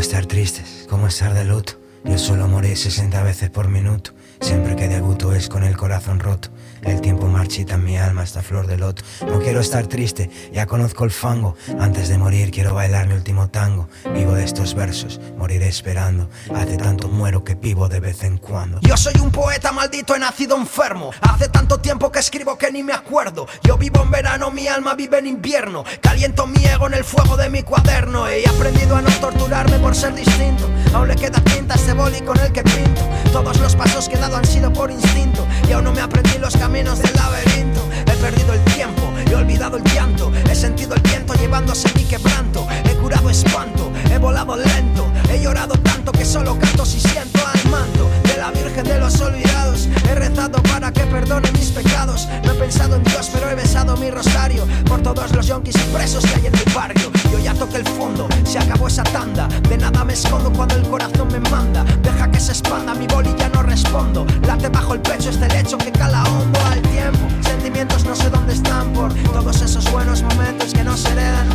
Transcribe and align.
Estar 0.00 0.26
tristes, 0.26 0.86
como 0.88 1.06
estar 1.06 1.34
de 1.34 1.44
luto. 1.44 1.74
Yo 2.04 2.16
suelo 2.16 2.48
morir 2.48 2.76
60 2.76 3.22
veces 3.22 3.50
por 3.50 3.68
minuto. 3.68 4.12
Siempre 4.40 4.74
que 4.74 4.88
debuto 4.88 5.32
es 5.34 5.48
con 5.48 5.64
el 5.64 5.76
corazón 5.76 6.18
roto. 6.18 6.48
El 6.82 7.02
tiempo 7.02 7.26
marchita 7.26 7.74
en 7.74 7.84
mi 7.84 7.98
alma 7.98 8.22
hasta 8.22 8.40
flor 8.42 8.66
de 8.66 8.78
loto. 8.78 9.02
No 9.26 9.38
quiero 9.38 9.60
estar 9.60 9.86
triste, 9.86 10.30
ya 10.50 10.66
conozco 10.66 11.04
el 11.04 11.10
fango. 11.10 11.56
Antes 11.78 12.08
de 12.08 12.16
morir 12.16 12.50
quiero 12.50 12.74
bailar 12.74 13.06
mi 13.06 13.14
último 13.14 13.48
tango. 13.50 13.88
Vivo 14.14 14.32
de 14.32 14.44
estos 14.44 14.74
versos, 14.74 15.20
moriré 15.36 15.68
esperando. 15.68 16.30
Hace 16.54 16.78
tanto 16.78 17.08
muero 17.08 17.44
que 17.44 17.54
vivo 17.54 17.88
de 17.88 18.00
vez 18.00 18.24
en 18.24 18.38
cuando. 18.38 18.80
Yo 18.80 18.96
soy 18.96 19.14
un 19.20 19.30
poeta 19.30 19.72
maldito, 19.72 20.16
he 20.16 20.18
nacido 20.18 20.56
enfermo. 20.56 21.10
Hace 21.20 21.48
tanto 21.48 21.78
tiempo 21.80 22.10
que 22.10 22.20
escribo 22.20 22.56
que 22.56 22.72
ni 22.72 22.82
me 22.82 22.94
acuerdo. 22.94 23.46
Yo 23.62 23.76
vivo 23.76 24.02
en 24.02 24.10
verano, 24.10 24.50
mi 24.50 24.66
alma 24.68 24.94
vive 24.94 25.18
en 25.18 25.26
invierno. 25.26 25.84
Caliento 26.00 26.46
mi 26.46 26.64
ego 26.64 26.86
en 26.86 26.94
el 26.94 27.04
fuego 27.04 27.36
de 27.36 27.50
mi 27.50 27.62
cuaderno. 27.62 28.26
He 28.26 28.48
aprendido 28.48 28.96
a 28.96 29.02
no 29.02 29.10
torturarme 29.20 29.78
por 29.80 29.94
ser 29.94 30.14
distinto. 30.14 30.68
Aún 30.94 31.08
le 31.08 31.16
queda 31.16 31.44
tinta 31.44 31.74
a 31.74 31.76
ese 31.76 31.92
boli 31.92 32.20
con 32.22 32.38
el 32.40 32.50
que 32.52 32.62
pinto. 32.62 33.02
Todos 33.32 33.58
los 33.60 33.76
pasos 33.76 34.08
que 34.08 34.16
he 34.16 34.29
han 34.36 34.44
sido 34.44 34.72
por 34.72 34.90
instinto. 34.90 35.46
Y 35.68 35.72
aún 35.72 35.84
no 35.84 35.92
me 35.92 36.00
aprendí 36.00 36.38
los 36.38 36.56
caminos 36.56 36.98
del 37.00 37.12
laberinto. 37.14 37.80
He 38.06 38.16
perdido 38.16 38.52
el 38.52 38.60
tiempo, 38.74 39.02
he 39.30 39.34
olvidado 39.34 39.76
el 39.76 39.84
llanto. 39.84 40.32
He 40.50 40.54
sentido 40.54 40.94
el 40.94 41.02
viento 41.02 41.34
llevándose 41.34 41.92
mi 41.94 42.04
quebranto. 42.04 42.66
He 42.84 42.94
curado 42.96 43.30
espanto, 43.30 43.90
he 44.10 44.18
volado 44.18 44.56
lento. 44.56 45.06
He 45.30 45.40
llorado 45.42 45.74
tanto 45.74 46.12
que 46.12 46.24
solo 46.24 46.58
canto 46.58 46.84
si 46.84 47.00
siento 47.00 47.40
al 47.46 47.70
manto 47.70 48.29
la 48.40 48.50
Virgen 48.52 48.84
de 48.84 48.98
los 48.98 49.20
Olvidados. 49.20 49.86
He 50.08 50.14
rezado 50.14 50.62
para 50.62 50.90
que 50.90 51.02
perdone 51.02 51.52
mis 51.52 51.68
pecados. 51.68 52.26
No 52.42 52.52
he 52.52 52.54
pensado 52.54 52.96
en 52.96 53.02
Dios, 53.04 53.28
pero 53.30 53.50
he 53.50 53.54
besado 53.54 53.98
mi 53.98 54.10
rosario 54.10 54.66
por 54.86 55.02
todos 55.02 55.30
los 55.32 55.46
yonkis 55.46 55.76
y 55.76 55.94
presos 55.94 56.24
que 56.24 56.34
hay 56.36 56.46
en 56.46 56.52
mi 56.52 56.74
barrio. 56.74 57.10
Yo 57.30 57.38
ya 57.38 57.52
toqué 57.52 57.76
el 57.76 57.86
fondo, 57.86 58.26
se 58.44 58.58
acabó 58.58 58.88
esa 58.88 59.02
tanda. 59.02 59.46
De 59.68 59.76
nada 59.76 60.04
me 60.04 60.14
escondo 60.14 60.50
cuando 60.50 60.74
el 60.76 60.88
corazón 60.88 61.28
me 61.30 61.40
manda. 61.50 61.84
Deja 62.02 62.30
que 62.30 62.40
se 62.40 62.52
expanda, 62.52 62.94
mi 62.94 63.06
boli 63.06 63.34
ya 63.38 63.50
no 63.50 63.62
respondo. 63.62 64.24
Late 64.46 64.70
bajo 64.70 64.94
el 64.94 65.00
pecho 65.02 65.28
este 65.28 65.46
lecho 65.48 65.76
que 65.76 65.92
cala 65.92 66.24
hondo 66.24 66.58
al 66.64 66.80
tiempo. 66.80 67.18
Sentimientos 67.42 68.06
no 68.06 68.16
sé 68.16 68.30
dónde 68.30 68.54
están 68.54 68.90
por 68.94 69.12
todos 69.34 69.60
esos 69.60 69.84
buenos 69.92 70.22
momentos 70.22 70.72
que 70.72 70.82
no 70.82 70.96
se 70.96 71.10
heredan. 71.10 71.46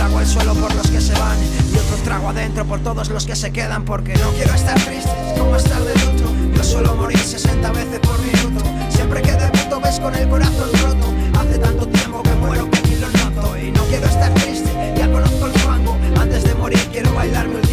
Trago 0.00 0.16
al 0.16 0.26
suelo 0.26 0.54
por 0.54 0.74
los 0.74 0.90
que 0.90 0.98
se 0.98 1.12
van 1.12 1.36
y 1.42 1.76
otro 1.76 1.96
trago 2.02 2.30
adentro 2.30 2.64
por 2.64 2.80
todos 2.80 3.10
los 3.10 3.26
que 3.26 3.36
se 3.36 3.52
quedan 3.52 3.84
porque 3.84 4.14
no 4.14 4.30
quiero 4.30 4.54
estar 4.54 4.74
triste 4.80 5.10
como 5.38 5.54
estar 5.56 5.78
de 5.82 5.92
luto. 5.92 6.32
Yo 6.56 6.64
suelo 6.64 6.94
morir 6.94 7.18
60 7.18 7.70
veces 7.70 7.98
por 7.98 8.18
minuto. 8.18 8.64
Siempre 8.88 9.20
que 9.20 9.32
debuto 9.32 9.78
ves 9.78 10.00
con 10.00 10.14
el 10.14 10.26
corazón 10.26 10.70
roto. 10.82 11.12
Hace 11.38 11.58
tanto 11.58 11.86
tiempo 11.86 12.22
que 12.22 12.30
muero 12.36 12.70
que 12.70 12.80
ni 12.88 12.96
lo 12.96 13.10
noto 13.10 13.58
y 13.58 13.72
no 13.72 13.84
quiero 13.84 14.06
estar 14.06 14.32
triste. 14.32 14.70
Ya 14.96 15.06
conozco 15.12 15.44
el 15.44 15.52
fango. 15.60 15.98
Antes 16.18 16.44
de 16.44 16.54
morir 16.54 16.88
quiero 16.90 17.12
bailar 17.12 17.46
mi 17.48 17.69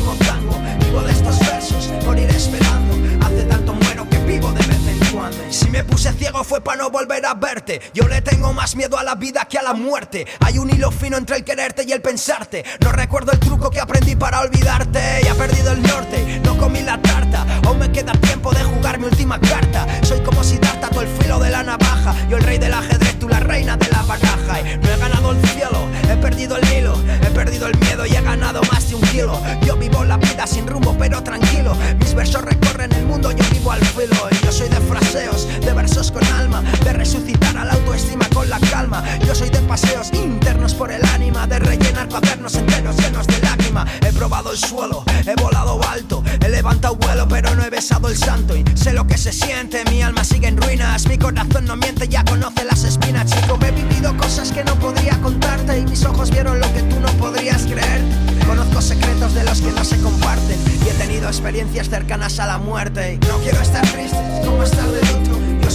Si 5.49 5.69
me 5.69 5.83
puse 5.83 6.11
ciego 6.13 6.43
fue 6.43 6.61
para 6.61 6.77
no 6.77 6.89
volver 6.89 7.25
a 7.25 7.33
verte. 7.33 7.81
Yo 7.93 8.07
le 8.07 8.21
tengo 8.21 8.53
más 8.53 8.75
miedo 8.75 8.97
a 8.97 9.03
la 9.03 9.15
vida 9.15 9.45
que 9.49 9.57
a 9.57 9.61
la 9.61 9.73
muerte. 9.73 10.25
Hay 10.41 10.57
un 10.57 10.69
hilo 10.69 10.91
fino 10.91 11.17
entre 11.17 11.37
el 11.37 11.43
quererte 11.43 11.83
y 11.87 11.91
el 11.93 12.01
pensarte. 12.01 12.65
No 12.81 12.91
recuerdo 12.91 13.31
el 13.31 13.39
truco 13.39 13.69
que 13.69 13.79
aprendí 13.79 14.15
para 14.15 14.41
olvidarte. 14.41 15.21
Ya 15.23 15.31
he 15.31 15.35
perdido 15.35 15.71
el 15.71 15.81
norte, 15.81 16.41
no 16.43 16.57
comí 16.57 16.81
la 16.81 17.01
tarta. 17.01 17.45
Aún 17.65 17.79
me 17.79 17.91
queda 17.91 18.11
tiempo 18.13 18.51
de 18.51 18.63
jugar 18.63 18.99
mi 18.99 19.05
última 19.05 19.39
carta. 19.39 19.87
Soy 20.03 20.19
como 20.21 20.43
si 20.43 20.57
data 20.57 20.89
todo 20.89 21.01
el 21.01 21.07
filo 21.07 21.39
de 21.39 21.49
la 21.49 21.63
navaja. 21.63 22.13
Yo 22.29 22.37
el 22.37 22.43
rey 22.43 22.57
del 22.57 22.73
ajedrez, 22.73 23.17
tú 23.19 23.29
la 23.29 23.39
reina 23.39 23.77
de 23.77 23.87
la 23.89 24.01
baraja. 24.03 24.61
No 24.81 24.89
he 24.89 24.97
ganado 24.97 25.31
el 25.31 25.41
cielo, 25.49 25.87
he 26.09 26.17
perdido 26.17 26.57
el 26.57 26.73
hilo. 26.73 26.95
He 27.21 27.29
perdido 27.31 27.67
el 27.67 27.77
miedo 27.79 28.05
y 28.05 28.15
he 28.15 28.21
ganado 28.21 28.61
más 28.71 28.89
de 28.89 28.95
un 28.95 29.01
kilo. 29.01 29.39
Yo 29.65 29.77
vivo 29.77 30.03
la 30.03 30.17
vida 30.17 30.45
sin 30.45 30.67
rumbo, 30.67 30.95
pero 30.97 31.23
tranquilo. 31.23 31.75
Mis 31.99 32.13
versos 32.13 32.41
recorren 32.43 32.91
el 32.93 33.05
mundo, 33.05 33.31
yo 33.31 33.43
vivo 33.51 33.71
al 33.71 33.85
filo. 33.85 34.29
Yo 34.43 34.51
soy 34.51 34.69
de 34.69 34.79
fraseos, 35.37 35.65
de 35.65 35.73
versos 35.73 36.11
con 36.11 36.25
alma. 36.25 36.63
De 36.83 36.93
resucitar 36.93 37.57
a 37.57 37.65
la 37.65 37.73
autoestima 37.73 38.25
con 38.33 38.49
la 38.49 38.59
calma. 38.59 39.03
Yo 39.25 39.35
soy 39.35 39.49
de 39.49 39.59
paseos 39.59 40.11
internos 40.13 40.73
por 40.73 40.91
el 40.91 41.03
ánima. 41.05 41.47
De 41.47 41.59
rellenar 41.59 42.07
cuadernos 42.07 42.55
enteros 42.55 42.97
llenos 42.97 43.27
de 43.27 43.39
lágrima. 43.39 43.85
He 44.01 44.13
probado 44.13 44.51
el 44.51 44.57
suelo, 44.57 45.03
he 45.25 45.35
volado 45.41 45.79
alto. 45.87 46.23
He 46.43 46.49
levantado 46.49 46.95
vuelo, 46.95 47.27
pero 47.27 47.53
no 47.55 47.63
he 47.63 47.69
besado 47.69 48.09
el 48.09 48.17
santo. 48.17 48.55
Y 48.55 48.63
sé 48.75 48.93
lo 48.93 49.05
que 49.05 49.17
se 49.17 49.31
siente, 49.31 49.83
mi 49.91 50.01
alma 50.01 50.23
sigue 50.23 50.47
en 50.47 50.57
ruinas. 50.57 51.07
Mi 51.07 51.17
corazón 51.17 51.65
no 51.65 51.75
miente, 51.75 52.07
ya 52.07 52.23
conoce 52.23 52.63
las 52.65 52.83
espinas, 52.83 53.31
chico. 53.31 53.57
He 53.65 53.71
vivido 53.71 54.15
cosas 54.17 54.51
que 54.51 54.63
no 54.63 54.75
podría 54.75 55.19
contarte. 55.21 55.79
Y 55.79 55.85
mis 55.85 56.03
ojos 56.05 56.31
vieron 56.31 56.59
lo 56.59 56.71
que 56.73 56.81
tú 56.83 56.99
no 56.99 57.09
podrías 57.13 57.63
creer. 57.63 58.01
Conozco 58.45 58.81
secretos 58.81 59.33
de 59.33 59.43
los 59.43 59.61
que 59.61 59.71
no 59.71 59.83
se 59.83 59.99
comparten. 59.99 60.57
Y 60.85 60.89
he 60.89 60.93
tenido 60.93 61.27
experiencias 61.27 61.89
cercanas 61.89 62.39
a 62.39 62.47
la 62.47 62.57
muerte. 62.57 63.19
No 63.27 63.37
quiero 63.39 63.61
estar 63.61 63.85
triste, 63.87 64.17
como 64.45 64.63
estar 64.63 64.87
de 64.87 65.01
luto. 65.01 65.26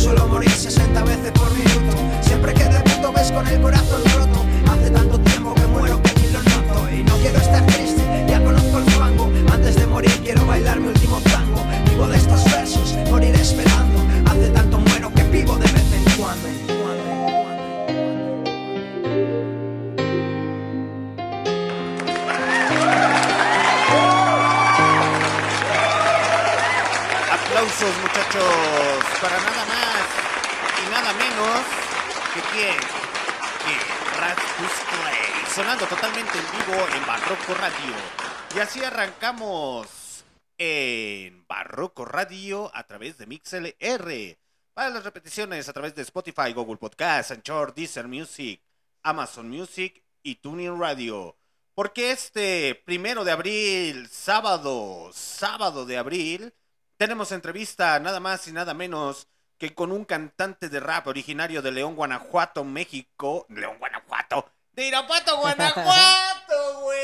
Suelo 0.03 0.27
morir 0.27 0.51
60 0.51 1.05
veces 1.05 1.31
por 1.31 1.49
minuto. 1.53 1.97
Siempre 2.23 2.53
que 2.53 2.65
debuto 2.65 3.13
ves 3.13 3.31
con 3.31 3.47
el 3.47 3.61
corazón 3.61 4.03
roto. 4.17 4.45
Hace 4.69 4.91
tanto 4.91 5.17
tiempo 5.21 5.55
que 5.55 5.65
muero 5.69 6.03
que 6.03 6.13
ni 6.21 6.33
lo 6.33 6.43
noto. 6.43 6.91
Y 6.91 7.05
no 7.05 7.17
quiero 7.19 7.39
estar 7.39 7.65
triste, 7.67 8.03
ya 8.29 8.43
conozco 8.43 8.79
el 8.79 8.91
fango. 8.91 9.31
Antes 9.53 9.77
de 9.77 9.87
morir 9.87 10.11
quiero 10.25 10.45
bailar 10.45 10.81
mi 10.81 10.89
último 10.89 11.21
tango. 11.21 11.65
Vivo 11.89 12.09
de 12.09 12.17
estos 12.17 12.43
versos, 12.51 12.97
morir 13.11 13.33
esperando. 13.37 14.01
Hace 14.29 14.49
tanto 14.49 14.81
muero 14.81 15.13
que 15.15 15.23
vivo 15.23 15.55
de 15.55 15.71
vez 15.71 15.93
en 15.93 16.05
cuando. 16.17 16.49
Aplausos 27.31 27.95
muchachos 28.03 28.43
para 29.21 29.37
nada 29.39 29.65
más 29.69 29.82
sonando 35.55 35.87
totalmente 35.87 36.39
en 36.39 36.45
vivo 36.45 36.81
en 36.97 37.07
Barroco 37.07 37.53
Radio. 37.53 37.95
Y 38.57 38.59
así 38.59 38.83
arrancamos 38.83 40.25
en 40.57 41.47
Barroco 41.47 42.07
Radio 42.07 42.71
a 42.75 42.85
través 42.87 43.19
de 43.19 43.27
MixLR. 43.27 44.39
Para 44.73 44.89
las 44.89 45.05
repeticiones 45.05 45.69
a 45.69 45.75
través 45.75 45.95
de 45.95 46.01
Spotify, 46.03 46.55
Google 46.55 46.79
Podcast, 46.79 47.33
Anchor, 47.33 47.75
Deezer 47.75 48.09
Music, 48.09 48.63
Amazon 49.03 49.51
Music 49.51 50.03
y 50.23 50.37
Tuning 50.37 50.81
Radio. 50.81 51.37
Porque 51.75 52.13
este 52.13 52.81
primero 52.87 53.23
de 53.25 53.33
abril, 53.33 54.09
sábado, 54.09 55.11
sábado 55.13 55.85
de 55.85 55.99
abril, 55.99 56.55
tenemos 56.97 57.31
entrevista 57.31 58.01
nada 58.01 58.21
más 58.21 58.49
y 58.49 58.53
nada 58.53 58.73
menos 58.73 59.29
que 59.63 59.75
con 59.77 59.93
un 59.93 60.05
cantante 60.05 60.69
de 60.69 60.81
rap 60.81 61.07
originario 61.07 61.63
de 61.63 61.71
León, 61.71 61.95
Guanajuato, 61.95 62.65
México. 62.65 63.47
León, 63.49 63.77
Guanajuato. 63.79 64.51
De 64.73 64.89
Irapuato, 64.89 65.37
Guanajuato, 65.37 66.81
güey. 66.81 66.99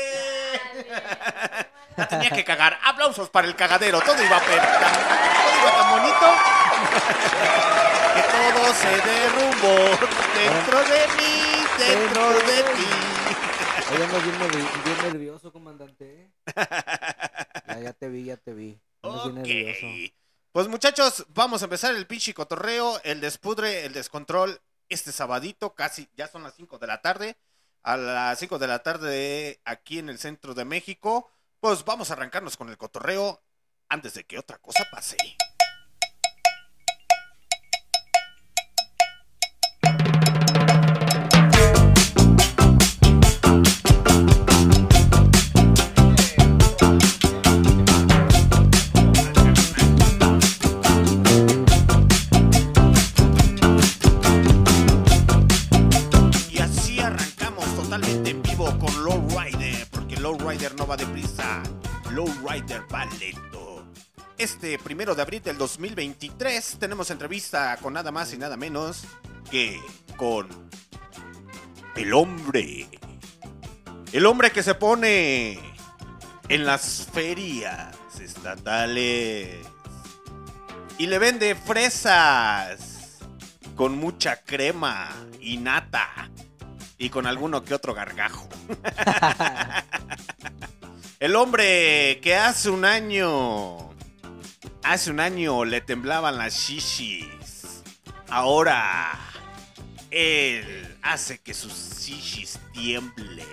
La 1.95 2.05
tenía 2.09 2.29
que 2.31 2.43
cagar. 2.43 2.77
Aplausos 2.83 3.29
para 3.29 3.47
el 3.47 3.55
cagadero. 3.55 4.01
Todo 4.01 4.21
iba 4.21 4.37
perfecto. 4.41 4.77
Todo 4.77 5.55
iba 5.61 5.71
tan 5.71 5.89
bonito. 6.01 6.27
que 8.15 8.21
todo 8.27 8.73
se 8.73 8.89
derrumbó 9.07 9.77
dentro 10.35 10.79
de 10.83 11.07
mí, 11.15 11.63
dentro 11.79 12.29
de 12.41 12.63
ti. 12.75 12.89
Hoy 13.89 14.01
ando 14.03 14.19
bien, 14.19 14.35
nervi- 14.37 14.83
bien 14.83 14.97
nervioso, 15.13 15.53
comandante. 15.53 16.29
Ya, 17.67 17.79
ya 17.79 17.93
te 17.93 18.09
vi, 18.09 18.25
ya 18.25 18.35
te 18.35 18.53
vi. 18.53 18.77
Andas 19.01 19.23
bien 19.31 19.35
nervioso. 19.43 19.87
Pues 20.51 20.67
muchachos, 20.67 21.27
vamos 21.29 21.61
a 21.61 21.65
empezar 21.65 21.93
el 21.93 22.07
pinche 22.07 22.33
cotorreo, 22.33 22.99
el 23.03 23.21
despudre, 23.21 23.85
el 23.85 23.93
descontrol 23.93 24.59
este 24.89 25.11
sabadito, 25.11 25.75
casi 25.75 26.09
ya 26.17 26.27
son 26.27 26.41
las 26.41 26.55
5 26.55 26.79
de 26.79 26.87
la 26.87 27.01
tarde. 27.03 27.37
a 27.83 27.95
las 27.97 28.39
5 28.39 28.57
de 28.57 28.67
la 28.67 28.79
tarde 28.79 29.61
aquí 29.63 29.99
en 29.99 30.09
el 30.09 30.17
centro 30.17 30.55
de 30.55 30.65
México. 30.65 31.29
Pues 31.59 31.85
vamos 31.85 32.09
a 32.09 32.13
arrancarnos 32.13 32.57
con 32.57 32.69
el 32.69 32.77
cotorreo 32.77 33.43
antes 33.89 34.15
de 34.15 34.25
que 34.25 34.39
otra 34.39 34.57
cosa 34.57 34.85
pase. 34.91 35.17
Este 64.37 64.79
primero 64.79 65.15
de 65.15 65.21
abril 65.21 65.43
del 65.43 65.57
2023 65.57 66.77
tenemos 66.79 67.11
entrevista 67.11 67.77
con 67.81 67.93
nada 67.93 68.11
más 68.11 68.33
y 68.33 68.37
nada 68.37 68.57
menos 68.57 69.03
que 69.51 69.79
con 70.15 70.47
el 71.95 72.13
hombre. 72.13 72.87
El 74.13 74.25
hombre 74.25 74.51
que 74.51 74.63
se 74.63 74.75
pone 74.75 75.59
en 76.47 76.65
las 76.65 77.07
ferias 77.11 77.95
estatales 78.19 79.57
y 80.97 81.07
le 81.07 81.19
vende 81.19 81.55
fresas 81.55 83.19
con 83.75 83.97
mucha 83.97 84.43
crema 84.43 85.09
y 85.39 85.57
nata 85.57 86.29
y 86.97 87.09
con 87.09 87.27
alguno 87.27 87.63
que 87.63 87.73
otro 87.73 87.93
gargajo. 87.93 88.47
El 91.19 91.35
hombre 91.35 92.21
que 92.21 92.33
hace 92.35 92.69
un 92.69 92.85
año, 92.85 93.89
hace 94.83 95.11
un 95.11 95.19
año 95.19 95.65
le 95.65 95.81
temblaban 95.81 96.37
las 96.37 96.53
shishis. 96.53 97.83
Ahora 98.29 99.19
él 100.11 100.97
hace 101.01 101.39
que 101.39 101.53
sus 101.53 101.73
shishis 101.73 102.57
tiemblen. 102.71 103.45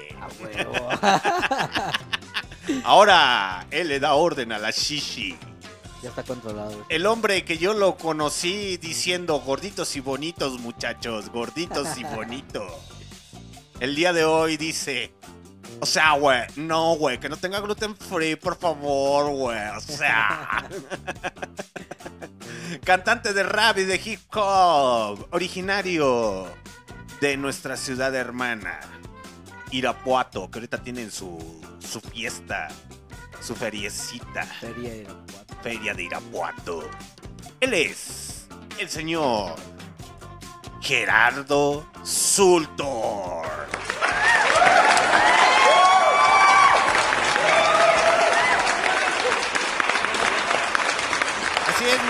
Ahora 2.84 3.66
él 3.72 3.88
le 3.88 3.98
da 3.98 4.14
orden 4.14 4.52
a 4.52 4.60
la 4.60 4.70
shishi. 4.70 5.36
ya 6.04 6.10
está 6.10 6.22
controlado. 6.22 6.86
El 6.88 7.04
hombre 7.04 7.44
que 7.44 7.58
yo 7.58 7.74
lo 7.74 7.96
conocí 7.96 8.76
diciendo 8.76 9.40
gorditos 9.40 9.96
y 9.96 10.00
bonitos, 10.00 10.60
muchachos, 10.60 11.30
gorditos 11.30 11.98
y 11.98 12.04
bonitos. 12.04 12.72
El 13.80 13.96
día 13.96 14.12
de 14.12 14.24
hoy 14.24 14.56
dice, 14.56 15.12
o 15.80 15.86
sea, 15.86 16.12
güey, 16.12 16.42
no, 16.56 16.96
güey, 16.96 17.18
que 17.18 17.28
no 17.28 17.36
tenga 17.36 17.60
gluten 17.60 17.96
free, 17.96 18.36
por 18.36 18.56
favor, 18.56 19.30
güey, 19.30 19.68
o 19.76 19.80
sea. 19.80 20.68
Cantante 22.84 23.32
de 23.32 23.42
rap 23.42 23.78
y 23.78 23.84
de 23.84 24.00
hip 24.02 24.20
hop, 24.34 25.28
originario 25.30 26.46
de 27.20 27.36
nuestra 27.36 27.76
ciudad 27.76 28.14
hermana, 28.14 28.80
Irapuato, 29.70 30.50
que 30.50 30.58
ahorita 30.58 30.82
tienen 30.82 31.10
su, 31.10 31.60
su 31.78 32.00
fiesta, 32.00 32.68
su 33.40 33.54
feriecita. 33.54 34.44
Feria 34.44 34.90
de 34.90 35.02
Irapuato. 35.02 35.54
Feria 35.62 35.94
de 35.94 36.02
Irapuato. 36.02 36.90
Él 37.60 37.74
es 37.74 38.46
el 38.78 38.88
señor 38.88 39.54
Gerardo 40.80 41.86
Sultor. 42.04 43.45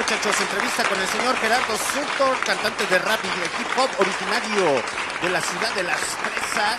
Muchachos, 0.09 0.41
entrevista 0.41 0.85
con 0.89 1.01
el 1.01 1.07
señor 1.09 1.37
Gerardo 1.37 1.77
Sultor, 1.77 2.39
cantante 2.45 2.87
de 2.87 2.99
rap 3.01 3.19
y 3.25 3.29
de 3.41 3.47
hip 3.47 3.67
hop, 3.77 3.91
originario 3.99 4.83
de 5.23 5.31
la 5.31 5.41
ciudad 5.41 5.75
de 5.75 5.83
Las 5.83 5.99
Fresas, 6.01 6.79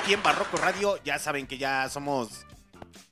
aquí 0.00 0.14
en 0.14 0.22
Barroco 0.22 0.56
Radio. 0.56 0.98
Ya 1.04 1.18
saben 1.18 1.46
que 1.46 1.58
ya 1.58 1.88
somos, 1.90 2.46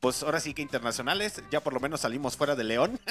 pues 0.00 0.22
ahora 0.22 0.40
sí 0.40 0.54
que 0.54 0.62
internacionales, 0.62 1.42
ya 1.50 1.60
por 1.60 1.74
lo 1.74 1.80
menos 1.80 2.00
salimos 2.00 2.34
fuera 2.36 2.54
de 2.54 2.64
León. 2.64 2.98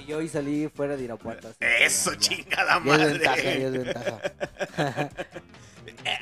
Y 0.00 0.04
yo 0.06 0.18
hoy 0.18 0.28
salí 0.28 0.68
fuera 0.72 0.96
de 0.96 1.02
Irapuato. 1.02 1.48
que 1.58 1.84
Eso, 1.84 2.12
ya- 2.12 2.18
chingada 2.20 2.80
Ya 2.84 2.94
es 2.94 3.12
ventaja, 3.12 3.36
ya 3.36 3.42
madre. 3.42 3.64
es 3.64 3.72
ventaja. 3.72 5.10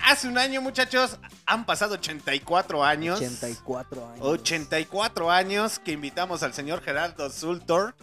Hace 0.06 0.28
un 0.28 0.38
año, 0.38 0.62
muchachos, 0.62 1.18
han 1.46 1.66
pasado 1.66 1.94
84 1.94 2.84
años. 2.84 3.18
84 3.18 4.08
años. 4.08 4.20
84 4.20 5.30
años 5.32 5.80
que 5.80 5.90
invitamos 5.90 6.44
al 6.44 6.54
señor 6.54 6.80
Gerardo 6.80 7.28
Sultor. 7.28 7.96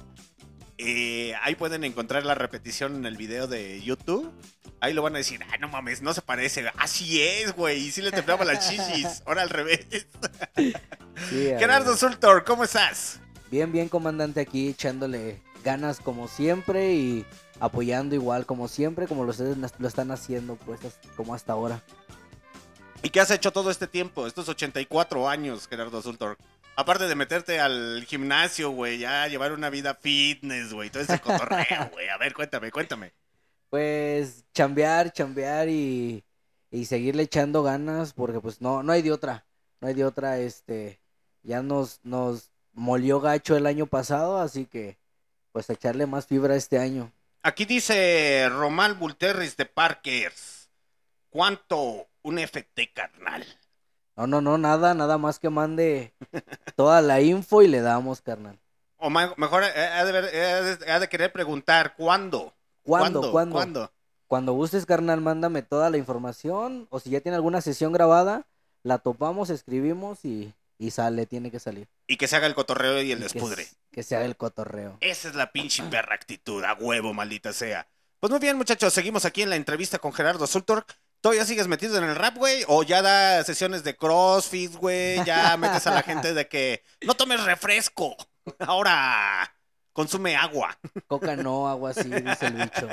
Eh, 0.77 1.33
ahí 1.41 1.55
pueden 1.55 1.85
encontrar 1.85 2.25
la 2.25 2.35
repetición 2.35 2.97
en 2.97 3.05
el 3.05 3.15
video 3.15 3.47
de 3.47 3.81
YouTube. 3.81 4.29
Ahí 4.81 4.91
lo 4.93 5.01
van 5.01 5.15
a 5.15 5.19
decir, 5.19 5.39
ah, 5.49 5.55
no 5.61 5.69
mames, 5.69 6.01
no 6.01 6.13
se 6.13 6.21
parece. 6.21 6.69
Así 6.77 7.21
es, 7.21 7.55
güey. 7.55 7.79
Y 7.79 7.91
sí 7.91 8.01
le 8.01 8.11
temblaba 8.11 8.43
las 8.43 8.69
chichis. 8.69 9.23
Ahora 9.25 9.43
al 9.43 9.49
revés. 9.49 9.87
Sí, 11.29 11.45
Gerardo 11.57 11.91
ver. 11.91 11.99
Sultor, 11.99 12.43
¿cómo 12.43 12.65
estás? 12.65 13.21
Bien, 13.49 13.71
bien, 13.71 13.87
comandante, 13.87 14.41
aquí 14.41 14.67
echándole 14.67 15.41
ganas 15.63 16.01
como 16.01 16.27
siempre 16.27 16.95
y 16.95 17.25
apoyando 17.63 18.13
igual 18.13 18.45
como 18.45 18.67
siempre, 18.67 19.07
como 19.07 19.23
lo 19.23 19.29
ustedes 19.29 19.57
lo 19.57 19.87
están 19.87 20.11
haciendo, 20.11 20.57
pues, 20.57 20.81
como 21.15 21.33
hasta 21.33 21.53
ahora. 21.53 21.81
¿Y 23.01 23.09
qué 23.09 23.21
has 23.21 23.31
hecho 23.31 23.51
todo 23.51 23.71
este 23.71 23.87
tiempo? 23.87 24.27
Estos 24.27 24.49
84 24.49 25.29
años, 25.29 25.69
Gerardo 25.69 26.01
Sultor. 26.01 26.37
Aparte 26.75 27.07
de 27.07 27.15
meterte 27.15 27.61
al 27.61 28.03
gimnasio, 28.05 28.71
güey, 28.71 28.99
ya 28.99 29.27
llevar 29.29 29.53
una 29.53 29.69
vida 29.69 29.95
fitness, 29.95 30.73
güey, 30.73 30.89
todo 30.89 31.03
ese 31.03 31.21
cotorreo, 31.21 31.89
güey. 31.93 32.09
A 32.09 32.17
ver, 32.17 32.33
cuéntame, 32.33 32.69
cuéntame. 32.69 33.13
Pues, 33.69 34.43
chambear, 34.53 35.13
chambear 35.13 35.69
y, 35.69 36.25
y 36.69 36.83
seguirle 36.83 37.23
echando 37.23 37.63
ganas, 37.63 38.11
porque 38.11 38.41
pues 38.41 38.59
no, 38.59 38.83
no 38.83 38.91
hay 38.91 39.01
de 39.01 39.13
otra, 39.13 39.45
no 39.79 39.87
hay 39.87 39.93
de 39.93 40.03
otra, 40.03 40.37
este, 40.37 40.99
ya 41.43 41.61
nos, 41.61 42.01
nos 42.03 42.51
molió 42.73 43.21
gacho 43.21 43.55
el 43.55 43.67
año 43.67 43.85
pasado, 43.85 44.39
así 44.39 44.65
que, 44.65 44.97
pues, 45.53 45.69
echarle 45.69 46.07
más 46.07 46.27
fibra 46.27 46.57
este 46.57 46.77
año. 46.77 47.13
Aquí 47.43 47.65
dice 47.65 48.47
Romal 48.49 48.93
Bulterris 48.93 49.57
de 49.57 49.65
Parkers. 49.65 50.69
¿Cuánto 51.29 52.07
un 52.21 52.39
FT, 52.39 52.93
carnal? 52.93 53.45
No, 54.15 54.27
no, 54.27 54.41
no, 54.41 54.57
nada, 54.57 54.93
nada 54.93 55.17
más 55.17 55.39
que 55.39 55.49
mande 55.49 56.13
toda 56.75 57.01
la 57.01 57.19
info 57.21 57.61
y 57.61 57.67
le 57.67 57.81
damos, 57.81 58.21
carnal. 58.21 58.57
O 58.97 59.09
mejor 59.09 59.63
eh, 59.63 59.67
ha 59.75 60.05
de, 60.05 60.11
ver- 60.13 60.29
eh, 60.33 60.45
ha 60.45 60.61
de- 60.61 60.91
ha 60.91 60.99
de 60.99 61.09
querer 61.09 61.33
preguntar, 61.33 61.95
¿cuándo? 61.97 62.53
¿Cuándo? 62.83 63.31
¿Cuándo? 63.31 63.55
¿Cuándo? 63.55 63.91
Cuando 64.27 64.53
gustes, 64.53 64.85
carnal, 64.85 65.19
mándame 65.19 65.63
toda 65.63 65.89
la 65.89 65.97
información. 65.97 66.87
O 66.91 66.99
si 66.99 67.09
ya 67.09 67.19
tiene 67.19 67.35
alguna 67.35 67.59
sesión 67.59 67.91
grabada, 67.91 68.45
la 68.83 68.99
topamos, 68.99 69.49
escribimos 69.49 70.23
y, 70.23 70.53
y 70.79 70.91
sale, 70.91 71.25
tiene 71.25 71.51
que 71.51 71.59
salir. 71.59 71.87
Y 72.07 72.15
que 72.17 72.27
se 72.27 72.37
haga 72.37 72.47
el 72.47 72.55
cotorreo 72.55 73.01
y 73.01 73.11
el 73.11 73.19
Y 73.19 73.23
despudre. 73.23 73.67
Que 73.93 74.01
se 74.01 74.15
haga 74.15 74.25
el 74.25 74.35
cotorreo. 74.35 74.97
Esa 75.01 75.29
es 75.29 75.35
la 75.35 75.51
pinche 75.51 75.83
perra 75.83 76.15
actitud, 76.15 76.63
a 76.63 76.73
huevo, 76.73 77.13
maldita 77.13 77.53
sea. 77.53 77.87
Pues 78.19 78.31
muy 78.31 78.39
bien, 78.39 78.57
muchachos, 78.57 78.91
seguimos 78.91 79.23
aquí 79.23 79.43
en 79.43 79.51
la 79.51 79.55
entrevista 79.55 79.99
con 79.99 80.13
Gerardo 80.13 80.47
Sultor. 80.47 80.85
¿Todavía 81.21 81.45
sigues 81.45 81.67
metido 81.67 81.97
en 81.97 82.03
el 82.03 82.15
rap, 82.15 82.35
güey? 82.35 82.65
¿O 82.67 82.81
ya 82.83 83.03
da 83.03 83.43
sesiones 83.43 83.83
de 83.83 83.95
crossfit, 83.95 84.73
güey? 84.75 85.23
¿Ya 85.25 85.55
metes 85.57 85.85
a 85.87 85.91
la 85.91 86.01
gente 86.01 86.33
de 86.33 86.47
que 86.47 86.83
no 87.05 87.13
tomes 87.13 87.43
refresco? 87.43 88.17
Ahora 88.59 89.55
consume 89.93 90.35
agua. 90.35 90.77
Coca 91.07 91.35
no, 91.35 91.69
agua 91.69 91.93
sí, 91.93 92.09
dice 92.09 92.47
el 92.47 92.53
bicho. 92.55 92.89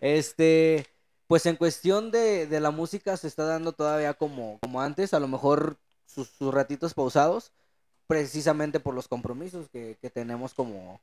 Este, 0.00 0.86
pues 1.26 1.46
en 1.46 1.56
cuestión 1.56 2.10
de, 2.12 2.46
de 2.46 2.60
la 2.60 2.70
música 2.70 3.16
se 3.16 3.26
está 3.26 3.44
dando 3.44 3.72
todavía 3.72 4.14
como, 4.14 4.58
como 4.60 4.80
antes, 4.80 5.14
a 5.14 5.18
lo 5.18 5.26
mejor 5.26 5.78
sus, 6.06 6.28
sus 6.28 6.54
ratitos 6.54 6.94
pausados, 6.94 7.52
precisamente 8.06 8.80
por 8.80 8.94
los 8.94 9.08
compromisos 9.08 9.68
que, 9.68 9.96
que 10.00 10.10
tenemos 10.10 10.54
como, 10.54 11.00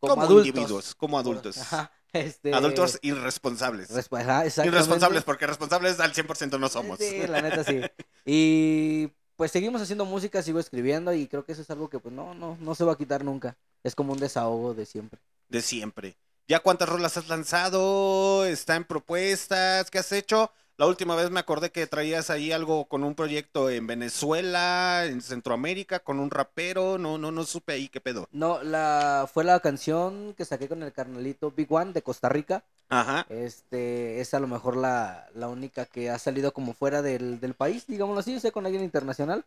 como, 0.00 0.14
como 0.14 0.22
adultos. 0.22 0.46
individuos, 0.48 0.94
como 0.94 1.18
adultos. 1.18 1.58
Ajá, 1.58 1.90
este, 2.12 2.54
Adultos 2.54 2.98
irresponsables. 3.02 3.90
resp- 3.90 4.20
ajá, 4.20 4.44
exactamente. 4.46 4.76
Irresponsables, 4.76 5.24
porque 5.24 5.46
responsables 5.46 6.00
al 6.00 6.12
100% 6.12 6.58
no 6.58 6.68
somos. 6.68 6.98
Sí, 6.98 7.26
la 7.26 7.42
neta 7.42 7.64
sí. 7.64 7.80
Y 8.24 9.08
pues 9.36 9.52
seguimos 9.52 9.80
haciendo 9.82 10.04
música, 10.04 10.42
sigo 10.42 10.58
escribiendo 10.58 11.12
y 11.12 11.26
creo 11.28 11.44
que 11.44 11.52
eso 11.52 11.62
es 11.62 11.70
algo 11.70 11.88
que 11.88 11.98
pues 11.98 12.14
no, 12.14 12.34
no, 12.34 12.56
no 12.60 12.74
se 12.74 12.84
va 12.84 12.92
a 12.92 12.98
quitar 12.98 13.24
nunca. 13.24 13.56
Es 13.84 13.94
como 13.94 14.12
un 14.12 14.18
desahogo 14.18 14.74
de 14.74 14.84
siempre. 14.86 15.20
De 15.48 15.62
siempre. 15.62 16.16
¿Ya 16.48 16.60
cuántas 16.60 16.88
rolas 16.88 17.16
has 17.16 17.28
lanzado? 17.28 18.44
¿Está 18.46 18.76
en 18.76 18.84
propuestas? 18.84 19.90
¿Qué 19.90 19.98
has 19.98 20.10
hecho? 20.12 20.50
La 20.78 20.86
última 20.86 21.16
vez 21.16 21.30
me 21.30 21.40
acordé 21.40 21.70
que 21.70 21.86
traías 21.86 22.28
ahí 22.28 22.52
algo 22.52 22.84
con 22.84 23.02
un 23.02 23.14
proyecto 23.14 23.70
en 23.70 23.86
Venezuela, 23.86 25.06
en 25.06 25.22
Centroamérica, 25.22 26.00
con 26.00 26.20
un 26.20 26.30
rapero. 26.30 26.98
No, 26.98 27.16
no, 27.16 27.32
no 27.32 27.44
supe 27.44 27.72
ahí 27.72 27.88
qué 27.88 27.98
pedo. 27.98 28.28
No, 28.30 28.62
la, 28.62 29.26
fue 29.32 29.42
la 29.42 29.58
canción 29.60 30.34
que 30.36 30.44
saqué 30.44 30.68
con 30.68 30.82
el 30.82 30.92
carnalito 30.92 31.50
Big 31.50 31.72
One 31.72 31.94
de 31.94 32.02
Costa 32.02 32.28
Rica. 32.28 32.62
Ajá. 32.90 33.24
Este, 33.30 34.20
es 34.20 34.34
a 34.34 34.40
lo 34.40 34.48
mejor 34.48 34.76
la, 34.76 35.26
la 35.34 35.48
única 35.48 35.86
que 35.86 36.10
ha 36.10 36.18
salido 36.18 36.52
como 36.52 36.74
fuera 36.74 37.00
del, 37.00 37.40
del 37.40 37.54
país, 37.54 37.86
digámoslo 37.86 38.20
así, 38.20 38.36
o 38.36 38.40
sea, 38.40 38.50
con 38.50 38.66
alguien 38.66 38.84
internacional. 38.84 39.46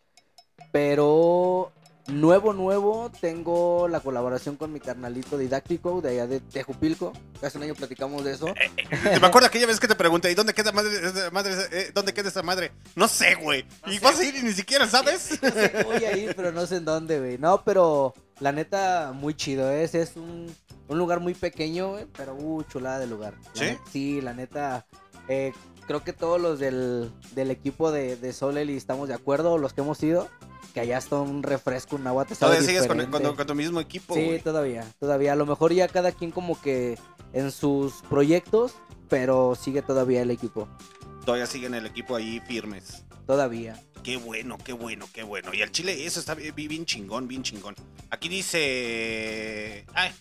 Pero 0.71 1.71
nuevo, 2.11 2.53
nuevo, 2.53 3.11
tengo 3.21 3.87
la 3.87 3.99
colaboración 3.99 4.55
con 4.55 4.71
mi 4.73 4.79
carnalito 4.79 5.37
didáctico 5.37 6.01
de 6.01 6.09
allá 6.09 6.27
de 6.27 6.39
Tejupilco. 6.39 7.13
Hace 7.41 7.57
un 7.57 7.63
año 7.65 7.75
platicamos 7.75 8.23
de 8.23 8.33
eso. 8.33 8.47
me 9.03 9.27
acuerdo 9.27 9.47
aquella 9.47 9.67
vez 9.67 9.79
que 9.79 9.87
te 9.87 9.95
pregunté, 9.95 10.31
¿y 10.31 10.35
dónde 10.35 10.53
queda 10.53 10.71
madre, 10.71 10.91
esa 11.07 11.31
madre 11.31 11.53
eh, 11.71 11.91
dónde 11.93 12.13
queda 12.13 12.29
esa 12.29 12.43
madre? 12.43 12.71
No 12.95 13.07
sé, 13.07 13.35
güey. 13.35 13.65
y 13.87 13.99
vas 13.99 14.19
a 14.19 14.23
ir 14.23 14.35
y 14.35 14.43
ni 14.43 14.53
siquiera 14.53 14.87
sabes. 14.87 15.21
Sé 15.41 15.71
que 15.71 15.83
voy 15.83 16.03
a 16.05 16.17
ir, 16.17 16.35
pero 16.35 16.51
no 16.51 16.65
sé 16.65 16.77
en 16.77 16.85
dónde, 16.85 17.19
güey. 17.19 17.37
No, 17.37 17.63
pero 17.63 18.13
la 18.39 18.51
neta, 18.51 19.11
muy 19.13 19.33
chido. 19.35 19.69
Es, 19.71 19.95
es 19.95 20.15
un, 20.15 20.53
un 20.87 20.97
lugar 20.97 21.19
muy 21.19 21.33
pequeño, 21.33 21.89
güey, 21.91 22.05
pero 22.15 22.35
uh, 22.35 22.63
chulada 22.63 22.99
de 22.99 23.07
lugar. 23.07 23.33
La 23.53 23.59
¿Sí? 23.61 23.65
net- 23.65 23.79
sí, 23.91 24.21
la 24.21 24.33
neta. 24.33 24.85
eh, 25.27 25.53
creo 25.87 26.03
que 26.03 26.13
todos 26.13 26.39
los 26.39 26.59
del, 26.59 27.11
del 27.33 27.49
equipo 27.51 27.91
de, 27.91 28.15
de 28.15 28.31
Solel 28.33 28.69
y 28.69 28.77
estamos 28.77 29.07
de 29.07 29.15
acuerdo, 29.15 29.57
los 29.57 29.73
que 29.73 29.81
hemos 29.81 30.01
ido, 30.03 30.29
que 30.69 30.79
allá 30.79 30.97
está 30.97 31.17
un 31.17 31.43
refresco, 31.43 31.95
un 31.97 32.07
agua 32.07 32.25
te 32.25 32.35
sabe 32.35 32.51
Todavía 32.53 32.67
sigues 32.67 32.87
con, 32.87 32.97
diferente. 32.97 33.27
con- 33.27 33.35
con 33.35 33.47
tu 33.47 33.55
mismo 33.55 33.79
equipo, 33.79 34.13
Sí, 34.15 34.23
güey. 34.25 34.39
todavía, 34.39 34.85
todavía. 34.99 35.33
A 35.33 35.35
lo 35.35 35.45
mejor 35.45 35.73
ya 35.73 35.87
cada 35.87 36.11
quien 36.11 36.31
como 36.31 36.59
que 36.61 36.97
en 37.33 37.51
sus 37.51 37.93
proyectos, 38.09 38.73
pero 39.09 39.55
sigue 39.55 39.81
todavía 39.81 40.21
el 40.21 40.31
equipo. 40.31 40.67
Todavía 41.25 41.45
siguen 41.47 41.73
el 41.75 41.85
equipo 41.85 42.15
ahí 42.15 42.39
firmes. 42.47 43.03
Todavía. 43.27 43.79
Qué 44.03 44.15
bueno, 44.17 44.57
qué 44.63 44.71
bueno, 44.73 45.07
qué 45.13 45.23
bueno. 45.23 45.53
Y 45.53 45.61
al 45.61 45.71
Chile, 45.71 46.05
eso 46.05 46.19
está 46.19 46.33
bien, 46.33 46.55
bien 46.55 46.85
chingón, 46.85 47.27
bien 47.27 47.43
chingón. 47.43 47.75
Aquí 48.09 48.29
dice. 48.29 49.85
Ay, 49.93 50.11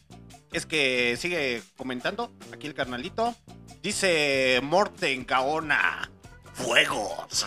es 0.52 0.66
que 0.66 1.16
sigue 1.18 1.62
comentando. 1.76 2.32
Aquí 2.52 2.66
el 2.66 2.74
carnalito. 2.74 3.34
Dice 3.82 4.58
Morten 4.64 5.24
Gaona. 5.24 6.10
Fuegos. 6.54 7.46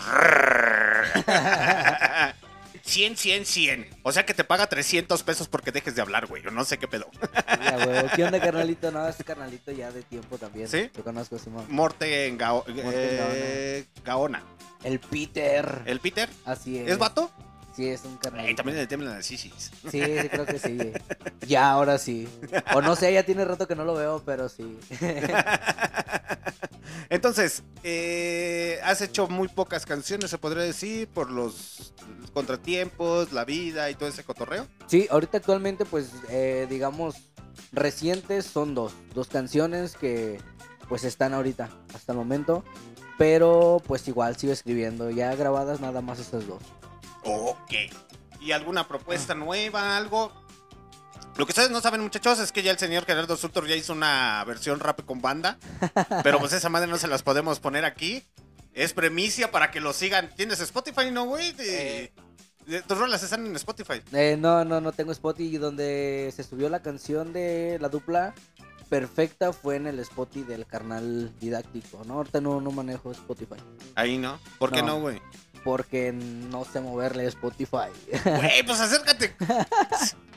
100, 2.84 3.16
100, 3.16 3.44
100. 3.46 3.90
O 4.02 4.12
sea 4.12 4.26
que 4.26 4.34
te 4.34 4.44
paga 4.44 4.66
300 4.68 5.22
pesos 5.22 5.48
porque 5.48 5.72
dejes 5.72 5.94
de 5.94 6.02
hablar, 6.02 6.26
güey. 6.26 6.42
Yo 6.42 6.50
no 6.50 6.64
sé 6.64 6.78
qué 6.78 6.88
pedo. 6.88 7.06
Ya, 7.46 7.84
güey. 7.84 8.08
¿Qué 8.16 8.24
onda, 8.24 8.40
carnalito? 8.42 8.90
No, 8.90 9.06
este 9.08 9.24
carnalito 9.24 9.70
ya 9.72 9.90
de 9.90 10.02
tiempo 10.02 10.36
también. 10.38 10.68
¿Sí? 10.68 10.88
Te 10.92 11.02
conozco, 11.02 11.38
Simón. 11.38 11.64
Morten 11.68 12.38
Gao- 12.38 12.64
eh, 12.68 13.84
Gaona. 14.04 14.42
El 14.84 14.98
Peter. 15.00 15.82
¿El 15.86 16.00
Peter? 16.00 16.28
Así 16.44 16.78
es. 16.78 16.88
¿Es 16.90 16.98
vato? 16.98 17.30
Sí, 17.74 17.88
es 17.88 18.02
un 18.04 18.12
Ey, 18.12 18.18
carnalito. 18.20 18.56
también 18.56 18.76
le 18.78 18.86
temblan 18.86 19.14
las 19.14 19.26
chichis. 19.26 19.70
Sí, 19.90 20.02
sí, 20.04 20.28
creo 20.28 20.44
que 20.44 20.58
sí. 20.58 20.92
Ya, 21.46 21.70
ahora 21.70 21.96
sí. 21.96 22.28
O 22.74 22.82
no 22.82 22.96
sé, 22.96 23.12
ya 23.14 23.22
tiene 23.22 23.44
rato 23.46 23.66
que 23.66 23.74
no 23.74 23.84
lo 23.84 23.94
veo, 23.94 24.22
pero 24.26 24.48
sí. 24.50 24.78
Entonces, 27.08 27.62
eh, 27.82 28.78
has 28.84 29.00
hecho 29.02 29.28
muy 29.28 29.48
pocas 29.48 29.86
canciones, 29.86 30.30
se 30.30 30.38
podría 30.38 30.62
decir, 30.64 31.08
por 31.08 31.30
los 31.30 31.92
contratiempos, 32.32 33.32
la 33.32 33.44
vida 33.44 33.90
y 33.90 33.94
todo 33.94 34.08
ese 34.08 34.24
cotorreo. 34.24 34.66
Sí, 34.86 35.06
ahorita 35.10 35.38
actualmente, 35.38 35.84
pues, 35.84 36.10
eh, 36.28 36.66
digamos, 36.68 37.16
recientes 37.72 38.46
son 38.46 38.74
dos. 38.74 38.92
Dos 39.14 39.28
canciones 39.28 39.96
que, 39.96 40.40
pues, 40.88 41.04
están 41.04 41.34
ahorita, 41.34 41.70
hasta 41.94 42.12
el 42.12 42.18
momento. 42.18 42.64
Pero, 43.18 43.82
pues, 43.86 44.08
igual 44.08 44.36
sigo 44.36 44.52
escribiendo. 44.52 45.10
Ya 45.10 45.34
grabadas 45.34 45.80
nada 45.80 46.00
más 46.00 46.18
estas 46.18 46.46
dos. 46.46 46.62
Ok. 47.24 47.72
¿Y 48.40 48.52
alguna 48.52 48.88
propuesta 48.88 49.34
nueva, 49.34 49.96
algo? 49.96 50.32
Lo 51.36 51.46
que 51.46 51.52
ustedes 51.52 51.70
no 51.70 51.80
saben, 51.80 52.02
muchachos, 52.02 52.38
es 52.40 52.52
que 52.52 52.62
ya 52.62 52.72
el 52.72 52.78
señor 52.78 53.06
Gerardo 53.06 53.36
Sultor 53.36 53.66
ya 53.66 53.74
hizo 53.74 53.92
una 53.92 54.44
versión 54.44 54.80
rap 54.80 55.02
con 55.06 55.22
banda. 55.22 55.58
Pero 56.22 56.38
pues 56.38 56.52
esa 56.52 56.68
madre 56.68 56.88
no 56.88 56.98
se 56.98 57.06
las 57.06 57.22
podemos 57.22 57.58
poner 57.58 57.84
aquí. 57.84 58.24
Es 58.74 58.92
premicia 58.92 59.50
para 59.50 59.70
que 59.70 59.80
lo 59.80 59.92
sigan. 59.92 60.30
¿Tienes 60.34 60.60
Spotify, 60.60 61.10
no, 61.10 61.24
güey? 61.26 61.54
Eh. 61.58 62.12
tus 62.86 62.96
rolas 62.98 63.22
están 63.22 63.46
en 63.46 63.54
Spotify. 63.56 64.02
Eh, 64.12 64.36
no, 64.38 64.64
no, 64.64 64.80
no 64.80 64.92
tengo 64.92 65.12
Spotify. 65.12 65.58
Donde 65.58 66.32
se 66.34 66.42
subió 66.42 66.68
la 66.68 66.80
canción 66.80 67.32
de 67.32 67.78
la 67.80 67.88
dupla 67.88 68.34
perfecta 68.88 69.52
fue 69.52 69.76
en 69.76 69.86
el 69.86 69.98
Spotify 70.00 70.44
del 70.44 70.66
carnal 70.66 71.32
didáctico, 71.38 72.02
¿no? 72.06 72.14
Ahorita 72.14 72.40
no, 72.40 72.60
no 72.60 72.70
manejo 72.70 73.10
Spotify. 73.12 73.56
Ahí 73.94 74.18
no. 74.18 74.38
¿Por 74.58 74.70
qué 74.70 74.80
No. 74.82 74.88
no, 74.88 75.00
güey? 75.00 75.20
Porque 75.64 76.12
no 76.12 76.64
sé 76.64 76.80
moverle 76.80 77.26
Spotify. 77.26 77.88
Güey, 78.24 78.62
pues 78.66 78.80
acércate. 78.80 79.34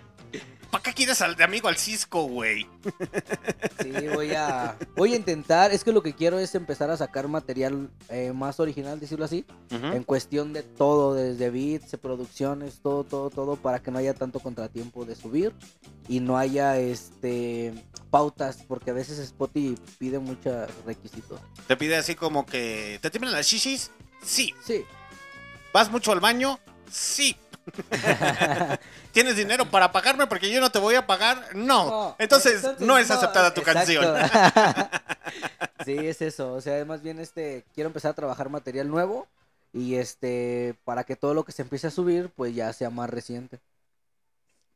¿Para 0.76 0.84
qué 0.84 0.94
quieres 0.94 1.22
al 1.22 1.38
de 1.38 1.44
amigo 1.46 1.70
al 1.70 1.78
Cisco, 1.78 2.24
güey? 2.24 2.68
Sí, 3.82 4.08
voy 4.14 4.34
a, 4.34 4.78
voy 4.98 5.14
a 5.14 5.16
intentar. 5.16 5.72
Es 5.72 5.86
que 5.86 5.94
lo 5.94 6.04
que 6.04 6.14
quiero 6.14 6.38
es 6.38 6.54
empezar 6.54 6.90
a 6.90 6.98
sacar 6.98 7.30
material 7.30 7.90
eh, 8.10 8.34
más 8.34 8.60
original, 8.60 9.00
decirlo 9.00 9.24
así. 9.24 9.46
En 9.70 10.04
cuestión 10.04 10.52
de 10.52 10.64
todo, 10.64 11.14
desde 11.14 11.50
beats, 11.50 11.96
producciones, 12.02 12.82
todo, 12.82 13.06
todo, 13.06 13.30
todo, 13.30 13.56
para 13.56 13.82
que 13.82 13.90
no 13.90 14.00
haya 14.00 14.14
tanto 14.16 14.42
contratiempo 14.42 15.06
de 15.06 15.16
subir 15.16 15.54
y 16.10 16.20
no 16.20 16.38
haya 16.38 16.78
este 16.78 17.74
pautas, 18.10 18.58
porque 18.68 18.92
a 18.92 18.94
veces 18.94 19.20
Spotify 19.20 19.76
pide 19.98 20.20
muchos 20.20 20.68
requisitos. 20.84 21.40
Te 21.68 21.78
pide 21.78 21.96
así 21.96 22.16
como 22.16 22.46
que. 22.46 23.00
¿Te 23.02 23.10
tiemblan 23.12 23.34
las 23.34 23.48
shishis? 23.48 23.92
Sí. 24.22 24.54
Sí, 24.62 24.84
¿Vas 25.72 25.90
mucho 25.90 26.12
al 26.12 26.20
baño? 26.20 26.60
Sí. 26.92 27.38
¿Tienes 29.12 29.36
dinero 29.36 29.70
para 29.70 29.92
pagarme 29.92 30.28
porque 30.28 30.52
yo 30.52 30.62
no 30.62 30.72
te 30.72 30.80
voy 30.80 30.96
a 30.96 31.08
pagar? 31.08 31.56
No. 31.56 31.86
No, 31.86 32.16
entonces, 32.20 32.56
entonces 32.56 32.86
no 32.86 32.98
es 32.98 33.10
no, 33.10 33.16
aceptada 33.16 33.54
tu 33.54 33.62
exacto. 33.62 33.80
canción. 33.80 34.90
sí, 35.86 35.98
es 36.08 36.22
eso. 36.22 36.54
O 36.54 36.62
sea, 36.62 36.84
más 36.86 37.02
bien 37.02 37.20
este 37.20 37.66
quiero 37.74 37.88
empezar 37.88 38.12
a 38.12 38.16
trabajar 38.16 38.50
material 38.50 38.90
nuevo 38.90 39.28
y 39.74 39.96
este 39.96 40.76
para 40.84 41.04
que 41.04 41.16
todo 41.16 41.34
lo 41.34 41.44
que 41.44 41.52
se 41.52 41.64
empiece 41.64 41.88
a 41.88 41.92
subir 41.92 42.30
pues 42.36 42.54
ya 42.54 42.72
sea 42.74 42.90
más 42.90 43.10
reciente. 43.10 43.60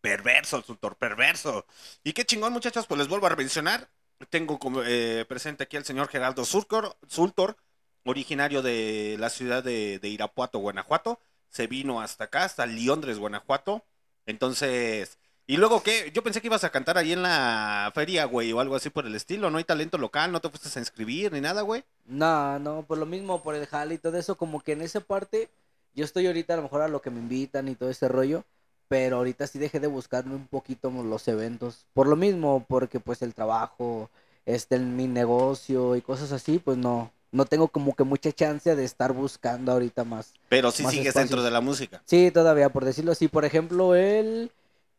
Perverso, 0.01 0.61
tutor, 0.61 0.95
perverso. 0.95 1.65
Y 2.03 2.13
qué 2.13 2.25
chingón, 2.25 2.53
muchachos, 2.53 2.87
pues 2.87 2.99
les 2.99 3.07
vuelvo 3.07 3.27
a 3.27 3.35
mencionar. 3.35 3.89
Tengo 4.29 4.57
eh, 4.85 5.25
presente 5.27 5.63
aquí 5.63 5.77
al 5.77 5.85
señor 5.85 6.07
Geraldo 6.07 6.45
Sultor, 6.45 6.95
Sultor, 7.07 7.57
originario 8.05 8.61
de 8.61 9.17
la 9.19 9.29
ciudad 9.29 9.63
de, 9.63 9.99
de 9.99 10.07
Irapuato, 10.07 10.59
Guanajuato. 10.59 11.19
Se 11.49 11.67
vino 11.67 12.01
hasta 12.01 12.25
acá, 12.25 12.43
hasta 12.43 12.65
Londres, 12.65 13.19
Guanajuato. 13.19 13.83
Entonces, 14.25 15.17
y 15.49 15.57
luego 15.57 15.81
qué, 15.81 16.11
yo 16.13 16.21
pensé 16.21 16.41
que 16.41 16.47
ibas 16.47 16.63
a 16.63 16.69
cantar 16.69 16.99
ahí 16.99 17.11
en 17.11 17.23
la 17.23 17.91
feria, 17.95 18.25
güey, 18.25 18.51
o 18.53 18.59
algo 18.59 18.75
así 18.75 18.91
por 18.91 19.07
el 19.07 19.15
estilo. 19.15 19.49
No 19.49 19.57
hay 19.57 19.63
talento 19.63 19.97
local, 19.97 20.31
no 20.31 20.41
te 20.41 20.49
fuiste 20.49 20.69
a 20.77 20.81
inscribir 20.81 21.33
ni 21.33 21.41
nada, 21.41 21.63
güey. 21.63 21.83
No, 22.05 22.59
no, 22.59 22.83
por 22.83 22.99
lo 22.99 23.07
mismo, 23.07 23.41
por 23.41 23.55
el 23.55 23.65
jale 23.65 23.95
y 23.95 23.97
todo 23.97 24.17
eso, 24.19 24.37
como 24.37 24.61
que 24.61 24.73
en 24.73 24.81
esa 24.81 24.99
parte, 24.99 25.49
yo 25.95 26.05
estoy 26.05 26.27
ahorita 26.27 26.53
a 26.53 26.57
lo 26.57 26.63
mejor 26.63 26.83
a 26.83 26.87
lo 26.87 27.01
que 27.01 27.09
me 27.09 27.19
invitan 27.19 27.67
y 27.67 27.73
todo 27.73 27.89
ese 27.89 28.07
rollo, 28.07 28.43
pero 28.87 29.17
ahorita 29.17 29.47
sí 29.47 29.57
dejé 29.57 29.79
de 29.79 29.87
buscarme 29.87 30.35
un 30.35 30.45
poquito 30.45 30.91
los 30.91 31.27
eventos. 31.27 31.87
Por 31.93 32.07
lo 32.07 32.15
mismo, 32.15 32.63
porque 32.69 32.99
pues 32.99 33.23
el 33.23 33.33
trabajo, 33.33 34.11
este, 34.45 34.77
mi 34.77 35.07
negocio 35.07 35.95
y 35.95 36.01
cosas 36.01 36.31
así, 36.31 36.59
pues 36.59 36.77
no, 36.77 37.11
no 37.31 37.45
tengo 37.45 37.67
como 37.67 37.95
que 37.95 38.03
mucha 38.03 38.31
chance 38.31 38.75
de 38.75 38.83
estar 38.83 39.13
buscando 39.13 39.71
ahorita 39.71 40.03
más. 40.03 40.33
Pero 40.49 40.71
sí 40.71 40.83
Más 40.83 40.93
sigues 40.93 41.13
dentro 41.13 41.43
de 41.43 41.51
la 41.51 41.61
música. 41.61 42.01
Sí, 42.05 42.31
todavía, 42.31 42.69
por 42.69 42.85
decirlo 42.85 43.11
así, 43.11 43.27
por 43.27 43.45
ejemplo, 43.45 43.95
el 43.95 44.51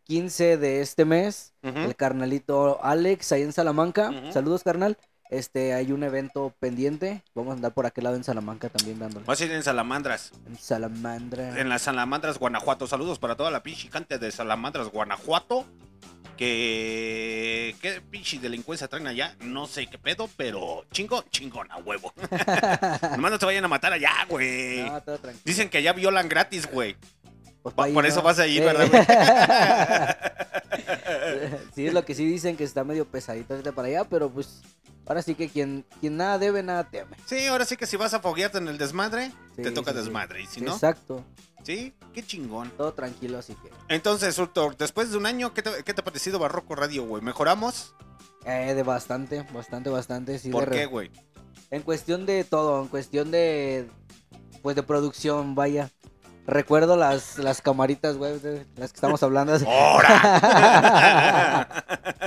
15 0.05 0.57
de 0.57 0.81
este 0.81 1.05
mes, 1.05 1.53
el 1.63 1.95
carnalito 1.97 2.83
Alex 2.85 3.33
ahí 3.33 3.43
en 3.43 3.53
Salamanca, 3.53 4.13
saludos 4.33 4.65
carnal, 4.65 4.97
este, 5.31 5.75
hay 5.75 5.93
un 5.93 6.03
evento 6.03 6.55
pendiente, 6.59 7.23
vamos 7.35 7.53
a 7.53 7.55
andar 7.55 7.73
por 7.73 7.87
aquel 7.87 8.05
lado 8.05 8.17
en 8.17 8.25
Salamanca 8.25 8.69
también 8.69 8.99
dándole. 8.99 9.25
Ir 9.41 9.53
en 9.53 9.63
Salamandras. 9.63 10.33
En 10.47 10.59
Salamandra. 10.59 11.59
En 11.59 11.69
las 11.69 11.83
Salamandras, 11.83 12.39
Guanajuato. 12.39 12.87
Saludos 12.87 13.19
para 13.19 13.37
toda 13.37 13.51
la 13.51 13.63
pinche 13.63 13.91
gente 13.91 14.19
de 14.19 14.31
Salamandras, 14.33 14.89
Guanajuato. 14.89 15.67
Que. 16.37 17.77
¿Qué 17.81 18.01
pinche 18.01 18.39
delincuencia 18.39 18.89
traen 18.89 19.07
allá? 19.07 19.37
No 19.41 19.67
sé 19.67 19.87
qué 19.87 19.99
pedo, 19.99 20.29
pero 20.37 20.85
chingo, 20.91 21.23
chingón 21.31 21.71
a 21.71 21.79
huevo. 21.79 22.13
Nomás 23.17 23.31
no 23.31 23.39
te 23.39 23.47
vayan 23.47 23.65
a 23.65 23.69
matar 23.69 23.93
allá, 23.93 24.13
güey. 24.29 24.83
No, 24.83 25.03
todo 25.03 25.19
tranquilo. 25.19 25.43
Dicen 25.45 25.69
que 25.69 25.79
allá 25.79 25.93
violan 25.93 26.29
gratis, 26.29 26.71
güey. 26.71 26.97
Pues 27.62 27.75
por 27.75 28.07
eso 28.07 28.23
vas 28.23 28.38
a 28.38 28.47
ir. 28.47 28.62
¿verdad, 28.62 28.87
sí, 31.75 31.87
es 31.87 31.95
lo 31.95 32.05
que 32.05 32.14
sí 32.14 32.25
dicen 32.25 32.57
que 32.57 32.64
está 32.64 32.85
medio 32.85 33.07
pesadito 33.07 33.55
ahorita 33.55 33.73
para 33.73 33.88
allá, 33.88 34.05
pero 34.05 34.31
pues 34.31 34.62
ahora 35.07 35.23
sí 35.23 35.35
que 35.35 35.49
quien, 35.49 35.85
quien 36.00 36.17
nada 36.17 36.38
debe, 36.38 36.62
nada 36.62 36.85
teme. 36.85 37.17
Sí, 37.26 37.47
ahora 37.47 37.64
sí 37.64 37.76
que 37.76 37.87
si 37.87 37.97
vas 37.97 38.14
a 38.14 38.21
foguearte 38.21 38.59
en 38.59 38.69
el 38.69 38.79
desmadre, 38.79 39.31
Sí, 39.57 39.62
te 39.62 39.71
toca 39.73 39.93
sí, 39.93 39.99
sí. 39.99 40.05
desmadre. 40.05 40.43
Y 40.43 40.47
si 40.47 40.61
no, 40.62 40.73
Exacto, 40.73 41.25
sí, 41.64 41.95
qué 42.14 42.25
chingón. 42.25 42.71
todo 42.76 42.93
tranquilo, 42.95 43.38
así 43.38 43.55
que. 43.55 43.71
Entonces, 43.88 44.38
Ultor, 44.38 44.76
después 44.76 45.11
de 45.11 45.19
un 45.19 45.26
año, 45.26 45.52
¿qué 45.52 45.62
te, 45.62 45.71
qué 45.85 45.93
te 45.95 46.00
ha 46.00 46.05
parecido 46.05 46.38
Barroco 46.38 46.75
Radio, 46.75 47.05
güey? 47.07 47.23
¿Mejoramos? 47.23 47.95
Eh, 48.47 48.73
de 48.75 48.83
bastante, 48.83 49.47
bastante, 49.52 49.90
bastante. 49.90 50.38
Sí, 50.38 50.50
¿Por 50.50 50.71
de 50.71 50.76
qué, 50.79 50.87
güey? 50.87 51.11
En 51.71 51.83
cuestión 51.83 52.25
de 52.25 52.45
todo, 52.45 52.81
en 52.83 52.88
cuestión 52.88 53.31
de. 53.31 53.88
Pues 54.62 54.76
de 54.76 54.83
producción, 54.83 55.55
vaya. 55.55 55.90
Recuerdo 56.47 56.97
las, 56.97 57.39
las 57.39 57.61
camaritas, 57.61 58.17
güey, 58.17 58.39
de 58.41 58.67
las 58.77 58.93
que 58.93 58.97
estamos 58.97 59.23
hablando. 59.23 59.55
¡Ahora! 59.69 61.69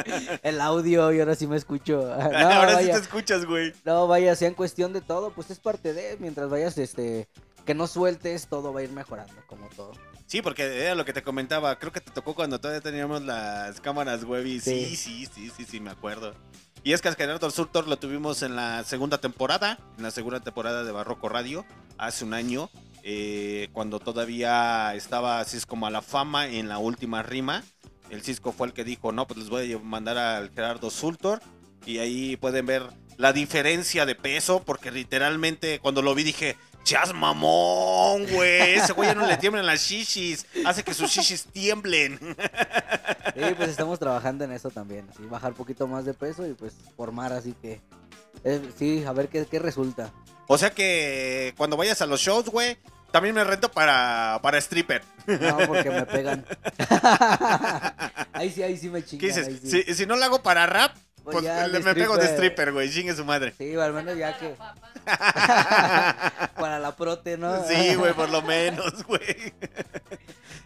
El 0.43 0.61
audio, 0.61 1.11
y 1.11 1.19
ahora 1.19 1.35
sí 1.35 1.47
me 1.47 1.57
escucho. 1.57 2.15
No, 2.33 2.49
Ahora 2.49 2.79
sí 2.79 2.85
te 2.85 2.91
escuchas, 2.93 3.45
güey. 3.45 3.73
No, 3.85 4.07
vaya, 4.07 4.35
sea 4.35 4.47
en 4.47 4.53
cuestión 4.53 4.93
de 4.93 5.01
todo, 5.01 5.31
pues 5.31 5.49
es 5.51 5.59
parte 5.59 5.93
de, 5.93 6.17
mientras 6.19 6.49
vayas, 6.49 6.77
este, 6.77 7.27
que 7.65 7.73
no 7.73 7.87
sueltes, 7.87 8.47
todo 8.47 8.73
va 8.73 8.81
a 8.81 8.83
ir 8.83 8.91
mejorando, 8.91 9.33
como 9.47 9.67
todo. 9.69 9.91
Sí, 10.25 10.41
porque 10.41 10.83
era 10.85 10.95
lo 10.95 11.05
que 11.05 11.13
te 11.13 11.21
comentaba. 11.21 11.77
Creo 11.77 11.91
que 11.91 12.01
te 12.01 12.11
tocó 12.11 12.33
cuando 12.33 12.59
todavía 12.59 12.81
teníamos 12.81 13.21
las 13.23 13.79
cámaras 13.81 14.23
web 14.23 14.45
y 14.45 14.59
sí, 14.59 14.85
Sí. 14.85 14.95
sí, 14.95 15.25
sí, 15.33 15.51
sí, 15.55 15.65
sí, 15.65 15.79
me 15.79 15.91
acuerdo. 15.91 16.33
Y 16.83 16.93
es 16.93 17.01
que 17.01 17.09
a 17.09 17.13
Gerardo 17.13 17.49
Surtor 17.51 17.87
lo 17.87 17.97
tuvimos 17.97 18.41
en 18.41 18.55
la 18.55 18.83
segunda 18.83 19.19
temporada, 19.19 19.77
en 19.97 20.03
la 20.03 20.11
segunda 20.11 20.39
temporada 20.39 20.83
de 20.83 20.91
Barroco 20.91 21.29
Radio, 21.29 21.65
hace 21.97 22.25
un 22.25 22.33
año, 22.33 22.69
eh, 23.03 23.67
cuando 23.73 23.99
todavía 23.99 24.95
estaba 24.95 25.43
Cisco 25.43 25.75
Malafama 25.75 26.47
en 26.47 26.69
la 26.69 26.77
última 26.77 27.21
rima. 27.21 27.63
El 28.09 28.21
Cisco 28.23 28.51
fue 28.51 28.67
el 28.67 28.73
que 28.73 28.83
dijo, 28.83 29.11
no, 29.11 29.27
pues 29.27 29.39
les 29.39 29.49
voy 29.49 29.73
a 29.73 29.79
mandar 29.79 30.17
al 30.17 30.49
Gerardo 30.51 30.89
Sultor. 30.89 31.41
Y 31.85 31.97
ahí 31.97 32.37
pueden 32.37 32.65
ver 32.65 32.83
la 33.17 33.33
diferencia 33.33 34.05
de 34.05 34.15
peso, 34.15 34.63
porque 34.63 34.89
literalmente 34.89 35.79
cuando 35.79 36.01
lo 36.01 36.15
vi 36.15 36.23
dije, 36.23 36.55
chas 36.83 37.13
mamón, 37.13 38.25
güey, 38.27 38.75
ese 38.75 38.93
güey 38.93 39.09
ya 39.09 39.15
no 39.15 39.25
le 39.25 39.37
tiemblan 39.37 39.65
las 39.65 39.81
shishis, 39.81 40.45
hace 40.65 40.83
que 40.83 40.93
sus 40.93 41.09
shishis 41.11 41.45
tiemblen. 41.45 42.19
Sí, 43.35 43.41
pues 43.57 43.69
estamos 43.69 43.97
trabajando 43.97 44.43
en 44.43 44.51
eso 44.51 44.69
también, 44.69 45.07
así, 45.09 45.25
bajar 45.25 45.51
un 45.51 45.57
poquito 45.57 45.87
más 45.87 46.05
de 46.05 46.13
peso 46.13 46.45
y 46.45 46.53
pues 46.53 46.73
formar, 46.95 47.33
así 47.33 47.55
que, 47.59 47.81
eh, 48.43 48.61
sí, 48.77 49.03
a 49.07 49.11
ver 49.11 49.27
qué, 49.27 49.47
qué 49.47 49.57
resulta. 49.57 50.13
O 50.47 50.55
sea 50.55 50.69
que 50.69 51.55
cuando 51.57 51.75
vayas 51.75 52.01
a 52.03 52.05
los 52.05 52.21
shows, 52.21 52.49
güey, 52.49 52.77
también 53.13 53.35
me 53.35 53.43
rento 53.43 53.69
para, 53.71 54.39
para 54.41 54.57
stripper. 54.57 55.03
No, 55.27 55.57
porque 55.67 55.91
me 55.91 56.03
pegan. 56.07 56.43
ahí 58.33 58.49
sí, 58.49 58.63
ahí 58.63 58.75
sí 58.75 58.89
me 58.89 59.05
chingan. 59.05 59.19
¿Qué 59.19 59.27
dices? 59.27 59.59
sí. 59.61 59.83
Si, 59.83 59.93
si 59.93 60.05
no 60.07 60.15
lo 60.15 60.25
hago 60.25 60.41
para 60.41 60.65
rap, 60.65 60.95
Pues 61.23 61.35
pues 61.35 61.45
ya 61.45 61.67
me 61.67 61.93
pego 61.93 62.17
de 62.17 62.23
stripper. 62.25 62.29
stripper, 62.33 62.71
güey, 62.73 62.89
chingue 62.91 63.13
su 63.15 63.23
madre. 63.23 63.53
Sí, 63.55 63.75
al 63.75 63.93
menos 63.93 64.17
ya 64.17 64.35
que... 64.39 64.55
Para 66.55 66.79
la 66.79 66.95
prote, 66.95 67.37
¿no? 67.37 67.63
Sí, 67.67 67.93
güey, 67.93 68.13
por 68.13 68.29
lo 68.29 68.41
menos, 68.41 69.03
güey. 69.03 69.53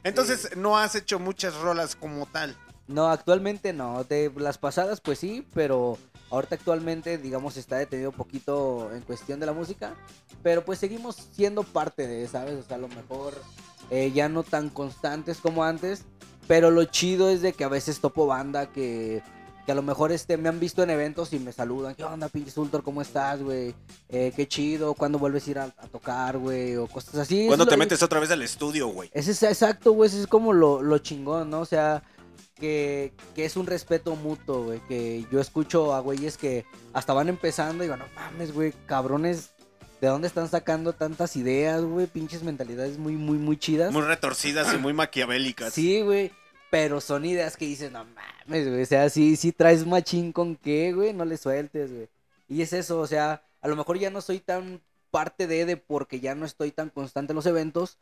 Entonces, 0.05 0.55
no 0.55 0.77
has 0.77 0.95
hecho 0.95 1.19
muchas 1.19 1.53
rolas 1.55 1.97
como 1.97 2.27
tal. 2.27 2.55
No, 2.87 3.09
actualmente 3.09 3.73
no. 3.73 4.05
De 4.05 4.31
las 4.37 4.57
pasadas, 4.57 5.01
pues 5.01 5.19
sí, 5.19 5.45
pero 5.53 5.97
ahorita 6.29 6.55
actualmente, 6.55 7.17
digamos, 7.17 7.57
está 7.57 7.77
detenido 7.77 8.09
un 8.11 8.15
poquito 8.15 8.89
en 8.93 9.01
cuestión 9.01 9.39
de 9.39 9.45
la 9.45 9.53
música. 9.53 9.95
Pero 10.43 10.63
pues 10.65 10.79
seguimos 10.79 11.15
siendo 11.33 11.63
parte 11.63 12.07
de, 12.07 12.27
¿sabes? 12.27 12.55
O 12.55 12.63
sea, 12.63 12.77
a 12.77 12.79
lo 12.79 12.87
mejor 12.89 13.33
eh, 13.89 14.11
ya 14.13 14.29
no 14.29 14.43
tan 14.43 14.69
constantes 14.69 15.37
como 15.39 15.63
antes. 15.63 16.03
Pero 16.47 16.71
lo 16.71 16.85
chido 16.85 17.29
es 17.29 17.41
de 17.41 17.51
que 17.53 17.63
a 17.65 17.67
veces 17.69 17.99
topo 17.99 18.25
banda 18.25 18.67
que, 18.71 19.21
que 19.65 19.71
a 19.73 19.75
lo 19.75 19.81
mejor 19.81 20.13
este, 20.13 20.37
me 20.37 20.47
han 20.47 20.61
visto 20.61 20.81
en 20.81 20.89
eventos 20.89 21.33
y 21.33 21.39
me 21.39 21.51
saludan. 21.51 21.93
¿Qué 21.93 22.05
onda, 22.05 22.29
pinche 22.29 22.51
Sultor? 22.51 22.83
¿Cómo 22.83 23.01
estás, 23.01 23.43
güey? 23.43 23.75
Eh, 24.07 24.31
qué 24.33 24.47
chido. 24.47 24.93
¿Cuándo 24.93 25.19
vuelves 25.19 25.45
a 25.47 25.51
ir 25.51 25.59
a, 25.59 25.63
a 25.65 25.87
tocar, 25.87 26.37
güey? 26.37 26.77
O 26.77 26.87
cosas 26.87 27.15
así. 27.15 27.47
Eso 27.47 27.55
es 27.55 27.65
te 27.65 27.71
lo- 27.71 27.77
metes 27.77 28.01
otra 28.01 28.21
vez 28.21 28.31
al 28.31 28.41
estudio, 28.43 28.87
güey. 28.87 29.09
ese 29.13 29.31
es 29.31 29.43
exacto, 29.43 29.91
güey, 29.91 30.09
ese 30.09 30.21
es 30.21 30.27
como 30.27 30.53
lo, 30.53 30.81
lo 30.81 30.99
chingón, 30.99 31.49
¿no? 31.49 31.59
O 31.59 31.65
sea, 31.65 32.01
que, 32.59 33.13
que 33.35 33.45
es 33.45 33.55
un 33.57 33.67
respeto 33.67 34.15
mutuo, 34.15 34.63
güey. 34.63 34.79
Que 34.87 35.25
yo 35.31 35.39
escucho 35.39 35.93
a 35.93 35.99
güeyes 35.99 36.37
que 36.37 36.65
hasta 36.93 37.13
van 37.13 37.29
empezando 37.29 37.83
y 37.83 37.87
digo, 37.87 37.97
no 37.97 38.05
mames, 38.15 38.53
güey, 38.53 38.73
cabrones, 38.85 39.51
¿de 40.01 40.07
dónde 40.07 40.27
están 40.27 40.49
sacando 40.49 40.93
tantas 40.93 41.35
ideas, 41.35 41.83
güey? 41.83 42.07
Pinches 42.07 42.43
mentalidades 42.43 42.97
muy, 42.97 43.13
muy, 43.13 43.37
muy 43.37 43.57
chidas. 43.57 43.91
Muy 43.91 44.03
retorcidas 44.03 44.73
y 44.73 44.77
muy 44.77 44.93
maquiavélicas. 44.93 45.73
Sí, 45.73 46.01
güey. 46.01 46.31
Pero 46.69 46.99
son 46.99 47.23
ideas 47.23 47.55
que 47.55 47.65
dices, 47.65 47.91
no 47.91 48.05
mames, 48.05 48.67
güey. 48.67 48.81
O 48.81 48.85
sea, 48.85 49.09
sí, 49.09 49.35
sí 49.35 49.51
traes 49.51 49.85
machín 49.85 50.33
con 50.33 50.55
qué, 50.55 50.91
güey. 50.93 51.13
No 51.13 51.23
le 51.23 51.37
sueltes, 51.37 51.93
güey. 51.93 52.09
Y 52.49 52.61
es 52.61 52.73
eso, 52.73 52.99
o 52.99 53.07
sea, 53.07 53.43
a 53.61 53.67
lo 53.67 53.75
mejor 53.75 53.97
ya 53.99 54.09
no 54.09 54.21
soy 54.21 54.39
tan 54.39 54.81
parte 55.11 55.47
de, 55.47 55.65
de 55.65 55.77
porque 55.77 56.19
ya 56.19 56.35
no 56.35 56.45
estoy 56.45 56.71
tan 56.71 56.89
constante 56.89 57.31
en 57.31 57.35
los 57.35 57.45
eventos. 57.45 57.97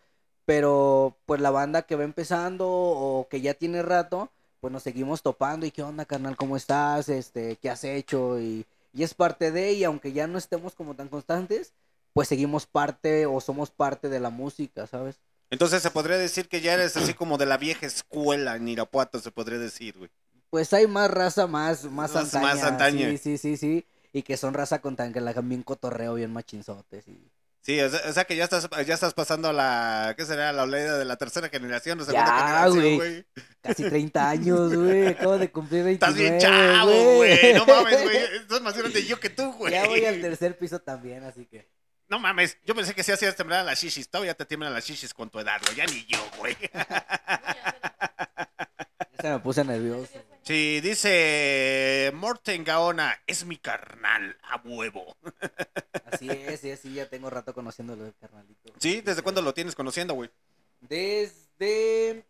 Pero 0.46 1.18
pues 1.26 1.42
la 1.42 1.50
banda 1.50 1.84
que 1.84 1.96
va 1.96 2.04
empezando 2.04 2.68
o 2.70 3.28
que 3.30 3.42
ya 3.42 3.56
tiene 3.56 3.82
rato, 3.82 4.32
pues 4.66 4.74
nos 4.74 4.82
seguimos 4.82 5.22
topando. 5.22 5.68
¿Y 5.68 5.70
qué 5.70 5.84
onda, 5.84 6.06
carnal? 6.06 6.36
¿Cómo 6.36 6.58
estás? 6.58 7.08
Este, 7.08 7.56
¿qué 7.58 7.70
has 7.70 7.84
hecho? 7.84 8.40
Y, 8.40 8.66
y 8.96 9.04
es 9.04 9.14
parte 9.14 9.52
de, 9.52 9.74
y 9.74 9.84
aunque 9.84 10.12
ya 10.12 10.26
no 10.26 10.40
estemos 10.40 10.74
como 10.74 10.96
tan 10.96 11.08
constantes, 11.08 11.72
pues 12.14 12.28
seguimos 12.28 12.66
parte 12.66 13.28
o 13.28 13.40
somos 13.42 13.70
parte 13.70 14.10
de 14.10 14.20
la 14.20 14.32
música, 14.32 14.88
¿sabes? 14.88 15.18
Entonces 15.52 15.84
se 15.84 15.92
podría 15.92 16.18
decir 16.18 16.48
que 16.48 16.62
ya 16.62 16.74
eres 16.74 16.98
así 16.98 17.14
como 17.14 17.38
de 17.38 17.46
la 17.46 17.58
vieja 17.58 17.86
escuela 17.86 18.56
en 18.56 18.68
Irapuato, 18.68 19.20
se 19.20 19.30
podría 19.30 19.60
decir, 19.60 19.96
güey. 20.00 20.10
Pues 20.50 20.74
hay 20.74 20.88
más 20.88 21.12
raza 21.12 21.46
más, 21.46 21.84
más 21.84 22.16
Más- 22.16 22.34
antaña. 22.34 22.56
más 22.56 22.64
antaña. 22.64 23.10
Sí, 23.12 23.18
sí, 23.20 23.38
sí, 23.38 23.58
sí. 23.58 23.86
Y 24.14 24.24
que 24.24 24.36
son 24.36 24.56
raza 24.56 24.80
con 24.82 24.96
tan 24.96 25.14
que 25.14 25.22
la 25.22 25.34
bien 25.34 25.62
cotorreo, 25.62 26.16
bien 26.16 26.34
machinzotes. 26.34 27.08
Y... 27.08 27.30
Sí, 27.66 27.82
o 27.82 27.90
sea, 27.90 28.08
o 28.08 28.14
sea 28.14 28.26
que 28.26 28.36
ya 28.36 28.44
estás, 28.44 28.70
ya 28.86 28.94
estás 28.94 29.16
pasando 29.16 29.50
a 29.50 29.54
la, 29.54 30.14
¿qué 30.16 30.24
será? 30.24 30.54
La 30.54 30.64
oleada 30.64 31.00
de 31.00 31.06
la 31.06 31.16
tercera 31.16 31.50
generación 31.50 32.00
o 32.00 32.06
segunda 32.06 32.24
Ya, 32.28 32.38
generación, 32.38 32.96
güey. 32.96 33.26
Casi 33.60 33.90
30 33.90 34.30
años, 34.30 34.76
güey. 34.76 35.08
Acabo 35.18 35.40
de 35.40 35.50
cumplir 35.50 35.84
29, 35.84 35.94
Estás 35.94 36.16
bien 36.16 36.38
chavo, 36.38 37.16
güey. 37.16 37.56
No 37.56 37.66
mames, 37.66 38.04
güey. 38.04 38.18
Estás 38.36 38.62
más 38.62 38.78
grande 38.78 39.04
yo 39.04 39.20
que 39.20 39.32
tú, 39.32 39.52
güey. 39.54 39.74
Ya 39.74 39.88
voy 39.88 40.06
al 40.06 40.22
tercer 40.22 40.60
piso 40.60 40.78
también, 40.78 41.24
así 41.24 41.48
que... 41.48 41.68
No 42.08 42.20
mames, 42.20 42.56
yo 42.66 42.76
pensé 42.76 42.94
que 42.94 43.02
sí 43.02 43.12
hacías 43.12 43.36
temblar 43.36 43.62
a 43.62 43.64
las 43.64 43.82
shishis. 43.82 44.10
Todavía 44.10 44.36
te 44.36 44.46
tiemblan 44.46 44.72
las 44.72 44.86
shishis 44.86 45.12
con 45.16 45.32
tu 45.32 45.40
edad, 45.40 45.60
güey. 45.66 45.76
Ya 45.76 45.88
ni 45.88 46.06
yo, 46.06 46.20
güey. 46.38 46.56
Ya 49.18 49.22
se 49.22 49.30
me 49.30 49.40
puse 49.40 49.64
nervioso. 49.64 50.12
Sí, 50.46 50.80
dice 50.80 52.12
Morten 52.14 52.64
Gaona, 52.64 53.20
es 53.26 53.46
mi 53.46 53.58
carnal, 53.58 54.38
a 54.44 54.62
huevo. 54.64 55.18
Así 56.06 56.30
es, 56.30 56.60
sí, 56.60 56.76
sí, 56.78 56.94
ya 56.94 57.10
tengo 57.10 57.32
rato 57.32 57.52
conociéndolo, 57.52 58.14
carnalito. 58.22 58.72
¿Sí? 58.78 59.02
¿Desde 59.02 59.24
cuándo 59.24 59.42
lo 59.42 59.56
tienes 59.56 59.74
conociendo, 59.74 60.14
güey? 60.14 60.30
Desde... 60.82 62.24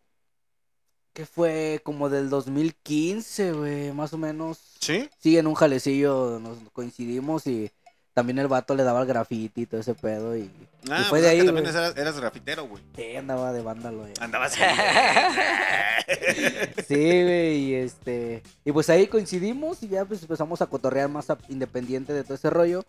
que 1.12 1.26
fue? 1.26 1.82
Como 1.84 2.08
del 2.08 2.30
2015, 2.30 3.52
güey, 3.52 3.92
más 3.92 4.14
o 4.14 4.18
menos. 4.18 4.76
¿Sí? 4.80 5.10
Sí, 5.18 5.36
en 5.36 5.46
un 5.46 5.54
jalecillo 5.54 6.40
nos 6.40 6.58
coincidimos 6.70 7.46
y 7.46 7.70
también 8.16 8.38
el 8.38 8.48
vato 8.48 8.74
le 8.74 8.82
daba 8.82 9.02
el 9.02 9.06
grafiti 9.06 9.60
y 9.60 9.66
todo 9.66 9.78
ese 9.82 9.94
pedo 9.94 10.34
y, 10.34 10.50
Ah, 10.90 11.00
y 11.00 11.04
fue 11.04 11.18
pues 11.18 11.22
de 11.22 11.28
es 11.28 11.34
que 11.34 11.40
ahí, 11.40 11.46
también 11.46 11.66
eras, 11.66 11.96
eras 11.98 12.16
grafitero, 12.18 12.66
güey. 12.66 12.82
Sí, 12.96 13.14
andaba 13.14 13.52
de 13.52 13.60
vándalo. 13.60 13.98
güey. 13.98 14.12
Andabas 14.20 14.54
Sí, 16.88 16.94
güey, 16.94 17.56
y 17.58 17.74
este... 17.74 18.42
Y 18.64 18.72
pues 18.72 18.88
ahí 18.88 19.06
coincidimos 19.06 19.82
y 19.82 19.88
ya 19.88 20.06
pues 20.06 20.22
empezamos 20.22 20.62
a 20.62 20.66
cotorrear 20.66 21.10
más 21.10 21.28
a- 21.28 21.36
independiente 21.48 22.14
de 22.14 22.24
todo 22.24 22.34
ese 22.34 22.48
rollo. 22.50 22.84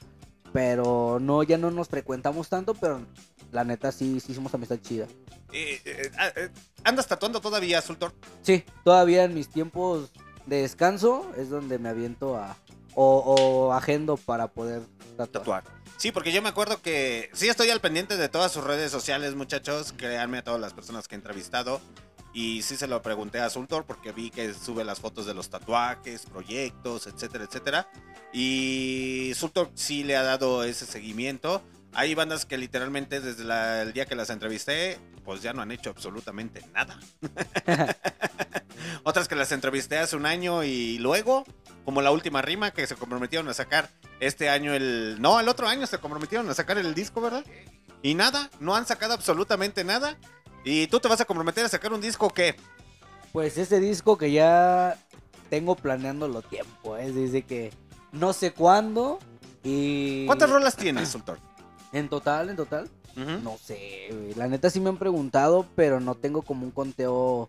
Pero 0.54 1.20
no, 1.20 1.44
ya 1.44 1.58
no 1.58 1.72
nos 1.72 1.90
frecuentamos 1.90 2.48
tanto, 2.48 2.74
pero 2.74 3.02
la 3.52 3.66
neta 3.66 3.92
sí, 3.92 4.22
sí 4.22 4.32
hicimos 4.32 4.54
amistad 4.54 4.78
chida. 4.82 5.08
Eh, 5.52 5.82
eh, 5.84 6.12
ah, 6.18 6.30
eh, 6.36 6.50
¿Andas 6.86 7.06
tatuando 7.08 7.42
todavía, 7.42 7.82
Sultor? 7.82 8.14
Sí, 8.44 8.64
todavía 8.86 9.26
en 9.26 9.34
mis 9.34 9.50
tiempos 9.50 10.10
de 10.46 10.62
descanso 10.62 11.30
es 11.36 11.50
donde 11.50 11.80
me 11.80 11.90
aviento 11.90 12.38
a... 12.38 12.56
O, 12.96 13.18
o 13.68 13.74
agendo 13.74 14.16
para 14.18 14.48
poder 14.48 14.82
tatuar. 15.18 15.64
Tatuar. 15.64 15.64
Sí, 15.98 16.12
porque 16.12 16.32
yo 16.32 16.42
me 16.42 16.50
acuerdo 16.50 16.82
que 16.82 17.30
sí 17.34 17.50
estoy 17.50 17.70
al 17.72 17.82
pendiente 17.82 18.18
de 18.18 18.30
todas 18.30 18.52
sus 18.52 18.64
redes 18.64 18.92
sociales, 18.92 19.36
muchachos. 19.36 19.94
Créanme 19.98 20.38
a 20.40 20.44
todas 20.44 20.62
las 20.62 20.74
personas 20.74 21.08
que 21.08 21.16
he 21.16 21.18
entrevistado. 21.18 21.82
Y 22.34 22.62
sí 22.62 22.76
se 22.78 22.86
lo 22.88 23.02
pregunté 23.02 23.40
a 23.40 23.50
Sultor 23.50 23.86
porque 23.86 24.12
vi 24.12 24.30
que 24.30 24.54
sube 24.54 24.84
las 24.84 25.00
fotos 25.00 25.26
de 25.26 25.34
los 25.34 25.50
tatuajes, 25.50 26.26
proyectos, 26.28 27.08
etcétera, 27.08 27.46
etcétera. 27.46 27.90
Y 28.32 29.32
Sultor 29.36 29.72
sí 29.74 30.04
le 30.04 30.16
ha 30.18 30.22
dado 30.24 30.64
ese 30.64 30.86
seguimiento. 30.86 31.64
Hay 31.94 32.14
bandas 32.14 32.46
que 32.46 32.58
literalmente 32.60 33.22
desde 33.22 33.44
la- 33.44 33.82
el 33.82 33.94
día 33.94 34.06
que 34.06 34.14
las 34.16 34.30
entrevisté, 34.30 35.00
pues 35.26 35.42
ya 35.42 35.54
no 35.54 35.64
han 35.64 35.72
hecho 35.72 35.90
absolutamente 35.90 36.62
nada. 36.76 37.00
Otras 39.04 39.28
que 39.28 39.36
las 39.36 39.52
entrevisté 39.52 39.98
hace 39.98 40.16
un 40.16 40.26
año 40.26 40.64
y 40.64 40.98
luego, 41.00 41.44
como 41.88 42.02
la 42.02 42.12
última 42.12 42.42
rima 42.42 42.72
que 42.72 42.86
se 42.86 42.96
comprometieron 42.96 43.48
a 43.48 43.54
sacar 43.54 43.90
este 44.20 44.50
año 44.50 44.74
el... 44.74 45.22
No, 45.22 45.40
el 45.40 45.48
otro 45.48 45.70
año 45.70 45.88
se 45.88 46.00
comprometieron 46.00 46.50
a 46.50 46.54
sacar 46.54 46.78
el 46.78 46.94
disco, 46.94 47.22
¿verdad? 47.22 47.46
Y 48.02 48.14
nada, 48.14 48.50
no 48.60 48.76
han 48.76 48.86
sacado 48.86 49.14
absolutamente 49.14 49.86
nada. 49.86 50.18
¿Y 50.66 50.88
tú 50.88 51.00
te 51.00 51.08
vas 51.08 51.22
a 51.22 51.24
comprometer 51.26 51.64
a 51.64 51.70
sacar 51.70 51.94
un 51.94 52.02
disco 52.02 52.30
qué? 52.30 52.58
Pues 53.32 53.58
ese 53.58 53.80
disco 53.80 54.18
que 54.18 54.34
ya 54.34 54.98
tengo 55.50 55.78
planeándolo 55.78 56.42
tiempo, 56.42 56.98
es 56.98 57.16
decir 57.16 57.46
que 57.46 57.72
no 58.12 58.34
sé 58.34 58.52
cuándo 58.52 59.20
y... 59.64 60.26
¿Cuántas 60.26 60.50
rolas 60.50 60.76
tienes, 60.76 61.08
Sultor? 61.08 61.40
En 61.94 62.10
total, 62.10 62.50
en 62.50 62.58
total. 62.58 62.90
No 63.16 63.58
sé. 63.64 64.34
La 64.36 64.50
neta 64.50 64.70
sí 64.70 64.82
me 64.82 64.90
han 64.90 64.98
preguntado, 64.98 65.66
pero 65.74 66.02
no 66.02 66.16
tengo 66.16 66.42
como 66.42 66.66
un 66.66 66.72
conteo. 66.72 67.48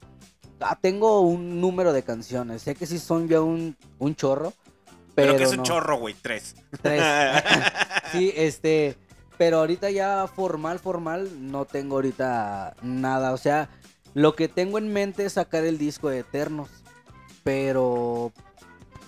Ah, 0.60 0.78
tengo 0.80 1.20
un 1.20 1.60
número 1.60 1.92
de 1.92 2.02
canciones. 2.02 2.62
Sé 2.62 2.74
que 2.74 2.86
sí 2.86 2.98
son 2.98 3.28
ya 3.28 3.40
un, 3.40 3.76
un 3.98 4.14
chorro. 4.14 4.52
Pero, 5.14 5.32
pero, 5.32 5.36
que 5.36 5.44
es 5.44 5.52
un 5.52 5.62
chorro, 5.62 5.98
güey, 5.98 6.14
tres. 6.20 6.56
Tres. 6.82 7.02
sí, 8.12 8.32
este, 8.36 8.96
pero 9.36 9.58
ahorita 9.58 9.90
ya 9.90 10.26
formal, 10.26 10.78
formal, 10.78 11.50
no 11.50 11.64
tengo 11.64 11.96
ahorita 11.96 12.74
nada. 12.82 13.32
O 13.32 13.36
sea, 13.36 13.70
lo 14.14 14.34
que 14.34 14.48
tengo 14.48 14.78
en 14.78 14.92
mente 14.92 15.24
es 15.24 15.34
sacar 15.34 15.64
el 15.64 15.78
disco 15.78 16.08
de 16.08 16.20
Eternos, 16.20 16.68
pero 17.44 18.32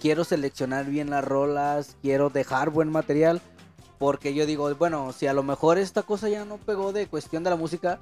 quiero 0.01 0.25
seleccionar 0.25 0.87
bien 0.87 1.11
las 1.11 1.25
rolas, 1.25 1.97
quiero 2.01 2.31
dejar 2.31 2.71
buen 2.71 2.91
material, 2.91 3.41
porque 3.99 4.35
yo 4.35 4.47
digo, 4.47 4.73
bueno, 4.77 5.13
si 5.13 5.27
a 5.27 5.33
lo 5.33 5.43
mejor 5.43 5.79
esta 5.79 6.03
cosa 6.03 6.29
ya 6.29 6.45
no 6.45 6.59
pegó 6.59 6.93
de 6.93 7.07
cuestión 7.07 7.45
de 7.45 7.51
la 7.51 7.57
música, 7.57 8.01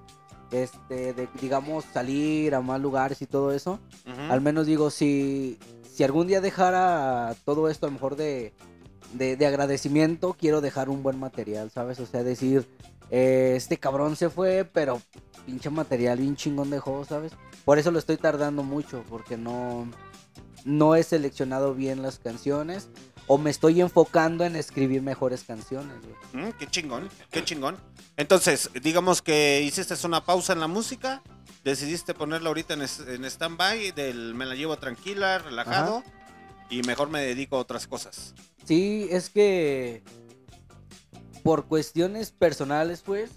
este, 0.50 1.12
de 1.12 1.28
digamos 1.40 1.84
salir 1.92 2.54
a 2.54 2.60
más 2.60 2.80
lugares 2.80 3.22
y 3.22 3.26
todo 3.26 3.52
eso, 3.52 3.78
al 4.30 4.40
menos 4.40 4.66
digo, 4.66 4.90
si, 4.90 5.58
si 5.90 6.04
algún 6.04 6.26
día 6.26 6.40
dejara 6.40 7.34
todo 7.44 7.68
esto 7.68 7.86
a 7.86 7.88
lo 7.88 7.94
mejor 7.94 8.16
de, 8.16 8.52
de, 9.12 9.36
de 9.36 9.46
agradecimiento, 9.46 10.34
quiero 10.38 10.60
dejar 10.60 10.88
un 10.88 11.02
buen 11.02 11.18
material, 11.18 11.70
¿sabes? 11.70 12.00
O 12.00 12.06
sea, 12.06 12.22
decir, 12.22 12.66
eh, 13.10 13.54
este 13.56 13.78
cabrón 13.78 14.16
se 14.16 14.30
fue, 14.30 14.68
pero 14.70 15.00
pinche 15.46 15.70
material 15.70 16.18
bien 16.18 16.36
chingón 16.36 16.70
dejó, 16.70 17.04
¿sabes? 17.04 17.32
Por 17.64 17.78
eso 17.78 17.90
lo 17.90 17.98
estoy 17.98 18.16
tardando 18.16 18.62
mucho, 18.62 19.04
porque 19.08 19.36
no, 19.36 19.88
no 20.64 20.94
he 20.94 21.02
seleccionado 21.02 21.74
bien 21.74 22.02
las 22.02 22.18
canciones. 22.18 22.88
O 23.28 23.38
me 23.38 23.50
estoy 23.50 23.80
enfocando 23.80 24.44
en 24.44 24.56
escribir 24.56 25.02
mejores 25.02 25.44
canciones. 25.44 25.94
Mm, 26.32 26.48
qué 26.58 26.66
chingón, 26.66 27.08
qué 27.30 27.44
chingón. 27.44 27.76
Entonces, 28.16 28.70
digamos 28.82 29.22
que 29.22 29.62
hiciste 29.62 29.94
una 30.06 30.24
pausa 30.24 30.54
en 30.54 30.60
la 30.60 30.66
música, 30.66 31.22
decidiste 31.62 32.14
ponerla 32.14 32.48
ahorita 32.48 32.74
en, 32.74 32.80
en 32.80 33.24
stand-by, 33.24 33.92
del 33.92 34.34
me 34.34 34.46
la 34.46 34.54
llevo 34.54 34.76
tranquila, 34.78 35.38
relajado, 35.38 36.02
y 36.70 36.82
mejor 36.82 37.10
me 37.10 37.20
dedico 37.20 37.56
a 37.56 37.60
otras 37.60 37.86
cosas. 37.86 38.34
Sí, 38.64 39.06
es 39.10 39.30
que 39.30 40.02
por 41.42 41.66
cuestiones 41.66 42.30
personales, 42.30 43.02
pues, 43.02 43.30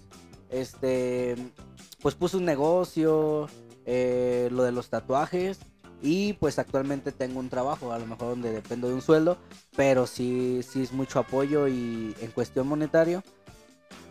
este, 0.50 1.36
pues 2.00 2.14
puse 2.14 2.38
un 2.38 2.44
negocio, 2.44 3.48
eh, 3.84 4.48
lo 4.52 4.62
de 4.62 4.72
los 4.72 4.88
tatuajes 4.88 5.58
y 6.02 6.34
pues 6.34 6.58
actualmente 6.58 7.12
tengo 7.12 7.40
un 7.40 7.48
trabajo, 7.48 7.92
a 7.92 7.98
lo 7.98 8.06
mejor 8.06 8.30
donde 8.30 8.52
dependo 8.52 8.88
de 8.88 8.94
un 8.94 9.02
sueldo, 9.02 9.38
pero 9.76 10.06
sí, 10.06 10.60
sí 10.68 10.82
es 10.82 10.92
mucho 10.92 11.20
apoyo 11.20 11.68
y 11.68 12.14
en 12.20 12.30
cuestión 12.32 12.66
monetario, 12.66 13.22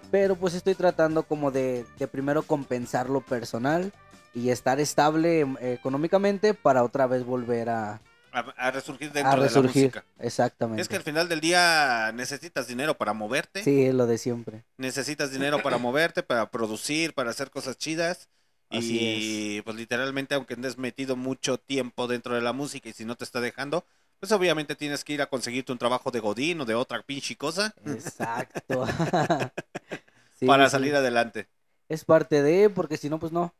pero 0.09 0.35
pues 0.35 0.53
estoy 0.53 0.75
tratando 0.75 1.23
como 1.23 1.51
de, 1.51 1.85
de 1.97 2.07
primero 2.07 2.43
compensar 2.43 3.09
lo 3.09 3.21
personal 3.21 3.93
y 4.33 4.49
estar 4.49 4.79
estable 4.79 5.41
em, 5.41 5.57
económicamente 5.61 6.53
para 6.53 6.83
otra 6.83 7.07
vez 7.07 7.25
volver 7.25 7.69
a, 7.69 8.01
A, 8.31 8.39
a 8.57 8.71
resurgir 8.71 9.11
dentro 9.11 9.41
a 9.41 9.41
de 9.41 9.49
la 9.49 9.61
resurgir. 9.61 9.93
música. 9.93 10.05
Exactamente. 10.19 10.81
Es 10.81 10.87
que 10.87 10.95
al 10.97 11.03
final 11.03 11.27
del 11.29 11.41
día 11.41 12.11
necesitas 12.13 12.67
dinero 12.67 12.97
para 12.97 13.13
moverte, 13.13 13.61
Sí, 13.63 13.83
es 13.85 13.93
lo 13.93 14.07
de 14.07 14.17
siempre. 14.17 14.63
necesitas 14.77 15.31
dinero 15.31 15.61
para 15.61 15.77
moverte, 15.77 16.23
para 16.23 16.49
producir, 16.51 17.13
para 17.13 17.29
hacer 17.31 17.51
cosas 17.51 17.77
chidas. 17.77 18.29
Así 18.71 19.57
y 19.57 19.61
pues 19.63 19.75
literalmente, 19.75 20.35
aunque 20.35 20.53
andes 20.53 20.77
metido 20.77 21.15
mucho 21.15 21.57
tiempo 21.57 22.07
dentro 22.07 22.35
de 22.35 22.41
la 22.41 22.53
música 22.53 22.89
y 22.89 22.93
si 22.93 23.05
no 23.05 23.15
te 23.15 23.23
está 23.23 23.41
dejando, 23.41 23.85
pues 24.19 24.31
obviamente 24.31 24.75
tienes 24.75 25.03
que 25.03 25.13
ir 25.13 25.21
a 25.21 25.27
conseguirte 25.27 25.71
un 25.71 25.77
trabajo 25.77 26.11
de 26.11 26.19
Godín 26.19 26.61
o 26.61 26.65
de 26.65 26.75
otra 26.75 27.01
pinche 27.01 27.35
cosa 27.35 27.73
Exacto. 27.85 28.85
Sí, 30.39 30.47
para 30.47 30.65
sí. 30.65 30.71
salir 30.71 30.95
adelante. 30.95 31.47
Es 31.87 32.05
parte 32.05 32.41
de, 32.41 32.69
porque 32.69 32.97
si 32.97 33.09
no, 33.09 33.19
pues 33.19 33.31
no. 33.31 33.53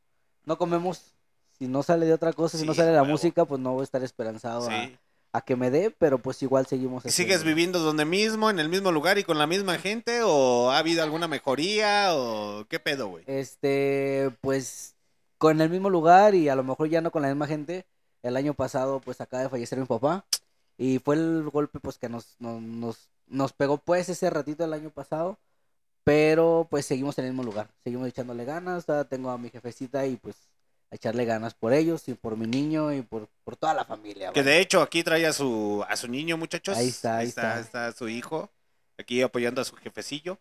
No 0.46 0.58
comemos. 0.58 1.14
Si 1.60 1.68
no 1.68 1.84
sale 1.84 2.08
de 2.08 2.14
otra 2.14 2.34
cosa, 2.34 2.58
si 2.58 2.66
no 2.66 2.74
sale 2.74 2.92
la 2.92 3.04
música, 3.04 3.46
pues 3.46 3.62
no 3.62 3.74
voy 3.74 3.82
a 3.82 3.84
estar 3.84 4.04
esperanzado 4.04 4.68
a, 4.68 4.90
a 5.34 5.42
que 5.42 5.56
me 5.56 5.70
dé, 5.70 5.92
pero 5.92 6.18
pues 6.18 6.42
igual 6.42 6.66
seguimos. 6.66 7.06
¿Y 7.06 7.12
¿Sigues 7.12 7.44
viviendo 7.44 7.78
donde 7.80 8.06
mismo, 8.06 8.50
en 8.50 8.60
el 8.60 8.68
mismo 8.68 8.92
lugar 8.92 9.20
y 9.20 9.24
con 9.24 9.38
la 9.38 9.46
misma 9.46 9.78
gente? 9.78 10.22
¿O 10.24 10.72
ha 10.72 10.80
habido 10.80 11.04
alguna 11.04 11.28
mejoría? 11.28 12.16
¿O 12.16 12.66
qué 12.68 12.80
pedo, 12.80 13.10
güey? 13.10 13.24
Este, 13.28 14.32
pues 14.42 14.96
con 15.42 15.60
el 15.60 15.72
mismo 15.72 15.90
lugar 15.90 16.36
y 16.36 16.50
a 16.50 16.56
lo 16.56 16.64
mejor 16.64 16.88
ya 16.88 17.02
no 17.02 17.10
con 17.10 17.24
la 17.24 17.28
misma 17.30 17.48
gente. 17.48 17.88
El 18.22 18.38
año 18.38 18.54
pasado, 18.54 19.02
pues 19.02 19.22
acaba 19.22 19.42
de 19.42 19.50
fallecer 19.50 19.80
mi 19.80 19.88
papá. 19.88 20.24
Y 20.78 21.00
fue 21.00 21.16
el 21.16 21.50
golpe, 21.50 21.80
pues 21.80 21.98
que 21.98 22.10
nos, 22.10 22.36
nos, 22.38 22.62
nos, 22.62 23.10
nos 23.26 23.52
pegó, 23.52 23.80
pues 23.80 24.08
ese 24.10 24.30
ratito 24.30 24.64
el 24.64 24.74
año 24.74 24.92
pasado. 24.92 25.40
Pero 26.04 26.68
pues 26.70 26.86
seguimos 26.86 27.18
en 27.18 27.26
el 27.26 27.32
mismo 27.32 27.44
lugar. 27.44 27.72
Seguimos 27.84 28.08
echándole 28.08 28.46
ganas. 28.46 28.86
tengo 29.10 29.32
a 29.32 29.40
mi 29.40 29.50
jefecita 29.50 30.06
y 30.06 30.16
pues 30.18 30.36
a 30.92 30.96
echarle 30.96 31.26
ganas 31.26 31.56
por 31.56 31.74
ellos 31.74 32.08
y 32.08 32.14
por 32.14 32.38
mi 32.38 32.46
niño 32.46 32.94
y 32.94 33.02
por, 33.02 33.28
por 33.44 33.56
toda 33.56 33.74
la 33.74 33.84
familia. 33.84 34.34
Que 34.34 34.44
de 34.44 34.60
hecho 34.60 34.84
aquí 34.84 35.04
trae 35.04 35.26
a 35.26 35.34
su, 35.34 35.84
a 35.90 35.98
su 35.98 36.08
niño, 36.08 36.38
muchachos. 36.38 36.78
Ahí 36.78 36.90
está, 36.90 37.18
ahí 37.18 37.28
está. 37.30 37.60
está. 37.60 37.88
está 37.88 37.98
su 37.98 38.10
hijo, 38.10 38.52
aquí 38.96 39.24
apoyando 39.24 39.60
a 39.60 39.66
su 39.66 39.76
jefecillo. 39.76 40.38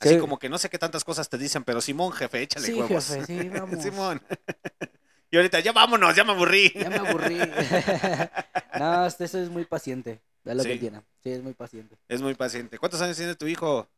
Así 0.00 0.14
Sí. 0.14 0.18
como 0.18 0.38
que 0.38 0.48
no 0.48 0.58
sé 0.58 0.68
qué 0.68 0.78
tantas 0.78 1.04
cosas 1.04 1.28
te 1.28 1.38
dicen, 1.38 1.64
pero 1.64 1.80
Simón, 1.80 2.12
jefe, 2.12 2.42
échale 2.42 2.66
Sí, 2.66 2.74
huevos. 2.74 3.06
jefe, 3.06 3.26
sí, 3.26 3.48
vamos. 3.48 3.82
Simón. 3.82 4.20
y 5.30 5.36
ahorita, 5.36 5.60
ya 5.60 5.72
vámonos, 5.72 6.14
ya 6.14 6.24
me 6.24 6.32
aburrí. 6.32 6.72
Ya 6.74 6.90
me 6.90 6.96
aburrí. 6.96 7.38
no, 8.78 9.06
este, 9.06 9.24
eso 9.24 9.38
es 9.40 9.48
muy 9.48 9.64
paciente. 9.64 10.20
Es 10.44 10.54
lo 10.56 10.62
Sí. 10.62 10.68
que 10.70 10.78
tiene. 10.78 11.00
Sí, 11.22 11.30
es 11.30 11.42
muy 11.42 11.54
paciente. 11.54 11.96
Es 12.08 12.20
muy 12.20 12.34
paciente. 12.34 12.78
¿Cuántos 12.78 13.00
años 13.00 13.16
tiene 13.16 13.34
tu 13.34 13.46
hijo? 13.46 13.88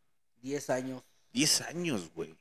10 0.42 0.70
años. 0.70 1.02
10 1.32 1.60
años, 1.62 2.10
güey. 2.14 2.36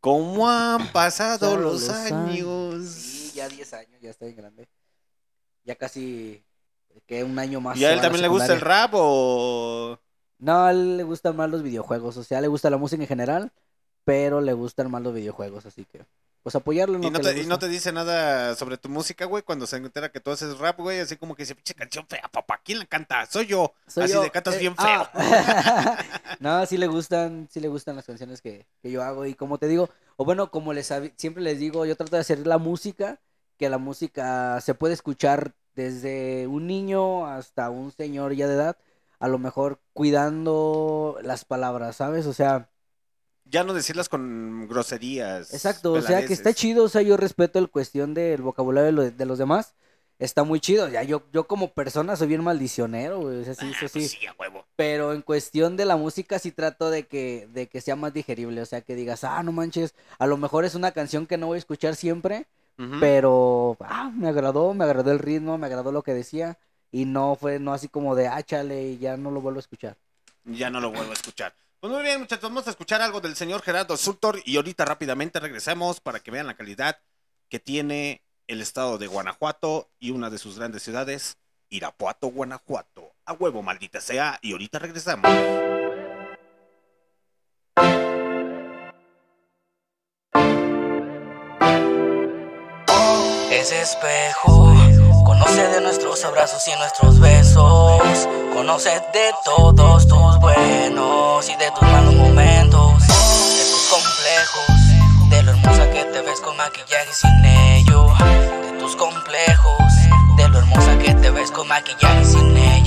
¿Cómo 0.00 0.48
han 0.48 0.88
pasado 0.92 1.56
los, 1.56 1.88
años? 1.90 2.88
Sí, 2.88 3.32
ya 3.34 3.48
10 3.48 3.72
años, 3.74 4.00
ya 4.00 4.10
está 4.10 4.24
bien 4.24 4.36
grande. 4.36 4.68
Ya 5.64 5.74
casi 5.74 6.42
que 7.06 7.24
un 7.24 7.38
año 7.38 7.60
más. 7.60 7.76
¿Y 7.76 7.84
a 7.84 7.92
él 7.92 8.00
también 8.00 8.22
le 8.22 8.28
gusta 8.28 8.52
el 8.54 8.60
rap 8.60 8.92
o...? 8.94 10.00
No, 10.38 10.64
a 10.66 10.70
él 10.70 10.96
le 10.96 11.02
gustan 11.02 11.36
más 11.36 11.50
los 11.50 11.62
videojuegos. 11.62 12.16
O 12.16 12.24
sea, 12.24 12.40
le 12.40 12.48
gusta 12.48 12.70
la 12.70 12.76
música 12.76 13.02
en 13.02 13.08
general, 13.08 13.52
pero 14.04 14.40
le 14.40 14.52
gustan 14.52 14.90
más 14.90 15.02
los 15.02 15.14
videojuegos. 15.14 15.66
Así 15.66 15.84
que, 15.84 16.04
pues 16.42 16.54
apoyarlo 16.54 16.96
en 16.96 17.02
¿Y 17.02 17.06
lo 17.06 17.10
no, 17.12 17.18
que 17.18 17.24
te, 17.24 17.34
le 17.34 17.42
y 17.42 17.46
no 17.46 17.58
te 17.58 17.68
dice 17.68 17.92
nada 17.92 18.54
sobre 18.54 18.76
tu 18.76 18.88
música, 18.88 19.24
güey? 19.24 19.42
Cuando 19.42 19.66
se 19.66 19.76
entera 19.76 20.10
que 20.10 20.20
tú 20.20 20.30
haces 20.30 20.58
rap, 20.58 20.78
güey, 20.78 21.00
así 21.00 21.16
como 21.16 21.34
que 21.34 21.42
dice, 21.42 21.54
pinche 21.54 21.74
canción 21.74 22.06
fea, 22.06 22.28
papá, 22.30 22.60
¿quién 22.62 22.78
la 22.78 22.86
canta? 22.86 23.26
Soy 23.26 23.46
yo. 23.46 23.72
Soy 23.86 24.04
así 24.04 24.12
yo, 24.12 24.22
de 24.22 24.30
cantas 24.30 24.54
eh, 24.56 24.58
bien 24.58 24.76
feo. 24.76 25.08
ah. 25.14 25.98
no, 26.40 26.64
sí 26.66 26.76
le 26.76 26.86
gustan, 26.86 27.48
sí 27.50 27.60
le 27.60 27.68
gustan 27.68 27.96
las 27.96 28.04
canciones 28.04 28.42
que, 28.42 28.66
que 28.82 28.90
yo 28.90 29.02
hago. 29.02 29.26
Y 29.26 29.34
como 29.34 29.58
te 29.58 29.68
digo, 29.68 29.90
o 30.16 30.24
bueno, 30.24 30.50
como 30.50 30.72
les 30.72 30.92
siempre 31.16 31.42
les 31.42 31.58
digo, 31.58 31.86
yo 31.86 31.96
trato 31.96 32.16
de 32.16 32.20
hacer 32.20 32.46
la 32.46 32.58
música, 32.58 33.20
que 33.56 33.68
la 33.68 33.78
música 33.78 34.60
se 34.60 34.74
puede 34.74 34.94
escuchar 34.94 35.54
desde 35.74 36.46
un 36.46 36.66
niño 36.66 37.26
hasta 37.26 37.70
un 37.70 37.92
señor 37.92 38.34
ya 38.34 38.46
de 38.48 38.54
edad, 38.54 38.76
a 39.18 39.28
lo 39.28 39.38
mejor 39.38 39.80
cuidando 39.92 41.18
las 41.22 41.44
palabras, 41.44 41.96
¿sabes? 41.96 42.26
O 42.26 42.32
sea, 42.32 42.70
Ya 43.44 43.62
no 43.62 43.74
decirlas 43.74 44.08
con 44.08 44.66
groserías. 44.68 45.52
exacto, 45.52 45.92
o 45.94 46.02
sea 46.02 46.24
que 46.24 46.32
está 46.32 46.52
chido, 46.52 46.84
o 46.84 46.88
sea, 46.88 47.02
yo 47.02 47.16
respeto 47.16 47.58
el 47.58 47.70
cuestión 47.70 48.12
del 48.14 48.42
vocabulario 48.42 48.86
de, 48.86 48.92
lo- 48.92 49.10
de 49.10 49.26
los 49.26 49.38
demás. 49.38 49.74
Está 50.18 50.44
muy 50.44 50.60
chido, 50.60 50.88
ya 50.88 51.02
yo, 51.02 51.22
yo 51.32 51.46
como 51.46 51.74
persona 51.74 52.16
soy 52.16 52.28
bien 52.28 52.42
maldicionero, 52.42 53.20
güey, 53.20 53.40
o 53.42 53.44
sea, 53.44 53.54
sí, 53.54 53.66
Ah, 53.66 53.70
eso 53.70 53.80
pues 53.80 53.92
sí. 53.92 54.08
sí, 54.08 54.26
a 54.26 54.32
huevo. 54.38 54.64
Pero 54.74 55.12
en 55.12 55.20
cuestión 55.22 55.76
de 55.76 55.84
la 55.84 55.96
música 55.96 56.38
sí 56.38 56.52
trato 56.52 56.90
de 56.90 57.06
que, 57.06 57.48
de 57.52 57.68
que 57.68 57.80
sea 57.82 57.96
más 57.96 58.12
digerible. 58.14 58.60
O 58.62 58.66
sea, 58.66 58.80
que 58.80 58.94
digas, 58.94 59.24
ah, 59.24 59.42
no 59.42 59.52
manches, 59.52 59.94
a 60.18 60.26
lo 60.26 60.36
mejor 60.38 60.64
es 60.64 60.74
una 60.74 60.92
canción 60.92 61.26
que 61.26 61.36
no 61.36 61.46
voy 61.48 61.56
a 61.56 61.58
escuchar 61.58 61.96
siempre, 61.96 62.46
pero 62.98 63.76
ah, 63.80 64.10
me 64.14 64.28
agradó, 64.28 64.72
me 64.74 64.84
agradó 64.84 65.12
el 65.12 65.18
ritmo, 65.18 65.58
me 65.58 65.66
agradó 65.66 65.92
lo 65.92 66.02
que 66.02 66.14
decía. 66.14 66.58
Y 66.92 67.04
no 67.04 67.36
fue, 67.36 67.58
no 67.58 67.72
así 67.72 67.88
como 67.88 68.14
de, 68.14 68.28
ah, 68.28 68.42
chale, 68.42 68.82
y 68.82 68.98
ya 68.98 69.16
no 69.16 69.30
lo 69.30 69.40
vuelvo 69.40 69.58
a 69.58 69.60
escuchar. 69.60 69.96
Ya 70.44 70.70
no 70.70 70.80
lo 70.80 70.90
vuelvo 70.90 71.10
a 71.10 71.14
escuchar. 71.14 71.54
Pues 71.80 71.92
muy 71.92 72.02
bien, 72.02 72.20
muchachos, 72.20 72.48
vamos 72.48 72.66
a 72.66 72.70
escuchar 72.70 73.02
algo 73.02 73.20
del 73.20 73.36
señor 73.36 73.62
Gerardo 73.62 73.96
Sultor 73.96 74.40
y 74.44 74.56
ahorita 74.56 74.84
rápidamente 74.84 75.40
regresamos 75.40 76.00
para 76.00 76.20
que 76.20 76.30
vean 76.30 76.46
la 76.46 76.54
calidad 76.54 76.98
que 77.48 77.58
tiene 77.58 78.22
el 78.46 78.62
estado 78.62 78.98
de 78.98 79.06
Guanajuato 79.06 79.90
y 79.98 80.10
una 80.10 80.30
de 80.30 80.38
sus 80.38 80.58
grandes 80.58 80.82
ciudades, 80.82 81.36
Irapuato, 81.68 82.28
Guanajuato. 82.28 83.12
A 83.24 83.32
huevo, 83.34 83.62
maldita 83.62 84.00
sea, 84.00 84.38
y 84.40 84.52
ahorita 84.52 84.78
regresamos. 84.78 85.30
Ese 93.50 93.82
espejo 93.82 94.85
conoce 95.26 95.68
de 95.68 95.80
nuestros 95.80 96.24
abrazos 96.24 96.62
y 96.68 96.78
nuestros 96.78 97.18
besos. 97.18 98.28
Conoce 98.54 98.90
de 98.90 99.34
todos 99.44 100.06
tus 100.06 100.38
buenos 100.38 101.48
y 101.50 101.56
de 101.56 101.68
tus 101.72 101.82
malos 101.82 102.14
momentos. 102.14 103.02
De 103.02 103.64
tus 103.72 103.88
complejos, 103.90 105.30
de 105.30 105.42
lo 105.42 105.50
hermosa 105.50 105.90
que 105.90 106.04
te 106.04 106.20
ves 106.22 106.40
con 106.40 106.56
maquillaje 106.56 107.10
y 107.10 107.14
sin 107.14 107.44
ello. 107.44 108.06
De 108.62 108.78
tus 108.78 108.94
complejos, 108.94 109.92
de 110.36 110.48
lo 110.48 110.58
hermosa 110.58 110.96
que 110.98 111.12
te 111.14 111.30
ves 111.30 111.50
con 111.50 111.66
maquillaje 111.66 112.22
y 112.22 112.24
sin 112.24 112.56
ello. 112.56 112.85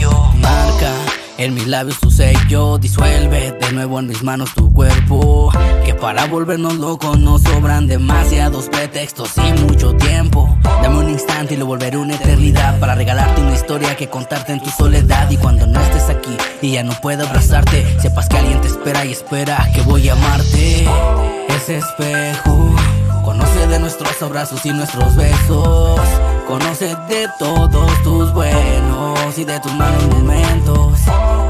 En 1.40 1.54
mis 1.54 1.68
labios 1.68 1.98
tu 2.02 2.12
sello 2.12 2.78
disuelve 2.78 3.54
de 3.54 3.72
nuevo 3.72 3.98
en 3.98 4.08
mis 4.08 4.24
manos 4.24 4.54
tu 4.54 4.74
cuerpo. 4.74 5.50
Que 5.86 5.94
para 5.94 6.26
volvernos 6.26 6.76
locos 6.76 7.18
nos 7.18 7.44
sobran 7.44 7.88
demasiados 7.88 8.68
pretextos 8.68 9.32
y 9.38 9.54
mucho 9.62 9.96
tiempo. 9.96 10.54
Dame 10.84 11.00
un 11.00 11.10
instante 11.10 11.54
y 11.54 11.58
lo 11.58 11.66
volveré 11.66 11.96
una 11.96 12.16
eternidad 12.16 12.78
para 12.82 12.94
regalarte 12.94 13.40
una 13.40 13.54
historia 13.54 13.96
que 13.96 14.10
contarte 14.10 14.52
en 14.52 14.62
tu 14.62 14.70
soledad. 14.70 15.32
Y 15.32 15.38
cuando 15.38 15.66
no 15.66 15.80
estés 15.80 16.10
aquí 16.10 16.36
y 16.62 16.72
ya 16.74 16.84
no 16.84 16.92
pueda 17.00 17.26
abrazarte, 17.26 17.86
sepas 18.02 18.28
que 18.28 18.38
alguien 18.38 18.60
te 18.60 18.68
espera 18.68 19.06
y 19.06 19.14
espera 19.14 19.72
que 19.74 19.82
voy 19.84 20.10
a 20.10 20.14
amarte. 20.14 20.86
Ese 21.56 21.78
espejo 21.78 22.76
conoce 23.24 23.66
de 23.68 23.80
nuestros 23.80 24.22
abrazos 24.22 24.66
y 24.66 24.72
nuestros 24.72 25.16
besos. 25.16 26.02
Conoce 26.50 26.96
de 27.08 27.28
todos 27.38 28.02
tus 28.02 28.34
buenos 28.34 29.38
y 29.38 29.46
de 29.46 29.60
tus 29.60 29.72
malos 29.76 30.08
momentos, 30.08 31.00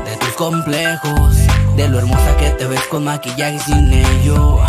de 0.04 0.18
tus 0.18 0.34
complejos, 0.34 1.38
de 1.78 1.88
lo 1.88 2.00
hermosa 2.00 2.36
que 2.36 2.50
te 2.50 2.68
ves 2.68 2.82
con 2.90 3.06
maquillaje 3.06 3.60
sin 3.60 3.94
ello, 3.94 4.60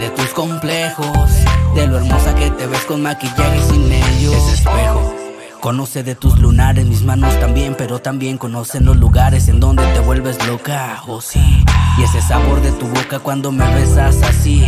de 0.00 0.10
tus 0.10 0.30
complejos, 0.30 1.30
de 1.76 1.86
lo 1.86 1.98
hermosa 1.98 2.34
que 2.34 2.50
te 2.50 2.66
ves 2.66 2.84
con 2.86 3.00
maquillaje 3.00 3.62
sin 3.62 3.92
ello. 3.92 4.32
Ese 4.32 4.54
espejo. 4.54 5.15
Conoce 5.60 6.02
de 6.02 6.14
tus 6.14 6.38
lunares, 6.38 6.86
mis 6.86 7.02
manos 7.02 7.38
también, 7.40 7.74
pero 7.76 7.98
también 7.98 8.38
conocen 8.38 8.84
los 8.84 8.96
lugares 8.96 9.48
en 9.48 9.58
donde 9.58 9.84
te 9.92 10.00
vuelves 10.00 10.44
loca, 10.46 11.02
oh 11.08 11.20
sí. 11.20 11.64
Y 11.98 12.02
ese 12.02 12.20
sabor 12.20 12.60
de 12.60 12.70
tu 12.72 12.86
boca 12.86 13.18
cuando 13.18 13.50
me 13.50 13.64
besas 13.74 14.22
así. 14.22 14.60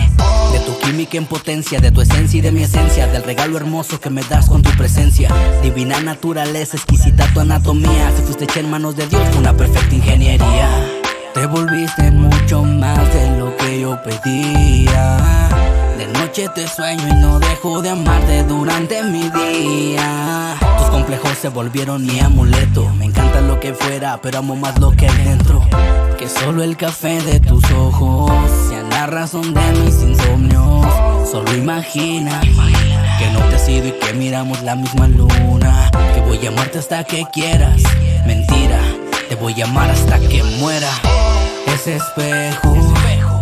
De 0.53 0.59
tu 0.61 0.77
química 0.79 1.18
en 1.18 1.27
potencia, 1.27 1.79
de 1.79 1.92
tu 1.92 2.01
esencia 2.01 2.38
y 2.38 2.40
de 2.40 2.51
mi 2.51 2.62
esencia, 2.62 3.07
del 3.07 3.22
regalo 3.22 3.57
hermoso 3.57 4.01
que 4.01 4.11
me 4.11 4.22
das 4.24 4.48
con 4.48 4.62
tu 4.62 4.70
presencia. 4.70 5.31
Divina 5.62 6.01
naturaleza, 6.01 6.77
exquisita 6.77 7.33
tu 7.33 7.40
anatomía. 7.40 8.11
Si 8.16 8.22
fuiste 8.22 8.44
hecha 8.44 8.61
en 8.61 8.70
manos 8.70 8.96
de 8.96 9.07
Dios, 9.07 9.22
una 9.37 9.57
perfecta 9.57 9.94
ingeniería. 9.94 10.68
Te 11.35 11.46
volviste 11.46 12.11
mucho 12.11 12.64
más 12.64 13.12
de 13.14 13.38
lo 13.38 13.57
que 13.57 13.81
yo 13.83 14.03
pedía. 14.03 15.48
De 15.96 16.07
noche 16.09 16.48
te 16.55 16.66
sueño 16.66 17.07
y 17.09 17.14
no 17.20 17.38
dejo 17.38 17.83
de 17.83 17.90
amarte 17.90 18.42
durante 18.44 19.03
mi 19.05 19.29
día. 19.31 20.57
Tus 20.78 20.88
complejos 20.90 21.32
se 21.40 21.48
volvieron 21.48 22.04
mi 22.04 22.20
amuleto. 22.20 22.88
Me 22.98 23.06
encanta 23.06 23.40
lo 23.40 23.58
que 23.60 23.74
fuera, 23.74 24.20
pero 24.22 24.38
amo 24.38 24.56
más 24.56 24.78
lo 24.78 24.90
que 24.92 25.10
dentro. 25.10 25.62
Que 26.16 26.28
solo 26.28 26.62
el 26.62 26.76
café 26.76 27.20
de 27.22 27.40
tus 27.40 27.64
ojos 27.72 28.30
sea 28.68 28.82
la 28.84 29.06
razón 29.06 29.54
de 29.54 29.60
mis 29.82 30.02
insomnios. 30.02 30.86
Solo 31.30 31.54
imagina 31.54 32.40
que 32.40 33.30
no 33.32 33.40
te 33.48 33.56
has 33.56 33.68
ido 33.68 33.88
y 33.88 33.92
que 33.92 34.12
miramos 34.14 34.62
la 34.62 34.76
misma 34.76 35.08
luna. 35.08 35.90
Que 36.14 36.20
voy 36.20 36.44
a 36.46 36.48
amarte 36.48 36.78
hasta 36.78 37.04
que 37.04 37.26
quieras. 37.32 37.82
Mentira, 38.26 38.80
te 39.28 39.34
voy 39.34 39.60
a 39.60 39.64
amar 39.64 39.90
hasta 39.90 40.18
que 40.20 40.42
muera. 40.58 40.90
Ese 41.66 41.96
espejo 41.96 42.74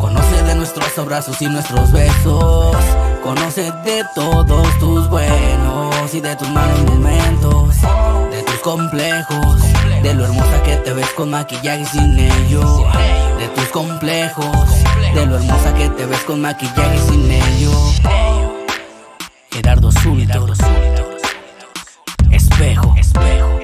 conoce 0.01 0.43
de 0.45 0.55
nuestros 0.55 0.99
abrazos 0.99 1.41
y 1.43 1.47
nuestros 1.47 1.93
besos. 1.93 2.77
Conoce 3.23 3.73
de 3.85 4.05
todos 4.15 4.79
tus 4.79 5.09
buenos 5.09 5.86
y 6.15 6.21
de 6.21 6.37
tus 6.37 6.49
malos 6.51 6.85
momentos. 6.85 7.75
De 8.31 8.43
tus 8.45 8.61
complejos, 8.61 9.61
de 10.03 10.15
lo 10.15 10.25
hermosa 10.25 10.63
que 10.63 10.77
te 10.77 10.93
ves 10.93 11.09
con 11.11 11.31
maquillaje 11.31 11.85
sin 11.87 12.19
ello. 12.19 12.87
De 13.39 13.49
tus 13.49 13.65
complejos, 13.69 14.69
de 15.15 15.27
lo 15.27 15.37
hermosa 15.37 15.75
que 15.75 15.89
te 15.89 16.07
ves 16.07 16.21
con 16.21 16.41
maquillaje 16.41 16.97
y 16.97 17.11
sin 17.11 17.31
ello. 17.31 17.73
Gerardo 19.51 19.91
Súbito. 19.91 20.47
Espejo. 22.31 22.95
Espejo. 22.97 23.61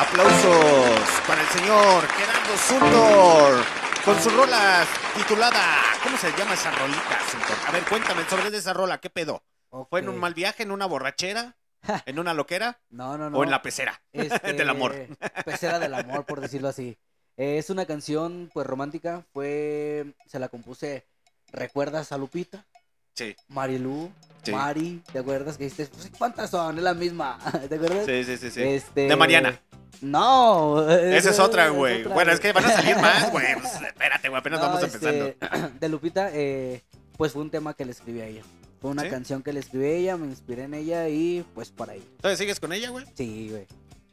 Aplausos 0.00 1.22
para 1.26 1.40
el 1.40 1.48
señor 1.48 2.33
Sundor 2.56 3.64
con 4.04 4.20
su 4.22 4.30
rola 4.30 4.86
titulada. 5.16 5.82
¿Cómo 6.02 6.16
se 6.16 6.30
llama 6.36 6.54
esa 6.54 6.70
rolita, 6.70 7.20
Sundor? 7.30 7.56
A 7.66 7.72
ver, 7.72 7.84
cuéntame 7.84 8.24
sobre 8.28 8.56
esa 8.56 8.72
rola, 8.72 8.98
¿qué 8.98 9.10
pedo? 9.10 9.42
¿Fue 9.90 10.00
en 10.00 10.08
un 10.08 10.18
mal 10.18 10.34
viaje, 10.34 10.62
en 10.62 10.70
una 10.70 10.86
borrachera, 10.86 11.56
en 12.06 12.18
una 12.18 12.32
loquera 12.32 12.80
No, 12.90 13.18
no, 13.18 13.28
no. 13.30 13.38
o 13.38 13.44
en 13.44 13.50
la 13.50 13.60
pecera 13.62 14.00
Este, 14.12 14.52
del 14.52 14.68
amor? 14.70 14.94
Pecera 15.44 15.78
del 15.78 15.94
amor, 15.94 16.24
por 16.24 16.40
decirlo 16.40 16.68
así. 16.68 16.96
Eh, 17.36 17.58
es 17.58 17.70
una 17.70 17.86
canción, 17.86 18.50
pues, 18.54 18.66
romántica. 18.66 19.24
Fue... 19.32 20.14
Se 20.26 20.38
la 20.38 20.48
compuse... 20.48 21.06
¿Recuerdas 21.52 22.10
a 22.12 22.18
Lupita? 22.18 22.66
Sí, 23.14 23.36
Marilu, 23.48 24.10
Sí. 24.44 24.52
Mari, 24.52 25.02
¿te 25.12 25.18
acuerdas 25.18 25.56
que 25.56 25.64
dijiste? 25.64 25.86
Pues, 25.86 26.10
¿Cuántas 26.18 26.50
son? 26.50 26.76
Es 26.78 26.84
la 26.84 26.94
misma, 26.94 27.38
¿te 27.68 27.74
acuerdas? 27.74 28.06
sí, 28.06 28.24
sí, 28.24 28.36
sí. 28.36 28.50
sí. 28.50 28.62
Este... 28.62 29.08
De 29.08 29.16
Mariana. 29.16 29.60
No. 30.00 30.88
Esa 30.90 31.30
es 31.30 31.38
otra, 31.38 31.68
güey. 31.70 32.04
Bueno, 32.04 32.32
es 32.32 32.40
que 32.40 32.52
van 32.52 32.64
a 32.64 32.70
salir 32.72 32.96
más, 32.96 33.30
güey. 33.32 33.46
Pues, 33.60 33.74
espérate, 33.80 34.28
güey, 34.28 34.38
apenas 34.38 34.60
No, 34.60 34.66
vamos 34.66 34.82
este, 34.82 35.08
empezando. 35.08 35.70
De 35.80 35.88
Lupita, 35.88 36.30
eh, 36.32 36.82
pues 37.16 37.32
fue 37.32 37.42
un 37.42 37.50
tema 37.50 37.74
que 37.74 37.84
le 37.84 37.92
escribí 37.92 38.20
a 38.20 38.26
ella. 38.26 38.42
Fue 38.80 38.90
una 38.90 39.02
¿Sí? 39.02 39.08
canción 39.08 39.42
que 39.42 39.52
le 39.54 39.60
escribí 39.60 39.86
a 39.86 39.90
ella, 39.92 40.16
me 40.18 40.26
inspiré 40.26 40.64
en 40.64 40.74
ella 40.74 41.08
y 41.08 41.44
pues 41.54 41.70
para 41.70 41.92
ahí. 41.92 42.06
Entonces, 42.16 42.38
¿sigues 42.38 42.60
con 42.60 42.72
ella, 42.72 42.90
güey? 42.90 43.06
Sí, 43.14 43.48
güey. 43.50 43.66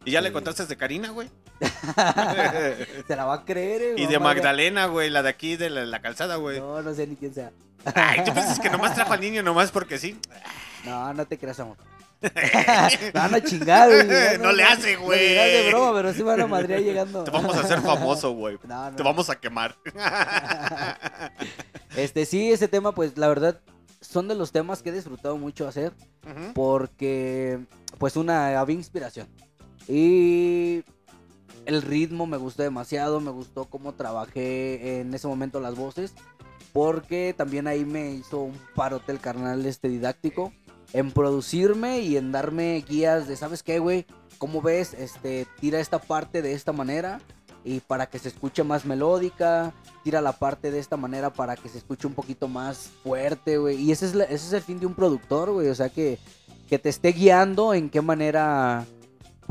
¿Y 0.06 0.12
ya 0.12 0.22
le 0.22 0.30
Sí. 0.30 0.34
contaste 0.34 0.66
de 0.66 0.78
Karina, 0.78 1.10
güey? 1.10 1.30
Se 3.08 3.16
la 3.16 3.26
va 3.26 3.36
a 3.36 3.46
creer, 3.46 3.82
eh, 3.82 3.94
y 3.98 4.08
de 4.08 4.20
Magdalena, 4.20 4.86
güey, 4.88 5.10
la 5.10 5.22
de 5.24 5.30
aquí 5.30 5.58
de 5.58 5.70
la, 5.70 5.86
la 5.86 6.02
calzada, 6.02 6.36
güey. 6.38 6.60
No, 6.60 6.82
no 6.82 6.94
sé 6.94 7.06
ni 7.08 7.16
quién 7.16 7.34
sea. 7.34 7.52
Ay, 7.96 8.24
¿tú 8.24 8.34
piensas 8.34 8.60
que 8.60 8.70
nomás 8.70 8.96
trajo 8.96 9.14
al 9.14 9.22
niño 9.22 9.42
nomás 9.44 9.72
porque 9.72 9.98
sí? 9.98 10.20
No, 10.86 11.14
no 11.14 11.26
te 11.26 11.38
creas, 11.38 11.60
amor. 11.60 11.78
Van 13.14 13.34
a 13.34 13.42
chingar, 13.44 13.90
güey. 13.90 14.38
No 14.40 14.52
le 14.52 14.64
hace, 14.64 14.96
No 14.96 15.02
güey. 15.04 15.20
le 15.20 15.28
dirás 15.30 15.46
de 15.48 15.70
broma, 15.70 15.94
pero 15.96 16.14
sí 16.14 16.22
van 16.22 16.40
a 16.42 16.46
madrear 16.48 16.80
llegando. 16.82 17.24
Te 17.24 17.32
vamos 17.32 17.56
a 17.56 17.62
hacer 17.62 17.82
famoso, 17.82 18.32
güey. 18.36 18.60
No, 18.68 18.92
no. 18.92 18.96
Te 18.96 19.02
vamos 19.02 19.30
a 19.32 19.36
quemar. 19.40 19.76
Este, 21.96 22.26
sí, 22.26 22.52
ese 22.52 22.68
tema, 22.68 22.92
pues, 22.94 23.18
la 23.18 23.28
verdad, 23.28 23.60
son 24.02 24.28
de 24.28 24.36
los 24.36 24.52
temas 24.52 24.82
que 24.84 24.90
he 24.90 24.94
disfrutado 24.94 25.38
mucho 25.38 25.68
hacer. 25.68 25.94
Porque 26.54 27.60
pues 27.98 28.16
una 28.16 28.60
había 28.60 28.76
inspiración 28.76 29.28
y 29.92 30.86
el 31.66 31.82
ritmo 31.82 32.26
me 32.26 32.38
gustó 32.38 32.64
demasiado, 32.64 33.20
me 33.20 33.32
gustó 33.32 33.66
cómo 33.66 33.94
trabajé 33.94 35.02
en 35.02 35.14
ese 35.14 35.28
momento 35.28 35.60
las 35.60 35.76
voces, 35.76 36.14
porque 36.72 37.36
también 37.38 37.68
ahí 37.68 37.84
me 37.84 38.12
hizo 38.12 38.40
un 38.40 38.58
parote 38.74 39.12
el 39.12 39.20
carnal 39.20 39.66
este 39.66 39.90
didáctico 39.90 40.54
en 40.94 41.12
producirme 41.12 42.00
y 42.00 42.16
en 42.16 42.32
darme 42.32 42.84
guías 42.88 43.28
de, 43.28 43.36
¿sabes 43.36 43.64
qué, 43.64 43.80
güey? 43.80 44.06
¿Cómo 44.38 44.62
ves? 44.62 44.94
Este, 44.94 45.46
tira 45.60 45.82
esta 45.82 46.00
parte 46.00 46.42
de 46.42 46.54
esta 46.54 46.72
manera 46.72 47.20
y 47.66 47.82
para 47.82 48.08
que 48.08 48.18
se 48.18 48.30
escuche 48.30 48.64
más 48.64 48.86
melódica, 48.86 49.74
tira 50.06 50.22
la 50.22 50.32
parte 50.32 50.72
de 50.72 50.80
esta 50.80 50.96
manera 50.96 51.34
para 51.34 51.58
que 51.58 51.68
se 51.68 51.80
escuche 51.80 52.08
un 52.08 52.14
poquito 52.14 52.48
más 52.48 52.90
fuerte, 53.04 53.58
güey. 53.58 53.76
Y 53.76 53.92
ese 53.92 54.06
es, 54.06 54.16
ese 54.16 54.34
es 54.34 54.54
el 54.54 54.62
fin 54.62 54.80
de 54.80 54.86
un 54.86 54.96
productor, 54.96 55.52
güey. 55.52 55.68
O 55.68 55.76
sea, 55.76 55.90
que, 55.90 56.18
que 56.68 56.80
te 56.80 56.88
esté 56.88 57.12
guiando 57.12 57.74
en 57.74 57.90
qué 57.90 58.02
manera 58.02 58.86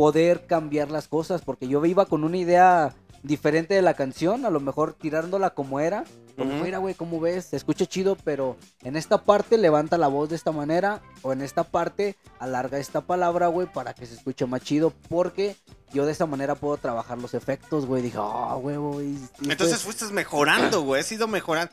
poder 0.01 0.47
cambiar 0.47 0.91
las 0.91 1.09
cosas. 1.09 1.43
Porque 1.43 1.69
yo 1.69 1.85
iba 1.85 2.07
con 2.07 2.25
una 2.25 2.39
idea 2.39 2.95
diferente 3.23 3.75
de 3.75 3.83
la 3.83 3.93
canción, 3.93 4.47
a 4.47 4.51
lo 4.51 4.61
mejor 4.61 4.95
tirándola 4.95 5.51
como 5.51 5.79
era. 5.79 6.05
Como, 6.39 6.55
Ujú. 6.55 6.65
mira, 6.65 6.79
güey, 6.79 6.95
¿cómo 6.95 7.21
ves? 7.21 7.45
Se 7.45 7.57
escucha 7.57 7.85
chido, 7.85 8.17
pero 8.25 8.57
en 8.83 8.97
esta 8.97 9.19
parte 9.25 9.59
levanta 9.59 9.99
la 9.99 10.09
voz 10.09 10.31
de 10.31 10.37
esta 10.37 10.53
manera. 10.53 11.03
O 11.21 11.35
en 11.35 11.43
esta 11.43 11.65
parte 11.65 12.17
alarga 12.39 12.79
esta 12.79 13.03
palabra, 13.03 13.49
güey, 13.49 13.71
para 13.71 13.93
que 13.93 14.07
se 14.07 14.15
escuche 14.15 14.47
más 14.47 14.63
chido. 14.63 14.95
Porque 15.11 15.55
yo 15.93 16.07
de 16.07 16.13
esa 16.13 16.25
manera 16.25 16.55
puedo 16.55 16.79
trabajar 16.79 17.19
los 17.19 17.35
efectos, 17.35 17.85
güey. 17.85 18.01
Dije, 18.03 18.17
ah, 18.19 18.57
huevo, 18.57 19.03
y- 19.03 19.07
y 19.09 19.15
esto 19.17 19.51
Entonces 19.51 19.77
es- 19.77 19.83
fuiste 19.83 20.07
mejorando, 20.07 20.81
güey. 20.81 21.03
Has 21.03 21.13
ido 21.13 21.29
mejorando. 21.29 21.73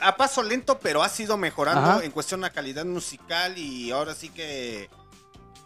A 0.00 0.16
paso 0.16 0.42
lento, 0.42 0.78
pero 0.80 1.02
has 1.02 1.20
ido 1.20 1.36
mejorando 1.36 1.82
Ajá. 1.82 2.04
en 2.04 2.10
cuestión 2.10 2.40
de 2.40 2.50
calidad 2.50 2.86
musical 2.86 3.56
y 3.58 3.90
ahora 3.90 4.14
sí 4.14 4.30
que 4.30 4.88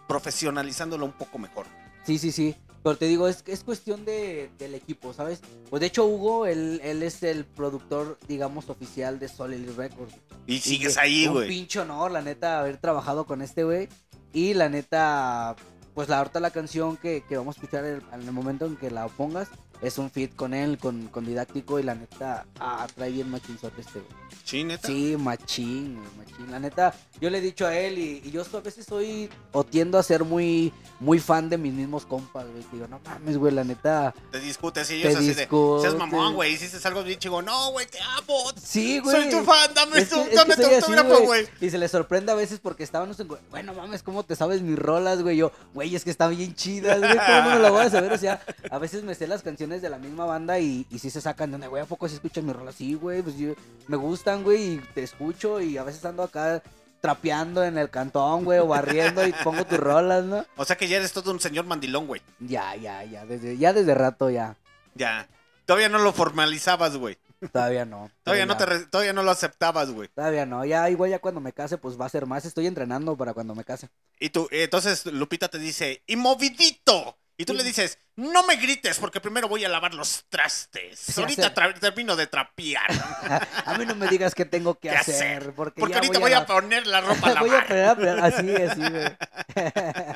profesionalizándolo 0.07 1.05
un 1.05 1.13
poco 1.13 1.39
mejor. 1.39 1.65
Sí, 2.05 2.17
sí, 2.17 2.31
sí. 2.31 2.55
Pero 2.83 2.97
te 2.97 3.05
digo, 3.07 3.27
es, 3.27 3.43
es 3.47 3.63
cuestión 3.63 4.05
de, 4.05 4.51
del 4.59 4.75
equipo, 4.75 5.11
¿sabes? 5.11 5.41
Pues 5.71 5.79
de 5.79 5.87
hecho, 5.87 6.05
Hugo, 6.05 6.45
él, 6.45 6.79
él 6.83 7.01
es 7.01 7.23
el 7.23 7.43
productor, 7.43 8.19
digamos, 8.27 8.69
oficial 8.69 9.17
de 9.17 9.27
Solid 9.27 9.71
Records. 9.75 10.13
Y 10.45 10.59
sigues 10.59 10.95
ahí, 10.99 11.25
Un 11.25 11.33
güey. 11.33 11.47
pinche 11.47 11.79
honor, 11.79 12.11
la 12.11 12.21
neta, 12.21 12.59
haber 12.59 12.77
trabajado 12.77 13.25
con 13.25 13.41
este 13.41 13.63
güey. 13.63 13.89
Y 14.33 14.53
la 14.53 14.69
neta, 14.69 15.55
pues 15.95 16.09
la 16.09 16.19
ahorita 16.19 16.39
la 16.39 16.51
canción 16.51 16.95
que, 16.97 17.23
que 17.27 17.37
vamos 17.37 17.55
a 17.55 17.59
escuchar 17.59 17.85
en, 17.85 18.03
en 18.13 18.21
el 18.21 18.31
momento 18.31 18.67
en 18.67 18.75
que 18.75 18.91
la 18.91 19.07
pongas, 19.07 19.47
es 19.81 19.97
un 19.97 20.09
fit 20.09 20.35
con 20.35 20.53
él, 20.53 20.77
con, 20.77 21.07
con 21.07 21.25
didáctico 21.25 21.79
y 21.79 21.83
la 21.83 21.95
neta, 21.95 22.45
ah, 22.59 22.87
trae 22.95 23.11
bien 23.11 23.29
machinzote 23.29 23.81
este, 23.81 23.99
güey. 23.99 24.25
Sí, 24.43 24.63
neta. 24.63 24.87
Sí, 24.87 25.15
machín, 25.17 25.95
güey, 25.95 26.07
machín. 26.17 26.51
La 26.51 26.59
neta, 26.59 26.93
yo 27.19 27.29
le 27.29 27.39
he 27.39 27.41
dicho 27.41 27.65
a 27.65 27.75
él 27.75 27.97
y, 27.97 28.21
y 28.23 28.31
yo 28.31 28.43
a 28.53 28.59
veces 28.59 28.85
soy 28.85 29.29
o 29.51 29.63
tiendo 29.63 29.97
a 29.97 30.03
ser 30.03 30.23
muy, 30.23 30.71
muy 30.99 31.19
fan 31.19 31.49
de 31.49 31.57
mis 31.57 31.73
mismos 31.73 32.05
compas, 32.05 32.45
güey. 32.47 32.63
Digo, 32.71 32.87
no 32.87 32.99
mames, 33.05 33.37
güey, 33.37 33.51
la 33.53 33.63
neta. 33.63 34.13
Te 34.31 34.39
discutes 34.39 34.89
y 34.91 35.01
Te 35.01 35.07
ellos 35.09 35.15
así 35.19 35.33
de. 35.33 35.47
Seas 35.81 35.95
mamón, 35.95 36.35
güey. 36.35 36.53
Hiciste 36.53 36.87
algo 36.87 37.03
bien 37.03 37.17
chico. 37.17 37.41
No, 37.41 37.71
güey, 37.71 37.87
te 37.87 37.99
amo. 37.99 38.51
Sí, 38.61 38.99
güey. 38.99 39.23
Soy 39.23 39.31
tu 39.31 39.43
fan. 39.43 39.73
Dame, 39.73 39.97
Es 39.99 40.09
tu, 40.09 40.23
que- 40.23 40.29
es 40.29 40.35
dame 40.35 40.55
tu 40.55 40.63
autógrafo, 40.67 41.21
güey. 41.23 41.47
Y 41.59 41.69
se 41.71 41.77
le 41.79 41.87
sorprende 41.87 42.31
a 42.31 42.35
veces 42.35 42.59
porque 42.59 42.83
estábamos 42.83 43.19
en, 43.19 43.27
bueno, 43.49 43.73
mames, 43.73 44.03
¿cómo 44.03 44.23
te 44.23 44.35
sabes 44.35 44.61
mis 44.61 44.77
rolas, 44.77 45.23
güey? 45.23 45.37
Yo, 45.37 45.51
güey, 45.73 45.95
es 45.95 46.03
que 46.03 46.11
están 46.11 46.35
bien 46.35 46.53
chidas, 46.53 46.99
güey, 46.99 47.17
¿cómo 47.17 47.41
no 47.49 47.55
me 47.55 47.59
lo 47.59 47.71
voy 47.71 47.85
a 47.85 47.89
saber? 47.89 48.13
O 48.13 48.17
sea, 48.17 48.41
a 48.69 48.77
veces 48.77 49.03
me 49.03 49.15
sé 49.15 49.25
las 49.27 49.41
canciones 49.41 49.64
de 49.81 49.89
la 49.89 49.97
misma 49.97 50.25
banda 50.25 50.59
y, 50.59 50.85
y 50.89 50.99
sí 50.99 51.09
se 51.09 51.21
sacan 51.21 51.59
de, 51.59 51.67
güey, 51.67 51.83
¿a 51.83 51.85
poco 51.85 52.07
se 52.07 52.15
escuchan 52.15 52.45
mis 52.45 52.55
rolas? 52.55 52.75
Sí, 52.75 52.93
güey, 52.93 53.21
pues 53.21 53.37
yo, 53.37 53.53
me 53.87 53.97
gustan, 53.97 54.43
güey, 54.43 54.73
y 54.73 54.77
te 54.93 55.03
escucho 55.03 55.61
y 55.61 55.77
a 55.77 55.83
veces 55.83 56.03
ando 56.05 56.23
acá 56.23 56.61
trapeando 57.01 57.63
en 57.63 57.77
el 57.77 57.89
cantón, 57.89 58.45
güey, 58.45 58.59
o 58.59 58.67
barriendo 58.67 59.25
y 59.27 59.33
pongo 59.43 59.65
tus 59.65 59.79
rolas, 59.79 60.23
¿no? 60.25 60.45
O 60.55 60.65
sea 60.65 60.75
que 60.75 60.87
ya 60.87 60.97
eres 60.97 61.11
todo 61.13 61.31
un 61.31 61.39
señor 61.39 61.65
mandilón, 61.65 62.07
güey. 62.07 62.21
Ya, 62.39 62.75
ya, 62.75 63.03
ya, 63.03 63.25
desde, 63.25 63.57
ya 63.57 63.73
desde 63.73 63.93
rato 63.93 64.29
ya. 64.29 64.55
Ya. 64.95 65.27
Todavía 65.65 65.89
no 65.89 65.99
lo 65.99 66.13
formalizabas, 66.13 66.97
güey. 66.97 67.17
Todavía 67.51 67.85
no. 67.85 68.09
Todavía 68.23 68.45
no, 68.45 68.57
te 68.57 68.65
re- 68.65 68.85
todavía 68.85 69.13
no 69.13 69.21
lo 69.21 69.29
aceptabas, 69.31 69.91
güey. 69.91 70.07
Todavía 70.15 70.45
no, 70.45 70.65
ya 70.65 70.89
igual 70.89 71.09
ya 71.11 71.19
cuando 71.19 71.41
me 71.41 71.53
case, 71.53 71.77
pues 71.77 71.99
va 71.99 72.05
a 72.05 72.09
ser 72.09 72.25
más. 72.25 72.45
Estoy 72.45 72.65
entrenando 72.65 73.15
para 73.15 73.33
cuando 73.33 73.53
me 73.53 73.63
case. 73.63 73.89
Y 74.19 74.29
tú, 74.29 74.47
eh, 74.51 74.63
entonces 74.63 75.05
Lupita 75.05 75.47
te 75.49 75.59
dice, 75.59 76.01
¡y 76.07 76.15
movidito! 76.15 77.17
Y 77.37 77.43
tú 77.43 77.53
le 77.53 77.63
dices, 77.65 77.99
no 78.15 78.43
me 78.47 78.55
grites 78.55 78.97
porque 78.97 79.19
primero 79.19 79.49
voy 79.49 79.65
a 79.65 79.69
lavar 79.69 79.93
los 79.93 80.23
trastes. 80.29 80.97
Sí, 80.97 81.19
Ahorita 81.19 81.53
termino 81.81 82.15
de 82.15 82.27
trapear. 82.27 82.85
A 83.65 83.77
mí 83.77 83.85
no 83.85 83.93
me 83.93 84.07
digas 84.07 84.33
qué 84.33 84.45
tengo 84.45 84.75
que 84.79 84.87
¿Qué 84.89 84.95
hacer, 84.95 85.37
hacer? 85.41 85.53
porque, 85.53 85.81
Porque 85.81 85.95
ya 85.95 85.99
ahorita 85.99 86.19
voy 86.19 86.31
a 86.31 86.39
la- 86.39 86.45
poner 86.45 86.87
la 86.87 87.01
ropa 87.01 87.31
a 87.31 87.39
voy 87.41 87.49
a 87.49 87.53
lavar. 87.53 87.67
poner 87.67 87.85
a 87.85 87.95
poner- 87.95 88.19
así, 88.23 88.55
así, 88.55 88.81
güey. 88.89 90.15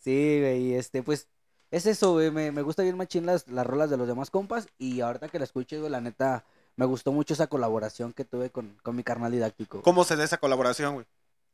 sí, 0.00 0.38
güey, 0.40 0.58
y 0.68 0.74
este, 0.74 1.02
pues, 1.02 1.28
es 1.70 1.86
eso, 1.86 2.12
güey, 2.12 2.30
me, 2.30 2.50
me 2.52 2.62
gusta 2.62 2.82
bien 2.82 2.96
machín 2.96 3.26
las, 3.26 3.46
las 3.48 3.66
rolas 3.66 3.90
de 3.90 3.96
los 3.96 4.08
demás 4.08 4.30
compas, 4.30 4.66
y 4.78 5.00
ahorita 5.00 5.28
que 5.28 5.38
la 5.38 5.44
escuché, 5.44 5.78
güey, 5.78 5.90
la 5.90 6.00
neta, 6.00 6.44
me 6.76 6.86
gustó 6.86 7.12
mucho 7.12 7.34
esa 7.34 7.46
colaboración 7.46 8.12
que 8.12 8.24
tuve 8.24 8.50
con, 8.50 8.76
con 8.82 8.96
mi 8.96 9.02
carnal 9.04 9.32
didáctico. 9.32 9.82
¿Cómo 9.82 10.04
se 10.04 10.16
da 10.16 10.24
esa 10.24 10.38
colaboración, 10.38 10.94
güey? 10.94 11.06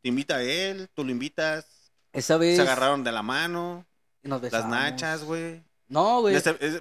Te 0.02 0.08
invita 0.08 0.36
a 0.36 0.42
él, 0.42 0.88
tú 0.94 1.04
lo 1.04 1.10
invitas, 1.10 1.66
Esa 2.12 2.36
vez 2.36 2.56
se 2.56 2.62
agarraron 2.62 3.04
de 3.04 3.12
la 3.12 3.22
mano, 3.22 3.86
nos 4.24 4.42
las 4.50 4.66
nachas, 4.68 5.24
güey. 5.24 5.62
No, 5.86 6.22
güey. 6.22 6.34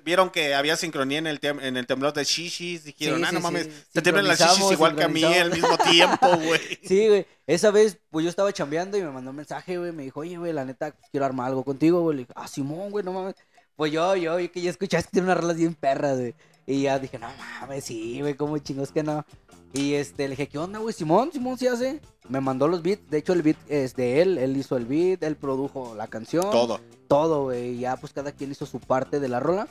Vieron 0.05 0.29
que 0.29 0.55
había 0.55 0.77
sincronía 0.77 1.17
en 1.19 1.27
el, 1.27 1.39
tem- 1.41 1.61
en 1.61 1.75
el 1.77 1.85
temblor 1.85 2.13
de 2.13 2.23
shishis. 2.23 2.85
Dijeron, 2.85 3.19
Sí, 3.19 3.23
ah, 3.25 3.29
sí, 3.29 3.33
no 3.35 3.39
sí. 3.41 3.43
mames, 3.43 3.69
te 3.91 4.01
tiemblan 4.01 4.27
las 4.27 4.39
shishis 4.39 4.71
igual 4.71 4.95
que 4.95 5.03
a 5.03 5.07
mí 5.09 5.23
al 5.23 5.51
mismo 5.51 5.77
tiempo, 5.77 6.37
güey. 6.37 6.79
Sí, 6.87 7.07
güey. 7.09 7.27
Esa 7.45 7.69
vez, 7.69 7.97
pues 8.09 8.23
yo 8.23 8.29
estaba 8.29 8.51
chambeando 8.53 8.97
y 8.97 9.01
me 9.01 9.11
mandó 9.11 9.31
un 9.31 9.35
mensaje, 9.35 9.77
güey. 9.77 9.91
Me 9.91 10.03
dijo, 10.03 10.21
oye, 10.21 10.37
güey, 10.37 10.53
la 10.53 10.63
neta, 10.63 10.91
pues, 10.91 11.09
quiero 11.11 11.25
armar 11.25 11.47
algo 11.47 11.63
contigo, 11.65 12.01
güey. 12.01 12.15
Le 12.17 12.21
dije, 12.23 12.33
ah, 12.35 12.47
Simón, 12.47 12.91
güey, 12.91 13.03
no 13.03 13.11
mames. 13.11 13.35
Pues 13.75 13.91
yo, 13.91 14.15
yo, 14.15 14.39
yo 14.39 14.51
que 14.51 14.61
ya 14.61 14.69
escuchaste 14.69 15.07
que 15.09 15.11
tiene 15.11 15.27
unas 15.27 15.37
rolas 15.37 15.57
bien 15.57 15.75
perras, 15.75 16.17
güey. 16.19 16.33
Y 16.65 16.83
ya 16.83 16.97
dije, 16.97 17.19
no 17.19 17.27
mames, 17.37 17.83
sí, 17.83 18.21
güey, 18.21 18.35
cómo 18.35 18.57
chingos 18.59 18.91
que 18.93 19.03
no. 19.03 19.25
Y 19.73 19.95
este, 19.95 20.23
le 20.23 20.31
dije, 20.31 20.47
¿qué 20.47 20.59
onda, 20.59 20.79
güey? 20.79 20.93
Simón, 20.93 21.31
Simón 21.33 21.57
sí 21.57 21.67
hace. 21.67 21.99
Me 22.29 22.39
mandó 22.39 22.67
los 22.67 22.83
beats. 22.83 23.09
De 23.09 23.17
hecho, 23.17 23.33
el 23.33 23.41
beat 23.41 23.57
es 23.67 23.95
de 23.95 24.21
él. 24.21 24.37
Él 24.37 24.55
hizo 24.55 24.77
el 24.77 24.85
beat, 24.85 25.23
él 25.23 25.35
produjo 25.35 25.95
la 25.95 26.07
canción. 26.07 26.51
Todo. 26.51 26.79
Todo, 27.07 27.45
güey. 27.45 27.79
Ya, 27.79 27.97
pues 27.97 28.13
cada 28.13 28.31
quien 28.31 28.51
hizo 28.51 28.67
su 28.67 28.79
parte 28.79 29.19
de 29.19 29.27
la 29.27 29.39
rola. 29.39 29.67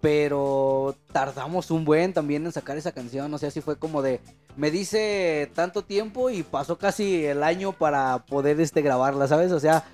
Pero 0.00 0.94
tardamos 1.12 1.72
un 1.72 1.84
buen 1.84 2.12
también 2.12 2.46
en 2.46 2.52
sacar 2.52 2.76
esa 2.76 2.92
canción. 2.92 3.34
O 3.34 3.38
sea, 3.38 3.48
así 3.48 3.60
fue 3.60 3.76
como 3.76 4.00
de. 4.00 4.20
Me 4.56 4.70
dice 4.70 5.50
tanto 5.54 5.82
tiempo 5.82 6.30
y 6.30 6.44
pasó 6.44 6.78
casi 6.78 7.24
el 7.24 7.42
año 7.42 7.72
para 7.72 8.24
poder 8.26 8.60
este, 8.60 8.80
grabarla, 8.80 9.26
¿sabes? 9.26 9.50
O 9.50 9.58
sea, 9.58 9.84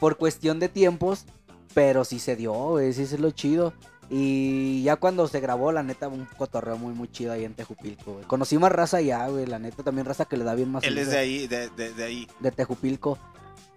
por 0.00 0.16
cuestión 0.16 0.58
de 0.58 0.68
tiempos. 0.68 1.24
Pero 1.72 2.04
sí 2.04 2.18
se 2.18 2.34
dio, 2.34 2.52
güey. 2.52 2.92
Sí 2.92 3.02
es 3.02 3.20
lo 3.20 3.30
chido. 3.30 3.74
Y 4.08 4.82
ya 4.84 4.96
cuando 4.96 5.26
se 5.26 5.40
grabó, 5.40 5.72
la 5.72 5.82
neta, 5.82 6.08
un 6.08 6.26
cotorreo 6.36 6.76
muy, 6.78 6.94
muy 6.94 7.08
chido 7.10 7.32
ahí 7.32 7.44
en 7.44 7.54
Tejupilco, 7.54 8.14
güey. 8.14 8.24
Conocí 8.24 8.56
más 8.56 8.70
raza 8.70 9.00
ya, 9.00 9.26
güey. 9.28 9.46
La 9.46 9.58
neta, 9.58 9.82
también 9.82 10.06
raza 10.06 10.26
que 10.26 10.36
le 10.36 10.44
da 10.44 10.54
bien 10.54 10.70
más. 10.70 10.84
Él 10.84 10.98
es 10.98 11.10
de 11.10 11.18
ahí, 11.18 11.46
de, 11.46 11.68
de, 11.70 11.92
de 11.92 12.04
ahí. 12.04 12.28
de 12.40 12.50
Tejupilco. 12.52 13.18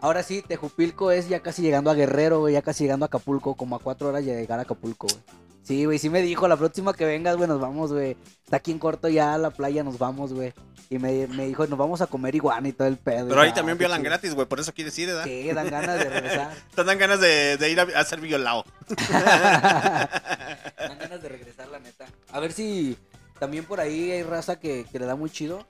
Ahora 0.01 0.23
sí, 0.23 0.41
Tejupilco 0.47 1.11
es 1.11 1.27
ya 1.27 1.41
casi 1.41 1.61
llegando 1.61 1.91
a 1.91 1.93
Guerrero, 1.93 2.39
güey, 2.39 2.53
ya 2.53 2.61
casi 2.61 2.83
llegando 2.83 3.05
a 3.05 3.07
Acapulco, 3.07 3.55
como 3.55 3.75
a 3.75 3.79
cuatro 3.79 4.07
horas 4.09 4.23
de 4.23 4.33
llegar 4.35 4.59
a 4.59 4.61
Acapulco, 4.61 5.07
güey. 5.07 5.21
Sí, 5.69 5.85
güey, 5.85 5.99
sí 5.99 6.09
me 6.09 6.23
dijo, 6.23 6.47
la 6.47 6.57
próxima 6.57 6.95
que 6.95 7.05
vengas, 7.05 7.37
güey, 7.37 7.47
nos 7.47 7.61
vamos, 7.61 7.93
güey. 7.93 8.17
Está 8.43 8.57
aquí 8.57 8.71
en 8.71 8.79
corto 8.79 9.07
ya 9.07 9.35
a 9.35 9.37
la 9.37 9.51
playa, 9.51 9.83
nos 9.83 9.99
vamos, 9.99 10.33
güey. 10.33 10.51
Y 10.89 10.97
me, 10.97 11.27
me 11.27 11.45
dijo, 11.45 11.67
nos 11.67 11.77
vamos 11.77 12.01
a 12.01 12.07
comer 12.07 12.33
iguana 12.33 12.67
y 12.67 12.73
todo 12.73 12.87
el 12.87 12.97
pedo. 12.97 13.27
Pero 13.27 13.39
ahí 13.39 13.51
Ah, 13.51 13.53
también 13.53 13.77
violan 13.77 14.01
gratis, 14.01 14.33
güey. 14.33 14.47
Por 14.47 14.59
eso 14.59 14.73
quieres 14.73 14.97
ir, 14.97 15.09
¿verdad? 15.09 15.25
Sí, 15.25 15.47
dan 15.53 15.69
ganas 15.69 15.99
de 15.99 16.09
regresar. 16.09 16.55
Te 16.75 16.83
dan 16.83 16.97
ganas 16.97 17.19
de, 17.21 17.57
de 17.57 17.69
ir 17.69 17.79
a, 17.79 17.83
a 17.83 18.03
ser 18.03 18.19
violado. 18.19 18.65
dan 19.11 20.97
ganas 20.99 21.21
de 21.21 21.29
regresar, 21.29 21.67
la 21.67 21.77
neta. 21.77 22.07
A 22.31 22.39
ver 22.39 22.51
si 22.51 22.97
también 23.39 23.63
por 23.63 23.79
ahí 23.79 24.09
hay 24.09 24.23
raza 24.23 24.59
que, 24.59 24.87
que 24.91 24.97
le 24.97 25.05
da 25.05 25.15
muy 25.15 25.29
chido. 25.29 25.67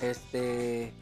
Este. 0.00 0.92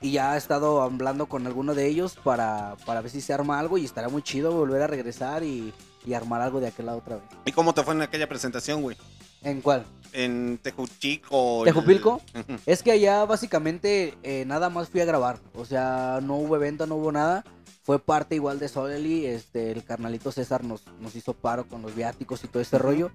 Y 0.00 0.12
ya 0.12 0.36
he 0.36 0.38
estado 0.38 0.82
hablando 0.82 1.26
con 1.26 1.48
alguno 1.48 1.74
de 1.74 1.88
ellos 1.88 2.16
para, 2.22 2.76
para 2.86 3.00
ver 3.00 3.10
si 3.10 3.20
se 3.20 3.32
arma 3.32 3.58
algo 3.58 3.76
y 3.76 3.84
estará 3.84 4.08
muy 4.08 4.22
chido 4.22 4.52
volver 4.52 4.82
a 4.82 4.86
regresar 4.86 5.42
y, 5.42 5.72
y 6.06 6.14
armar 6.14 6.40
algo 6.40 6.60
de 6.60 6.68
aquel 6.68 6.86
lado 6.86 6.98
otra 6.98 7.16
vez. 7.16 7.24
¿Y 7.44 7.52
cómo 7.52 7.74
te 7.74 7.82
fue 7.82 7.94
en 7.94 8.02
aquella 8.02 8.28
presentación, 8.28 8.80
güey? 8.82 8.96
¿En 9.42 9.60
cuál? 9.60 9.84
En 10.12 10.58
Tejuchico. 10.62 11.62
¿Tejupilco? 11.64 12.20
el-. 12.32 12.60
Es 12.64 12.82
que 12.82 12.92
allá 12.92 13.24
básicamente 13.24 14.14
eh, 14.22 14.44
nada 14.46 14.70
más 14.70 14.88
fui 14.88 15.00
a 15.00 15.04
grabar. 15.04 15.38
O 15.54 15.64
sea, 15.64 16.20
no 16.22 16.36
hubo 16.36 16.56
evento, 16.56 16.86
no 16.86 16.96
hubo 16.96 17.12
nada. 17.12 17.44
Fue 17.82 17.98
parte 17.98 18.34
igual 18.34 18.58
de 18.58 18.68
Solely. 18.68 19.26
Este, 19.26 19.72
el 19.72 19.84
carnalito 19.84 20.32
César 20.32 20.64
nos, 20.64 20.84
nos 21.00 21.14
hizo 21.16 21.34
paro 21.34 21.68
con 21.68 21.82
los 21.82 21.94
viáticos 21.94 22.42
y 22.44 22.48
todo 22.48 22.62
este 22.62 22.78
rollo. 22.78 23.10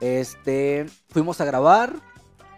Este, 0.00 0.86
fuimos 1.08 1.40
a 1.40 1.44
grabar. 1.44 1.94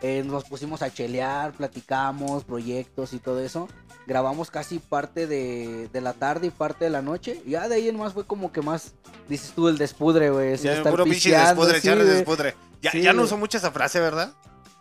eh, 0.01 0.23
nos 0.25 0.45
pusimos 0.45 0.83
a 0.83 0.91
chelear, 0.93 1.53
platicamos, 1.53 2.45
proyectos 2.45 3.13
y 3.13 3.19
todo 3.19 3.41
eso. 3.41 3.69
Grabamos 4.09 4.51
casi 4.51 4.79
parte 4.79 5.27
de, 5.27 5.91
de 5.93 6.01
la 6.01 6.15
tarde 6.15 6.47
y 6.47 6.51
parte 6.51 6.87
de 6.87 6.91
la 6.91 7.03
noche. 7.03 7.43
Y 7.45 7.51
ya 7.51 7.69
de 7.69 7.75
ahí 7.75 7.89
en 7.91 7.99
más 7.99 8.15
fue 8.15 8.27
como 8.27 8.51
que 8.51 8.63
más, 8.63 8.95
dices 9.29 9.53
tú, 9.55 9.69
el 9.69 9.77
despudre, 9.77 10.31
güey. 10.31 10.57
Ya, 10.57 10.83
puro 10.83 11.05
pinche 11.05 11.31
despudre, 11.31 11.79
sí, 11.79 11.89
despudre. 11.91 12.57
Ya, 12.81 12.91
Sí, 12.91 13.03
ya 13.03 13.13
no 13.13 13.25
uso 13.25 13.37
mucho 13.37 13.59
esa 13.59 13.71
frase, 13.71 14.01
¿verdad? 14.01 14.33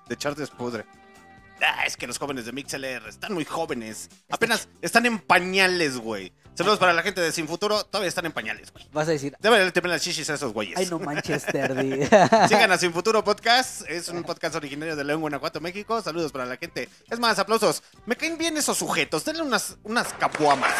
De 0.07 0.15
echar 0.15 0.33
despudre. 0.33 0.85
Ah, 1.61 1.85
es 1.85 1.97
que 1.97 2.05
los 2.07 2.17
jóvenes 2.19 2.45
de 2.45 2.51
MixLR 2.51 3.07
están 3.07 3.33
muy 3.33 3.43
jóvenes. 3.45 4.09
Apenas 4.29 4.67
están 4.81 5.05
en 5.05 5.19
pañales, 5.19 5.97
güey. 5.97 6.31
Saludos 6.53 6.79
para 6.79 6.93
la 6.93 7.03
gente 7.03 7.21
de 7.21 7.31
Sin 7.31 7.47
Futuro. 7.47 7.83
Todavía 7.83 8.09
están 8.09 8.25
en 8.25 8.31
pañales, 8.31 8.71
güey. 8.71 8.87
Vas 8.91 9.07
a 9.07 9.11
decir, 9.11 9.35
Deben 9.39 9.71
tener 9.71 9.91
las 9.91 10.01
chichis 10.01 10.27
a 10.29 10.33
esos 10.35 10.53
güeyes. 10.53 10.77
ay 10.77 10.87
no 10.87 10.97
Manchester. 10.99 11.71
Sigan 12.49 12.71
a 12.71 12.77
Sin 12.77 12.93
Futuro 12.93 13.23
Podcast. 13.23 13.87
Es 13.87 14.09
un 14.09 14.23
podcast 14.23 14.55
originario 14.55 14.95
de 14.95 15.03
León, 15.03 15.21
Guanajuato, 15.21 15.61
México. 15.61 16.01
Saludos 16.01 16.31
para 16.31 16.45
la 16.45 16.57
gente. 16.57 16.89
Es 17.09 17.19
más, 17.19 17.37
aplausos. 17.39 17.83
Me 18.05 18.15
caen 18.15 18.37
bien 18.37 18.57
esos 18.57 18.77
sujetos. 18.77 19.23
Denle 19.25 19.43
unas, 19.43 19.77
unas 19.83 20.13
capuamas. 20.13 20.73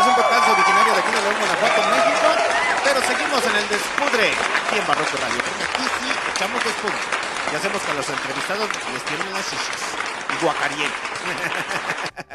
Es 0.00 0.06
un 0.06 0.14
podcast 0.14 0.48
originario 0.48 0.92
de 0.92 1.00
aquí 1.00 1.10
de 1.10 1.22
León, 1.22 1.34
Guanajuato, 1.38 1.82
México. 1.90 2.28
Pero 2.84 3.00
seguimos 3.00 3.44
en 3.44 3.56
el 3.56 3.68
despudre 3.68 4.30
aquí 4.30 4.78
en 4.78 4.86
Barroco 4.86 5.16
Radio. 5.16 5.38
Porque 5.38 5.64
aquí 5.64 5.82
sí 5.82 6.30
echamos 6.36 6.64
despudre. 6.64 7.23
Y 7.52 7.56
hacemos 7.56 7.82
que 7.82 7.90
a 7.90 7.94
los 7.94 8.08
entrevistados 8.08 8.68
les 8.92 9.04
tienen 9.04 9.32
las 9.32 9.50
chichis. 9.50 9.94
Y 10.40 10.44
guacarien. 10.44 10.90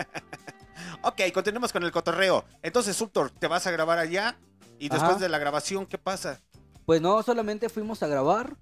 ok, 1.03 1.21
continuemos 1.33 1.73
con 1.73 1.83
el 1.83 1.91
cotorreo. 1.91 2.45
Entonces, 2.63 2.95
Subtor, 2.95 3.29
te 3.31 3.47
vas 3.47 3.67
a 3.67 3.71
grabar 3.71 3.99
allá. 3.99 4.37
Y 4.77 4.87
después 4.89 5.11
Ajá. 5.11 5.19
de 5.19 5.29
la 5.29 5.39
grabación, 5.39 5.85
¿qué 5.85 5.97
pasa? 5.97 6.39
Pues 6.85 7.01
no, 7.01 7.21
solamente 7.23 7.67
fuimos 7.69 8.01
a 8.01 8.07
grabar. 8.07 8.55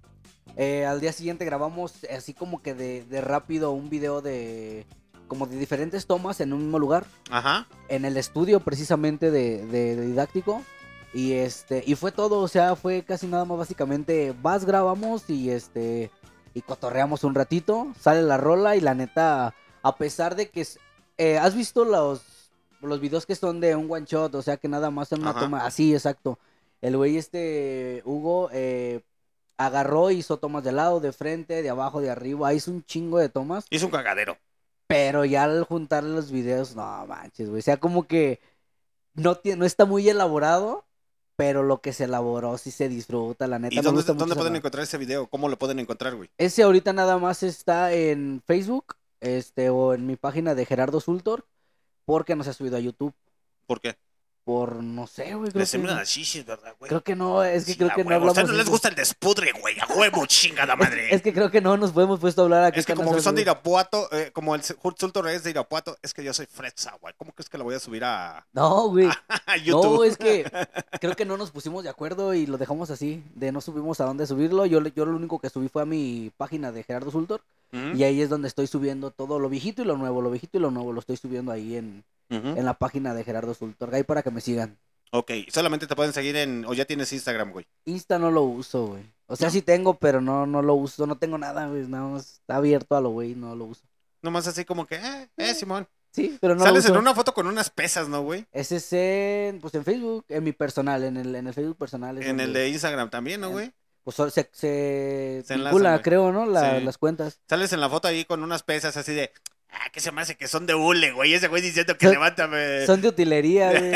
Eh, 0.56 0.84
al 0.84 1.00
día 1.00 1.12
siguiente 1.12 1.44
grabamos 1.44 1.92
así 2.12 2.34
como 2.34 2.60
que 2.62 2.74
de, 2.74 3.04
de 3.04 3.20
rápido 3.20 3.70
un 3.70 3.90
video 3.90 4.20
de 4.22 4.86
como 5.28 5.46
de 5.46 5.56
diferentes 5.58 6.06
tomas 6.06 6.40
en 6.40 6.52
un 6.54 6.60
mismo 6.62 6.78
lugar. 6.78 7.04
Ajá. 7.30 7.68
En 7.88 8.04
el 8.06 8.16
estudio 8.16 8.60
precisamente 8.60 9.30
de, 9.30 9.64
de- 9.66 9.94
de 9.94 10.06
didáctico. 10.06 10.62
Y 11.14 11.34
este, 11.34 11.82
y 11.86 11.94
fue 11.94 12.12
todo, 12.12 12.40
o 12.40 12.48
sea, 12.48 12.76
fue 12.76 13.02
casi 13.02 13.26
nada 13.26 13.44
más 13.46 13.56
básicamente, 13.58 14.34
vas, 14.42 14.64
grabamos 14.66 15.28
y 15.30 15.48
este, 15.50 16.10
y 16.58 16.62
cotorreamos 16.62 17.22
un 17.22 17.36
ratito, 17.36 17.92
sale 18.00 18.22
la 18.22 18.36
rola 18.36 18.74
y 18.74 18.80
la 18.80 18.94
neta, 18.94 19.54
a 19.82 19.96
pesar 19.96 20.34
de 20.34 20.50
que, 20.50 20.66
eh, 21.16 21.38
¿has 21.38 21.54
visto 21.54 21.84
los, 21.84 22.50
los 22.80 23.00
videos 23.00 23.26
que 23.26 23.36
son 23.36 23.60
de 23.60 23.76
un 23.76 23.90
one 23.90 24.06
shot? 24.06 24.34
O 24.34 24.42
sea, 24.42 24.56
que 24.56 24.66
nada 24.66 24.90
más 24.90 25.08
son 25.08 25.20
una 25.20 25.30
Ajá. 25.30 25.40
toma, 25.40 25.64
así, 25.64 25.94
exacto. 25.94 26.38
El 26.80 26.96
güey 26.96 27.16
este, 27.16 28.02
Hugo, 28.04 28.50
eh, 28.52 29.02
agarró, 29.56 30.10
hizo 30.10 30.38
tomas 30.38 30.64
de 30.64 30.72
lado, 30.72 30.98
de 30.98 31.12
frente, 31.12 31.62
de 31.62 31.70
abajo, 31.70 32.00
de 32.00 32.10
arriba, 32.10 32.52
hizo 32.54 32.72
un 32.72 32.84
chingo 32.84 33.18
de 33.18 33.28
tomas. 33.28 33.66
Hizo 33.70 33.86
un 33.86 33.92
cagadero. 33.92 34.36
Pero 34.88 35.24
ya 35.24 35.44
al 35.44 35.62
juntar 35.64 36.02
los 36.02 36.32
videos, 36.32 36.74
no 36.74 37.06
manches, 37.06 37.48
güey. 37.48 37.60
O 37.60 37.62
sea, 37.62 37.76
como 37.76 38.08
que 38.08 38.40
no, 39.14 39.38
no 39.56 39.64
está 39.64 39.84
muy 39.84 40.08
elaborado, 40.08 40.86
pero 41.38 41.62
lo 41.62 41.80
que 41.80 41.92
se 41.92 42.04
elaboró 42.04 42.58
sí 42.58 42.72
se 42.72 42.88
disfruta, 42.88 43.46
la 43.46 43.60
neta. 43.60 43.72
¿Y 43.72 43.78
me 43.78 43.82
dónde, 43.82 43.98
gusta 43.98 44.12
dónde 44.12 44.34
pueden 44.34 44.56
encontrar 44.56 44.82
ese 44.82 44.98
video? 44.98 45.28
¿Cómo 45.28 45.48
lo 45.48 45.56
pueden 45.56 45.78
encontrar, 45.78 46.16
güey? 46.16 46.28
Ese 46.36 46.64
ahorita 46.64 46.92
nada 46.92 47.16
más 47.16 47.44
está 47.44 47.92
en 47.92 48.42
Facebook, 48.44 48.96
este, 49.20 49.70
o 49.70 49.94
en 49.94 50.04
mi 50.04 50.16
página 50.16 50.56
de 50.56 50.66
Gerardo 50.66 50.98
Sultor, 50.98 51.46
porque 52.04 52.34
no 52.34 52.42
se 52.42 52.50
ha 52.50 52.54
subido 52.54 52.76
a 52.76 52.80
YouTube. 52.80 53.14
¿Por 53.68 53.80
qué? 53.80 53.96
Por, 54.48 54.82
no 54.82 55.06
sé, 55.06 55.34
güey. 55.34 55.50
Creo, 55.50 55.60
Les 55.60 55.68
que, 55.68 55.72
sembran 55.72 55.96
las 55.98 56.08
shishis, 56.08 56.46
¿verdad, 56.46 56.74
güey? 56.78 56.88
creo 56.88 57.02
que 57.02 57.14
no, 57.14 57.44
es 57.44 57.66
que 57.66 57.72
Sí, 57.72 57.76
creo 57.76 57.90
que 57.90 58.02
no 58.02 58.08
huevo. 58.08 58.12
A 58.12 58.16
hablamos. 58.16 58.30
ustedes 58.30 58.48
no 58.48 58.56
les 58.56 58.70
gusta 58.70 58.88
el 58.88 58.94
despudre, 58.94 59.52
güey. 59.60 59.76
A 59.78 59.92
huevo, 59.92 60.24
chingada 60.26 60.74
madre. 60.74 61.14
Es 61.14 61.20
que 61.20 61.34
creo 61.34 61.50
que 61.50 61.60
no 61.60 61.76
nos 61.76 61.92
podemos 61.92 62.18
puesto 62.18 62.40
a 62.40 62.44
hablar 62.44 62.64
aquí. 62.64 62.80
Es 62.80 62.86
que 62.86 62.94
como 62.94 63.14
que 63.14 63.20
son 63.20 63.34
de 63.34 63.42
Irapuato, 63.42 64.10
eh, 64.10 64.30
como 64.32 64.54
el 64.54 64.62
Sultor 64.62 65.28
es 65.28 65.44
de 65.44 65.50
Irapuato, 65.50 65.98
es 66.00 66.14
que 66.14 66.24
yo 66.24 66.32
soy 66.32 66.46
fresa, 66.46 66.96
güey. 66.98 67.12
¿Cómo 67.18 67.32
crees 67.32 67.50
que 67.50 67.58
la 67.58 67.64
voy 67.64 67.74
a 67.74 67.78
subir 67.78 68.04
a, 68.04 68.46
No, 68.54 68.88
güey. 68.88 69.10
a 69.46 69.56
YouTube? 69.58 69.96
No, 69.98 70.04
es 70.04 70.16
que 70.16 70.50
creo 70.98 71.14
que 71.14 71.26
no 71.26 71.36
nos 71.36 71.50
pusimos 71.50 71.84
de 71.84 71.90
acuerdo 71.90 72.32
y 72.32 72.46
lo 72.46 72.56
dejamos 72.56 72.90
así. 72.90 73.22
De 73.34 73.52
no 73.52 73.60
subimos 73.60 74.00
a 74.00 74.06
dónde 74.06 74.26
subirlo. 74.26 74.64
Yo, 74.64 74.80
yo 74.82 75.04
lo 75.04 75.14
único 75.14 75.40
que 75.40 75.50
subí 75.50 75.68
fue 75.68 75.82
a 75.82 75.84
mi 75.84 76.32
página 76.38 76.72
de 76.72 76.84
Gerardo 76.84 77.10
Sultor. 77.10 77.42
Y 77.70 78.02
ahí 78.02 78.22
es 78.22 78.30
donde 78.30 78.48
estoy 78.48 78.66
subiendo 78.66 79.10
todo 79.10 79.38
lo 79.38 79.50
viejito 79.50 79.82
y 79.82 79.84
lo 79.84 79.98
nuevo. 79.98 80.22
Lo 80.22 80.30
viejito 80.30 80.56
y 80.56 80.60
lo 80.62 80.70
nuevo 80.70 80.94
lo 80.94 81.00
estoy 81.00 81.18
subiendo 81.18 81.52
ahí 81.52 81.76
en, 81.76 82.02
en 82.30 82.64
la 82.64 82.74
página 82.74 83.14
de 83.14 83.24
Gerardo 83.24 83.54
Sultor. 83.54 83.94
Ahí 83.94 84.02
para 84.02 84.22
que 84.22 84.30
me 84.30 84.40
sigan. 84.40 84.78
Ok, 85.10 85.30
solamente 85.50 85.86
te 85.86 85.96
pueden 85.96 86.12
seguir 86.12 86.36
en. 86.36 86.64
O 86.66 86.74
ya 86.74 86.84
tienes 86.84 87.12
Instagram, 87.12 87.52
güey. 87.52 87.66
Insta 87.86 88.18
no 88.18 88.30
lo 88.30 88.42
uso, 88.42 88.88
güey. 88.88 89.02
O 89.26 89.36
sea, 89.36 89.48
sí 89.50 89.62
tengo, 89.62 89.94
pero 89.94 90.20
no, 90.20 90.46
no 90.46 90.60
lo 90.62 90.74
uso. 90.74 91.06
No 91.06 91.16
tengo 91.16 91.38
nada, 91.38 91.66
güey. 91.66 91.86
Nada 91.88 92.04
más 92.08 92.34
está 92.34 92.56
abierto 92.56 92.94
a 92.96 93.00
lo 93.00 93.10
güey. 93.10 93.34
No 93.34 93.54
lo 93.56 93.64
uso. 93.66 93.82
Nomás 94.22 94.46
así 94.46 94.64
como 94.64 94.86
que, 94.86 94.96
eh, 94.96 95.28
eh, 95.38 95.54
Simón. 95.54 95.86
Sí, 96.12 96.36
pero 96.40 96.54
no 96.54 96.64
Sales 96.64 96.84
lo 96.84 96.88
en 96.90 96.92
uso. 96.96 97.00
una 97.00 97.14
foto 97.14 97.32
con 97.32 97.46
unas 97.46 97.70
pesas, 97.70 98.08
¿no, 98.08 98.22
güey? 98.22 98.44
Ese 98.52 98.76
es 98.76 98.92
en, 98.92 99.60
pues 99.60 99.74
en 99.74 99.84
Facebook, 99.84 100.24
en 100.28 100.42
mi 100.44 100.52
personal, 100.52 101.04
en 101.04 101.16
el, 101.16 101.34
en 101.34 101.46
el 101.46 101.54
Facebook 101.54 101.76
personal. 101.76 102.18
es 102.18 102.26
En 102.26 102.40
el 102.40 102.52
de 102.52 102.68
Instagram 102.70 103.08
también, 103.10 103.40
¿no, 103.40 103.46
en- 103.48 103.52
güey? 103.52 103.72
Pues 104.04 104.16
se, 104.16 104.30
se, 104.30 104.48
Se 104.52 105.54
enlazan, 105.54 105.64
vincula, 105.64 105.90
güey. 105.92 106.02
creo, 106.02 106.32
¿no? 106.32 106.46
La- 106.46 106.78
Sí. 106.78 106.84
Las 106.84 106.96
cuentas. 106.98 107.40
Sales 107.48 107.72
en 107.74 107.80
la 107.80 107.90
foto 107.90 108.08
ahí 108.08 108.24
con 108.24 108.42
unas 108.42 108.62
pesas 108.62 108.96
así 108.96 109.12
de. 109.12 109.30
Ah, 109.70 109.90
que 109.92 110.00
se 110.00 110.10
me 110.12 110.22
hace 110.22 110.36
que 110.36 110.48
son 110.48 110.66
de 110.66 110.74
hule, 110.74 111.12
güey. 111.12 111.34
Ese 111.34 111.48
güey 111.48 111.60
diciendo 111.62 111.96
que 111.98 112.06
Son- 112.06 112.14
levanta. 112.14 112.48
Son 112.86 113.00
de 113.02 113.08
utilería, 113.08 113.68
güey. 113.78 113.92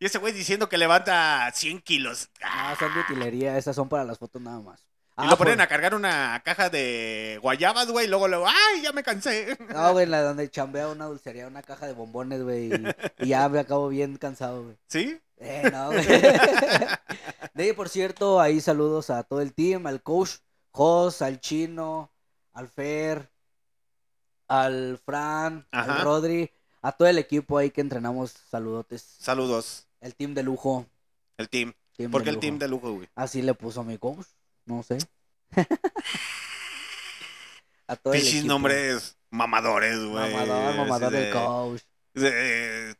y 0.00 0.06
ese 0.06 0.18
güey 0.18 0.32
diciendo 0.32 0.68
que 0.68 0.76
levanta 0.78 1.50
100 1.54 1.80
kilos. 1.82 2.28
Ah, 2.42 2.70
no, 2.70 2.76
son 2.86 2.94
de 2.94 3.00
utilería. 3.00 3.56
Esas 3.56 3.76
son 3.76 3.88
para 3.88 4.04
las 4.04 4.18
fotos 4.18 4.42
nada 4.42 4.60
más. 4.60 4.80
y 4.80 4.84
Ah, 5.16 5.26
lo 5.26 5.36
ponen 5.38 5.60
a 5.60 5.66
cargar 5.68 5.94
una 5.94 6.40
caja 6.44 6.68
de 6.68 7.38
guayabas, 7.42 7.88
güey. 7.90 8.06
Y 8.06 8.08
luego, 8.08 8.26
luego, 8.28 8.46
¡ay, 8.48 8.82
ya 8.82 8.92
me 8.92 9.02
cansé! 9.04 9.56
No, 9.72 9.92
güey, 9.92 10.06
la 10.06 10.22
donde 10.22 10.50
chambea 10.50 10.88
una 10.88 11.06
dulcería, 11.06 11.46
una 11.46 11.62
caja 11.62 11.86
de 11.86 11.92
bombones, 11.92 12.42
güey. 12.42 12.72
Y, 12.74 13.24
y 13.24 13.28
ya 13.28 13.48
me 13.48 13.60
acabo 13.60 13.88
bien 13.88 14.16
cansado, 14.16 14.64
güey. 14.64 14.76
¿Sí? 14.88 15.20
Eh, 15.38 15.70
no, 15.72 15.92
güey. 15.92 16.04
De 17.54 17.62
ahí, 17.64 17.72
por 17.72 17.88
cierto, 17.88 18.40
ahí 18.40 18.60
saludos 18.60 19.10
a 19.10 19.22
todo 19.22 19.40
el 19.40 19.52
team, 19.54 19.86
al 19.86 20.02
coach 20.02 20.36
Jos, 20.72 21.22
al 21.22 21.40
Chino, 21.40 22.12
al 22.52 22.68
Fer, 22.68 23.28
al 24.48 24.98
Fran, 25.04 25.66
Ajá. 25.70 25.96
al 25.96 26.02
Rodri, 26.02 26.50
a 26.82 26.92
todo 26.92 27.06
el 27.08 27.18
equipo 27.18 27.58
ahí 27.58 27.70
que 27.70 27.80
entrenamos, 27.80 28.32
saludotes. 28.50 29.02
Saludos, 29.18 29.86
El 30.00 30.14
team 30.14 30.34
de 30.34 30.42
lujo. 30.42 30.86
el 31.36 31.48
team. 31.48 31.74
team 31.96 32.10
¿Por 32.10 32.22
qué 32.22 32.26
de 32.26 32.30
el 32.30 32.34
lujo. 32.36 32.40
team 32.40 32.58
de 32.58 32.68
lujo, 32.68 32.92
güey? 32.94 33.08
Así 33.14 33.42
le 33.42 33.54
puso 33.54 33.84
mi 33.84 33.98
coach, 33.98 34.26
no 34.64 34.82
sé. 34.82 34.98
a 37.86 37.96
todo 37.96 38.12
el 38.14 38.20
Pichis 38.20 38.34
equipo. 38.40 38.48
nombres 38.48 39.16
mamadores, 39.30 39.98
güey. 40.04 40.32
Mamador, 40.34 40.76
mamador 40.76 41.12
del 41.12 41.24
de- 41.24 41.30
coach. 41.30 41.82
de, 42.14 42.96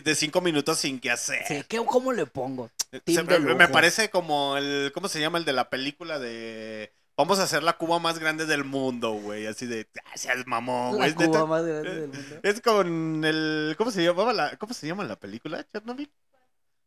de 0.00 0.14
cinco 0.14 0.40
minutos 0.40 0.78
sin 0.78 1.00
que 1.00 1.10
hacer. 1.10 1.44
Sí, 1.46 1.62
¿qué- 1.68 1.84
¿Cómo 1.84 2.12
le 2.12 2.26
pongo? 2.26 2.70
Se- 2.90 3.00
team 3.00 3.26
me, 3.26 3.54
me 3.54 3.68
parece 3.68 4.10
como 4.10 4.56
el. 4.56 4.92
¿Cómo 4.94 5.08
se 5.08 5.20
llama 5.20 5.38
el 5.38 5.44
de 5.44 5.52
la 5.52 5.68
película 5.70 6.18
de. 6.18 6.92
Vamos 7.22 7.38
a 7.38 7.44
hacer 7.44 7.62
la 7.62 7.74
Cuba 7.74 8.00
más 8.00 8.18
grande 8.18 8.46
del 8.46 8.64
mundo, 8.64 9.12
güey. 9.12 9.46
Así 9.46 9.64
de. 9.66 9.88
"Ah, 10.04 10.16
seas 10.16 10.44
mamón, 10.44 10.98
La 10.98 11.08
güey. 11.08 11.14
Cuba 11.14 11.26
neta". 11.26 11.46
más 11.46 11.64
grande 11.64 11.94
del 12.00 12.08
mundo. 12.08 12.40
Es 12.42 12.60
con 12.60 13.24
el. 13.24 13.76
¿Cómo 13.78 13.92
se 13.92 14.02
llamaba 14.02 14.32
la, 14.32 14.56
¿Cómo 14.56 14.74
se 14.74 14.88
llama 14.88 15.04
la 15.04 15.14
película, 15.14 15.64
Chernobyl? 15.72 16.10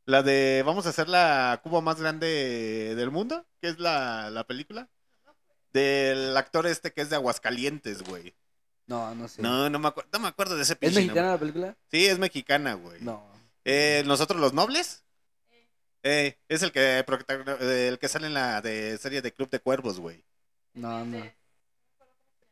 La 0.04 0.24
de 0.24 0.62
Vamos 0.66 0.86
a 0.88 0.90
hacer 0.90 1.08
la 1.08 1.62
Cuba 1.64 1.80
más 1.80 2.02
grande 2.02 2.96
del 2.98 3.12
mundo, 3.12 3.46
que 3.62 3.70
es 3.70 3.80
la, 3.80 4.30
la 4.30 4.46
película. 4.46 4.90
Del 5.72 6.36
actor 6.36 6.68
este 6.68 6.92
que 6.92 7.00
es 7.00 7.10
de 7.10 7.16
Aguascalientes, 7.16 8.04
güey. 8.04 8.36
No, 8.88 9.16
no 9.16 9.30
sé. 9.30 9.42
No, 9.42 9.70
no 9.70 9.80
me, 9.80 9.88
acuerdo, 9.88 10.10
no 10.12 10.20
me 10.20 10.28
acuerdo 10.28 10.58
de 10.58 10.64
ese 10.64 10.78
¿Es 10.82 10.94
mexicana 10.96 11.30
la 11.32 11.38
película? 11.40 11.78
Sí, 11.90 12.08
es 12.08 12.20
mexicana, 12.20 12.74
güey. 12.74 13.02
No. 13.02 13.26
Eh, 13.64 14.04
¿Nosotros 14.06 14.42
los 14.42 14.52
nobles? 14.52 15.05
Eh, 16.08 16.38
es 16.50 16.62
el 16.62 16.72
que, 16.72 17.00
eh, 17.00 17.88
el 17.88 17.98
que 17.98 18.08
sale 18.08 18.28
en 18.28 18.36
la 18.36 18.62
de 18.62 18.96
serie 19.00 19.24
de 19.24 19.34
Club 19.34 19.50
de 19.50 19.60
Cuervos, 19.60 20.00
güey. 20.00 20.24
No, 20.76 21.04
no. 21.04 21.18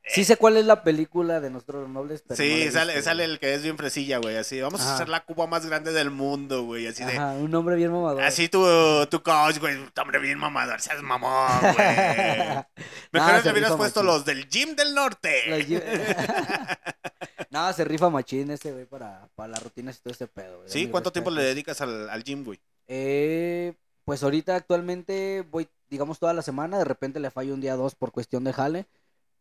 Sí 0.06 0.26
sé 0.26 0.36
cuál 0.38 0.58
es 0.58 0.66
la 0.66 0.84
película 0.84 1.39
de 1.39 1.49
Nosotros 1.51 1.84
los 1.84 1.89
Nobles, 1.91 2.24
pero 2.28 2.32
no 2.38 2.43
Sí, 2.43 2.70
sale, 2.72 2.93
visto, 2.95 3.10
sale 3.10 3.24
el 3.26 3.39
que 3.39 3.54
es 3.54 3.62
bien 3.64 3.78
fresilla, 3.78 4.18
güey. 4.18 4.36
Así, 4.38 4.60
vamos 4.60 4.82
a 4.82 4.95
hacer 4.95 5.08
la 5.08 5.24
Cuba 5.24 5.45
más 5.47 5.66
grande 5.68 5.93
del 5.93 6.10
mundo, 6.10 6.64
güey. 6.64 6.88
Así 6.88 7.06
de, 7.06 7.14
Ajá, 7.14 7.34
un 7.34 7.49
nombre 7.51 7.76
bien 7.76 7.91
mamador. 7.91 8.22
así 8.24 8.49
tu, 8.49 8.66
tu 9.10 9.22
coach, 9.24 9.60
güey. 9.60 9.78
Hombre, 10.01 10.20
bien 10.20 10.39
mamador, 10.39 10.82
seas 10.82 11.01
mamón, 11.04 11.47
güey. 11.62 11.76
Mejor 11.78 12.66
Nah, 13.14 13.38
le 13.38 13.43
se 13.43 13.51
hubieras 13.51 13.76
puesto 13.76 14.01
machín. 14.04 14.14
los 14.16 14.26
del 14.26 14.49
Gym 14.49 14.76
del 14.76 14.93
Norte. 14.95 15.43
Los 15.47 15.82
no, 17.51 17.72
se 17.72 17.86
rifa 17.86 18.10
machín 18.10 18.51
ese, 18.51 18.72
güey, 18.74 18.86
para, 18.86 19.30
para 19.36 19.49
las 19.54 19.64
rutinas 19.64 19.97
y 19.97 20.01
todo 20.01 20.14
ese 20.14 20.28
pedo. 20.28 20.58
güey. 20.58 20.70
sí, 20.70 20.88
¿cuánto 20.88 21.12
tiempo 21.14 21.30
le 21.32 21.43
dedicas 21.43 21.80
al, 21.82 22.10
al 22.10 22.24
gym, 22.24 22.43
güey? 22.43 22.60
Eh, 22.88 23.74
pues 24.06 24.24
ahorita 24.24 24.56
actualmente 24.56 25.46
voy, 25.50 25.68
digamos, 25.90 26.20
toda 26.20 26.34
la 26.34 26.42
semana. 26.42 26.78
De 26.78 26.86
repente 26.86 27.20
le 27.20 27.32
fallo 27.32 27.54
un 27.54 27.62
día 27.62 27.76
o 27.76 27.78
dos 27.78 27.96
por 27.96 28.12
cuestión 28.12 28.44
de 28.44 28.54
jale. 28.54 28.86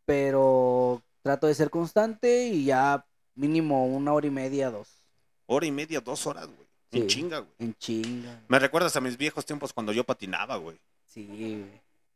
Pero 0.05 1.03
trato 1.23 1.47
de 1.47 1.55
ser 1.55 1.71
constante 1.71 2.47
y 2.49 2.65
ya 2.65 3.07
mínimo 3.35 3.87
una 3.87 4.13
hora 4.13 4.27
y 4.27 4.31
media, 4.31 4.71
dos. 4.71 4.89
Hora 5.47 5.67
y 5.67 5.71
media, 5.71 6.01
dos 6.01 6.27
horas, 6.27 6.47
güey. 6.47 6.69
En 6.93 7.03
Sí. 7.03 7.07
chinga, 7.07 7.39
güey. 7.39 7.53
En 7.59 7.75
chinga. 7.77 8.43
Me 8.49 8.59
recuerdas 8.59 8.95
a 8.97 9.01
mis 9.01 9.17
viejos 9.17 9.47
tiempos 9.47 9.73
cuando 9.73 9.93
yo 9.93 10.05
patinaba, 10.05 10.57
güey. 10.57 10.79
Sí, 11.07 11.27
güey. 11.27 11.65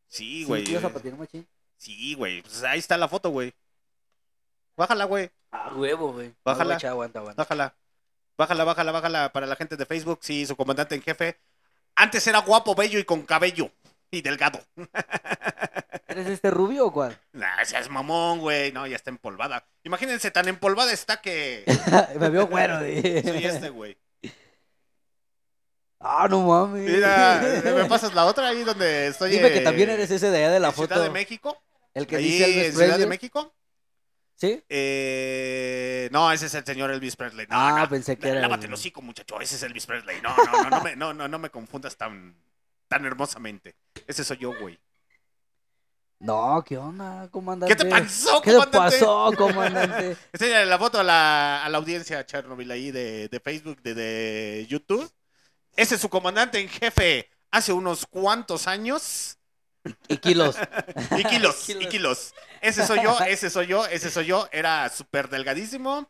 Sí, 0.08 0.40
¿Sí, 0.40 0.44
güey. 0.44 0.68
ibas 0.70 0.84
a 0.84 0.92
patinar 0.92 1.18
machín? 1.18 1.46
Sí, 1.76 2.14
güey. 2.14 2.42
Pues 2.42 2.62
ahí 2.64 2.78
está 2.78 2.96
la 2.96 3.08
foto, 3.08 3.30
güey. 3.30 3.52
Bájala, 4.76 5.04
güey. 5.04 5.30
A 5.50 5.74
huevo, 5.74 6.12
güey. 6.12 6.34
Bájala. 6.44 6.78
Bájala. 7.36 7.76
Bájala, 8.38 8.64
bájala, 8.64 8.92
bájala 8.92 9.32
para 9.32 9.46
la 9.46 9.56
gente 9.56 9.76
de 9.76 9.86
Facebook. 9.86 10.18
Sí, 10.22 10.44
su 10.46 10.56
comandante 10.56 10.94
en 10.94 11.02
jefe. 11.02 11.38
Antes 11.94 12.26
era 12.26 12.40
guapo, 12.40 12.74
bello 12.74 12.98
y 12.98 13.04
con 13.04 13.22
cabello. 13.22 13.70
Y 14.10 14.22
delgado. 14.22 14.60
¿Eres 16.08 16.28
este 16.28 16.50
rubio 16.50 16.86
o 16.86 16.92
cuál? 16.92 17.18
Nah, 17.32 17.64
seas 17.64 17.88
mamón, 17.90 18.38
güey. 18.40 18.72
No, 18.72 18.86
ya 18.86 18.96
está 18.96 19.10
empolvada. 19.10 19.66
Imagínense, 19.84 20.30
tan 20.30 20.48
empolvada 20.48 20.92
está 20.92 21.20
que 21.20 21.64
Me 22.20 22.28
veo 22.28 22.46
güero, 22.46 22.78
güey. 22.80 23.22
soy 23.22 23.44
este, 23.44 23.70
güey. 23.70 23.96
Ah, 25.98 26.28
no 26.30 26.42
mames. 26.42 26.88
Mira, 26.90 27.40
¿me 27.64 27.84
pasas 27.86 28.14
la 28.14 28.26
otra 28.26 28.48
ahí 28.48 28.62
donde 28.62 29.08
estoy? 29.08 29.30
Dime 29.30 29.50
que 29.50 29.58
eh, 29.58 29.62
también 29.62 29.90
eres 29.90 30.10
ese 30.10 30.30
de 30.30 30.38
allá 30.38 30.50
de 30.50 30.60
la 30.60 30.68
en 30.68 30.74
foto. 30.74 30.88
Ciudad 30.88 31.02
de 31.02 31.10
México. 31.10 31.60
El 31.94 32.06
que 32.06 32.16
Ahí 32.16 32.24
dice 32.24 32.72
Ciudad 32.72 32.98
de. 32.98 33.06
México. 33.06 33.54
¿Sí? 34.36 34.62
Eh, 34.68 36.08
no, 36.12 36.30
ese 36.30 36.46
es 36.46 36.54
el 36.54 36.64
señor 36.64 36.90
Elvis 36.90 37.16
Presley. 37.16 37.46
No, 37.48 37.56
Ah, 37.58 37.80
no. 37.80 37.88
pensé 37.88 38.18
que 38.18 38.28
era 38.28 38.40
Lávate 38.40 38.66
el- 38.66 38.74
hocico, 38.74 39.00
muchacho. 39.02 39.40
Ese 39.40 39.56
es 39.56 39.62
Elvis 39.62 39.86
Presley. 39.86 40.20
No, 40.20 40.36
no, 40.36 40.62
no, 40.62 40.70
no 40.70 40.80
me, 40.82 40.94
no, 40.96 41.14
no, 41.14 41.26
no 41.26 41.38
me 41.38 41.48
confundas 41.50 41.96
tan, 41.96 42.36
tan 42.88 43.04
hermosamente. 43.06 43.76
Ese 44.06 44.24
soy 44.24 44.36
yo, 44.38 44.52
güey. 44.60 44.78
No, 46.18 46.62
¿qué 46.66 46.78
onda, 46.78 47.28
comandante? 47.30 47.74
¿Qué 47.76 47.84
te 47.84 47.90
pasó, 47.90 48.40
¿Qué 48.40 48.50
te 48.50 48.56
comandante? 48.56 48.98
pasó, 48.98 49.32
comandante? 49.36 50.16
Enséñale 50.32 50.64
la 50.66 50.78
foto 50.78 50.98
a 51.00 51.04
la, 51.04 51.62
a 51.64 51.68
la 51.68 51.76
audiencia 51.78 52.24
Chernobyl 52.24 52.70
ahí 52.70 52.90
de, 52.90 53.28
de 53.28 53.40
Facebook, 53.40 53.82
de, 53.82 53.94
de 53.94 54.66
YouTube. 54.68 55.10
Ese 55.74 55.96
es 55.96 56.00
su 56.00 56.08
comandante 56.08 56.58
en 56.58 56.68
jefe 56.70 57.28
hace 57.50 57.72
unos 57.72 58.06
cuantos 58.06 58.66
años. 58.66 59.35
Y 60.08 60.16
kilos. 60.18 60.56
Y 61.16 61.24
kilos, 61.24 61.68
y 61.70 61.86
Kilos. 61.86 62.34
Ese 62.60 62.86
soy 62.86 63.02
yo, 63.02 63.18
ese 63.20 63.50
soy 63.50 63.66
yo, 63.66 63.86
ese 63.86 64.10
soy 64.10 64.26
yo. 64.26 64.48
Era 64.52 64.88
súper 64.88 65.28
delgadísimo. 65.28 66.08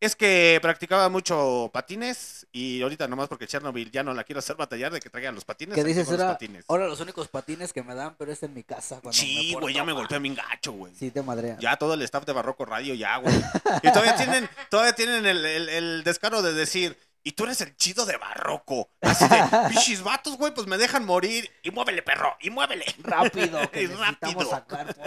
Es 0.00 0.14
que 0.16 0.58
practicaba 0.60 1.08
mucho 1.08 1.70
patines 1.72 2.46
y 2.52 2.82
ahorita 2.82 3.08
nomás 3.08 3.26
porque 3.28 3.46
Chernobyl 3.46 3.90
ya 3.90 4.02
no 4.02 4.12
la 4.12 4.24
quiero 4.24 4.40
hacer 4.40 4.54
batallar 4.56 4.92
de 4.92 5.00
que 5.00 5.08
traigan 5.08 5.34
los 5.34 5.46
patines. 5.46 5.74
¿Qué 5.74 5.82
dices? 5.84 6.06
los 6.08 6.18
Era, 6.20 6.28
patines. 6.32 6.64
ahora 6.68 6.86
los 6.88 7.00
únicos 7.00 7.28
patines 7.28 7.72
que 7.72 7.82
me 7.82 7.94
dan, 7.94 8.14
pero 8.18 8.30
es 8.30 8.42
en 8.42 8.52
mi 8.52 8.64
casa. 8.64 8.96
Cuando 9.00 9.12
Sí, 9.18 9.54
güey, 9.58 9.74
ya 9.74 9.82
me 9.82 9.92
golpeé 9.94 10.18
bien 10.18 10.34
gacho, 10.34 10.72
güey. 10.72 10.92
Sí, 10.94 11.10
te 11.10 11.22
madrean. 11.22 11.58
Ya 11.58 11.76
todo 11.76 11.94
el 11.94 12.02
staff 12.02 12.26
de 12.26 12.32
Barroco 12.34 12.66
Radio, 12.66 12.92
ya, 12.92 13.16
güey. 13.16 13.34
Y 13.82 13.88
todavía 13.92 14.14
tienen, 14.16 14.48
todavía 14.68 14.92
tienen 14.94 15.24
el, 15.24 15.42
el- 15.46 15.68
el 15.70 16.04
descaro 16.04 16.42
de 16.42 16.52
decir, 16.52 16.98
y 17.24 17.32
tú 17.32 17.44
eres 17.44 17.60
el 17.62 17.74
chido 17.76 18.04
de 18.06 18.16
Barroco. 18.18 18.90
Así 19.00 19.26
de, 19.26 19.36
pichis 19.70 20.02
vatos, 20.02 20.36
güey, 20.36 20.54
pues 20.54 20.66
me 20.66 20.76
dejan 20.76 21.04
morir. 21.04 21.50
Y 21.62 21.70
muévele, 21.70 22.02
perro, 22.02 22.36
y 22.40 22.50
muévele. 22.50 22.84
Rápido, 22.98 23.68
que 23.72 23.88
necesitamos 23.88 24.48
sacar. 24.50 24.94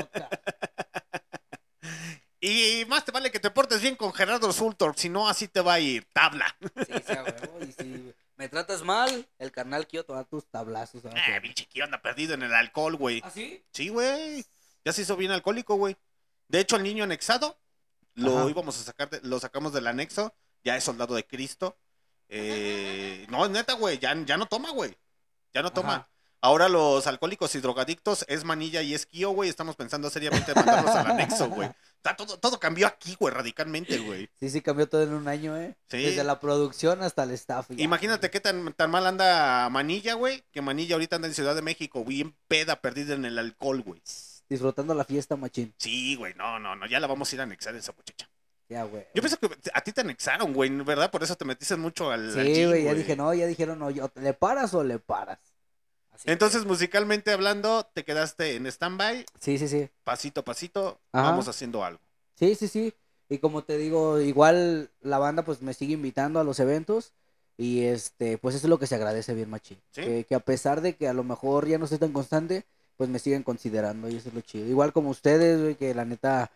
Y 2.39 2.85
más 2.87 3.03
te 3.03 3.11
vale 3.11 3.31
que 3.31 3.39
te 3.39 3.49
portes 3.49 3.81
bien 3.81 3.95
con 3.95 4.13
Gerardo 4.13 4.53
Sultor, 4.53 4.93
si 4.95 5.09
no, 5.09 5.27
así 5.27 5.47
te 5.47 5.59
va 5.59 5.73
a 5.73 5.79
ir. 5.79 6.05
Tabla. 6.13 6.45
Sí, 6.85 6.93
sí, 7.05 7.13
huevo, 7.13 7.59
y 7.61 7.71
sí, 7.71 8.13
Me 8.35 8.47
tratas 8.47 8.83
mal, 8.83 9.27
el 9.39 9.51
carnal 9.51 9.87
quiero 9.87 10.05
tomar 10.05 10.25
tus 10.25 10.45
tablazos. 10.45 11.01
¿sabes? 11.01 11.17
Ah, 11.17 11.39
pinche 11.41 11.67
anda 11.81 11.99
perdido 11.99 12.35
en 12.35 12.43
el 12.43 12.53
alcohol, 12.53 12.95
güey. 12.95 13.21
¿Ah, 13.25 13.31
sí? 13.31 13.65
Sí, 13.73 13.89
güey. 13.89 14.45
Ya 14.85 14.93
se 14.93 15.01
hizo 15.01 15.17
bien 15.17 15.31
alcohólico, 15.31 15.75
güey. 15.75 15.97
De 16.47 16.59
hecho, 16.59 16.75
el 16.75 16.83
niño 16.83 17.03
anexado 17.03 17.59
lo 18.13 18.37
Ajá. 18.37 18.49
íbamos 18.49 18.79
a 18.79 18.83
sacar, 18.83 19.09
de- 19.09 19.21
lo 19.27 19.39
sacamos 19.39 19.73
del 19.73 19.87
anexo. 19.87 20.33
Ya 20.63 20.77
es 20.77 20.83
soldado 20.83 21.15
de 21.15 21.25
Cristo. 21.25 21.75
Eh, 22.29 23.25
no, 23.29 23.47
neta, 23.47 23.73
güey. 23.73 23.99
Ya, 23.99 24.15
ya 24.25 24.37
no 24.37 24.45
toma, 24.45 24.71
güey. 24.71 24.95
Ya 25.53 25.61
no 25.61 25.71
toma. 25.71 25.93
Ajá. 25.95 26.09
Ahora 26.39 26.69
los 26.69 27.07
alcohólicos 27.07 27.55
y 27.55 27.61
drogadictos 27.61 28.23
es 28.27 28.43
manilla 28.43 28.81
y 28.83 28.93
es 28.93 29.07
Kio, 29.07 29.31
güey. 29.31 29.49
Estamos 29.49 29.75
pensando 29.75 30.09
seriamente 30.09 30.51
en 30.51 30.55
mandarlos 30.55 30.95
al 30.95 31.07
anexo, 31.07 31.49
güey. 31.49 31.69
Está 31.97 32.15
todo, 32.15 32.37
todo 32.37 32.59
cambió 32.59 32.85
aquí, 32.85 33.15
güey, 33.19 33.33
radicalmente, 33.33 33.97
güey. 33.97 34.29
Sí, 34.39 34.51
sí, 34.51 34.61
cambió 34.61 34.87
todo 34.87 35.01
en 35.01 35.13
un 35.13 35.27
año, 35.27 35.57
¿eh? 35.57 35.75
Sí. 35.89 35.97
Desde 35.97 36.23
la 36.23 36.39
producción 36.39 37.01
hasta 37.01 37.23
el 37.23 37.31
staff. 37.31 37.65
ya. 37.69 37.83
Imagínate 37.83 38.29
qué 38.29 38.39
tan, 38.39 38.71
tan 38.73 38.91
mal 38.91 39.07
anda 39.07 39.67
Manilla, 39.69 40.13
güey. 40.13 40.43
Que 40.51 40.61
Manilla 40.61 40.95
ahorita 40.95 41.15
anda 41.15 41.27
en 41.27 41.33
Ciudad 41.33 41.55
de 41.55 41.63
México, 41.63 42.05
bien 42.05 42.35
peda, 42.47 42.81
perdida 42.81 43.15
en 43.15 43.25
el 43.25 43.39
alcohol, 43.39 43.81
güey. 43.81 44.01
Disfrutando 44.47 44.93
la 44.93 45.03
fiesta, 45.05 45.35
machín. 45.35 45.73
Sí, 45.79 46.15
güey, 46.15 46.35
no, 46.35 46.59
no, 46.59 46.75
no. 46.75 46.85
Ya 46.85 46.99
la 46.99 47.07
vamos 47.07 47.31
a 47.31 47.35
ir 47.35 47.41
a 47.41 47.43
anexar 47.43 47.75
esa 47.75 47.93
muchacha. 47.93 48.29
Ya, 48.69 48.83
güey. 48.83 49.05
Yo 49.13 49.21
pienso 49.21 49.37
que 49.37 49.49
a 49.73 49.81
ti 49.81 49.93
te 49.93 50.01
anexaron, 50.01 50.53
güey, 50.53 50.69
¿verdad? 50.83 51.09
Por 51.09 51.23
eso 51.23 51.35
te 51.35 51.45
metiste 51.45 51.75
mucho 51.77 52.11
al. 52.11 52.37
al 52.37 52.45
Sí, 52.45 52.53
gym, 52.53 52.69
güey, 52.69 52.83
ya 52.83 52.93
dije, 52.93 53.15
no, 53.15 53.33
ya 53.33 53.45
dijeron, 53.45 53.79
no, 53.79 53.89
yo, 53.89 54.09
¿le 54.15 54.33
paras 54.33 54.73
o 54.73 54.83
le 54.83 54.99
paras? 54.99 55.39
Así 56.11 56.29
Entonces, 56.29 56.65
musicalmente 56.65 57.31
hablando, 57.31 57.85
te 57.93 58.03
quedaste 58.03 58.55
en 58.55 58.65
stand-by, 58.65 59.25
Sí, 59.39 59.57
sí, 59.57 59.67
sí. 59.67 59.89
pasito 60.03 60.41
a 60.41 60.43
pasito, 60.45 60.99
Ajá. 61.13 61.29
vamos 61.29 61.47
haciendo 61.47 61.83
algo. 61.85 62.01
Sí, 62.35 62.55
sí, 62.55 62.67
sí. 62.67 62.93
Y 63.29 63.37
como 63.39 63.63
te 63.63 63.77
digo, 63.77 64.19
igual 64.19 64.89
la 65.01 65.17
banda 65.17 65.43
pues 65.43 65.61
me 65.61 65.73
sigue 65.73 65.93
invitando 65.93 66.39
a 66.39 66.43
los 66.43 66.59
eventos 66.59 67.13
y 67.57 67.83
este, 67.83 68.37
pues 68.37 68.55
eso 68.55 68.67
es 68.67 68.69
lo 68.69 68.79
que 68.79 68.87
se 68.87 68.95
agradece 68.95 69.33
bien 69.33 69.49
machín. 69.49 69.77
Sí. 69.91 70.01
Que, 70.01 70.23
que 70.23 70.35
a 70.35 70.39
pesar 70.39 70.81
de 70.81 70.95
que 70.95 71.07
a 71.07 71.13
lo 71.13 71.23
mejor 71.23 71.67
ya 71.67 71.77
no 71.77 71.85
estoy 71.85 71.99
tan 71.99 72.13
constante, 72.13 72.65
pues 72.95 73.09
me 73.09 73.19
siguen 73.19 73.43
considerando 73.43 74.09
y 74.09 74.15
eso 74.15 74.29
es 74.29 74.35
lo 74.35 74.41
chido. 74.41 74.65
Igual 74.67 74.93
como 74.93 75.09
ustedes, 75.09 75.61
güey, 75.61 75.75
que 75.75 75.93
la 75.93 76.05
neta, 76.05 76.51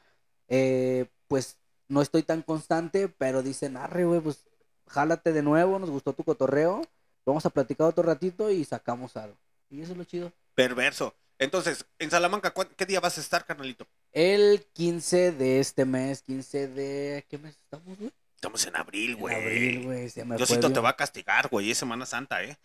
eh, 0.47 1.05
pues 1.28 1.57
no 1.92 2.02
estoy 2.02 2.24
tan 2.24 2.42
constante, 2.42 3.10
pero 3.10 3.44
dicen, 3.44 3.76
arre, 3.76 4.06
güey, 4.06 4.22
pues 4.22 4.46
jálate 4.88 5.34
de 5.34 5.44
nuevo, 5.44 5.78
nos 5.78 5.89
gustó 5.89 6.14
tu 6.14 6.24
cotorreo, 6.24 6.82
vamos 7.26 7.46
a 7.46 7.50
platicar 7.50 7.88
otro 7.88 8.04
ratito 8.04 8.50
y 8.50 8.64
sacamos 8.64 9.18
algo. 9.18 9.38
Y 9.70 9.82
eso 9.82 9.92
es 9.92 9.98
lo 9.98 10.04
chido. 10.06 10.32
Perverso. 10.56 11.14
Entonces, 11.38 11.86
en 12.00 12.10
Salamanca, 12.12 12.52
¿cuán- 12.54 12.70
¿qué 12.78 12.86
día 12.86 13.00
vas 13.00 13.18
a 13.18 13.22
estar, 13.22 13.46
carnalito? 13.46 13.88
El 14.12 14.66
15 14.74 15.32
de 15.34 15.60
este 15.60 15.86
mes, 15.86 16.22
15 16.22 16.68
de... 16.68 17.26
¿Qué 17.30 17.38
mes 17.38 17.58
estamos, 17.58 17.98
güey? 17.98 18.12
Estamos 18.36 18.66
en 18.66 18.76
abril, 18.76 19.16
güey. 19.18 19.36
abril, 19.36 19.84
güey, 19.86 20.04
me 20.04 20.10
fue 20.10 20.38
Diosito 20.38 20.72
te 20.72 20.80
va 20.80 20.89
a 20.89 20.96
castigar, 20.96 21.48
güey. 21.50 21.72
Es 21.72 21.78
Semana 21.78 22.06
Santa, 22.06 22.44
¿eh? 22.44 22.58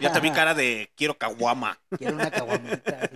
Ya 0.00 0.12
te 0.12 0.20
vi 0.20 0.30
cara 0.32 0.54
de 0.54 0.90
quiero 0.96 1.16
caguama. 1.16 1.80
Quiero 1.98 2.14
una 2.16 2.30
caguamita. 2.30 3.08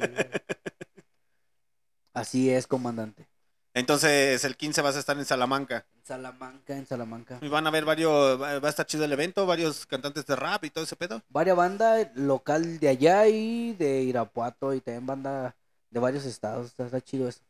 Así 2.14 2.50
es, 2.50 2.66
comandante. 2.66 3.28
Entonces, 3.74 4.44
el 4.44 4.56
15 4.56 4.82
vas 4.82 4.96
a 4.96 4.98
estar 4.98 5.16
en 5.16 5.24
Salamanca. 5.24 5.86
En 5.96 6.04
Salamanca, 6.04 6.76
en 6.76 6.86
Salamanca. 6.86 7.38
Y 7.40 7.48
van 7.48 7.66
a 7.66 7.70
ver 7.70 7.86
varios, 7.86 8.40
va 8.40 8.58
a 8.58 8.68
estar 8.68 8.86
chido 8.86 9.04
el 9.04 9.12
evento, 9.12 9.46
varios 9.46 9.86
cantantes 9.86 10.26
de 10.26 10.36
rap 10.36 10.64
y 10.64 10.70
todo 10.70 10.84
ese 10.84 10.96
pedo. 10.96 11.22
Varias 11.30 11.56
bandas 11.56 12.08
local 12.14 12.78
de 12.78 12.88
allá 12.88 13.26
y 13.28 13.72
de 13.72 14.02
Irapuato 14.02 14.74
y 14.74 14.80
también 14.80 15.06
banda 15.06 15.56
de 15.90 16.00
varios 16.00 16.26
estados. 16.26 16.66
Está, 16.66 16.84
está 16.84 17.00
chido 17.00 17.28
eso. 17.28 17.40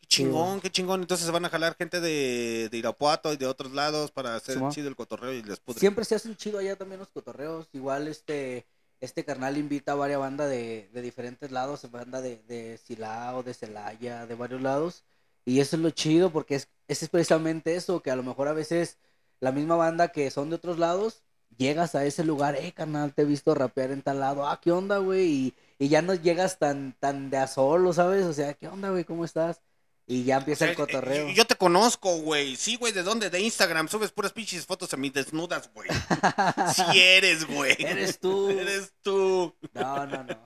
Qué 0.00 0.06
chingón, 0.06 0.60
qué 0.60 0.70
chingón. 0.70 1.00
Entonces 1.00 1.26
se 1.26 1.32
van 1.32 1.44
a 1.44 1.48
jalar 1.48 1.74
gente 1.74 2.00
de, 2.00 2.68
de 2.70 2.78
Irapuato 2.78 3.32
y 3.32 3.36
de 3.36 3.46
otros 3.46 3.72
lados 3.72 4.12
para 4.12 4.36
hacer 4.36 4.58
chido 4.70 4.88
el 4.88 4.96
cotorreo 4.96 5.32
y 5.32 5.42
les 5.42 5.58
pudre. 5.58 5.80
Siempre 5.80 6.04
se 6.04 6.14
hacen 6.14 6.36
chido 6.36 6.58
allá 6.58 6.76
también 6.76 7.00
los 7.00 7.08
cotorreos. 7.08 7.68
Igual 7.72 8.06
este 8.06 8.66
este 9.00 9.24
carnal 9.24 9.56
invita 9.56 9.92
a 9.92 9.96
varias 9.96 10.20
bandas 10.20 10.48
de, 10.48 10.88
de 10.92 11.02
diferentes 11.02 11.50
lados, 11.50 11.90
banda 11.90 12.20
de, 12.20 12.40
de 12.46 12.78
Silao, 12.78 13.42
de 13.42 13.52
Celaya, 13.52 14.26
de 14.26 14.34
varios 14.36 14.62
lados. 14.62 15.02
Y 15.44 15.60
eso 15.60 15.76
es 15.76 15.82
lo 15.82 15.90
chido 15.90 16.30
porque 16.32 16.54
es, 16.56 16.68
es 16.88 17.08
precisamente 17.08 17.74
eso, 17.76 18.00
que 18.02 18.10
a 18.10 18.16
lo 18.16 18.22
mejor 18.22 18.48
a 18.48 18.52
veces 18.52 18.98
la 19.40 19.52
misma 19.52 19.76
banda 19.76 20.08
que 20.08 20.30
son 20.30 20.50
de 20.50 20.56
otros 20.56 20.78
lados, 20.78 21.22
llegas 21.56 21.94
a 21.94 22.04
ese 22.04 22.24
lugar, 22.24 22.54
eh, 22.56 22.72
carnal, 22.72 23.12
te 23.12 23.22
he 23.22 23.24
visto 23.24 23.54
rapear 23.54 23.90
en 23.90 24.02
tal 24.02 24.20
lado, 24.20 24.46
ah, 24.48 24.60
¿qué 24.62 24.70
onda, 24.70 24.98
güey? 24.98 25.26
Y, 25.26 25.54
y 25.78 25.88
ya 25.88 26.00
no 26.00 26.14
llegas 26.14 26.58
tan, 26.58 26.94
tan 27.00 27.28
de 27.30 27.38
a 27.38 27.46
solo, 27.48 27.92
¿sabes? 27.92 28.24
O 28.24 28.32
sea, 28.32 28.54
¿qué 28.54 28.68
onda, 28.68 28.90
güey? 28.90 29.04
¿Cómo 29.04 29.24
estás? 29.24 29.60
Y 30.06 30.24
ya 30.24 30.36
O 30.36 30.40
empieza 30.40 30.60
sea, 30.60 30.70
el 30.70 30.76
cotorreo. 30.76 31.28
eh, 31.28 31.34
Yo 31.34 31.44
te 31.44 31.54
conozco, 31.56 32.16
güey. 32.18 32.56
Sí, 32.56 32.76
güey, 32.76 32.92
¿de 32.92 33.02
dónde? 33.02 33.30
De 33.30 33.40
Instagram. 33.40 33.88
Subes 33.88 34.12
puras 34.12 34.32
pinches 34.32 34.66
fotos 34.66 34.90
desnudas, 34.90 35.70
güey. 35.72 35.88
Sí 36.74 36.82
eres, 36.94 37.46
güey. 37.46 37.76
Eres 37.78 38.18
tú. 38.18 38.50
Eres 38.50 38.92
tú. 39.02 39.54
No, 39.74 40.06
no, 40.06 40.24
no. 40.24 40.42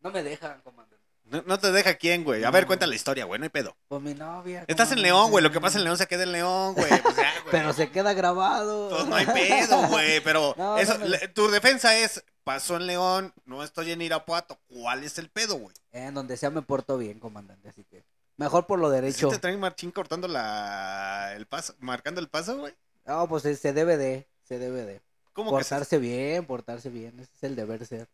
No 0.00 0.10
me 0.10 0.22
dejan, 0.22 0.60
comandante. 0.62 0.97
No, 1.30 1.42
no 1.46 1.58
te 1.58 1.70
deja 1.72 1.94
quién, 1.94 2.24
güey. 2.24 2.44
A 2.44 2.50
ver, 2.50 2.66
cuenta 2.66 2.86
la 2.86 2.94
historia, 2.94 3.24
güey. 3.24 3.38
No 3.38 3.44
hay 3.44 3.50
pedo. 3.50 3.76
Pues 3.88 4.00
mi 4.02 4.14
novia. 4.14 4.64
Estás 4.66 4.92
en. 4.92 5.02
León, 5.02 5.30
güey. 5.30 5.42
Lo 5.44 5.50
que 5.52 5.60
pasa 5.60 5.78
en 5.78 5.84
León 5.84 5.98
se 5.98 6.06
queda 6.06 6.22
en 6.24 6.32
León, 6.32 6.74
güey. 6.74 6.88
Pues 7.02 7.16
ya, 7.16 7.32
güey. 7.42 7.50
Pero 7.50 7.72
se 7.72 7.90
queda 7.90 8.12
grabado. 8.14 8.88
Pues 8.90 9.06
no 9.06 9.14
hay 9.16 9.26
pedo, 9.26 9.86
güey. 9.88 10.20
Pero 10.22 10.54
No, 10.58 10.78
eso, 10.78 10.94
no, 10.94 11.00
no. 11.00 11.06
le- 11.06 11.28
tu 11.28 11.48
defensa 11.50 11.96
es, 11.98 12.24
pasó 12.44 12.76
en 12.76 12.86
León, 12.86 13.32
no 13.44 13.62
estoy 13.62 13.92
en 13.92 14.00
Irapuato. 14.02 14.58
¿Cuál 14.68 15.04
es 15.04 15.18
el 15.18 15.28
pedo, 15.30 15.56
güey? 15.56 15.74
En 15.92 16.14
donde 16.14 16.36
sea 16.36 16.50
me 16.50 16.62
porto 16.62 16.96
bien, 16.98 17.18
comandante, 17.20 17.68
así 17.68 17.84
que. 17.84 18.04
Mejor 18.36 18.66
por 18.66 18.78
lo 18.78 18.88
¿Sí 18.88 18.94
derecho. 18.94 19.28
te 19.28 19.38
traen 19.38 19.58
Marchín 19.60 19.90
cortando 19.90 20.28
la, 20.28 21.32
el 21.34 21.46
paso, 21.46 21.74
marcando 21.80 22.20
el 22.20 22.28
paso, 22.28 22.56
güey? 22.58 22.72
No, 23.04 23.28
pues 23.28 23.42
se- 23.42 23.56
se 23.56 23.72
debe 23.72 23.96
de, 23.96 24.26
se 24.44 24.58
debe 24.58 24.84
de. 24.84 25.00
¿Cómo 25.32 25.56
que 25.56 25.64
se- 25.64 25.70
Portarse 25.70 25.98
bien, 25.98 26.44
portarse 26.46 26.88
bien. 26.88 27.18
Ese 27.20 27.30
es 27.36 27.42
el 27.42 27.56
deber 27.56 27.84
ser. 27.86 28.08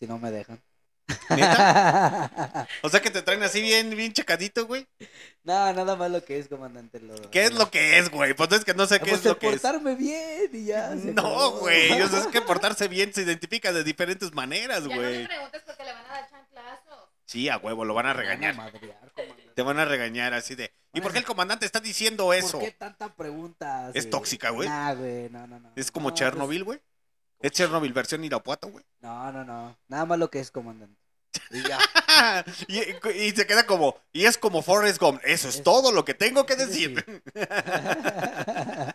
Si 0.00 0.06
no 0.06 0.18
me 0.18 0.30
dejan. 0.30 0.60
¿Neta? 1.30 2.66
O 2.82 2.88
sea 2.88 3.00
que 3.00 3.10
te 3.10 3.22
traen 3.22 3.42
así 3.42 3.60
bien, 3.60 3.90
bien 3.90 4.12
checadito, 4.12 4.66
güey. 4.66 4.86
no, 5.44 5.72
nada 5.72 5.96
más 5.96 6.10
lo 6.10 6.24
que 6.24 6.38
es, 6.38 6.48
comandante. 6.48 7.00
Lo, 7.00 7.14
¿Qué 7.30 7.44
es 7.44 7.52
lo 7.54 7.70
que 7.70 7.98
es, 7.98 8.10
güey? 8.10 8.34
Pues 8.34 8.52
es 8.52 8.64
que 8.64 8.74
no 8.74 8.86
sé 8.86 8.98
qué 9.00 9.06
Pues 9.10 9.20
es 9.20 9.24
lo 9.24 9.38
que 9.38 9.46
es. 9.48 9.60
portarme 9.60 9.94
bien 9.94 10.50
y 10.52 10.66
ya. 10.66 10.94
No, 10.94 11.22
acabó. 11.22 11.50
güey. 11.60 12.00
O 12.02 12.08
sea, 12.08 12.20
es 12.20 12.26
que 12.28 12.40
portarse 12.42 12.88
bien 12.88 13.12
se 13.12 13.22
identifica 13.22 13.72
de 13.72 13.84
diferentes 13.84 14.32
maneras, 14.34 14.84
Ya 14.84 14.88
no 14.94 15.00
güey. 15.00 15.18
le 15.22 15.26
preguntes 15.28 15.62
porque 15.66 15.84
le 15.84 15.92
van 15.92 16.04
a 16.04 16.08
dar 16.08 16.30
chanclazo. 16.30 17.08
Sí, 17.24 17.48
a 17.48 17.58
huevo, 17.58 17.84
lo 17.84 17.94
van 17.94 18.06
a 18.06 18.10
van 18.10 18.18
regañar. 18.18 18.56
madrear. 18.56 19.12
Te 19.54 19.62
van 19.62 19.78
a 19.78 19.84
regañar 19.84 20.34
así 20.34 20.54
de. 20.54 20.72
¿Y 20.94 21.00
por 21.00 21.12
qué 21.12 21.18
el 21.18 21.24
comandante 21.24 21.66
está 21.66 21.80
diciendo 21.80 22.32
eso? 22.32 22.58
¿Por 22.58 22.68
qué 22.68 22.72
tanta 22.72 23.12
pregunta? 23.14 23.90
Es 23.92 24.08
tóxica, 24.08 24.50
güey. 24.50 24.68
Nah, 24.68 24.94
güey, 24.94 25.28
no, 25.30 25.46
no, 25.46 25.58
no. 25.60 25.72
Es 25.76 25.90
como 25.90 26.08
No, 26.08 26.14
pues, 26.14 26.18
Chernobyl, 26.20 26.64
güey. 26.64 26.80
Es 27.40 27.52
Chernobyl 27.52 27.92
versión 27.92 28.24
Irapuato, 28.24 28.68
güey. 28.70 28.84
No, 29.00 29.32
no, 29.32 29.44
no. 29.44 29.76
Nada 29.88 30.04
más 30.06 30.18
lo 30.18 30.30
que 30.30 30.40
es, 30.40 30.50
comandante. 30.50 30.96
Y 31.50 31.62
ya. 31.62 31.78
y, 32.68 32.80
y 33.10 33.30
se 33.32 33.46
queda 33.46 33.66
como. 33.66 33.96
Y 34.12 34.24
es 34.24 34.38
como 34.38 34.62
Forrest 34.62 35.00
Gump. 35.00 35.20
Eso 35.24 35.48
es 35.48 35.56
Es- 35.56 35.62
todo 35.62 35.92
lo 35.92 36.04
que 36.04 36.14
tengo 36.14 36.46
que 36.46 36.56
decir. 36.56 37.04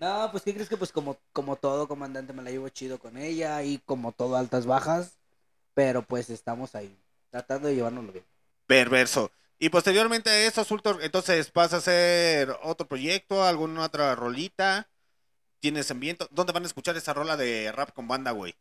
no, 0.00 0.28
pues 0.30 0.42
¿qué 0.44 0.54
crees 0.54 0.68
que 0.68 0.76
pues 0.76 0.92
como, 0.92 1.16
como 1.32 1.56
todo 1.56 1.88
comandante 1.88 2.32
me 2.32 2.42
la 2.42 2.50
llevo 2.50 2.68
chido 2.68 2.98
con 2.98 3.16
ella 3.16 3.62
y 3.62 3.78
como 3.78 4.12
todo 4.12 4.36
altas 4.36 4.66
bajas, 4.66 5.18
pero 5.74 6.02
pues 6.02 6.30
estamos 6.30 6.74
ahí, 6.74 6.96
tratando 7.30 7.68
de 7.68 7.74
llevárnoslo 7.76 8.12
bien. 8.12 8.24
Perverso. 8.66 9.30
Y 9.58 9.68
posteriormente 9.68 10.30
a 10.30 10.46
eso, 10.46 10.64
Sultor, 10.64 10.98
entonces 11.02 11.52
vas 11.52 11.72
a 11.72 11.76
hacer 11.76 12.56
otro 12.62 12.86
proyecto, 12.88 13.44
alguna 13.44 13.84
otra 13.84 14.14
rolita. 14.14 14.88
¿Tienes 15.62 15.92
ambiente? 15.92 16.26
¿Dónde 16.32 16.52
van 16.52 16.64
a 16.64 16.66
escuchar 16.66 16.96
esa 16.96 17.14
rola 17.14 17.36
de 17.36 17.70
rap 17.70 17.92
con 17.92 18.08
banda, 18.08 18.32
güey? 18.32 18.52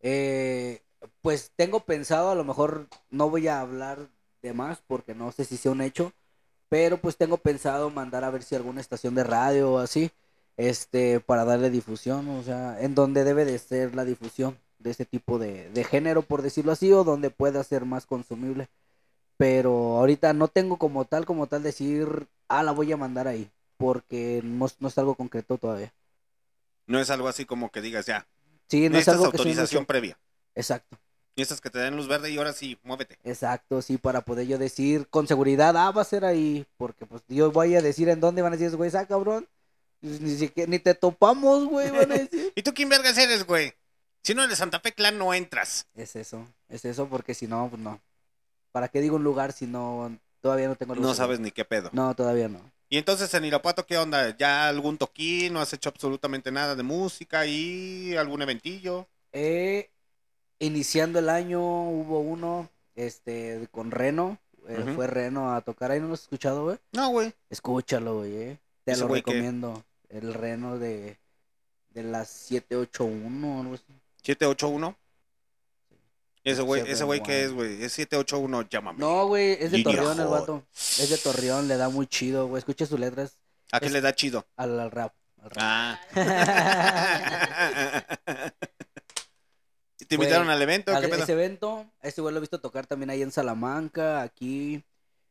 Eh, 0.00 0.82
pues 1.22 1.52
tengo 1.54 1.84
pensado, 1.84 2.30
a 2.30 2.34
lo 2.34 2.42
mejor 2.42 2.88
no 3.08 3.30
voy 3.30 3.46
a 3.46 3.60
hablar 3.60 4.08
de 4.42 4.52
más 4.52 4.82
porque 4.84 5.14
no 5.14 5.30
sé 5.30 5.44
si 5.44 5.56
sea 5.56 5.70
un 5.70 5.80
hecho, 5.80 6.12
pero 6.68 6.98
pues 6.98 7.16
tengo 7.16 7.36
pensado 7.36 7.88
mandar 7.88 8.24
a 8.24 8.30
ver 8.30 8.42
si 8.42 8.56
alguna 8.56 8.80
estación 8.80 9.14
de 9.14 9.22
radio 9.22 9.74
o 9.74 9.78
así, 9.78 10.10
este, 10.56 11.20
para 11.20 11.44
darle 11.44 11.70
difusión, 11.70 12.28
o 12.28 12.42
sea, 12.42 12.80
en 12.80 12.96
donde 12.96 13.22
debe 13.22 13.44
de 13.44 13.56
ser 13.60 13.94
la 13.94 14.04
difusión 14.04 14.58
de 14.80 14.90
ese 14.90 15.04
tipo 15.04 15.38
de, 15.38 15.70
de 15.70 15.84
género, 15.84 16.22
por 16.22 16.42
decirlo 16.42 16.72
así, 16.72 16.92
o 16.92 17.04
donde 17.04 17.30
pueda 17.30 17.62
ser 17.62 17.84
más 17.84 18.06
consumible. 18.06 18.68
Pero 19.36 19.98
ahorita 19.98 20.32
no 20.32 20.48
tengo 20.48 20.78
como 20.78 21.04
tal, 21.06 21.26
como 21.26 21.46
tal 21.46 21.62
decir, 21.62 22.28
ah, 22.48 22.64
la 22.64 22.72
voy 22.72 22.92
a 22.92 22.96
mandar 22.96 23.28
ahí, 23.28 23.50
porque 23.76 24.42
no, 24.44 24.66
no 24.80 24.88
es 24.88 24.98
algo 24.98 25.14
concreto 25.14 25.58
todavía. 25.58 25.92
No 26.86 27.00
es 27.00 27.10
algo 27.10 27.28
así 27.28 27.44
como 27.44 27.70
que 27.70 27.80
digas 27.80 28.06
ya. 28.06 28.26
Sí, 28.68 28.88
no 28.88 28.98
es 28.98 29.08
algo 29.08 29.24
que 29.24 29.36
autorización 29.38 29.82
hecho. 29.82 29.86
previa. 29.86 30.18
Exacto. 30.54 30.98
Necesitas 31.36 31.60
que 31.60 31.70
te 31.70 31.78
den 31.78 31.96
luz 31.96 32.06
verde 32.06 32.30
y 32.30 32.38
ahora 32.38 32.52
sí, 32.52 32.78
muévete. 32.84 33.18
Exacto, 33.24 33.82
sí, 33.82 33.98
para 33.98 34.20
poder 34.20 34.46
yo 34.46 34.56
decir 34.56 35.08
con 35.08 35.26
seguridad, 35.26 35.76
ah, 35.76 35.90
va 35.90 36.02
a 36.02 36.04
ser 36.04 36.24
ahí, 36.24 36.64
porque 36.76 37.06
pues 37.06 37.22
yo 37.28 37.50
voy 37.50 37.74
a 37.74 37.82
decir 37.82 38.08
en 38.08 38.20
dónde 38.20 38.40
van 38.40 38.52
a 38.52 38.56
decir 38.56 38.76
güeyes, 38.76 38.94
ah, 38.94 39.06
cabrón, 39.06 39.48
pues, 40.00 40.20
ni 40.20 40.36
siquiera, 40.36 40.70
ni 40.70 40.78
te 40.78 40.94
topamos, 40.94 41.64
güey, 41.64 41.90
van 41.90 42.12
a 42.12 42.18
decir. 42.18 42.52
¿Y 42.56 42.62
tú 42.62 42.72
quién 42.72 42.88
vergas 42.88 43.18
eres, 43.18 43.44
güey? 43.44 43.74
Si 44.22 44.32
no 44.32 44.44
eres 44.44 44.58
Santa 44.58 44.78
Fe 44.78 44.92
Clan, 44.92 45.18
no 45.18 45.34
entras. 45.34 45.88
es 45.94 46.14
eso, 46.14 46.46
es 46.68 46.84
eso, 46.84 47.08
porque 47.08 47.34
si 47.34 47.48
no, 47.48 47.68
pues 47.68 47.82
no. 47.82 48.00
¿Para 48.70 48.88
qué 48.88 49.00
digo 49.00 49.16
un 49.16 49.24
lugar 49.24 49.52
si 49.52 49.66
no, 49.66 50.16
todavía 50.40 50.68
no 50.68 50.76
tengo 50.76 50.94
No 50.94 51.02
luz? 51.02 51.16
sabes 51.16 51.40
ni 51.40 51.50
qué 51.50 51.64
pedo. 51.64 51.90
No, 51.92 52.14
todavía 52.14 52.48
no. 52.48 52.60
Y 52.94 52.98
entonces 52.98 53.34
en 53.34 53.44
Irapuato, 53.44 53.84
¿qué 53.84 53.98
onda? 53.98 54.36
¿Ya 54.36 54.68
algún 54.68 54.98
toquín? 54.98 55.52
¿No 55.52 55.60
has 55.60 55.72
hecho 55.72 55.88
absolutamente 55.88 56.52
nada 56.52 56.76
de 56.76 56.84
música? 56.84 57.44
¿Y 57.44 58.14
algún 58.14 58.40
eventillo? 58.40 59.08
Eh, 59.32 59.90
iniciando 60.60 61.18
el 61.18 61.28
año 61.28 61.58
hubo 61.60 62.20
uno 62.20 62.68
este 62.94 63.66
con 63.72 63.90
Reno. 63.90 64.38
eh. 64.68 64.92
Fue 64.94 65.08
Reno 65.08 65.56
a 65.56 65.60
tocar 65.62 65.90
ahí, 65.90 65.98
¿no 65.98 66.06
lo 66.06 66.14
has 66.14 66.20
escuchado, 66.22 66.66
güey? 66.66 66.76
No, 66.92 67.08
güey. 67.08 67.32
Escúchalo, 67.50 68.18
güey, 68.18 68.36
eh. 68.36 68.58
Te 68.84 68.92
¿Ese 68.92 69.00
lo 69.00 69.08
güey 69.08 69.22
recomiendo. 69.22 69.82
El 70.08 70.32
Reno 70.32 70.78
de, 70.78 71.18
de 71.94 72.02
las 72.04 72.28
781 72.28 73.56
o 73.56 73.60
algo 73.60 73.74
así. 73.74 73.82
781. 74.22 74.96
Ese 76.44 76.60
güey, 76.62 76.82
Sí, 76.84 76.90
ese 76.92 77.04
güey 77.04 77.20
pero 77.20 77.26
¿qué 77.28 77.48
guau. 77.48 77.62
es, 77.64 77.72
güey? 77.72 77.82
Es 77.84 77.92
781, 77.94 78.68
llámame. 78.68 78.98
No, 78.98 79.26
güey, 79.28 79.52
es 79.52 79.70
de 79.70 79.78
Línea 79.78 79.96
Torreón 79.96 80.20
el 80.20 80.26
vato. 80.26 80.62
Es 80.74 81.08
de 81.08 81.16
Torreón, 81.18 81.68
le 81.68 81.76
da 81.78 81.88
muy 81.88 82.06
chido, 82.06 82.48
güey. 82.48 82.58
Escucha 82.58 82.84
sus 82.86 83.00
letras 83.00 83.38
¿A 83.72 83.80
qué 83.80 83.86
es- 83.86 83.92
le 83.92 84.00
da 84.02 84.14
chido? 84.14 84.46
al, 84.56 84.78
al 84.78 84.90
rap. 84.90 85.14
al 85.42 85.50
rap. 85.50 85.58
Ah. 85.58 86.00
¿Te 90.06 90.16
invitaron 90.16 90.50
al 90.50 90.60
evento? 90.60 90.94
Al- 90.94 91.02
¿Qué 91.02 91.08
pedo? 91.08 91.22
ese 91.22 91.32
evento, 91.32 91.86
ese 92.02 92.20
güey 92.20 92.32
lo 92.32 92.38
he 92.38 92.40
visto 92.40 92.60
tocar 92.60 92.86
también 92.86 93.10
ahí 93.10 93.22
en 93.22 93.30
Salamanca, 93.32 94.20
aquí. 94.22 94.84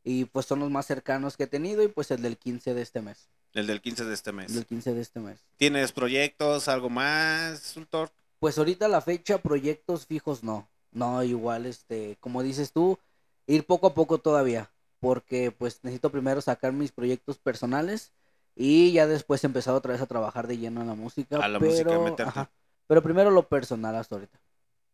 Y 0.03 0.25
pues 0.25 0.45
son 0.47 0.59
los 0.59 0.71
más 0.71 0.85
cercanos 0.85 1.37
que 1.37 1.43
he 1.43 1.47
tenido. 1.47 1.83
Y 1.83 1.87
pues 1.89 2.09
el 2.11 2.21
del 2.21 2.37
15 2.37 2.73
de 2.73 2.81
este 2.81 3.01
mes. 3.01 3.29
El 3.53 3.67
del 3.67 3.81
15 3.81 4.05
de 4.05 4.13
este 4.15 4.31
El 4.31 4.37
del 4.47 4.55
mes. 4.55 4.65
15 4.65 4.93
de 4.95 5.01
este 5.01 5.19
mes. 5.19 5.39
¿Tienes 5.57 5.91
proyectos, 5.91 6.67
algo 6.67 6.89
más, 6.89 7.59
Sultor? 7.59 8.09
Pues 8.39 8.57
ahorita 8.57 8.87
la 8.87 8.99
fecha, 9.01 9.37
proyectos 9.37 10.07
fijos 10.07 10.43
no. 10.43 10.67
No, 10.93 11.23
igual, 11.23 11.65
este, 11.65 12.17
como 12.19 12.43
dices 12.43 12.71
tú, 12.71 12.99
ir 13.47 13.65
poco 13.65 13.87
a 13.87 13.93
poco 13.93 14.19
todavía. 14.19 14.69
Porque 14.99 15.51
pues 15.51 15.79
necesito 15.83 16.09
primero 16.11 16.41
sacar 16.41 16.71
mis 16.71 16.91
proyectos 16.91 17.37
personales. 17.37 18.11
Y 18.55 18.91
ya 18.91 19.07
después 19.07 19.43
empezar 19.43 19.73
otra 19.73 19.93
vez 19.93 20.01
a 20.01 20.05
trabajar 20.05 20.47
de 20.47 20.57
lleno 20.57 20.81
en 20.81 20.87
la 20.87 20.95
música. 20.95 21.37
A 21.37 21.47
la 21.47 21.59
pero, 21.59 21.71
música, 21.71 21.99
meterte. 21.99 22.23
ajá, 22.23 22.51
pero 22.87 23.01
primero 23.01 23.31
lo 23.31 23.47
personal 23.47 23.95
hasta 23.95 24.15
ahorita. 24.15 24.39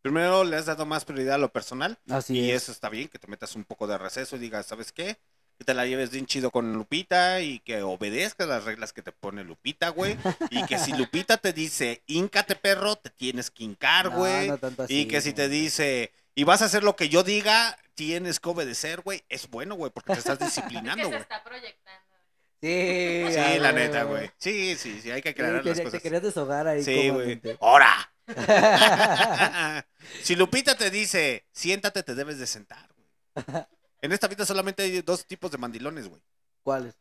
Primero 0.02 0.44
le 0.44 0.56
has 0.56 0.66
dado 0.66 0.86
más 0.86 1.04
prioridad 1.04 1.34
a 1.34 1.38
lo 1.38 1.52
personal. 1.52 1.98
Así 2.08 2.38
y 2.38 2.50
es. 2.50 2.62
eso 2.62 2.72
está 2.72 2.88
bien, 2.88 3.08
que 3.08 3.18
te 3.18 3.26
metas 3.28 3.54
un 3.54 3.64
poco 3.64 3.86
de 3.86 3.98
receso 3.98 4.36
y 4.36 4.38
digas, 4.38 4.66
¿sabes 4.66 4.92
qué? 4.92 5.18
Que 5.60 5.64
te 5.66 5.74
la 5.74 5.84
lleves 5.84 6.10
bien 6.10 6.24
chido 6.24 6.50
con 6.50 6.72
Lupita 6.72 7.42
y 7.42 7.58
que 7.58 7.82
obedezcas 7.82 8.48
las 8.48 8.64
reglas 8.64 8.94
que 8.94 9.02
te 9.02 9.12
pone 9.12 9.44
Lupita, 9.44 9.90
güey. 9.90 10.16
Y 10.48 10.64
que 10.64 10.78
si 10.78 10.94
Lupita 10.94 11.36
te 11.36 11.52
dice, 11.52 12.02
híncate 12.06 12.56
perro, 12.56 12.96
te 12.96 13.10
tienes 13.10 13.50
que 13.50 13.64
hincar, 13.64 14.06
No, 14.06 14.16
güey. 14.16 14.48
no 14.48 14.56
tanto 14.56 14.86
y 14.88 15.04
que 15.04 15.20
si 15.20 15.34
te 15.34 15.50
dice, 15.50 16.12
y 16.34 16.44
vas 16.44 16.62
a 16.62 16.64
hacer 16.64 16.82
lo 16.82 16.96
que 16.96 17.10
yo 17.10 17.24
diga, 17.24 17.76
tienes 17.94 18.40
que 18.40 18.48
obedecer, 18.48 19.02
güey. 19.02 19.22
Es 19.28 19.50
bueno, 19.50 19.74
güey, 19.74 19.92
porque 19.92 20.14
te 20.14 20.18
estás 20.20 20.38
Que 20.38 20.44
disciplinando, 20.46 21.02
se 21.04 21.08
güey. 21.10 21.20
está 21.20 21.44
proyectando. 21.44 22.00
Sí, 22.62 23.24
Sí, 23.28 23.58
la 23.58 23.72
neta, 23.72 24.04
güey. 24.04 24.30
Sí, 24.38 24.76
sí, 24.78 24.98
sí, 25.02 25.10
hay 25.10 25.20
que 25.20 25.28
Sí, 25.28 25.32
aclarar 25.34 25.56
las 25.56 25.64
quería- 25.64 25.84
cosas. 25.84 25.92
Te 25.92 26.02
querías 26.02 26.22
deshogar 26.22 26.66
ahí. 26.68 26.82
Sí, 26.82 27.10
güey. 27.10 27.38
¡Hora! 27.58 28.10
si 30.22 30.36
Lupita 30.36 30.74
te 30.74 30.88
dice, 30.90 31.44
siéntate, 31.52 32.02
te 32.02 32.14
debes 32.14 32.38
de 32.38 32.46
sentar, 32.46 32.88
güey. 32.94 33.64
En 34.02 34.12
esta 34.12 34.28
vida 34.28 34.46
solamente 34.46 34.82
hay 34.82 35.02
dos 35.02 35.26
tipos 35.26 35.50
de 35.50 35.58
mandilones, 35.58 36.08
güey. 36.08 36.22
¿Cuáles? 36.62 36.94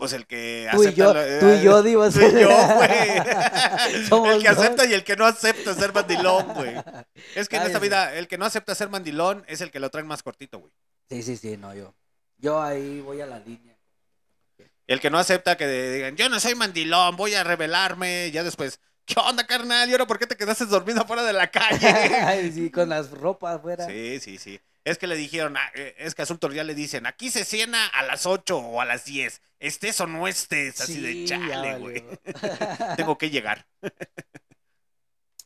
Pues 0.00 0.14
el 0.14 0.26
que 0.26 0.66
Tú 0.72 0.82
y 0.82 0.86
acepta 0.86 1.12
yo, 1.12 1.20
eh, 1.20 1.38
tú 1.40 1.48
y 1.50 1.62
yo, 1.62 1.82
Diva. 1.82 2.10
Tú 2.10 2.20
y 2.20 2.40
yo, 2.40 2.48
güey. 2.76 4.06
Somos 4.08 4.30
el 4.30 4.40
que 4.40 4.48
acepta 4.48 4.86
y 4.86 4.94
el 4.94 5.04
que 5.04 5.14
no 5.14 5.26
acepta 5.26 5.74
ser 5.74 5.92
mandilón, 5.92 6.54
güey. 6.54 6.74
Es 7.34 7.50
que 7.50 7.56
en 7.56 7.64
esta 7.64 7.78
vida, 7.78 8.14
el 8.14 8.26
que 8.26 8.38
no 8.38 8.46
acepta 8.46 8.74
ser 8.74 8.88
mandilón 8.88 9.44
es 9.46 9.60
el 9.60 9.70
que 9.70 9.78
lo 9.78 9.90
traen 9.90 10.06
más 10.06 10.22
cortito, 10.22 10.58
güey. 10.58 10.72
Sí, 11.10 11.22
sí, 11.22 11.36
sí, 11.36 11.58
no, 11.58 11.74
yo. 11.74 11.94
Yo 12.38 12.62
ahí 12.62 13.00
voy 13.02 13.20
a 13.20 13.26
la 13.26 13.40
línea. 13.40 13.76
El 14.86 15.00
que 15.00 15.10
no 15.10 15.18
acepta 15.18 15.58
que 15.58 15.68
digan, 15.68 16.16
yo 16.16 16.30
no 16.30 16.40
soy 16.40 16.54
mandilón, 16.54 17.16
voy 17.16 17.34
a 17.34 17.44
rebelarme. 17.44 18.30
Ya 18.30 18.42
después, 18.42 18.80
¿qué 19.04 19.20
onda, 19.20 19.46
carnal? 19.46 19.86
¿Y 19.88 19.92
ahora 19.92 20.06
por 20.06 20.18
qué 20.18 20.26
te 20.26 20.36
quedaste 20.36 20.64
dormido 20.64 21.02
afuera 21.02 21.24
de 21.24 21.34
la 21.34 21.50
calle? 21.50 21.86
Ay, 21.86 22.50
sí, 22.50 22.70
con 22.70 22.88
las 22.88 23.10
ropas 23.10 23.56
afuera. 23.56 23.86
Sí, 23.86 24.18
sí, 24.18 24.38
sí. 24.38 24.58
Es 24.84 24.98
que 24.98 25.06
le 25.06 25.16
dijeron, 25.16 25.56
ah, 25.56 25.70
eh, 25.74 25.94
es 25.98 26.14
que 26.14 26.22
a 26.22 26.26
Sultor 26.26 26.54
ya 26.54 26.64
le 26.64 26.74
dicen, 26.74 27.06
aquí 27.06 27.30
se 27.30 27.44
cena 27.44 27.86
a 27.86 28.02
las 28.02 28.26
8 28.26 28.58
o 28.58 28.80
a 28.80 28.84
las 28.84 29.04
10. 29.04 29.42
Estés 29.58 30.00
o 30.00 30.06
no 30.06 30.26
estés, 30.26 30.80
así 30.80 30.94
Sí, 30.94 31.00
de 31.00 31.24
chale, 31.26 31.78
güey. 31.78 32.04
Tengo 32.96 33.18
que 33.18 33.28
llegar. 33.28 33.66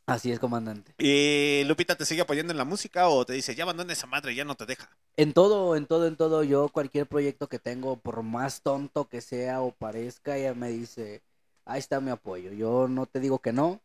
Así 0.07 0.31
es, 0.31 0.39
comandante. 0.39 0.95
¿Y 0.99 1.65
Lupita 1.65 1.97
te 1.97 2.05
sigue 2.05 2.21
apoyando 2.21 2.53
en 2.53 2.59
la 2.59 2.65
música 2.65 3.09
o 3.09 3.25
te 3.25 3.33
dice, 3.33 3.55
ya 3.55 3.65
abandona 3.65 3.93
esa 3.95 4.07
madre, 4.07 4.35
ya 4.35 4.45
no 4.45 4.55
te 4.55 4.67
deja? 4.67 4.89
En 5.17 5.33
todo, 5.33 5.77
en 5.77 5.87
todo, 5.87 6.07
en 6.07 6.17
todo, 6.17 6.45
yo 6.45 6.69
cualquier 6.69 7.07
proyecto 7.07 7.49
que 7.49 7.59
tengo, 7.59 7.97
por 7.97 8.23
más 8.23 8.61
tonto 8.63 9.09
que 9.09 9.21
sea 9.23 9.63
o 9.63 9.73
parezca, 9.73 10.37
ella 10.37 10.55
me 10.55 10.69
dice, 10.69 11.23
ahí 11.65 11.79
está 11.79 12.01
mi 12.01 12.11
apoyo. 12.11 12.53
Yo 12.53 12.87
no 12.87 13.07
te 13.07 13.19
digo 13.19 13.39
que 13.41 13.53
no. 13.53 13.81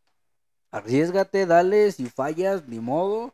Arriesgate, 0.71 1.45
dale, 1.45 1.91
si 1.91 2.09
fallas, 2.09 2.67
ni 2.67 2.79
modo. 2.79 3.33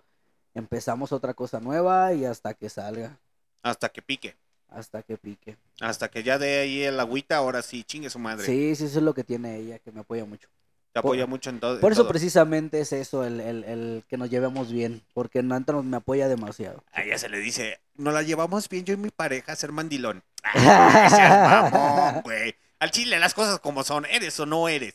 Empezamos 0.56 1.12
otra 1.12 1.34
cosa 1.36 1.60
nueva 1.60 2.14
y 2.14 2.26
hasta 2.26 2.53
que 2.56 2.70
salga, 2.70 3.18
Hasta 3.62 3.89
que 3.89 4.01
pique. 4.01 4.36
hasta 4.70 5.03
que 5.03 5.18
pique. 5.18 5.58
Hasta 5.82 6.10
que 6.10 6.24
ya 6.24 6.38
dé 6.38 6.60
ahí 6.62 6.82
el 6.84 6.99
agüita, 6.99 7.38
ahora 7.38 7.62
sí, 7.62 7.84
chingue 7.84 8.10
su 8.10 8.18
madre. 8.20 8.45
Sí, 8.45 8.76
sí, 8.76 8.86
eso 8.86 8.97
es 8.97 9.03
lo 9.03 9.14
que 9.14 9.24
tiene 9.24 9.58
ella, 9.58 9.80
que 9.80 9.91
me 9.91 9.99
apoya 10.01 10.26
mucho. 10.26 10.47
Te 10.93 10.99
apoya 10.99 11.24
por- 11.24 11.30
mucho 11.30 11.49
en 11.49 11.60
todo. 11.60 11.80
Por 11.82 11.91
en 11.91 11.93
eso 11.93 12.03
todo. 12.03 12.10
precisamente 12.12 12.80
es 12.80 12.93
eso, 12.93 13.26
el, 13.26 13.41
el, 13.41 13.64
el 13.66 14.03
que 14.08 14.16
nos 14.18 14.30
llevemos 14.30 14.72
bien, 14.72 15.01
porque 15.14 15.43
Nanta 15.43 15.74
nos 15.74 15.84
me 15.84 15.97
apoya 15.97 16.30
demasiado. 16.30 16.84
A 16.93 17.03
ella 17.03 17.18
se 17.18 17.28
le 17.28 17.39
dice, 17.39 17.82
nos 17.95 18.14
la 18.14 18.22
llevamos 18.24 18.70
bien 18.70 18.86
yo 18.86 18.93
y 18.93 18.97
mi 18.97 19.10
pareja 19.10 19.51
a 19.51 19.56
ser 19.58 19.74
mandilón. 19.74 20.24
Ay, 20.43 21.10
seas 21.10 21.72
mamón, 21.72 22.22
güey. 22.24 22.56
Al 22.80 22.91
chile, 22.91 23.20
las 23.20 23.34
cosas 23.34 23.60
como 23.60 23.84
son, 23.84 24.06
¿eres 24.06 24.39
o 24.39 24.45
no 24.45 24.70
eres? 24.70 24.93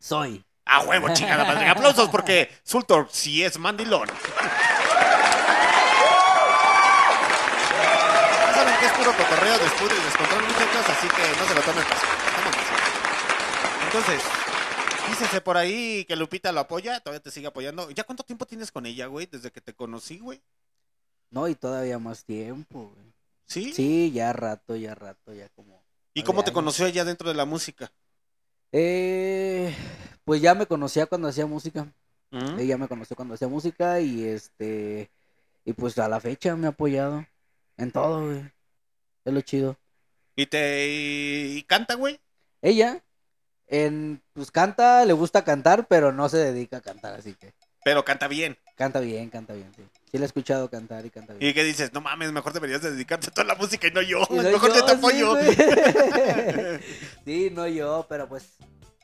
Soy. 0.00 0.44
A 0.64 0.80
huevo, 0.82 1.08
chingada 1.14 1.44
madre. 1.44 1.68
Aplausos 1.68 2.08
porque 2.08 2.50
Sultor 2.64 3.06
sí 3.12 3.44
es 3.44 3.56
mandilón. 3.56 4.08
puro 8.96 9.12
cotorreo, 9.16 9.58
después 9.58 9.92
y 9.92 10.04
descontrol, 10.04 10.42
muchachos, 10.42 10.88
así 10.88 11.08
que 11.08 11.38
no 11.38 11.46
se 11.46 11.54
lo 11.54 11.60
tomen. 11.62 11.84
Entonces, 13.84 14.22
dícese 15.08 15.40
por 15.40 15.56
ahí 15.56 16.04
que 16.06 16.16
Lupita 16.16 16.52
lo 16.52 16.60
apoya, 16.60 17.00
todavía 17.00 17.22
te 17.22 17.30
sigue 17.30 17.46
apoyando. 17.46 17.90
¿Ya 17.90 18.04
cuánto 18.04 18.24
tiempo 18.24 18.46
tienes 18.46 18.72
con 18.72 18.86
ella, 18.86 19.06
güey? 19.06 19.26
Desde 19.26 19.50
que 19.50 19.60
te 19.60 19.74
conocí, 19.74 20.18
güey. 20.18 20.42
No, 21.30 21.48
y 21.48 21.54
todavía 21.54 21.98
más 21.98 22.24
tiempo, 22.24 22.92
güey. 22.94 23.06
¿Sí? 23.46 23.72
Sí, 23.72 24.10
ya 24.12 24.32
rato, 24.32 24.76
ya 24.76 24.94
rato, 24.94 25.32
ya 25.32 25.48
como. 25.50 25.82
¿Y 26.14 26.22
cómo 26.22 26.42
te 26.42 26.50
años. 26.50 26.54
conoció 26.54 26.86
ella 26.86 27.04
dentro 27.04 27.28
de 27.28 27.34
la 27.34 27.44
música? 27.44 27.92
Eh, 28.72 29.74
pues 30.24 30.40
ya 30.40 30.54
me 30.54 30.66
conocía 30.66 31.06
cuando 31.06 31.28
hacía 31.28 31.46
música. 31.46 31.86
¿Mm? 32.30 32.58
Ella 32.58 32.76
me 32.76 32.88
conoció 32.88 33.14
cuando 33.14 33.34
hacía 33.34 33.48
música 33.48 34.00
y 34.00 34.24
este. 34.24 35.10
Y 35.64 35.72
pues 35.74 35.98
a 35.98 36.08
la 36.08 36.20
fecha 36.20 36.56
me 36.56 36.66
ha 36.66 36.70
apoyado. 36.70 37.24
En 37.76 37.92
todo, 37.92 38.26
güey. 38.26 38.55
Es 39.26 39.34
lo 39.34 39.40
chido. 39.40 39.76
¿Y 40.36 40.46
te 40.46 40.86
y, 40.88 41.62
canta, 41.64 41.94
güey? 41.94 42.20
Ella, 42.62 43.02
en, 43.66 44.22
pues 44.32 44.52
canta, 44.52 45.04
le 45.04 45.12
gusta 45.14 45.42
cantar, 45.42 45.88
pero 45.88 46.12
no 46.12 46.28
se 46.28 46.36
dedica 46.36 46.76
a 46.76 46.80
cantar, 46.80 47.14
así 47.14 47.34
que. 47.34 47.52
Pero 47.84 48.04
canta 48.04 48.28
bien. 48.28 48.56
Canta 48.76 49.00
bien, 49.00 49.28
canta 49.28 49.52
bien, 49.54 49.72
sí. 49.74 49.82
Sí 50.10 50.18
le 50.18 50.24
he 50.24 50.26
escuchado 50.26 50.70
cantar 50.70 51.04
y 51.04 51.10
canta 51.10 51.32
bien. 51.34 51.50
¿Y 51.50 51.54
qué 51.54 51.64
dices? 51.64 51.92
No 51.92 52.00
mames, 52.00 52.30
mejor 52.30 52.52
deberías 52.52 52.82
de 52.82 52.92
dedicarte 52.92 53.28
a 53.28 53.30
toda 53.32 53.48
la 53.48 53.56
música 53.56 53.88
y 53.88 53.90
no 53.90 54.00
yo. 54.00 54.20
Y 54.30 54.34
mejor 54.34 54.70
yo 54.70 54.76
yo, 54.76 54.84
te 54.84 54.92
sí, 54.92 54.98
apoyo. 54.98 55.30
güey. 55.30 55.56
Sí, 57.24 57.50
no 57.52 57.66
yo, 57.66 58.06
pero 58.08 58.28
pues 58.28 58.44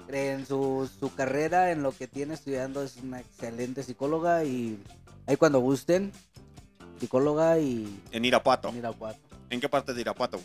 en 0.09 0.47
su, 0.47 0.89
su 1.01 1.13
carrera, 1.17 1.73
en 1.73 1.83
lo 1.83 1.91
que 1.91 2.07
tiene 2.07 2.35
estudiando, 2.35 2.85
es 2.85 2.97
una 2.99 3.19
excelente 3.19 3.83
psicóloga 3.83 4.45
y 4.45 4.81
ahí 5.27 5.37
cuando 5.37 5.59
gusten, 5.59 6.13
psicóloga 7.01 7.59
y 7.59 8.01
en 8.13 8.25
Irapuato. 8.25 8.69
en 8.69 8.77
Irapuato. 8.77 9.32
¿En 9.53 9.61
qué 9.61 9.69
parte 9.69 9.93
de 9.93 10.01
Irapuato? 10.01 10.41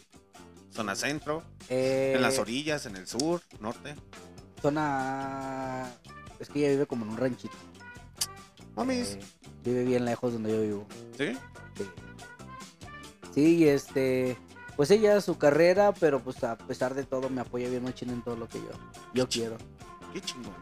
¿Zona 0.70 0.94
centro? 0.94 1.42
Eh, 1.70 2.12
¿En 2.18 2.22
las 2.22 2.40
orillas? 2.40 2.86
¿En 2.88 2.98
el 2.98 3.08
sur? 3.08 3.42
¿Norte? 3.62 3.96
Zona... 4.62 5.90
Es 6.42 6.50
que 6.50 6.60
ella 6.60 6.72
vive 6.72 6.88
como 6.88 7.06
en 7.06 7.12
un 7.12 7.18
ranchito. 7.18 7.56
Mamis. 8.76 9.14
Eh, 9.14 9.20
vive 9.64 9.86
bien 9.86 10.04
lejos 10.04 10.34
donde 10.34 10.52
yo 10.52 10.62
vivo. 10.62 10.88
¿Sí? 11.18 11.38
Sí. 11.78 11.90
Sí, 13.34 13.70
este... 13.70 14.38
Pues 14.76 14.92
ella, 14.92 15.22
su 15.22 15.38
carrera, 15.38 15.94
pero 15.94 16.22
pues 16.22 16.44
a 16.44 16.58
pesar 16.58 16.94
de 16.94 17.06
todo 17.06 17.30
me 17.30 17.40
apoya 17.40 17.70
bien 17.70 17.84
machín 17.84 18.10
en 18.10 18.22
todo 18.22 18.36
lo 18.36 18.50
que 18.50 18.60
yo, 18.60 18.72
yo 19.14 19.30
quiero. 19.30 19.56
Qué 20.12 20.20
chingón. 20.20 20.54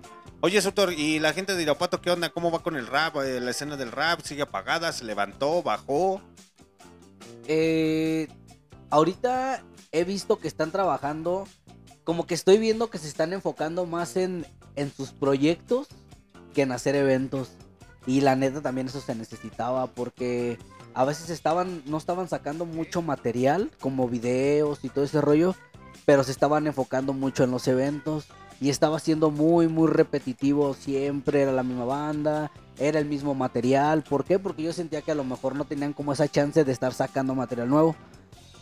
Oye, 0.42 0.62
Sutor, 0.62 0.94
¿y 0.94 1.18
la 1.18 1.34
gente 1.34 1.56
de 1.56 1.64
Irapuato 1.64 2.00
qué 2.00 2.12
onda? 2.12 2.30
¿Cómo 2.30 2.52
va 2.52 2.60
con 2.60 2.76
el 2.76 2.86
rap? 2.86 3.16
Eh, 3.18 3.40
¿La 3.40 3.50
escena 3.50 3.76
del 3.76 3.92
rap 3.92 4.22
sigue 4.22 4.44
apagada? 4.44 4.94
¿Se 4.94 5.04
levantó? 5.04 5.64
¿Bajó? 5.64 6.22
Eh, 7.48 8.28
ahorita 8.90 9.64
he 9.92 10.04
visto 10.04 10.40
que 10.40 10.48
están 10.48 10.72
trabajando, 10.72 11.46
como 12.04 12.26
que 12.28 12.34
estoy 12.34 12.58
viendo 12.58 12.90
que 12.90 12.98
se 12.98 13.08
están 13.08 13.34
enfocando 13.34 13.86
más 13.86 14.16
en, 14.18 14.46
en 14.76 14.92
sus 14.92 15.12
proyectos 15.12 15.88
que 16.54 16.64
en 16.64 16.72
hacer 16.72 16.96
eventos. 16.96 17.52
Y 18.08 18.22
la 18.22 18.36
neta 18.36 18.62
también 18.62 18.88
eso 18.88 19.02
se 19.02 19.16
necesitaba 19.16 19.88
porque 19.88 20.60
a 20.94 21.06
veces 21.06 21.30
estaban, 21.30 21.84
no 21.86 21.98
estaban 21.98 22.30
sacando 22.30 22.66
mucho 22.66 23.02
material, 23.02 23.72
como 23.80 24.08
videos 24.08 24.80
y 24.84 24.90
todo 24.90 25.04
ese 25.04 25.22
rollo. 25.22 25.56
pero 26.06 26.24
se 26.24 26.32
estaban 26.32 26.68
enfocando 26.68 27.14
mucho 27.14 27.44
en 27.44 27.52
los 27.52 27.68
eventos 27.68 28.28
y 28.62 28.70
estaba 28.70 29.00
siendo 29.00 29.32
muy, 29.32 29.68
muy 29.68 29.88
repetitivo. 29.88 30.74
Siempre 30.74 31.42
era 31.42 31.52
la 31.52 31.64
misma 31.64 31.86
banda, 31.86 32.52
era 32.78 33.00
el 33.00 33.06
mismo 33.06 33.34
material. 33.36 34.04
¿Por 34.04 34.26
qué? 34.26 34.40
Porque 34.40 34.64
yo 34.64 34.74
sentía 34.74 35.02
que 35.02 35.12
a 35.12 35.16
lo 35.16 35.24
mejor 35.24 35.56
no 35.56 35.66
tenían 35.66 35.94
como 35.94 36.14
esa 36.14 36.28
chance 36.28 36.64
de 36.64 36.72
estar 36.72 36.94
sacando 36.94 37.36
material 37.36 37.70
nuevo. 37.70 37.96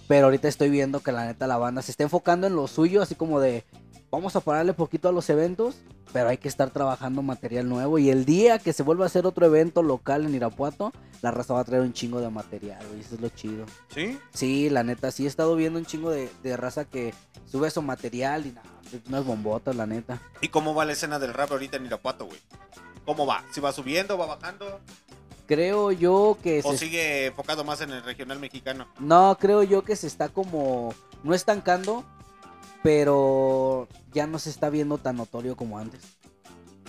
Pero 0.07 0.25
ahorita 0.25 0.47
estoy 0.47 0.69
viendo 0.69 0.99
que 0.99 1.11
la 1.11 1.25
neta 1.25 1.47
la 1.47 1.57
banda 1.57 1.81
se 1.81 1.91
está 1.91 2.03
enfocando 2.03 2.47
en 2.47 2.55
lo 2.55 2.67
suyo, 2.67 3.01
así 3.01 3.15
como 3.15 3.39
de 3.39 3.63
vamos 4.11 4.35
a 4.35 4.41
pararle 4.41 4.73
poquito 4.73 5.09
a 5.09 5.11
los 5.11 5.27
eventos, 5.31 5.77
pero 6.11 6.29
hay 6.29 6.37
que 6.37 6.47
estar 6.47 6.69
trabajando 6.69 7.23
material 7.23 7.67
nuevo. 7.67 7.97
Y 7.97 8.11
el 8.11 8.25
día 8.25 8.59
que 8.59 8.71
se 8.71 8.83
vuelva 8.83 9.05
a 9.05 9.07
hacer 9.07 9.25
otro 9.25 9.47
evento 9.47 9.81
local 9.81 10.25
en 10.25 10.35
Irapuato, 10.35 10.93
la 11.23 11.31
raza 11.31 11.55
va 11.55 11.61
a 11.61 11.63
traer 11.63 11.81
un 11.81 11.93
chingo 11.93 12.21
de 12.21 12.29
material, 12.29 12.85
güey. 12.89 12.99
Eso 12.99 13.15
es 13.15 13.21
lo 13.21 13.29
chido. 13.29 13.65
¿Sí? 13.87 14.19
Sí, 14.31 14.69
la 14.69 14.83
neta, 14.83 15.09
sí 15.09 15.23
he 15.23 15.27
estado 15.27 15.55
viendo 15.55 15.79
un 15.79 15.85
chingo 15.85 16.11
de, 16.11 16.29
de 16.43 16.57
raza 16.57 16.85
que 16.85 17.11
sube 17.45 17.71
su 17.71 17.81
material 17.81 18.45
y 18.45 18.51
nada, 18.51 18.69
unas 19.07 19.25
bombotas, 19.25 19.75
la 19.75 19.87
neta. 19.87 20.21
¿Y 20.41 20.49
cómo 20.49 20.75
va 20.75 20.85
la 20.85 20.93
escena 20.93 21.17
del 21.17 21.33
rap 21.33 21.51
ahorita 21.51 21.77
en 21.77 21.87
Irapuato, 21.87 22.27
güey? 22.27 22.39
¿Cómo 23.05 23.25
va? 23.25 23.43
¿Si 23.51 23.59
va 23.61 23.71
subiendo, 23.71 24.17
va 24.17 24.25
bajando? 24.25 24.79
Creo 25.45 25.91
yo 25.91 26.37
que 26.41 26.61
¿O 26.63 26.71
se... 26.71 26.77
sigue 26.77 27.25
enfocado 27.27 27.63
más 27.63 27.81
en 27.81 27.91
el 27.91 28.03
regional 28.03 28.39
mexicano? 28.39 28.87
No, 28.99 29.37
creo 29.39 29.63
yo 29.63 29.83
que 29.83 29.95
se 29.95 30.07
está 30.07 30.29
como... 30.29 30.93
No 31.23 31.33
estancando, 31.33 32.03
pero 32.81 33.87
ya 34.13 34.27
no 34.27 34.39
se 34.39 34.49
está 34.49 34.69
viendo 34.69 34.97
tan 34.97 35.17
notorio 35.17 35.55
como 35.55 35.77
antes. 35.79 36.01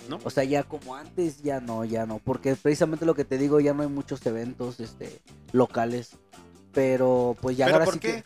¿No? 0.09 0.19
O 0.25 0.31
sea, 0.31 0.45
ya 0.45 0.65
como 0.65 0.95
antes, 0.97 1.43
ya 1.43 1.61
no, 1.61 1.85
ya 1.85 2.05
no. 2.05 2.19
Porque 2.19 2.55
precisamente 2.57 3.07
lo 3.07 3.15
que 3.15 3.25
te 3.25 3.39
digo, 3.39 3.59
ya 3.61 3.73
no 3.75 3.83
hay 3.83 3.89
muchos 3.89 4.25
eventos 4.27 4.81
este, 4.81 5.23
locales. 5.53 6.17
Pero 6.73 7.37
pues 7.41 7.57
ya 7.57 7.67
¿Pero 7.67 7.77
ahora 7.77 7.85
por 7.87 7.95
sí 7.95 8.01
qué? 8.01 8.23
que- 8.23 8.25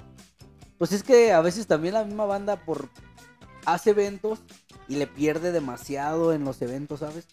Pues 0.79 0.93
es 0.93 1.03
que 1.03 1.33
a 1.33 1.41
veces 1.41 1.67
también 1.67 1.95
la 1.95 2.05
misma 2.05 2.25
banda 2.25 2.57
por 2.65 2.89
hace 3.67 3.91
eventos 3.91 4.41
y 4.89 4.97
le 4.97 5.07
pierde 5.07 5.53
demasiado 5.53 6.33
en 6.33 6.45
los 6.45 6.61
eventos, 6.63 7.01
¿sabes? 7.01 7.27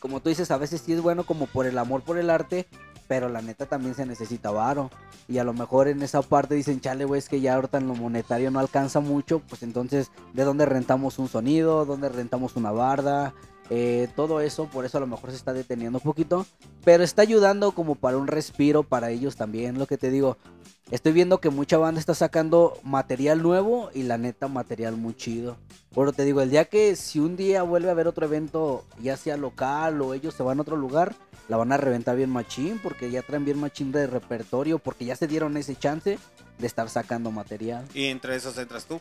Como 0.00 0.20
tú 0.20 0.30
dices, 0.30 0.50
a 0.50 0.56
veces 0.56 0.82
sí 0.84 0.92
es 0.92 1.02
bueno 1.02 1.24
como 1.24 1.46
por 1.46 1.66
el 1.66 1.78
amor 1.78 2.02
por 2.02 2.18
el 2.18 2.30
arte, 2.30 2.66
pero 3.06 3.28
la 3.28 3.42
neta 3.42 3.66
también 3.66 3.94
se 3.94 4.06
necesita 4.06 4.50
varo. 4.50 4.90
Y 5.28 5.38
a 5.38 5.44
lo 5.44 5.52
mejor 5.52 5.88
en 5.88 6.02
esa 6.02 6.22
parte 6.22 6.54
dicen, 6.54 6.80
chale, 6.80 7.04
güey, 7.04 7.18
es 7.18 7.28
que 7.28 7.40
ya 7.40 7.54
ahorita 7.54 7.78
en 7.78 7.88
lo 7.88 7.94
monetario 7.94 8.50
no 8.50 8.60
alcanza 8.60 9.00
mucho, 9.00 9.40
pues 9.40 9.62
entonces, 9.62 10.10
¿de 10.32 10.44
dónde 10.44 10.64
rentamos 10.64 11.18
un 11.18 11.28
sonido? 11.28 11.84
¿Dónde 11.84 12.08
rentamos 12.08 12.56
una 12.56 12.70
barda? 12.70 13.34
Eh, 13.70 14.08
todo 14.16 14.40
eso, 14.40 14.66
por 14.66 14.84
eso 14.84 14.98
a 14.98 15.00
lo 15.00 15.06
mejor 15.06 15.30
se 15.30 15.36
está 15.36 15.52
deteniendo 15.52 15.98
un 15.98 16.02
poquito, 16.04 16.44
pero 16.84 17.04
está 17.04 17.22
ayudando 17.22 17.70
como 17.70 17.94
para 17.94 18.18
un 18.18 18.26
respiro 18.26 18.82
para 18.82 19.10
ellos 19.10 19.36
también, 19.36 19.78
lo 19.78 19.86
que 19.86 19.96
te 19.96 20.10
digo. 20.10 20.36
Estoy 20.90 21.12
viendo 21.12 21.38
que 21.38 21.50
mucha 21.50 21.78
banda 21.78 22.00
está 22.00 22.14
sacando 22.14 22.76
material 22.82 23.42
nuevo 23.42 23.90
y 23.94 24.02
la 24.02 24.18
neta 24.18 24.48
material 24.48 24.96
muy 24.96 25.14
chido. 25.14 25.56
Bueno, 25.92 26.12
te 26.12 26.24
digo, 26.24 26.40
el 26.40 26.50
día 26.50 26.64
que 26.64 26.96
si 26.96 27.20
un 27.20 27.36
día 27.36 27.62
vuelve 27.62 27.88
a 27.88 27.92
haber 27.92 28.08
otro 28.08 28.26
evento, 28.26 28.84
ya 29.00 29.16
sea 29.16 29.36
local 29.36 30.02
o 30.02 30.14
ellos 30.14 30.34
se 30.34 30.42
van 30.42 30.58
a 30.58 30.62
otro 30.62 30.76
lugar, 30.76 31.14
la 31.48 31.56
van 31.56 31.70
a 31.70 31.76
reventar 31.76 32.16
bien 32.16 32.30
machín 32.30 32.80
porque 32.82 33.08
ya 33.08 33.22
traen 33.22 33.44
bien 33.44 33.60
machín 33.60 33.92
de 33.92 34.08
repertorio 34.08 34.80
porque 34.80 35.04
ya 35.04 35.14
se 35.14 35.28
dieron 35.28 35.56
ese 35.56 35.76
chance 35.76 36.18
de 36.58 36.66
estar 36.66 36.88
sacando 36.88 37.30
material. 37.30 37.84
Y 37.94 38.06
entre 38.06 38.34
esos 38.34 38.58
entras 38.58 38.86
tú. 38.86 39.00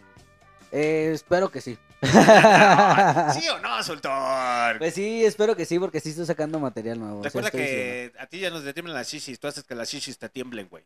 Eh, 0.72 1.12
espero 1.14 1.50
que 1.50 1.62
sí. 1.62 1.78
¿Sí 2.02 3.50
o 3.50 3.60
no, 3.60 3.84
Sultor? 3.84 4.78
Pues 4.78 4.94
sí, 4.94 5.26
espero 5.26 5.56
que 5.56 5.66
sí 5.66 5.80
porque 5.80 6.00
sí 6.00 6.10
estoy 6.10 6.26
sacando 6.26 6.60
material 6.60 7.00
nuevo. 7.00 7.20
o 7.20 7.24
sea, 7.24 7.30
Recuerda 7.30 7.48
estoy 7.50 7.62
que 7.62 8.14
a 8.20 8.28
ti 8.28 8.40
ya 8.40 8.50
nos 8.50 8.64
detiemblan 8.64 8.96
las 8.96 9.10
shishis. 9.12 9.40
Tú 9.40 9.48
haces 9.48 9.64
que 9.64 9.76
las 9.76 9.90
shishis 9.90 10.18
te 10.18 10.30
tiemblen, 10.30 10.68
güey. 10.70 10.84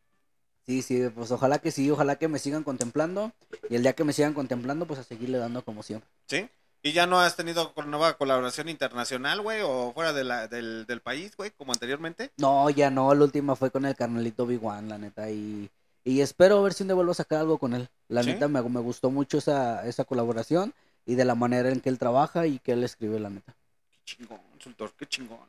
Sí, 0.65 0.81
sí, 0.81 1.03
pues 1.13 1.29
ojalá 1.31 1.59
que 1.59 1.71
sí, 1.71 1.91
ojalá 1.91 2.15
que 2.15 2.27
me 2.27 2.39
sigan 2.39 2.63
contemplando. 2.63 3.31
Y 3.69 3.75
el 3.75 3.84
día 3.84 3.93
que 3.93 4.03
me 4.05 4.13
sigan 4.13 4.34
contemplando, 4.34 4.86
pues 4.86 4.99
a 4.99 5.03
seguirle 5.03 5.38
dando 5.38 5.63
como 5.63 5.84
siempre. 5.84 6.09
¿Sí? 6.27 6.49
¿Y 6.81 6.91
ya 6.93 7.05
no 7.05 7.19
has 7.19 7.36
tenido 7.36 7.73
nueva 7.86 8.17
colaboración 8.17 8.67
internacional, 8.69 9.41
güey? 9.41 9.61
¿O 9.63 9.91
fuera 9.93 10.11
de 10.13 10.23
la- 10.23 10.47
del, 10.47 10.86
del 10.86 11.01
país, 11.01 11.36
güey? 11.38 11.51
Como 11.51 11.71
anteriormente. 11.73 12.31
No, 12.38 12.69
ya 12.69 12.89
no, 12.89 13.13
la 13.13 13.23
última 13.23 13.55
fue 13.55 13.71
con 13.71 13.86
el 13.86 13.95
carnalito 13.95 14.45
Big 14.45 14.63
One, 14.65 14.89
la 14.89 14.97
neta. 14.97 15.29
Y, 15.29 15.69
y 16.03 16.21
espero 16.21 16.61
ver 16.63 16.73
si 16.73 16.83
un 16.83 16.89
día 16.89 16.95
vuelvo 16.95 17.11
a 17.11 17.15
sacar 17.15 17.39
algo 17.39 17.57
con 17.57 17.73
él. 17.73 17.89
La 18.09 18.23
¿Sí? 18.23 18.29
neta 18.31 18.47
me, 18.47 18.61
me 18.61 18.79
gustó 18.81 19.09
mucho 19.11 19.37
esa, 19.37 19.87
esa 19.87 20.03
colaboración 20.05 20.73
y 21.05 21.15
de 21.15 21.25
la 21.25 21.35
manera 21.35 21.69
en 21.69 21.79
que 21.81 21.89
él 21.89 21.97
trabaja 21.99 22.47
y 22.47 22.59
que 22.59 22.73
él 22.73 22.83
escribe, 22.83 23.19
la 23.19 23.29
neta. 23.29 23.55
Qué 23.91 23.97
chingón, 24.05 24.39
Sultor, 24.59 24.93
qué 24.97 25.05
chingón. 25.07 25.47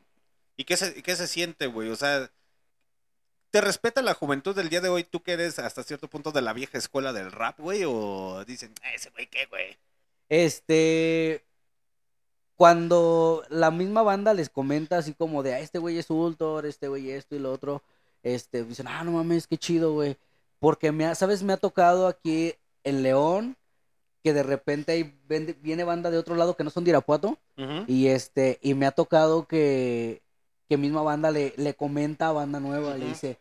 ¿Y 0.57 0.63
qué 0.63 0.77
se, 0.77 1.01
qué 1.03 1.15
se 1.15 1.27
siente, 1.27 1.67
güey? 1.67 1.89
O 1.89 1.95
sea, 1.95 2.29
¿te 3.51 3.61
respeta 3.61 4.01
la 4.01 4.13
juventud 4.13 4.55
del 4.55 4.69
día 4.69 4.81
de 4.81 4.89
hoy? 4.89 5.03
¿Tú 5.03 5.21
que 5.21 5.33
eres 5.33 5.59
hasta 5.59 5.83
cierto 5.83 6.07
punto 6.09 6.31
de 6.31 6.41
la 6.41 6.53
vieja 6.53 6.77
escuela 6.77 7.11
del 7.13 7.31
rap, 7.31 7.59
güey? 7.59 7.83
¿O 7.85 8.43
dicen, 8.45 8.73
"Eh, 8.83 8.95
ese 8.95 9.09
güey 9.11 9.27
qué, 9.27 9.45
güey? 9.47 9.77
Este. 10.29 11.43
Cuando 12.55 13.43
la 13.49 13.69
misma 13.69 14.01
banda 14.01 14.33
les 14.33 14.49
comenta 14.49 14.97
así 14.97 15.13
como 15.13 15.43
de, 15.43 15.55
ah, 15.55 15.59
este 15.59 15.77
güey 15.77 15.97
es 15.97 16.09
Ultor, 16.09 16.65
este 16.65 16.87
güey 16.87 17.11
esto 17.11 17.35
y 17.35 17.39
lo 17.39 17.51
otro, 17.51 17.83
este, 18.23 18.63
dicen, 18.63 18.87
ah, 18.87 19.03
no 19.03 19.11
mames, 19.11 19.45
qué 19.45 19.57
chido, 19.57 19.91
güey. 19.91 20.15
Porque, 20.59 20.91
me 20.91 21.05
ha, 21.05 21.15
¿sabes? 21.15 21.43
Me 21.43 21.53
ha 21.53 21.57
tocado 21.57 22.07
aquí 22.07 22.53
en 22.83 23.03
León 23.03 23.57
que 24.23 24.33
de 24.33 24.41
repente 24.41 24.91
hay, 24.93 25.19
viene 25.61 25.83
banda 25.83 26.09
de 26.09 26.17
otro 26.17 26.35
lado 26.35 26.55
que 26.55 26.63
no 26.63 26.71
son 26.71 26.83
de 26.83 26.89
Irapuato 26.89 27.37
y 27.87 28.07
este, 28.07 28.57
y 28.63 28.73
me 28.73 28.87
ha 28.87 28.91
tocado 28.91 29.47
que, 29.47 30.23
que 30.67 30.77
misma 30.77 31.03
banda 31.03 31.29
le, 31.29 31.53
le 31.57 31.75
comenta 31.75 32.29
a 32.29 32.31
banda 32.31 32.59
nueva, 32.59 32.97
le 32.97 33.05
dice, 33.05 33.37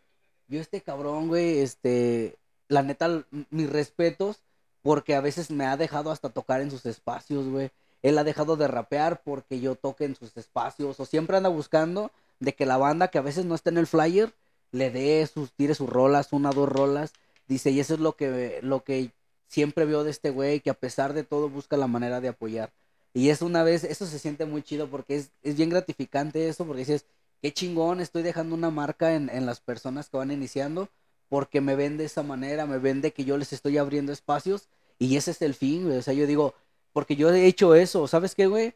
yo 0.47 0.61
este 0.61 0.83
cabrón, 0.83 1.29
güey, 1.29 1.61
este, 1.61 2.37
la 2.69 2.83
neta, 2.83 3.25
mis 3.49 3.71
respetos, 3.71 4.43
porque 4.83 5.15
a 5.15 5.23
veces 5.23 5.51
me 5.51 5.65
ha 5.65 5.79
dejado 5.79 6.11
hasta 6.11 6.29
tocar 6.29 6.61
en 6.61 6.71
sus 6.71 6.85
espacios, 6.85 7.49
güey. 7.49 7.71
Él 8.03 8.19
ha 8.19 8.25
dejado 8.25 8.57
de 8.57 8.69
rapear 8.69 9.23
porque 9.23 9.61
yo 9.61 9.77
toque 9.77 10.05
en 10.05 10.15
sus 10.15 10.37
espacios, 10.37 11.01
o 11.01 11.07
siempre 11.07 11.39
anda 11.39 11.49
buscando 11.49 12.11
de 12.41 12.55
que 12.55 12.67
la 12.67 12.77
banda 12.77 13.09
que 13.09 13.17
a 13.17 13.23
veces 13.23 13.47
no 13.47 13.55
está 13.55 13.71
en 13.71 13.79
el 13.79 13.87
flyer, 13.87 14.35
le 14.75 14.91
dé 14.91 15.27
sus, 15.27 15.53
tire 15.53 15.75
sus 15.75 15.89
rolas, 15.89 16.33
una, 16.33 16.51
dos 16.51 16.69
rolas, 16.69 17.13
dice, 17.47 17.71
y 17.71 17.81
eso 17.81 17.95
es 17.95 18.01
lo 18.01 18.17
que, 18.17 18.61
lo 18.63 18.85
que 18.85 19.13
siempre 19.49 19.85
veo 19.85 20.05
de 20.05 20.11
este 20.11 20.31
güey, 20.31 20.61
que 20.61 20.71
a 20.71 20.75
pesar 20.75 21.13
de 21.15 21.25
todo 21.25 21.49
busca 21.49 21.77
la 21.77 21.87
manera 21.87 22.21
de 22.21 22.29
apoyar. 22.29 22.73
Y 23.13 23.31
es 23.31 23.43
una 23.43 23.63
vez, 23.63 23.85
eso 23.85 24.07
se 24.07 24.19
siente 24.19 24.45
muy 24.47 24.63
chido 24.63 24.89
porque 24.91 25.17
es, 25.17 25.31
es 25.43 25.57
bien 25.57 25.71
gratificante 25.71 26.49
eso, 26.49 26.67
porque 26.67 26.81
dices, 26.81 27.07
qué 27.41 27.53
chingón, 27.53 28.01
estoy 28.01 28.23
dejando 28.23 28.55
una 28.57 28.71
marca 28.71 29.15
en, 29.15 29.31
en 29.31 29.47
las 29.47 29.61
personas 29.61 30.09
que 30.09 30.17
van 30.17 30.33
iniciando, 30.33 30.89
porque 31.29 31.61
me 31.61 31.77
ven 31.77 31.97
de 31.97 32.05
esa 32.07 32.23
manera, 32.23 32.67
me 32.67 32.79
ven 32.79 33.01
de 33.01 33.13
que 33.13 33.25
yo 33.25 33.39
les 33.39 33.53
estoy 33.53 33.79
abriendo 33.79 34.13
espacios, 34.13 34.69
y 34.99 35.17
ese 35.17 35.31
es 35.31 35.43
el 35.43 35.55
fin, 35.55 35.85
güey. 35.85 35.99
O 35.99 36.03
sea, 36.03 36.15
yo 36.15 36.27
digo, 36.27 36.55
porque 36.93 37.17
yo 37.17 37.33
he 37.33 37.47
hecho 37.47 37.75
eso, 37.75 38.09
¿sabes 38.09 38.35
qué, 38.35 38.47
güey? 38.47 38.75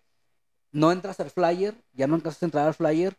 No 0.72 0.92
entras 0.92 1.20
al 1.20 1.30
flyer, 1.30 1.74
ya 1.94 2.06
no 2.06 2.14
alcanzas 2.14 2.42
a 2.42 2.46
entrar 2.46 2.66
al 2.68 2.74
flyer, 2.74 3.16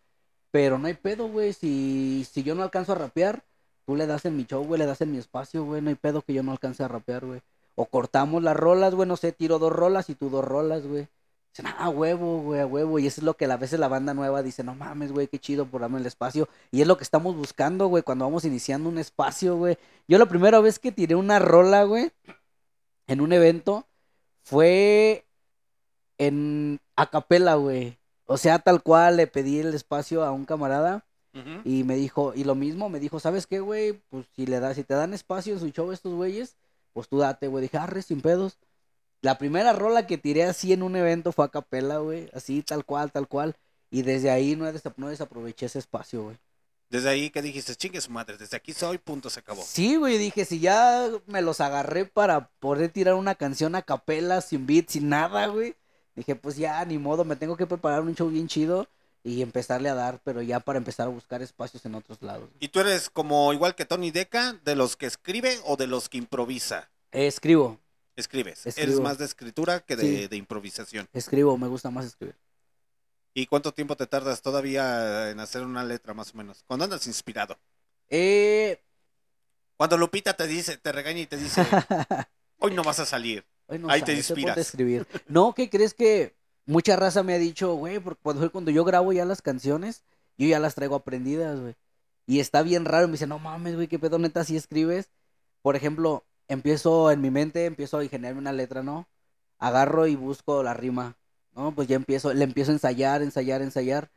pero 0.52 0.78
no 0.78 0.88
hay 0.88 0.96
pedo, 0.96 1.28
güey. 1.28 1.54
Si, 1.54 2.26
si 2.32 2.44
yo 2.44 2.56
no 2.56 2.64
alcanzo 2.64 2.94
a 2.94 2.96
rapear, 2.96 3.44
tú 3.86 3.96
le 3.96 4.08
das 4.08 4.26
en 4.26 4.38
mi 4.38 4.46
show, 4.46 4.64
güey, 4.64 4.80
le 4.80 4.86
das 4.86 5.02
en 5.02 5.12
mi 5.12 5.18
espacio, 5.18 5.64
güey. 5.66 5.82
No 5.82 5.90
hay 5.90 5.96
pedo 5.96 6.22
que 6.22 6.34
yo 6.34 6.44
no 6.44 6.52
alcance 6.52 6.84
a 6.84 6.88
rapear, 6.88 7.26
güey. 7.26 7.42
O 7.76 7.86
cortamos 7.86 8.44
las 8.44 8.58
rolas, 8.58 8.96
güey, 8.96 9.08
no 9.08 9.18
sé, 9.18 9.32
tiro 9.32 9.60
dos 9.60 9.72
rolas 9.72 10.10
y 10.10 10.16
tú 10.16 10.30
dos 10.30 10.44
rolas, 10.46 10.86
güey. 10.86 11.08
Dicen, 11.54 11.74
ah, 11.78 11.90
huevo, 11.90 12.42
güey, 12.42 12.62
a 12.62 12.66
huevo. 12.68 13.00
Y 13.00 13.08
eso 13.08 13.22
es 13.22 13.26
lo 13.26 13.36
que 13.36 13.46
a 13.46 13.58
veces 13.58 13.80
la 13.80 13.88
banda 13.88 14.14
nueva 14.14 14.44
dice, 14.44 14.64
no 14.64 14.76
mames, 14.76 15.12
güey, 15.12 15.28
qué 15.28 15.40
chido 15.40 15.66
por 15.66 15.82
darme 15.82 16.00
el 16.00 16.06
espacio. 16.06 16.50
Y 16.72 16.82
es 16.82 16.88
lo 16.88 16.98
que 16.98 17.04
estamos 17.04 17.36
buscando, 17.36 17.88
güey, 17.88 18.04
cuando 18.04 18.26
vamos 18.26 18.46
iniciando 18.46 18.90
un 18.90 18.98
espacio, 18.98 19.56
güey. 19.58 19.78
Yo 20.08 20.18
la 20.18 20.28
primera 20.28 20.60
vez 20.60 20.80
que 20.80 20.92
tiré 20.92 21.16
una 21.16 21.40
rola, 21.40 21.84
güey, 21.84 22.12
en 23.08 23.22
un 23.22 23.34
evento, 23.34 23.88
fue 24.44 25.26
en 26.18 26.80
acapela, 26.96 27.56
güey. 27.56 27.99
O 28.32 28.38
sea, 28.38 28.60
tal 28.60 28.84
cual 28.84 29.18
le 29.18 29.26
pedí 29.28 29.60
el 29.60 29.74
espacio 29.74 30.24
a 30.24 30.32
un 30.32 30.46
camarada 30.46 31.04
y 31.66 31.84
me 31.84 31.96
dijo, 31.96 32.34
y 32.36 32.44
lo 32.44 32.54
mismo, 32.56 32.90
me 32.90 33.00
dijo, 33.00 33.20
¿sabes 33.20 33.48
qué, 33.48 33.60
güey? 33.60 33.94
Pues 34.10 34.26
si 34.36 34.46
le 34.46 34.60
das, 34.60 34.76
si 34.76 34.84
te 34.84 34.94
dan 34.94 35.14
espacio 35.14 35.54
en 35.54 35.60
su 35.60 35.70
show 35.70 35.92
estos 35.92 36.14
güeyes, 36.14 36.56
pues 36.94 37.08
tú 37.08 37.18
date, 37.20 37.48
güey. 37.48 37.62
Dije, 37.64 37.78
arre, 37.78 38.02
sin 38.02 38.22
pedos. 38.22 38.58
La 39.22 39.38
primera 39.38 39.74
rola 39.74 40.08
que 40.08 40.18
tiré 40.18 40.44
así 40.44 40.74
en 40.74 40.84
un 40.84 40.96
evento 40.96 41.32
fue 41.32 41.46
a 41.46 41.50
capela, 41.50 41.98
güey. 41.98 42.30
Así, 42.34 42.62
tal 42.64 42.86
cual, 42.86 43.12
tal 43.12 43.28
cual. 43.28 43.56
Y 43.92 44.02
desde 44.04 44.30
ahí 44.32 44.56
no, 44.56 44.66
desa- 44.72 44.94
no 44.98 45.10
desaproveché 45.10 45.66
ese 45.66 45.80
espacio, 45.80 46.24
güey. 46.24 46.38
Desde 46.90 47.10
ahí 47.10 47.30
que 47.30 47.42
dijiste, 47.42 47.76
chingue 47.76 48.02
su 48.02 48.12
madre, 48.12 48.38
desde 48.38 48.58
aquí 48.58 48.74
soy, 48.74 48.98
punto, 48.98 49.30
se 49.30 49.40
acabó. 49.42 49.62
Sí, 49.64 49.96
güey, 49.98 50.18
dije, 50.18 50.46
si 50.46 50.60
ya 50.60 51.10
me 51.28 51.42
los 51.42 51.62
agarré 51.62 52.06
para 52.06 52.50
poder 52.60 52.90
tirar 52.92 53.14
una 53.14 53.36
canción 53.36 53.76
a 53.76 53.82
capela, 53.84 54.42
sin 54.42 54.66
beat, 54.66 54.90
sin 54.90 55.10
nada, 55.10 55.48
güey. 55.48 55.76
Dije, 56.20 56.36
pues 56.36 56.58
ya, 56.58 56.84
ni 56.84 56.98
modo, 56.98 57.24
me 57.24 57.38
tengo 57.38 57.56
que 57.56 57.66
preparar 57.66 58.02
un 58.02 58.14
show 58.14 58.28
bien 58.30 58.50
chido 58.50 58.90
y 59.24 59.42
empezarle 59.42 59.88
a 59.88 59.94
dar, 59.96 60.20
pero 60.26 60.42
ya 60.42 60.60
para 60.60 60.78
empezar 60.78 61.08
a 61.08 61.10
buscar 61.10 61.42
espacios 61.42 61.86
en 61.86 61.96
otros 61.96 62.22
lados. 62.22 62.50
¿Y 62.60 62.68
tú 62.68 62.82
eres 62.82 63.10
como 63.10 63.54
igual 63.54 63.74
que 63.74 63.86
Tony 63.86 64.12
Deca, 64.12 64.60
de 64.66 64.76
los 64.76 64.98
que 64.98 65.06
escribe 65.06 65.58
o 65.64 65.78
de 65.78 65.88
los 65.88 66.10
que 66.10 66.18
improvisa? 66.18 66.90
Eh, 67.14 67.26
escribo, 67.28 67.80
Escribes. 68.18 68.66
Eres 68.78 69.00
más 69.00 69.18
de 69.18 69.24
escritura 69.24 69.80
que 69.80 69.96
de, 69.96 70.04
Sí. 70.04 70.28
de 70.28 70.36
improvisación. 70.36 71.08
escribo, 71.14 71.58
me 71.58 71.70
gusta 71.70 71.90
más 71.90 72.04
escribir. 72.06 72.36
¿Y 73.34 73.46
cuánto 73.46 73.72
tiempo 73.74 73.96
te 73.96 74.06
tardas 74.06 74.42
todavía 74.42 75.30
en 75.32 75.40
hacer 75.40 75.64
una 75.64 75.86
letra 75.86 76.14
más 76.14 76.34
o 76.34 76.38
menos? 76.38 76.66
Cuando 76.68 76.84
andas 76.84 77.08
inspirado. 77.08 77.58
Eh, 78.10 78.84
Cuando 79.78 79.96
Lupita 79.98 80.34
te 80.34 80.48
dice, 80.48 80.76
te 80.76 80.92
regaña 80.92 81.22
y 81.22 81.28
te 81.28 81.38
dice, 81.38 81.62
Hoy 82.58 82.74
no 82.74 82.84
vas 82.84 83.00
a 83.00 83.06
salir. 83.06 83.46
No 83.78 83.90
Ahí 83.90 84.02
te 84.02 84.14
sabes, 84.14 84.30
inspiras. 84.30 84.46
ponte 84.52 84.60
a 84.60 84.64
escribir. 84.64 85.08
No, 85.28 85.54
¿qué 85.54 85.70
crees 85.70 85.94
que 85.94 86.34
mucha 86.66 86.96
raza 86.96 87.22
me 87.24 87.34
ha 87.34 87.38
dicho, 87.38 87.74
güey? 87.76 88.00
Porque 88.00 88.22
cuando, 88.24 88.52
cuando 88.52 88.72
yo 88.72 88.84
grabo 88.84 89.14
ya 89.14 89.26
las 89.26 89.42
canciones, 89.42 90.04
yo 90.38 90.48
ya 90.48 90.60
las 90.60 90.76
traigo 90.76 90.96
aprendidas, 90.96 91.60
güey. 91.60 91.76
Y 92.26 92.40
está 92.40 92.62
bien 92.64 92.86
raro. 92.86 93.08
Me 93.08 93.14
dice, 93.14 93.28
no 93.28 93.40
mames, 93.40 93.76
güey, 93.76 93.88
qué 93.88 94.00
pedo 94.00 94.18
neta 94.20 94.44
si 94.44 94.56
escribes. 94.56 95.10
Por 95.62 95.76
ejemplo, 95.76 96.24
empiezo 96.48 97.12
en 97.12 97.22
mi 97.22 97.30
mente, 97.32 97.66
empiezo 97.66 98.00
a 98.00 98.06
generarme 98.08 98.40
una 98.40 98.54
letra, 98.54 98.82
¿no? 98.82 99.08
Agarro 99.58 100.08
y 100.08 100.16
busco 100.16 100.64
la 100.64 100.74
rima, 100.74 101.18
¿no? 101.54 101.74
Pues 101.76 101.88
ya 101.88 101.96
empiezo, 101.96 102.34
le 102.34 102.44
empiezo 102.44 102.72
a 102.72 102.76
ensayar, 102.76 103.22
ensayar, 103.22 103.62
ensayar. 103.62 104.10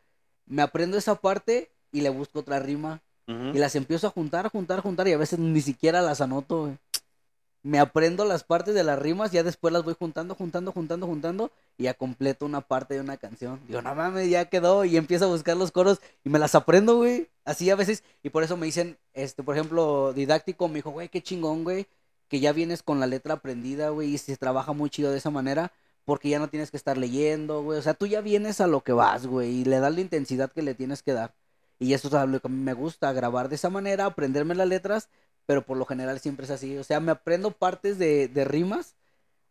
Me 0.47 0.63
aprendo 0.63 0.97
esa 0.97 1.17
parte 1.17 1.73
y 1.91 2.01
le 2.03 2.11
busco 2.11 2.41
otra 2.41 2.59
rima. 2.61 3.03
Y 3.27 3.59
las 3.59 3.75
empiezo 3.77 4.09
a 4.09 4.11
juntar, 4.11 4.51
juntar, 4.51 4.81
juntar 4.81 5.09
y 5.09 5.13
a 5.13 5.17
veces 5.17 5.39
ni 5.39 5.63
siquiera 5.63 6.03
las 6.03 6.21
anoto, 6.21 6.63
güey. 6.63 6.79
Me 7.63 7.79
aprendo 7.79 8.25
las 8.25 8.43
partes 8.43 8.75
de 8.75 8.83
las 8.83 8.99
rimas, 8.99 9.31
ya 9.31 9.45
después 9.45 9.73
las 9.73 9.85
voy 9.85 9.95
juntando, 9.97 10.35
juntando, 10.35 10.73
juntando, 10.73 11.07
juntando 11.07 11.53
y 11.79 11.85
ya 11.85 11.95
completo 11.95 12.45
una 12.45 12.61
parte 12.61 12.95
de 12.95 13.01
una 13.01 13.17
canción. 13.17 13.61
Digo, 13.69 13.83
no 13.83 13.95
mames, 13.95 14.29
ya 14.29 14.47
quedó 14.47 14.85
y 14.85 14.97
empiezo 14.97 15.27
a 15.27 15.29
buscar 15.29 15.57
los 15.57 15.71
coros 15.71 16.01
y 16.25 16.29
me 16.31 16.41
las 16.41 16.57
aprendo, 16.57 16.97
güey. 16.97 17.29
Así 17.45 17.71
a 17.71 17.77
veces 17.77 18.03
y 18.23 18.31
por 18.31 18.43
eso 18.43 18.57
me 18.57 18.67
dicen, 18.67 18.99
este, 19.15 19.43
por 19.43 19.57
ejemplo, 19.57 20.13
didáctico 20.13 20.67
me 20.69 20.77
dijo, 20.77 20.91
güey, 20.91 21.09
qué 21.09 21.23
chingón, 21.23 21.63
güey, 21.63 21.87
que 22.29 22.41
ya 22.41 22.53
vienes 22.53 22.83
con 22.83 22.99
la 22.99 23.07
letra 23.07 23.35
aprendida, 23.35 23.91
güey, 23.91 24.15
y 24.15 24.19
se 24.19 24.37
trabaja 24.37 24.73
muy 24.73 24.91
chido 24.91 25.13
de 25.13 25.19
esa 25.19 25.31
manera. 25.31 25.73
Porque 26.05 26.29
ya 26.29 26.41
no 26.41 26.49
tienes 26.49 26.73
que 26.73 26.77
estar 26.77 26.99
leyendo, 26.99 27.63
güey. 27.63 27.79
O 27.79 27.83
sea, 27.83 27.95
tú 27.95 28.07
ya 28.07 28.21
vienes 28.21 28.61
a 28.61 28.67
lo 28.67 28.81
que 28.83 28.93
vas, 28.93 29.27
güey. 29.27 29.61
Y 29.61 29.65
le 29.65 29.79
das 29.79 29.95
la 29.95 30.01
intensidad 30.01 30.51
que 30.51 30.63
le 30.63 30.75
tienes 30.75 31.01
que 31.01 31.13
dar. 31.13 31.33
Y 31.79 31.95
eso 31.95 32.09
es 32.09 32.29
lo 32.29 32.41
que 32.41 32.49
me 32.49 32.75
gusta, 32.75 33.13
grabar 33.13 33.49
de 33.49 33.57
esa 33.57 33.71
manera, 33.71 34.07
aprenderme 34.07 34.55
las 34.55 34.69
letras, 34.69 35.09
pero 35.47 35.65
por 35.65 35.77
lo 35.77 35.85
general 35.85 36.21
siempre 36.21 36.45
es 36.45 36.51
así. 36.51 36.77
O 36.79 36.85
sea, 36.85 37.01
me 37.01 37.13
aprendo 37.13 37.51
partes 37.51 37.99
de, 37.99 38.29
de 38.29 38.45
rimas, 38.45 38.95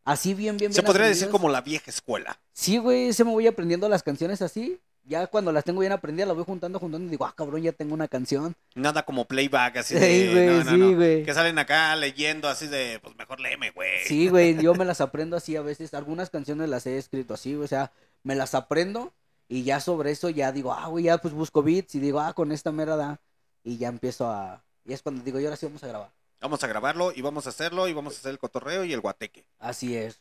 así 0.03 0.33
bien, 0.33 0.57
bien, 0.57 0.73
Se 0.73 0.81
bien 0.81 0.87
podría 0.87 1.07
decir 1.07 1.29
como 1.29 1.49
la 1.49 1.61
vieja 1.61 1.89
escuela. 1.89 2.39
Sí, 2.53 2.77
güey, 2.77 3.13
se 3.13 3.23
me 3.23 3.31
voy 3.31 3.47
aprendiendo 3.47 3.87
las 3.89 4.03
canciones 4.03 4.41
así. 4.41 4.79
Ya 5.03 5.25
cuando 5.25 5.51
las 5.51 5.63
tengo 5.63 5.79
bien 5.79 5.91
aprendidas, 5.91 6.27
las 6.27 6.35
voy 6.35 6.45
juntando, 6.45 6.77
juntando 6.77 7.07
y 7.07 7.09
digo, 7.09 7.25
ah, 7.25 7.33
cabrón, 7.35 7.63
ya 7.63 7.71
tengo 7.71 7.95
una 7.95 8.07
canción. 8.07 8.55
Nada 8.75 9.03
como 9.03 9.25
playback, 9.25 9.77
así 9.77 9.95
Sí, 9.99 9.99
de. 9.99 10.31
güey, 10.31 10.47
no, 10.47 10.63
no, 10.63 10.71
sí, 10.71 10.77
no. 10.77 10.95
güey. 10.95 11.23
Que 11.23 11.33
salen 11.33 11.57
acá 11.57 11.95
leyendo 11.95 12.47
así 12.47 12.67
de. 12.67 12.99
Pues 13.01 13.15
mejor 13.17 13.39
léeme, 13.39 13.71
güey. 13.71 14.05
Sí, 14.05 14.29
güey, 14.29 14.55
yo 14.61 14.75
me 14.75 14.85
las 14.85 15.01
aprendo 15.01 15.35
así 15.35 15.55
a 15.55 15.61
veces. 15.61 15.93
Algunas 15.95 16.29
canciones 16.29 16.69
las 16.69 16.85
he 16.85 16.97
escrito 16.97 17.33
así, 17.33 17.55
güey, 17.55 17.65
o 17.65 17.67
sea, 17.67 17.91
me 18.23 18.35
las 18.35 18.53
aprendo 18.53 19.11
y 19.51 19.63
ya 19.63 19.81
sobre 19.81 20.11
eso 20.11 20.29
ya 20.29 20.53
digo, 20.53 20.71
ah, 20.71 20.87
güey, 20.87 21.03
ya 21.03 21.17
pues 21.17 21.33
busco 21.33 21.61
beats 21.61 21.95
y 21.95 21.99
digo, 21.99 22.21
ah, 22.21 22.31
con 22.33 22.53
esta 22.53 22.71
mera 22.71 22.95
da. 22.95 23.19
Y 23.65 23.77
ya 23.77 23.89
empiezo 23.89 24.29
a... 24.29 24.63
Y 24.85 24.93
es 24.93 25.01
cuando 25.01 25.23
digo, 25.23 25.39
y 25.39 25.45
ahora 25.45 25.55
sí 25.57 25.65
vamos 25.65 25.83
a 25.83 25.87
grabar. 25.87 26.11
Vamos 26.39 26.63
a 26.63 26.67
grabarlo 26.67 27.11
y 27.15 27.21
vamos 27.21 27.45
a 27.45 27.49
hacerlo 27.49 27.87
y 27.87 27.93
vamos 27.93 28.15
a 28.15 28.17
hacer 28.19 28.31
el 28.31 28.39
cotorreo 28.39 28.83
y 28.83 28.93
el 28.93 28.99
guateque. 29.01 29.45
Así 29.59 29.95
es. 29.95 30.19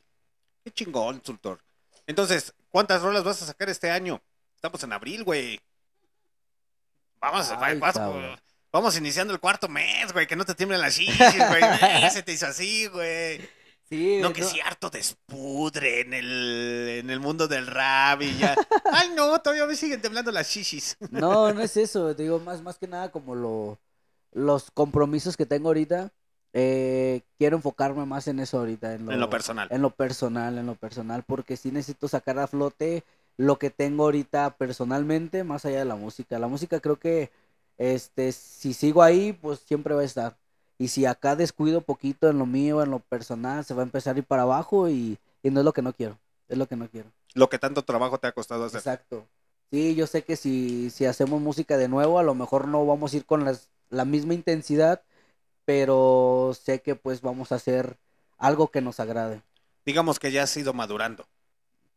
Qué 0.64 0.70
chingón, 0.70 1.22
Sultor. 1.24 1.60
Entonces, 2.06 2.52
¿cuántas 2.70 3.00
rolas 3.02 3.24
vas 3.24 3.40
a 3.42 3.46
sacar 3.46 3.70
este 3.70 3.90
año? 3.90 4.20
Estamos 4.54 4.82
en 4.82 4.92
abril, 4.92 5.24
güey. 5.24 5.58
Vamos, 7.20 7.50
Ay, 7.58 7.78
vas- 7.78 7.98
vamos 8.72 8.96
iniciando 8.96 9.32
el 9.34 9.40
cuarto 9.40 9.68
mes, 9.68 10.12
güey. 10.12 10.26
Que 10.26 10.36
no 10.36 10.44
te 10.44 10.54
tiemblen 10.54 10.80
las 10.80 10.94
chichis, 10.94 11.18
güey. 11.48 11.62
Se 12.10 12.22
te 12.22 12.32
hizo 12.32 12.46
así, 12.46 12.86
güey. 12.88 13.40
Sí, 13.88 14.20
No, 14.22 14.32
que 14.32 14.44
sí, 14.44 14.60
harto 14.60 14.88
despudre 14.88 16.02
en 16.02 16.14
el, 16.14 16.88
en 17.00 17.10
el 17.10 17.18
mundo 17.18 17.48
del 17.48 17.66
rap 17.66 18.22
y 18.22 18.38
ya. 18.38 18.54
Ay, 18.92 19.08
no, 19.16 19.40
todavía 19.40 19.66
me 19.66 19.74
siguen 19.74 20.00
temblando 20.00 20.30
las 20.30 20.48
chichis. 20.48 20.96
No, 21.10 21.52
no 21.52 21.60
es 21.60 21.76
eso, 21.76 22.14
te 22.14 22.22
digo, 22.22 22.38
más, 22.38 22.62
más 22.62 22.78
que 22.78 22.86
nada 22.86 23.10
como 23.10 23.34
lo, 23.34 23.78
los 24.32 24.70
compromisos 24.70 25.36
que 25.36 25.46
tengo 25.46 25.68
ahorita, 25.68 26.12
eh, 26.52 27.22
quiero 27.38 27.56
enfocarme 27.56 28.06
más 28.06 28.26
en 28.28 28.40
eso 28.40 28.58
ahorita, 28.58 28.94
en 28.94 29.06
lo, 29.06 29.12
En 29.12 29.20
lo 29.20 29.30
personal. 29.30 29.68
en 29.70 29.82
lo 29.82 29.90
personal, 29.90 30.58
en 30.58 30.66
lo 30.66 30.74
personal, 30.74 31.22
porque 31.24 31.56
sí 31.56 31.70
necesito 31.70 32.08
sacar 32.08 32.38
a 32.38 32.46
flote 32.46 33.04
lo 33.36 33.58
que 33.58 33.70
tengo 33.70 34.04
ahorita 34.04 34.56
personalmente, 34.56 35.44
más 35.44 35.64
allá 35.64 35.78
de 35.78 35.84
la 35.84 35.96
música. 35.96 36.38
La 36.38 36.48
música 36.48 36.80
creo 36.80 36.98
que, 36.98 37.30
este, 37.78 38.32
si 38.32 38.74
sigo 38.74 39.02
ahí, 39.02 39.32
pues 39.32 39.60
siempre 39.60 39.94
va 39.94 40.02
a 40.02 40.04
estar. 40.04 40.36
Y 40.78 40.88
si 40.88 41.06
acá 41.06 41.36
descuido 41.36 41.82
poquito 41.82 42.28
en 42.28 42.38
lo 42.38 42.46
mío, 42.46 42.82
en 42.82 42.90
lo 42.90 42.98
personal, 43.00 43.64
se 43.64 43.74
va 43.74 43.82
a 43.82 43.84
empezar 43.84 44.16
a 44.16 44.18
ir 44.18 44.24
para 44.24 44.42
abajo 44.42 44.88
y, 44.88 45.18
y 45.42 45.50
no 45.50 45.60
es 45.60 45.64
lo 45.64 45.72
que 45.72 45.82
no 45.82 45.92
quiero, 45.92 46.18
es 46.48 46.58
lo 46.58 46.66
que 46.66 46.76
no 46.76 46.88
quiero. 46.88 47.10
Lo 47.34 47.48
que 47.48 47.58
tanto 47.58 47.82
trabajo 47.84 48.18
te 48.18 48.26
ha 48.26 48.32
costado 48.32 48.64
hacer. 48.64 48.78
Exacto. 48.78 49.26
Sí, 49.70 49.94
yo 49.94 50.06
sé 50.06 50.24
que 50.24 50.36
si, 50.36 50.90
si 50.90 51.04
hacemos 51.04 51.40
música 51.40 51.76
de 51.76 51.88
nuevo, 51.88 52.18
a 52.18 52.22
lo 52.24 52.34
mejor 52.34 52.66
no 52.66 52.84
vamos 52.86 53.12
a 53.12 53.16
ir 53.16 53.24
con 53.24 53.44
las, 53.44 53.70
la 53.90 54.04
misma 54.04 54.34
intensidad, 54.34 55.02
pero 55.64 56.52
sé 56.60 56.80
que 56.82 56.94
pues 56.96 57.20
vamos 57.20 57.52
a 57.52 57.56
hacer 57.56 57.98
algo 58.38 58.68
que 58.70 58.80
nos 58.80 59.00
agrade, 59.00 59.42
Digamos 59.84 60.18
que 60.18 60.30
ya 60.32 60.44
has 60.44 60.56
ido 60.56 60.72
madurando. 60.74 61.26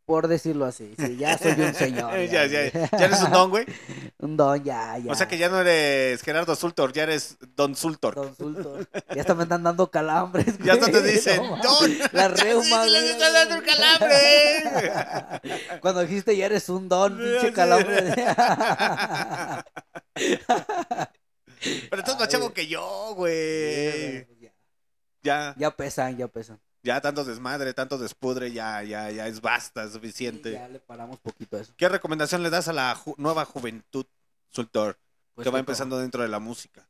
por 0.06 0.28
decirlo 0.28 0.66
así. 0.66 0.94
Sí, 0.98 1.16
ya 1.16 1.38
soy 1.38 1.52
un 1.52 1.74
señor. 1.74 2.12
ya, 2.30 2.46
ya, 2.46 2.70
güey. 2.70 2.72
ya 2.98 3.04
eres 3.06 3.22
un 3.22 3.30
don, 3.30 3.50
güey. 3.50 3.64
Un 4.18 4.36
don, 4.38 4.62
ya, 4.64 4.96
ya. 4.98 5.12
O 5.12 5.14
sea 5.14 5.28
que 5.28 5.36
ya 5.38 5.48
no 5.50 5.60
eres 5.60 6.22
Gerardo 6.22 6.54
Sultor, 6.56 6.92
ya 6.94 7.02
eres 7.04 7.36
Don 7.56 7.74
Sultor. 7.76 8.14
Don 8.14 8.34
Sultor. 8.36 8.88
Ya 9.14 9.20
hasta 9.22 9.34
me 9.34 9.42
están 9.44 9.62
dando 9.62 9.90
calambres. 9.90 10.58
Ya 10.60 10.74
hasta 10.74 10.86
te 10.90 11.00
güey, 11.00 11.12
dicen, 11.12 11.42
no. 11.42 11.56
Don. 11.62 11.98
La 12.12 12.28
reuma, 12.28 12.84
sí, 12.84 12.90
les 12.90 13.02
güey. 13.02 13.12
está 13.12 13.32
dando 13.32 13.54
un 13.56 13.62
calambre. 13.62 14.16
Cuando 15.80 16.00
dijiste 16.02 16.36
ya 16.36 16.46
eres 16.46 16.68
un 16.70 16.88
don, 16.88 17.18
pinche 17.18 17.52
calambre. 17.52 18.14
Pero 21.90 22.00
estás 22.00 22.14
más 22.18 22.28
Ay. 22.28 22.32
chavo 22.32 22.52
que 22.52 22.66
yo, 22.66 23.14
güey. 23.16 24.26
Ya, 24.40 24.54
Ya, 25.22 25.54
ya 25.56 25.70
pesan, 25.76 26.16
ya 26.18 26.28
pesan. 26.28 26.60
ya 26.82 27.00
tanto 27.00 27.24
desmadre, 27.24 27.72
tanto 27.72 27.96
despudre, 27.96 28.52
ya, 28.52 28.82
ya, 28.82 29.10
ya 29.10 29.26
es 29.26 29.40
basta, 29.40 29.82
es 29.84 29.88
Sí, 29.90 29.94
suficiente. 29.94 30.52
ya 30.52 30.68
le 30.68 30.80
paramos 30.80 31.18
poquito 31.20 31.56
a 31.56 31.60
eso. 31.60 31.72
¿Qué 31.76 31.88
recomendación 31.88 32.42
le 32.42 32.50
das 32.50 32.68
a 32.68 32.72
la 32.74 32.94
ju- 32.94 33.14
nueva 33.16 33.44
juventud, 33.46 34.04
Sultor, 34.50 34.98
Pues 35.34 35.44
que 35.46 35.50
va 35.50 35.58
empezando 35.58 35.98
dentro 35.98 36.22
de 36.22 36.28
la 36.28 36.38
música? 36.40 36.86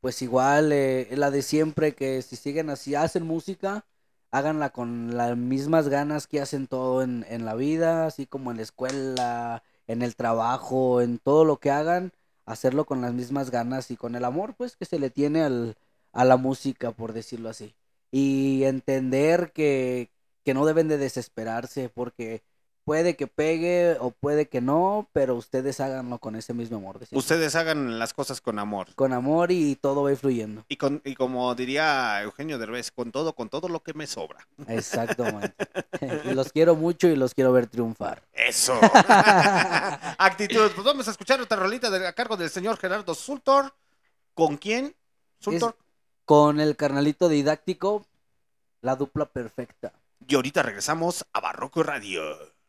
pues 0.00 0.22
igual 0.22 0.72
eh, 0.72 1.08
es 1.12 1.18
la 1.18 1.30
de 1.30 1.42
siempre 1.42 1.94
que 1.94 2.22
si 2.22 2.34
siguen 2.36 2.70
así 2.70 2.94
hacen 2.94 3.22
música 3.26 3.84
háganla 4.30 4.70
con 4.70 5.14
las 5.14 5.36
mismas 5.36 5.88
ganas 5.88 6.26
que 6.26 6.40
hacen 6.40 6.66
todo 6.68 7.02
en, 7.02 7.26
en 7.28 7.44
la 7.44 7.54
vida 7.54 8.06
así 8.06 8.26
como 8.26 8.50
en 8.50 8.56
la 8.56 8.62
escuela 8.62 9.62
en 9.86 10.00
el 10.00 10.16
trabajo 10.16 11.02
en 11.02 11.18
todo 11.18 11.44
lo 11.44 11.58
que 11.58 11.70
hagan 11.70 12.12
hacerlo 12.52 12.86
con 12.86 13.00
las 13.00 13.12
mismas 13.14 13.50
ganas 13.50 13.90
y 13.90 13.96
con 13.96 14.14
el 14.14 14.24
amor 14.24 14.54
pues 14.56 14.76
que 14.76 14.84
se 14.84 14.98
le 14.98 15.10
tiene 15.10 15.42
al, 15.42 15.76
a 16.12 16.24
la 16.24 16.36
música 16.36 16.92
por 16.92 17.12
decirlo 17.12 17.48
así. 17.48 17.74
Y 18.10 18.64
entender 18.64 19.52
que, 19.52 20.10
que 20.44 20.54
no 20.54 20.66
deben 20.66 20.88
de 20.88 20.98
desesperarse 20.98 21.88
porque 21.88 22.42
puede 22.90 23.14
que 23.14 23.28
pegue 23.28 23.96
o 24.00 24.10
puede 24.10 24.48
que 24.48 24.60
no 24.60 25.08
pero 25.12 25.36
ustedes 25.36 25.78
háganlo 25.78 26.18
con 26.18 26.34
ese 26.34 26.54
mismo 26.54 26.78
amor. 26.78 26.98
Ustedes 27.12 27.54
hagan 27.54 28.00
las 28.00 28.12
cosas 28.12 28.40
con 28.40 28.58
amor. 28.58 28.92
con 28.96 29.12
amor 29.12 29.52
y 29.52 29.76
todo 29.76 30.02
va 30.02 30.16
fluyendo 30.16 30.64
Y, 30.68 30.76
con, 30.76 31.00
y 31.04 31.14
como 31.14 31.54
diría 31.54 32.20
Eugenio 32.20 32.58
Derbez, 32.58 32.90
con 32.90 33.12
todo, 33.12 33.36
con 33.36 33.48
todo 33.48 33.68
lo 33.68 33.84
que 33.84 33.94
me 33.94 34.08
sobra. 34.08 34.44
Exactamente. 34.66 35.54
Los 36.34 36.50
quiero 36.50 36.74
mucho 36.74 37.06
y 37.06 37.14
los 37.14 37.32
quiero 37.32 37.52
ver 37.52 37.68
triunfar. 37.68 38.24
Eso. 38.32 38.76
Actitud. 40.18 40.72
Pues 40.74 40.84
vamos 40.84 41.06
a 41.06 41.12
escuchar 41.12 41.40
otra 41.40 41.58
rolita 41.58 41.90
de, 41.90 42.08
a 42.08 42.12
cargo 42.12 42.36
del 42.36 42.50
señor 42.50 42.76
Gerardo 42.76 43.14
Sultor. 43.14 43.72
¿Con 44.34 44.56
quién? 44.56 44.96
Sultor. 45.38 45.76
Con 46.24 46.58
el 46.58 46.74
carnalito 46.74 47.28
didáctico, 47.28 48.04
la 48.80 48.96
dupla 48.96 49.26
perfecta. 49.26 49.92
Y 50.26 50.34
ahorita 50.34 50.64
regresamos 50.64 51.24
a 51.32 51.40
Barroco 51.40 51.84
Radio. 51.84 52.59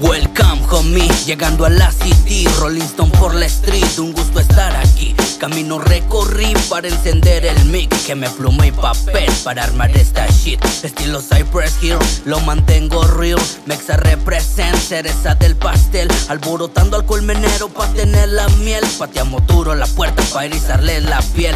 Welcome, 0.00 0.62
homie, 0.70 1.08
llegando 1.26 1.64
a 1.64 1.70
la 1.70 1.90
city, 1.90 2.46
Rolling 2.60 2.82
Stone 2.82 3.10
por 3.18 3.34
la 3.34 3.46
street, 3.46 3.98
un 3.98 4.12
gusto 4.12 4.38
estar 4.38 4.76
aquí. 4.76 5.14
Camino 5.40 5.80
recorrí 5.80 6.52
para 6.68 6.86
encender 6.86 7.44
el 7.44 7.64
mic, 7.64 7.90
que 8.06 8.14
me 8.14 8.30
pluma 8.30 8.66
y 8.66 8.72
papel 8.72 9.30
para 9.42 9.64
armar 9.64 9.90
esta 9.96 10.26
shit. 10.28 10.64
Estilo 10.84 11.20
Cypress 11.20 11.82
Hill, 11.82 11.98
lo 12.24 12.38
mantengo 12.40 13.02
real. 13.08 13.40
Mexa 13.66 13.96
represent, 13.96 14.76
cereza 14.76 15.34
del 15.34 15.56
pastel, 15.56 16.08
alborotando 16.28 16.96
al 16.96 17.04
colmenero 17.04 17.68
pa' 17.68 17.88
tener 17.92 18.28
la 18.28 18.48
miel. 18.60 18.84
Pateamos 18.98 19.46
duro 19.48 19.74
la 19.74 19.86
puerta 19.86 20.22
pa' 20.32 20.44
erizarle 20.44 21.00
la 21.00 21.20
piel. 21.34 21.54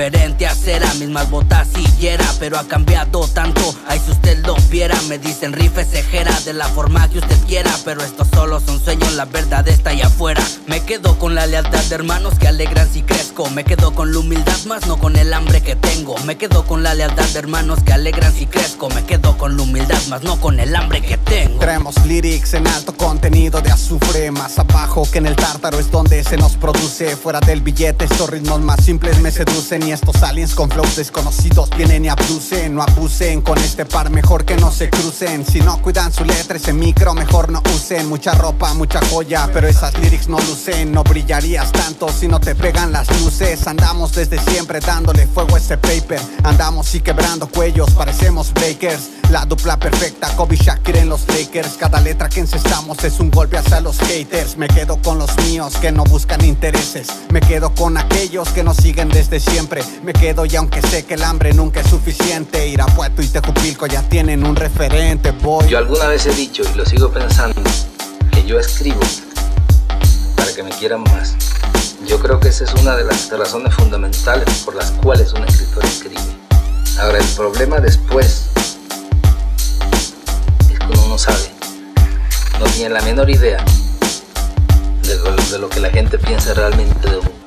Diferente 0.00 0.46
a 0.46 0.54
cera, 0.54 0.94
mismas 0.94 1.28
botas 1.28 1.68
hiera, 2.00 2.24
pero 2.38 2.58
ha 2.58 2.66
cambiado 2.66 3.28
tanto. 3.28 3.60
Ay, 3.86 4.00
si 4.02 4.10
usted 4.10 4.44
lo 4.46 4.56
viera, 4.70 4.98
me 5.08 5.18
dicen 5.18 5.52
rife 5.52 5.84
cejera 5.84 6.32
de 6.40 6.54
la 6.54 6.66
forma 6.68 7.08
que 7.10 7.18
usted 7.18 7.36
quiera, 7.46 7.70
pero 7.84 8.02
estos 8.02 8.26
solo 8.28 8.58
son 8.60 8.82
sueños, 8.82 9.12
la 9.12 9.26
verdad 9.26 9.68
está 9.68 9.90
allá 9.90 10.06
afuera. 10.06 10.42
Me 10.66 10.82
quedo 10.82 11.18
con 11.18 11.34
la 11.34 11.46
lealtad 11.46 11.84
de 11.84 11.94
hermanos 11.94 12.38
que 12.38 12.48
alegran 12.48 12.88
si 12.90 13.02
crezco, 13.02 13.50
me 13.50 13.64
quedo 13.64 13.92
con 13.92 14.12
la 14.12 14.18
humildad 14.18 14.64
más 14.66 14.86
no 14.86 14.98
con 14.98 15.16
el 15.16 15.32
hambre 15.34 15.60
que 15.60 15.76
tengo, 15.76 16.16
me 16.24 16.36
quedo 16.36 16.64
con 16.64 16.82
la 16.82 16.94
lealtad 16.94 17.28
de 17.28 17.38
hermanos 17.38 17.80
que 17.84 17.92
alegran 17.92 18.32
si 18.32 18.46
crezco, 18.46 18.88
me 18.88 19.04
quedo 19.04 19.36
con 19.36 19.56
la 19.56 19.62
humildad 19.62 20.00
más 20.08 20.22
no 20.22 20.40
con 20.40 20.58
el 20.58 20.74
hambre 20.74 21.02
que 21.02 21.18
tengo. 21.18 21.58
Traemos 21.58 21.94
lyrics 22.06 22.54
en 22.54 22.66
alto 22.66 22.96
contenido 22.96 23.60
de 23.60 23.70
azufre 23.70 24.30
Más 24.30 24.58
abajo 24.58 25.06
que 25.10 25.18
en 25.18 25.26
el 25.26 25.36
tártaro 25.36 25.78
es 25.78 25.90
donde 25.90 26.24
se 26.24 26.36
nos 26.36 26.56
produce 26.56 27.16
Fuera 27.16 27.40
del 27.40 27.60
billete 27.60 28.06
estos 28.06 28.30
ritmos 28.30 28.60
más 28.60 28.84
simples 28.84 29.20
me 29.20 29.30
seducen 29.30 29.86
Y 29.86 29.89
estos 29.90 30.22
aliens 30.22 30.54
con 30.54 30.70
flows 30.70 30.96
desconocidos. 30.96 31.70
Vienen 31.76 32.04
y 32.04 32.08
abducen 32.08 32.74
No 32.74 32.82
abusen 32.82 33.40
con 33.42 33.58
este 33.58 33.84
par 33.84 34.10
mejor 34.10 34.44
que 34.44 34.56
no 34.56 34.70
se 34.70 34.90
crucen. 34.90 35.44
Si 35.46 35.60
no 35.60 35.80
cuidan 35.82 36.12
su 36.12 36.24
letra 36.24 36.56
ese 36.56 36.72
micro 36.72 37.14
mejor 37.14 37.50
no 37.50 37.62
usen. 37.74 38.08
Mucha 38.08 38.32
ropa, 38.32 38.72
mucha 38.74 39.00
joya 39.10 39.48
pero 39.52 39.68
esas 39.68 39.96
lyrics 39.98 40.28
no 40.28 40.38
lucen. 40.40 40.92
No 40.92 41.02
brillarías 41.04 41.72
tanto 41.72 42.08
si 42.08 42.28
no 42.28 42.40
te 42.40 42.54
pegan 42.54 42.92
las 42.92 43.08
luces. 43.20 43.66
Andamos 43.66 44.14
desde 44.14 44.38
siempre 44.38 44.80
dándole 44.80 45.26
fuego 45.26 45.54
a 45.54 45.58
ese 45.58 45.76
paper. 45.76 46.20
Andamos 46.44 46.94
y 46.94 47.00
quebrando 47.00 47.48
cuellos 47.48 47.90
parecemos 47.92 48.52
breakers. 48.52 49.10
La 49.30 49.44
dupla 49.44 49.78
perfecta 49.78 50.34
Kobe 50.34 50.56
Shakir 50.56 50.96
en 50.96 51.08
los 51.08 51.28
Lakers. 51.28 51.76
Cada 51.78 52.00
letra 52.00 52.28
que 52.28 52.40
encestamos 52.40 53.02
es 53.04 53.20
un 53.20 53.30
golpe 53.30 53.58
hacia 53.58 53.80
los 53.80 53.96
haters. 54.00 54.56
Me 54.56 54.66
quedo 54.66 55.00
con 55.02 55.18
los 55.18 55.36
míos 55.44 55.76
que 55.80 55.92
no 55.92 56.02
buscan 56.02 56.44
intereses. 56.44 57.06
Me 57.30 57.40
quedo 57.40 57.72
con 57.72 57.96
aquellos 57.96 58.48
que 58.48 58.64
nos 58.64 58.78
siguen 58.78 59.08
desde 59.08 59.38
siempre 59.38 59.69
Me 60.02 60.12
quedo 60.12 60.46
y 60.46 60.56
aunque 60.56 60.82
sé 60.82 61.04
que 61.04 61.14
el 61.14 61.22
hambre 61.22 61.54
nunca 61.54 61.78
es 61.78 61.86
suficiente 61.86 62.66
Irapuato 62.66 63.22
y 63.22 63.28
Tejupilco 63.28 63.86
ya 63.86 64.02
tienen 64.02 64.44
un 64.44 64.56
referente 64.56 65.30
boy 65.30 65.68
Yo 65.68 65.78
alguna 65.78 66.08
vez 66.08 66.26
he 66.26 66.34
dicho 66.34 66.64
y 66.74 66.76
lo 66.76 66.84
sigo 66.84 67.08
pensando 67.12 67.62
que 68.32 68.44
yo 68.44 68.58
escribo 68.58 69.00
para 70.34 70.52
que 70.52 70.64
me 70.64 70.70
quieran 70.70 71.04
más. 71.04 71.36
Yo 72.04 72.18
creo 72.18 72.40
que 72.40 72.48
esa 72.48 72.64
es 72.64 72.74
una 72.82 72.96
de 72.96 73.04
las 73.04 73.30
razones 73.30 73.72
fundamentales 73.72 74.48
por 74.64 74.74
las 74.74 74.90
cuales 74.90 75.32
un 75.34 75.44
escritor 75.44 75.84
escribe. 75.84 76.20
Ahora 76.98 77.18
el 77.18 77.28
problema 77.36 77.78
después 77.78 78.46
es 80.68 80.78
que 80.80 80.86
uno 80.86 81.06
no 81.10 81.16
sabe, 81.16 81.48
no 82.58 82.64
tiene 82.66 82.90
la 82.90 83.02
menor 83.02 83.30
idea 83.30 83.64
de 85.02 85.16
lo, 85.16 85.36
de 85.36 85.58
lo 85.60 85.68
que 85.68 85.78
la 85.78 85.90
gente 85.90 86.18
piensa 86.18 86.54
realmente 86.54 87.08
de 87.08 87.18
uno. 87.18 87.39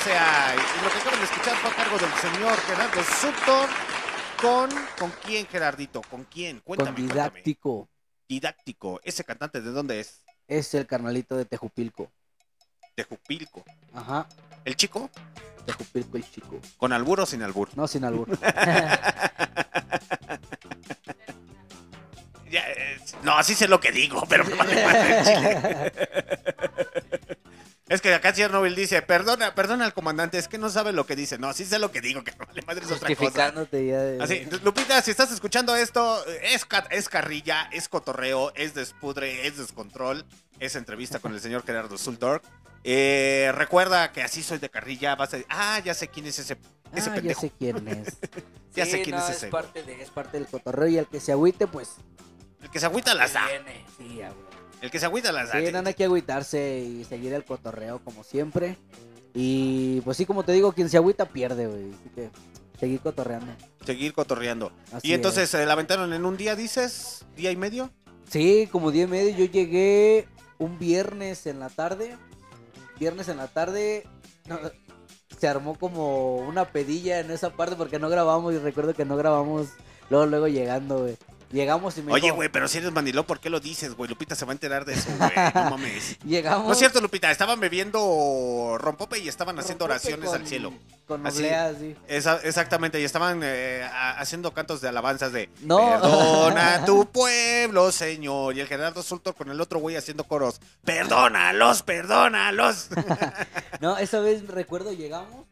Maldita 0.00 0.04
sea. 0.04 0.54
Y 0.54 0.84
lo 0.84 0.90
que 0.90 0.98
acaban 0.98 1.18
de 1.18 1.24
escuchar 1.24 1.56
fue 1.56 1.70
a 1.70 1.74
cargo 1.74 1.98
del 1.98 2.12
señor 2.14 2.58
Gerardo 2.60 3.02
Sutton. 3.02 3.68
¿Con, 4.40 4.70
¿Con 4.98 5.10
quién, 5.22 5.46
Gerardito? 5.46 6.00
¿Con 6.02 6.24
quién? 6.24 6.60
Con 6.60 6.76
Cuéntame, 6.76 6.96
cuéntame. 6.96 7.14
didáctico. 7.14 7.88
Didáctico. 8.28 9.00
¿Ese 9.04 9.24
cantante 9.24 9.60
de 9.60 9.70
dónde 9.70 10.00
es? 10.00 10.22
Es 10.48 10.72
el 10.74 10.86
carnalito 10.86 11.36
de 11.36 11.44
Tejupilco. 11.44 12.10
De 12.96 13.04
Jupilco. 13.04 13.64
Ajá. 13.94 14.26
¿El 14.64 14.76
chico? 14.76 15.10
Tejupilco 15.66 16.16
el 16.16 16.30
chico. 16.30 16.60
¿Con 16.76 16.92
albur 16.92 17.20
o 17.20 17.26
sin 17.26 17.42
albur? 17.42 17.68
No, 17.76 17.86
sin 17.86 18.04
albur. 18.04 18.28
Ya, 22.50 22.68
eh, 22.68 22.98
no, 23.22 23.38
así 23.38 23.54
sé 23.54 23.68
lo 23.68 23.78
que 23.78 23.92
digo, 23.92 24.24
pero 24.28 24.44
me 24.44 24.56
Es 27.90 28.00
que 28.00 28.14
acá 28.14 28.32
Chernobyl 28.32 28.74
dice, 28.74 29.02
perdona, 29.02 29.54
perdona 29.54 29.84
al 29.84 29.92
comandante, 29.92 30.38
es 30.38 30.46
que 30.48 30.58
no 30.58 30.70
sabe 30.70 30.92
lo 30.92 31.04
que 31.06 31.16
dice. 31.16 31.38
No, 31.38 31.48
así 31.48 31.64
sé 31.66 31.78
lo 31.80 31.90
que 31.90 32.00
digo, 32.00 32.22
que 32.24 32.30
me 32.38 32.46
vale 32.46 32.62
madre 32.62 32.84
es 32.84 32.90
otra 32.92 33.08
cosa. 33.08 33.16
Justificándote 33.16 33.86
ya. 33.86 33.98
de- 33.98 34.22
Así, 34.22 34.46
Lupita, 34.62 35.02
si 35.02 35.10
estás 35.10 35.32
escuchando 35.32 35.74
esto, 35.76 36.24
es, 36.42 36.64
ca- 36.64 36.86
es 36.90 37.08
carrilla, 37.08 37.68
es 37.72 37.88
cotorreo, 37.88 38.52
es 38.54 38.74
despudre, 38.74 39.46
es 39.46 39.58
descontrol, 39.58 40.24
es 40.60 40.76
entrevista 40.76 41.18
con 41.18 41.34
el 41.34 41.40
señor 41.40 41.64
Gerardo 41.66 41.98
Zuldorf. 41.98 42.44
Eh, 42.84 43.50
recuerda 43.56 44.12
que 44.12 44.22
así 44.22 44.42
soy 44.42 44.58
de 44.58 44.70
carrilla, 44.70 45.16
vas 45.16 45.34
a 45.34 45.36
decir, 45.38 45.46
ah, 45.50 45.80
ya 45.84 45.92
sé 45.92 46.08
quién 46.08 46.26
es 46.26 46.38
ese, 46.38 46.56
ese 46.94 47.10
ah, 47.10 47.18
ya 47.18 47.34
sé 47.34 47.50
quién 47.58 47.86
es. 47.88 48.16
Ya 48.76 48.84
Sí, 48.84 48.92
sé 48.92 49.02
quién 49.02 49.16
no, 49.16 49.22
es 49.28 49.30
ese. 49.36 49.48
parte, 49.48 49.82
de, 49.82 50.00
es 50.00 50.10
parte 50.10 50.38
del 50.38 50.46
cotorreo 50.46 50.86
y 50.86 50.96
el 50.98 51.08
que 51.08 51.18
se 51.18 51.32
agüite, 51.32 51.66
pues. 51.66 51.96
El 52.62 52.70
que 52.70 52.78
se 52.78 52.86
agüita 52.86 53.14
las 53.16 53.32
da. 53.32 53.48
viene. 53.48 53.84
Sí, 53.98 54.22
a 54.22 54.28
huevo. 54.28 54.49
El 54.80 54.90
que 54.90 54.98
se 54.98 55.06
agüita 55.06 55.32
las. 55.32 55.50
Sí, 55.50 55.58
no, 55.72 55.82
hay 55.84 55.94
que 55.94 56.04
agüitarse 56.04 56.78
y 56.80 57.04
seguir 57.04 57.32
el 57.32 57.44
cotorreo 57.44 58.00
como 58.02 58.24
siempre. 58.24 58.76
Y 59.34 60.00
pues 60.02 60.16
sí, 60.16 60.26
como 60.26 60.42
te 60.42 60.52
digo, 60.52 60.72
quien 60.72 60.88
se 60.88 60.96
agüita 60.96 61.26
pierde, 61.26 61.66
güey. 61.66 61.92
Así 61.92 62.10
que 62.14 62.30
seguir 62.78 63.00
cotorreando. 63.00 63.52
Seguir 63.84 64.12
cotorreando. 64.12 64.72
Así 64.92 65.08
y 65.08 65.12
entonces 65.12 65.44
es. 65.44 65.50
se 65.50 65.66
la 65.66 65.74
aventaron 65.74 66.12
en 66.12 66.24
un 66.24 66.36
día, 66.36 66.56
dices, 66.56 67.24
día 67.36 67.50
y 67.50 67.56
medio. 67.56 67.90
Sí, 68.28 68.68
como 68.72 68.90
día 68.90 69.04
y 69.04 69.08
medio. 69.08 69.36
Yo 69.36 69.44
llegué 69.44 70.26
un 70.58 70.78
viernes 70.78 71.46
en 71.46 71.60
la 71.60 71.68
tarde. 71.68 72.16
Viernes 72.98 73.28
en 73.28 73.36
la 73.36 73.48
tarde. 73.48 74.06
no, 74.46 74.58
se 75.38 75.48
armó 75.48 75.74
como 75.78 76.36
una 76.36 76.66
pedilla 76.66 77.20
en 77.20 77.30
esa 77.30 77.50
parte 77.50 77.76
porque 77.76 77.98
no 77.98 78.08
grabamos. 78.08 78.54
Y 78.54 78.58
recuerdo 78.58 78.94
que 78.94 79.04
no 79.04 79.16
grabamos 79.16 79.68
luego, 80.08 80.26
luego 80.26 80.48
llegando, 80.48 81.00
güey. 81.00 81.16
Llegamos 81.52 81.98
y 81.98 82.02
me 82.02 82.12
Oye, 82.12 82.30
güey, 82.30 82.48
pero 82.48 82.68
si 82.68 82.78
eres 82.78 82.92
mandilón, 82.92 83.24
¿por 83.24 83.40
qué 83.40 83.50
lo 83.50 83.58
dices, 83.58 83.94
güey? 83.94 84.08
Lupita 84.08 84.36
se 84.36 84.44
va 84.44 84.52
a 84.52 84.54
enterar 84.54 84.84
de 84.84 84.92
eso, 84.94 85.10
güey. 85.18 85.30
No 85.54 85.70
mames. 85.70 86.16
Llegamos. 86.24 86.66
No 86.66 86.72
es 86.72 86.78
cierto, 86.78 87.00
Lupita, 87.00 87.28
estaban 87.30 87.58
bebiendo 87.58 88.76
rompope 88.78 89.18
y 89.18 89.28
estaban 89.28 89.58
haciendo 89.58 89.86
Rompope 89.88 90.06
oraciones 90.08 90.30
con- 90.30 90.40
al 90.40 90.46
cielo. 90.46 90.72
Con 91.06 91.26
Así. 91.26 91.38
oblea, 91.38 91.74
sí. 91.76 91.96
Esa- 92.06 92.36
exactamente, 92.44 93.00
y 93.00 93.04
estaban 93.04 93.40
eh, 93.42 93.84
haciendo 94.16 94.54
cantos 94.54 94.80
de 94.80 94.88
alabanzas 94.88 95.32
de 95.32 95.48
No. 95.62 95.78
Perdona 95.78 96.74
a 96.76 96.84
tu 96.84 97.06
pueblo, 97.10 97.90
Señor. 97.90 98.56
Y 98.56 98.60
el 98.60 98.68
Gerardo 98.68 99.02
Sultor 99.02 99.34
con 99.34 99.50
el 99.50 99.60
otro 99.60 99.80
güey 99.80 99.96
haciendo 99.96 100.22
coros. 100.24 100.60
Perdónalos, 100.84 101.82
perdónalos. 101.82 102.88
No, 103.80 103.96
esa 103.96 104.20
vez 104.20 104.46
recuerdo 104.46 104.92
llegamos, 104.92 105.46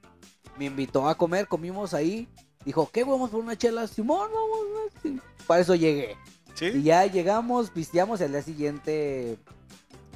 me 0.59 0.67
invitó 0.67 1.09
a 1.09 1.17
comer, 1.17 1.49
comimos 1.49 1.95
ahí. 1.95 2.29
Dijo, 2.65 2.91
¿qué 2.93 3.05
vamos 3.05 3.31
por 3.31 3.41
una 3.41 3.57
chela? 3.57 3.87
Simón, 3.87 4.29
vamos. 4.33 4.59
güey". 5.03 5.17
Sí. 5.17 5.21
Para 5.47 5.61
eso 5.61 5.75
llegué. 5.75 6.17
Y 6.61 6.83
ya 6.83 7.07
llegamos, 7.07 7.71
pisteamos, 7.71 8.21
el 8.21 8.33
día 8.33 8.43
siguiente 8.43 9.39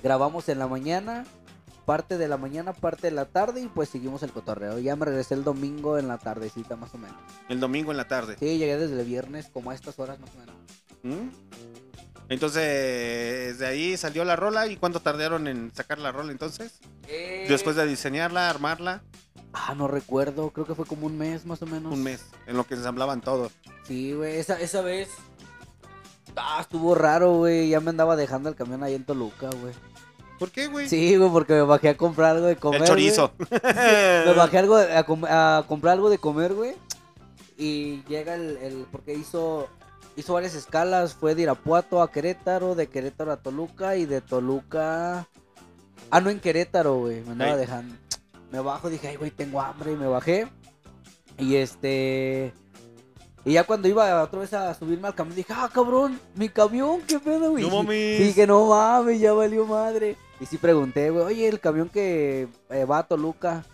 grabamos 0.02 0.48
en 0.48 0.58
la 0.58 0.66
mañana, 0.66 1.24
parte 1.84 2.18
de 2.18 2.26
la 2.26 2.36
mañana, 2.36 2.72
parte 2.72 3.08
de 3.08 3.12
la 3.12 3.26
tarde 3.26 3.60
y 3.60 3.68
pues 3.68 3.88
seguimos 3.88 4.22
el 4.24 4.32
cotorreo. 4.32 4.78
Ya 4.78 4.96
me 4.96 5.04
regresé 5.04 5.34
el 5.34 5.44
domingo 5.44 5.98
en 5.98 6.08
la 6.08 6.18
tardecita 6.18 6.74
más 6.74 6.92
o 6.94 6.98
menos. 6.98 7.16
El 7.48 7.60
domingo 7.60 7.92
en 7.92 7.96
la 7.96 8.08
tarde. 8.08 8.36
Sí, 8.40 8.58
llegué 8.58 8.76
desde 8.76 9.00
el 9.00 9.06
viernes 9.06 9.48
como 9.52 9.70
a 9.70 9.74
estas 9.74 9.98
horas 10.00 10.18
más 10.18 10.30
o 10.34 10.38
menos. 10.38 10.56
¿Mm? 11.02 11.28
Entonces, 12.28 13.58
de 13.58 13.66
ahí 13.66 13.96
salió 13.96 14.24
la 14.24 14.36
rola. 14.36 14.66
¿Y 14.66 14.76
cuánto 14.76 15.00
tardaron 15.00 15.46
en 15.48 15.70
sacar 15.74 15.98
la 15.98 16.12
rola 16.12 16.32
entonces? 16.32 16.78
Después 17.48 17.76
de 17.76 17.86
diseñarla, 17.86 18.48
armarla, 18.48 19.02
Ah, 19.54 19.74
no 19.76 19.86
recuerdo, 19.86 20.48
creo 20.48 20.64
que 20.66 20.74
fue 20.74 20.86
como 20.86 21.04
un 21.06 21.18
mes 21.18 21.44
más 21.44 21.60
o 21.60 21.66
menos. 21.66 21.92
un 21.92 22.02
mes, 22.02 22.24
en 22.46 22.56
lo 22.56 22.64
que 22.64 22.72
ensamblaban 22.72 23.20
todo. 23.20 23.50
Sí, 23.86 24.14
güey, 24.14 24.38
esa, 24.38 24.58
esa 24.58 24.80
vez. 24.80 25.10
Ah, 26.36 26.58
estuvo 26.62 26.94
raro, 26.94 27.34
güey. 27.34 27.68
Ya 27.68 27.80
me 27.80 27.90
andaba 27.90 28.16
dejando 28.16 28.48
el 28.48 28.54
camión 28.54 28.82
ahí 28.82 28.94
en 28.94 29.04
Toluca, 29.04 29.50
güey. 29.60 29.74
¿Por 30.38 30.50
qué, 30.50 30.68
güey? 30.68 30.88
Sí, 30.88 31.16
güey, 31.18 31.30
porque 31.30 31.52
me 31.52 31.60
bajé 31.62 31.90
a 31.90 31.96
comprar 31.98 32.36
algo 32.36 32.46
de 32.46 32.56
comer. 32.56 32.80
El 32.80 32.86
chorizo. 32.88 33.32
Me 33.50 34.32
bajé 34.34 34.56
algo 34.56 34.78
de- 34.78 34.96
a, 34.96 35.04
com- 35.04 35.26
a 35.28 35.64
comprar 35.68 35.92
algo 35.92 36.08
de 36.08 36.16
comer, 36.16 36.54
güey. 36.54 36.72
Y 37.58 38.02
llega 38.08 38.34
el, 38.34 38.56
el- 38.56 38.86
Porque 38.90 39.12
hizo. 39.12 39.68
Hizo 40.16 40.34
varias 40.34 40.54
escalas. 40.54 41.14
Fue 41.14 41.34
de 41.34 41.42
Irapuato 41.42 42.02
a 42.02 42.10
Querétaro, 42.10 42.74
de 42.74 42.88
Querétaro 42.88 43.32
a 43.32 43.36
Toluca 43.36 43.96
y 43.96 44.06
de 44.06 44.20
Toluca. 44.20 45.26
Ah, 46.10 46.20
no, 46.20 46.30
en 46.30 46.40
Querétaro, 46.40 46.98
güey. 46.98 47.22
Me 47.22 47.32
andaba 47.32 47.52
Ey. 47.52 47.58
dejando. 47.58 47.94
Me 48.50 48.60
bajo, 48.60 48.90
dije, 48.90 49.08
ay, 49.08 49.16
güey, 49.16 49.30
tengo 49.30 49.60
hambre. 49.60 49.92
Y 49.92 49.96
me 49.96 50.06
bajé. 50.06 50.48
Y 51.38 51.56
este. 51.56 52.52
Y 53.44 53.54
ya 53.54 53.64
cuando 53.64 53.88
iba 53.88 54.22
otra 54.22 54.40
vez 54.40 54.52
a 54.52 54.72
subirme 54.74 55.08
al 55.08 55.14
camión, 55.14 55.34
dije, 55.34 55.52
ah, 55.56 55.68
cabrón, 55.72 56.20
mi 56.36 56.48
camión, 56.48 57.00
qué 57.08 57.18
pedo, 57.18 57.50
güey. 57.50 57.64
No 57.68 57.82
mames. 57.82 58.34
Que 58.34 58.46
no 58.46 58.66
mames, 58.68 59.18
ya 59.20 59.32
valió 59.32 59.66
madre. 59.66 60.16
Y 60.38 60.46
sí 60.46 60.58
pregunté, 60.58 61.10
güey, 61.10 61.24
oye, 61.24 61.48
el 61.48 61.58
camión 61.58 61.88
que 61.88 62.48
eh, 62.70 62.84
va 62.84 62.98
a 62.98 63.06
Toluca. 63.06 63.64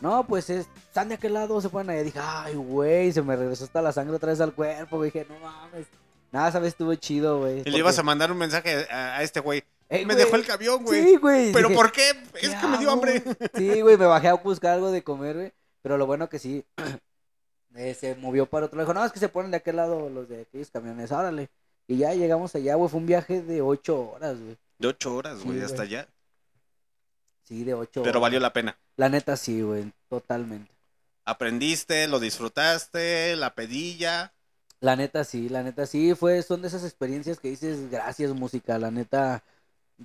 No, 0.00 0.26
pues 0.26 0.50
es, 0.50 0.66
¿están 0.88 1.08
de 1.08 1.14
aquel 1.14 1.34
lado? 1.34 1.60
Se 1.60 1.68
ponen 1.68 1.90
allá. 1.90 2.02
Dije, 2.02 2.18
ay, 2.22 2.54
güey, 2.54 3.12
se 3.12 3.22
me 3.22 3.34
regresó 3.36 3.64
hasta 3.64 3.80
la 3.82 3.92
sangre 3.92 4.16
otra 4.16 4.30
vez 4.30 4.40
al 4.40 4.52
cuerpo. 4.52 4.96
güey. 4.98 5.10
Dije, 5.10 5.26
no 5.28 5.38
mames. 5.40 5.86
Nada, 6.32 6.48
esa 6.48 6.58
vez 6.58 6.68
estuvo 6.68 6.94
chido, 6.96 7.38
güey. 7.40 7.62
Y 7.64 7.70
le 7.70 7.78
ibas 7.78 7.98
a 7.98 8.02
mandar 8.02 8.30
un 8.30 8.38
mensaje 8.38 8.86
a, 8.90 9.16
a 9.18 9.22
este 9.22 9.40
güey. 9.40 9.62
Eh, 9.88 10.04
Me 10.04 10.14
güey, 10.14 10.16
dejó 10.24 10.36
el 10.36 10.44
camión, 10.44 10.84
güey. 10.84 11.02
Sí, 11.04 11.16
güey. 11.16 11.52
¿Pero 11.52 11.68
Dije, 11.68 11.80
por 11.80 11.92
qué? 11.92 12.10
Es 12.42 12.50
¿qué 12.50 12.60
que 12.60 12.66
me 12.66 12.78
dio 12.78 12.90
hambre. 12.90 13.22
Sí, 13.54 13.80
güey, 13.80 13.96
me 13.96 14.06
bajé 14.06 14.28
a 14.28 14.34
buscar 14.34 14.72
algo 14.74 14.90
de 14.90 15.02
comer, 15.02 15.36
güey. 15.36 15.52
Pero 15.82 15.96
lo 15.96 16.06
bueno 16.06 16.28
que 16.28 16.38
sí, 16.40 16.64
eh, 17.76 17.94
se 17.94 18.14
movió 18.16 18.46
para 18.46 18.66
otro 18.66 18.76
lado. 18.76 18.88
Dijo, 18.90 18.98
no, 18.98 19.06
es 19.06 19.12
que 19.12 19.20
se 19.20 19.28
ponen 19.28 19.50
de 19.52 19.58
aquel 19.58 19.76
lado 19.76 20.10
los 20.10 20.28
de 20.28 20.42
aquellos 20.42 20.70
camiones, 20.70 21.12
órale. 21.12 21.48
Y 21.86 21.98
ya 21.98 22.12
llegamos 22.14 22.54
allá, 22.56 22.74
güey. 22.74 22.90
Fue 22.90 22.98
un 23.00 23.06
viaje 23.06 23.42
de 23.42 23.62
ocho 23.62 24.10
horas, 24.10 24.38
güey. 24.40 24.56
De 24.78 24.88
ocho 24.88 25.14
horas, 25.14 25.42
güey, 25.44 25.58
Sí, 25.58 25.64
hasta 25.64 25.76
güey. 25.84 25.88
allá. 25.88 26.08
Sí, 27.46 27.64
de 27.64 27.74
ocho 27.74 28.02
Pero 28.02 28.20
horas. 28.20 28.20
valió 28.20 28.40
la 28.40 28.52
pena. 28.52 28.78
La 28.96 29.08
neta 29.08 29.36
sí, 29.36 29.62
güey, 29.62 29.92
totalmente. 30.08 30.72
Aprendiste, 31.26 32.08
lo 32.08 32.18
disfrutaste, 32.20 33.36
la 33.36 33.54
pedilla. 33.54 34.32
La 34.80 34.94
neta 34.96 35.24
sí, 35.24 35.48
la 35.48 35.62
neta 35.62 35.86
sí, 35.86 36.14
fue, 36.14 36.42
son 36.42 36.62
de 36.62 36.68
esas 36.68 36.84
experiencias 36.84 37.38
que 37.40 37.48
dices, 37.48 37.90
gracias 37.90 38.32
música, 38.34 38.78
la 38.78 38.90
neta, 38.90 39.42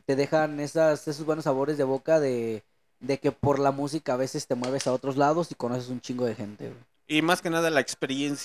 te 0.06 0.16
dejan 0.16 0.60
esas, 0.60 1.08
esos 1.08 1.26
buenos 1.26 1.46
sabores 1.46 1.78
de 1.78 1.84
boca 1.86 2.20
de, 2.20 2.64
de 3.00 3.20
que 3.20 3.32
por 3.32 3.60
la 3.60 3.72
música 3.72 4.14
a 4.14 4.18
veces 4.18 4.48
te 4.48 4.56
mueves 4.56 4.88
a 4.88 4.94
otros 4.94 5.18
lados 5.18 5.52
y 5.52 5.56
conoces 5.56 5.90
un 5.90 6.02
chingo 6.02 6.26
de 6.26 6.36
gente, 6.36 6.70
güey. 6.70 6.80
Y 7.08 7.22
más 7.22 7.42
que 7.42 7.50
nada 7.50 7.70
la 7.70 7.80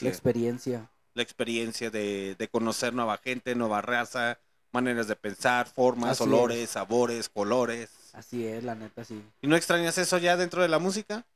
La 0.01 0.09
experiencia. 0.09 0.09
experiencia. 0.09 0.89
la 1.15 1.23
experiencia 1.23 1.91
de, 1.91 2.37
de 2.37 2.49
conocer 2.49 2.95
nueva 2.95 3.19
gente, 3.19 3.55
nueva 3.55 3.83
raza, 3.83 4.41
maneras 4.73 5.09
de 5.09 5.17
pensar, 5.17 5.67
formas, 5.69 6.13
Así 6.13 6.23
olores, 6.23 6.71
sabores, 6.71 7.29
colores. 7.29 7.91
Así 8.17 8.47
es, 8.47 8.65
la 8.65 8.75
neta 8.75 9.05
sí. 9.05 9.23
¿Y 9.43 9.47
no 9.47 9.57
extrañas 9.57 9.99
eso 9.99 10.17
ya 10.19 10.37
dentro 10.37 10.63
de 10.63 10.69
la 10.69 10.79
música? 10.79 11.27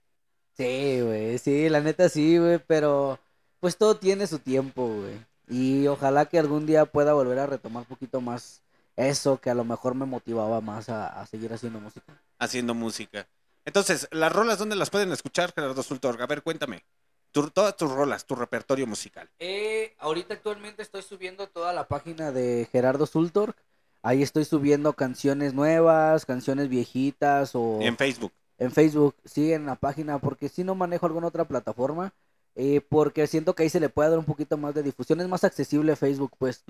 Sí, 0.57 1.01
güey, 1.03 1.39
sí, 1.39 1.69
la 1.69 1.81
neta 1.81 2.09
sí, 2.09 2.39
güey, 2.39 2.59
pero 2.67 3.19
pues 3.61 3.77
todo 3.77 3.97
tiene 3.97 4.27
su 4.27 4.39
tiempo, 4.39 4.87
güey. 4.89 5.25
Y 5.49 5.87
ojalá 5.89 6.27
que 6.27 6.39
algún 6.39 6.67
día 6.67 6.85
pueda 6.87 7.13
volver 7.13 7.39
a 7.39 7.47
retomar 7.47 7.83
un 7.83 7.87
poquito 7.89 8.21
más 8.21 8.63
eso 8.97 9.41
que 9.41 9.51
a 9.51 9.55
lo 9.55 9.65
mejor 9.65 9.95
me 9.95 10.07
motivaba 10.07 10.61
más 10.61 10.89
a, 10.89 11.09
a 11.21 11.27
seguir 11.27 11.53
haciendo 11.53 11.81
música. 11.81 12.21
Haciendo 12.39 12.75
música. 12.75 13.27
Entonces, 13.65 14.09
¿las 14.11 14.33
rolas 14.33 14.59
dónde 14.59 14.77
las 14.77 14.91
pueden 14.91 15.13
escuchar, 15.13 15.53
Gerardo 15.55 15.83
Sultor? 15.83 16.21
A 16.23 16.27
ver, 16.27 16.43
cuéntame. 16.43 16.85
Tu- 17.33 17.51
todas 17.51 17.77
tus 17.77 17.91
rolas, 17.91 18.27
tu 18.27 18.35
repertorio 18.35 18.87
musical. 18.87 19.29
Eh, 19.39 19.95
ahorita 19.99 20.35
actualmente 20.35 20.83
estoy 20.83 21.03
subiendo 21.03 21.49
toda 21.49 21.73
la 21.73 21.89
página 21.89 22.33
de 22.33 22.69
Gerardo 22.71 23.07
Sultorg. 23.07 23.55
Ahí 24.03 24.23
estoy 24.23 24.45
subiendo 24.45 24.95
canciones 24.95 25.53
nuevas, 25.55 26.25
canciones 26.27 26.69
viejitas 26.69 27.53
o 27.55 27.79
En 27.81 27.97
Facebook. 27.97 28.33
en 28.59 28.71
Facebook, 28.73 29.15
sí, 29.25 29.53
en 29.53 29.67
la 29.67 29.77
página, 29.77 30.19
porque 30.19 30.49
si 30.49 30.65
no 30.65 30.75
manejo 30.75 31.07
alguna 31.07 31.27
otra 31.27 31.47
plataforma, 31.47 32.13
eh, 32.55 32.81
porque 32.81 33.27
siento 33.27 33.55
que 33.55 33.63
ahí 33.65 33.71
se 33.71 33.81
le 33.81 33.89
puede 33.89 34.11
dar 34.11 34.19
un 34.19 34.25
poquito 34.25 34.57
más 34.57 34.75
de 34.75 34.83
difusión, 34.83 35.21
es 35.21 35.29
más 35.29 35.45
accesible 35.45 35.97
Facebook, 35.97 36.33
pues, 36.39 36.65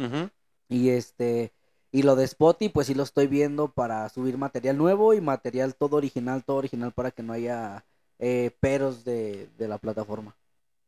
y 0.68 0.90
este, 0.90 1.52
y 1.92 2.02
lo 2.02 2.14
de 2.16 2.24
Spotify, 2.24 2.68
pues 2.68 2.86
sí 2.86 2.94
lo 2.94 3.02
estoy 3.02 3.26
viendo 3.26 3.68
para 3.72 4.08
subir 4.08 4.36
material 4.38 4.76
nuevo 4.76 5.14
y 5.14 5.20
material 5.20 5.74
todo 5.74 5.96
original, 5.96 6.44
todo 6.44 6.58
original 6.58 6.92
para 6.92 7.10
que 7.10 7.22
no 7.22 7.32
haya 7.32 7.84
eh, 8.18 8.50
peros 8.60 9.04
de, 9.04 9.48
de 9.56 9.66
la 9.68 9.78
plataforma. 9.78 10.36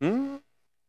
Mm. 0.00 0.36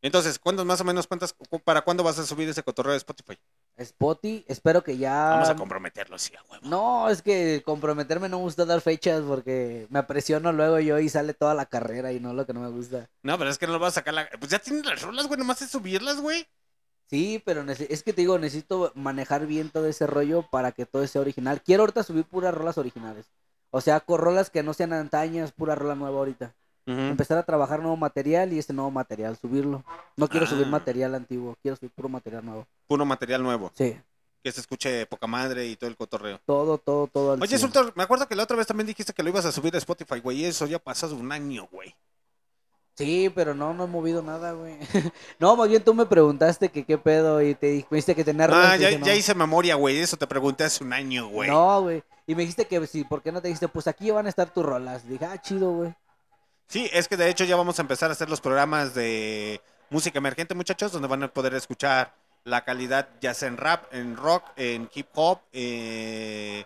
Entonces, 0.02 0.38
¿cuándo 0.38 0.66
más 0.66 0.82
o 0.82 0.84
menos 0.84 1.08
cuántas, 1.08 1.32
cu- 1.34 1.60
para 1.60 1.82
cuándo 1.82 2.04
vas 2.04 2.20
a 2.20 2.26
subir 2.26 2.50
ese 2.50 2.62
cotorreo 2.62 2.92
de 2.92 2.98
Spotify? 2.98 3.38
Spotify, 3.78 4.46
espero 4.48 4.84
que 4.84 4.98
ya... 4.98 5.30
Vamos 5.30 5.50
a 5.50 5.56
comprometerlo, 5.56 6.18
sí, 6.18 6.34
a 6.36 6.44
huevo. 6.52 6.68
No, 6.68 7.10
es 7.10 7.22
que 7.22 7.64
comprometerme 7.66 8.30
no 8.30 8.38
me 8.38 8.44
gusta 8.44 8.66
dar 8.66 8.82
fechas 8.82 9.24
porque 9.28 9.88
me 9.90 10.00
apresiono 10.00 10.52
luego 10.52 10.80
yo 10.80 11.00
y 11.00 11.10
sale 11.10 11.34
toda 11.34 11.54
la 11.54 11.66
carrera 11.66 12.12
y 12.12 12.20
no 12.20 12.34
lo 12.34 12.46
que 12.46 12.54
no 12.54 12.60
me 12.60 12.70
gusta. 12.70 13.10
No, 13.24 13.38
pero 13.38 13.50
es 13.50 13.58
que 13.58 13.68
no 13.68 13.74
lo 13.74 13.80
vas 13.80 13.94
a 13.94 14.02
sacar 14.02 14.14
la... 14.14 14.30
Pues 14.40 14.52
ya 14.52 14.60
tienes 14.60 14.86
las 14.86 15.02
rolas, 15.02 15.28
güey, 15.28 15.40
nomás 15.40 15.62
es 15.62 15.72
subirlas, 15.72 16.22
güey. 16.22 16.46
Sí, 17.10 17.42
pero 17.46 17.64
es 17.70 18.04
que 18.04 18.14
te 18.14 18.22
digo, 18.22 18.40
necesito 18.40 18.92
manejar 18.96 19.46
bien 19.46 19.70
todo 19.70 19.88
ese 19.88 20.08
rollo 20.08 20.48
para 20.50 20.72
que 20.72 20.86
todo 20.86 21.06
sea 21.06 21.22
original. 21.22 21.62
Quiero 21.62 21.84
ahorita 21.84 22.04
subir 22.04 22.26
puras 22.26 22.54
rolas 22.54 22.78
originales. 22.78 23.28
O 23.70 23.82
sea, 23.82 24.00
con 24.00 24.20
rolas 24.20 24.50
que 24.50 24.64
no 24.64 24.74
sean 24.74 24.94
antañas, 24.94 25.52
pura 25.52 25.76
rola 25.76 25.96
nueva 25.96 26.20
ahorita. 26.20 26.56
Empezar 26.86 27.38
a 27.38 27.44
trabajar 27.44 27.80
nuevo 27.80 27.96
material 27.96 28.52
y 28.52 28.60
este 28.60 28.74
nuevo 28.74 28.92
material, 28.92 29.38
subirlo. 29.38 29.84
No 30.18 30.28
quiero 30.28 30.46
subir 30.46 30.66
Ah. 30.68 30.70
material 30.70 31.16
antiguo, 31.16 31.56
quiero 31.62 31.78
subir 31.78 31.92
puro 31.92 32.10
material 32.10 32.46
nuevo. 32.46 32.68
Puro 32.88 33.06
material 33.06 33.42
nuevo. 33.42 33.72
Sí, 33.76 33.98
Que 34.44 34.52
se 34.52 34.60
escuche 34.60 35.06
poca 35.06 35.26
madre 35.26 35.66
y 35.68 35.78
todo 35.78 35.90
el 35.90 35.96
cotorreo. 35.96 36.42
todo, 36.46 36.78
todo, 36.78 37.08
todo 37.08 37.34
Oye, 37.36 37.48
100. 37.48 37.60
Sultor, 37.60 37.94
me 37.96 38.04
acuerdo 38.04 38.28
que 38.28 38.36
la 38.36 38.44
otra 38.44 38.58
vez 38.58 38.68
también 38.68 38.88
dijiste 38.88 39.14
que 39.14 39.24
lo 39.24 39.30
ibas 39.30 39.46
a 39.46 39.54
subir 39.54 39.74
a 39.76 39.78
Spotify, 39.78 40.20
güey. 40.20 40.40
y 40.42 40.46
Eso 40.46 40.66
ya 40.66 40.80
pasó 40.80 41.06
hace 41.06 41.16
un 41.16 41.32
año, 41.32 41.68
güey. 41.72 41.96
Sí, 42.96 43.32
pero 43.34 43.56
no, 43.56 43.74
no 43.74 43.86
he 43.86 43.88
movido 43.88 44.22
nada, 44.22 44.52
güey. 44.52 44.78
no, 45.40 45.56
más 45.56 45.68
bien 45.70 45.84
tú 45.84 45.94
me 45.96 46.06
preguntaste 46.06 46.70
que 46.70 46.84
qué 46.86 46.98
pedo 46.98 47.42
y 47.42 47.56
te 47.56 47.68
dijiste 47.68 48.14
que 48.14 48.24
tenía 48.24 48.48
Ah, 48.52 48.76
ya, 48.78 48.90
dije, 48.90 49.00
no. 49.00 49.06
ya 49.08 49.16
hice 49.16 49.34
memoria, 49.34 49.76
güey. 49.76 49.98
Eso 50.00 50.16
te 50.18 50.28
pregunté 50.28 50.66
hace 50.66 50.84
un 50.84 50.92
año, 50.94 51.28
güey. 51.30 51.50
No, 51.50 51.82
güey. 51.82 52.04
Y 52.28 52.36
me 52.36 52.42
dijiste 52.42 52.66
que 52.66 52.86
sí, 52.86 53.04
¿por 53.04 53.22
qué 53.24 53.32
no 53.32 53.42
te 53.42 53.48
dijiste? 53.48 53.68
Pues 53.68 53.88
aquí 53.88 54.12
van 54.12 54.26
a 54.28 54.30
estar 54.30 54.54
tus 54.54 54.64
rolas. 54.66 55.08
Dije, 55.08 55.26
ah, 55.26 55.42
chido, 55.42 55.72
güey. 55.72 55.96
Sí, 56.68 56.90
es 56.92 57.08
que 57.08 57.18
de 57.18 57.30
hecho 57.30 57.44
ya 57.44 57.56
vamos 57.56 57.78
a 57.80 57.82
empezar 57.82 58.10
a 58.10 58.14
hacer 58.14 58.30
los 58.30 58.42
programas 58.42 58.94
de 58.96 59.62
música 59.90 60.18
emergente, 60.18 60.56
muchachos, 60.56 60.92
donde 60.92 61.08
van 61.08 61.24
a 61.24 61.28
poder 61.28 61.54
escuchar 61.54 62.14
la 62.44 62.64
calidad 62.64 63.10
ya 63.22 63.34
sea 63.34 63.48
en 63.48 63.58
rap, 63.58 63.94
en 63.94 64.18
rock, 64.18 64.44
en 64.56 64.90
hip 64.94 65.08
hop, 65.14 65.40
eh, 65.54 66.66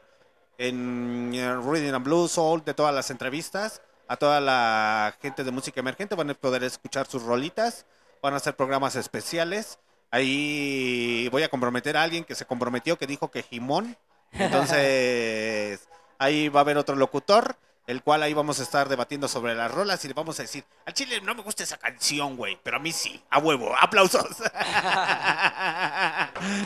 en 0.58 1.32
eh, 1.36 1.56
rhythm 1.56 1.94
and 1.94 2.06
blues, 2.06 2.32
soul, 2.32 2.64
de 2.64 2.74
todas 2.74 2.94
las 2.94 3.12
entrevistas. 3.12 3.82
A 4.10 4.16
toda 4.16 4.40
la 4.40 5.16
gente 5.22 5.44
de 5.44 5.52
música 5.52 5.82
emergente 5.82 6.16
van 6.16 6.30
a 6.30 6.34
poder 6.34 6.64
escuchar 6.64 7.08
sus 7.08 7.24
rolitas, 7.24 7.86
van 8.22 8.34
a 8.34 8.38
hacer 8.38 8.56
programas 8.56 8.96
especiales. 8.96 9.80
Ahí 10.12 11.28
voy 11.30 11.44
a 11.44 11.50
comprometer 11.50 11.98
a 11.98 12.04
alguien 12.04 12.24
que 12.24 12.34
se 12.34 12.46
comprometió, 12.46 12.98
que 12.98 13.06
dijo 13.06 13.30
que 13.30 13.44
Jimón. 13.44 13.98
Entonces, 14.32 15.90
ahí 16.20 16.48
va 16.48 16.62
a 16.62 16.64
haber 16.64 16.78
otro 16.78 16.96
locutor, 16.96 17.58
el 17.88 18.04
cual 18.04 18.22
ahí 18.22 18.34
vamos 18.34 18.60
a 18.60 18.64
estar 18.64 18.88
debatiendo 18.90 19.28
sobre 19.30 19.56
las 19.56 19.72
rolas 19.72 20.04
y 20.06 20.10
le 20.10 20.14
vamos 20.14 20.38
a 20.40 20.44
decir, 20.44 20.64
al 20.86 20.94
chile 20.94 21.22
no 21.22 21.34
me 21.34 21.42
gusta 21.42 21.64
esa 21.64 21.78
canción, 21.78 22.36
güey, 22.36 22.60
pero 22.62 22.78
a 22.78 22.80
mí 22.80 22.92
sí, 22.92 23.20
a 23.30 23.40
huevo, 23.40 23.74
aplausos. 23.80 24.28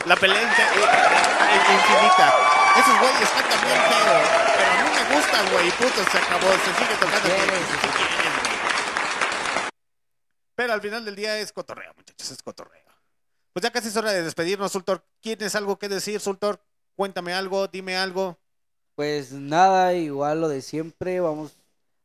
La 0.04 0.16
pelea 0.20 0.42
inte- 0.42 0.62
eh, 0.62 0.66
eh, 0.74 1.74
infinita. 1.74 2.34
Esos 2.76 2.98
güeyes 2.98 3.30
bien 3.62 3.80
feo, 3.88 4.20
pero 4.56 4.70
a 4.70 4.74
mí 4.82 4.90
me 4.90 5.04
gustan, 5.16 5.44
güey, 5.52 5.70
puto, 5.70 6.04
se 6.10 6.18
acabó, 6.18 6.50
se 6.52 6.74
sigue 6.74 6.96
tocando. 7.00 7.28
Pero 10.54 10.72
al 10.72 10.80
final 10.80 11.04
del 11.04 11.14
día 11.16 11.38
es 11.38 11.52
cotorreo, 11.52 11.94
muchachos, 11.94 12.30
es 12.30 12.42
cotorreo. 12.42 12.82
Pues 13.52 13.62
ya 13.62 13.70
casi 13.70 13.88
es 13.88 13.96
hora 13.96 14.12
de 14.12 14.22
despedirnos, 14.22 14.72
Sultor. 14.72 15.04
¿Tienes 15.20 15.54
algo 15.54 15.78
que 15.78 15.88
decir, 15.88 16.20
Sultor? 16.20 16.64
Cuéntame 16.96 17.32
algo, 17.32 17.68
dime 17.68 17.96
algo. 17.96 18.38
Pues 18.94 19.32
nada, 19.32 19.94
igual 19.94 20.40
lo 20.40 20.48
de 20.48 20.62
siempre. 20.62 21.20
Vamos 21.20 21.56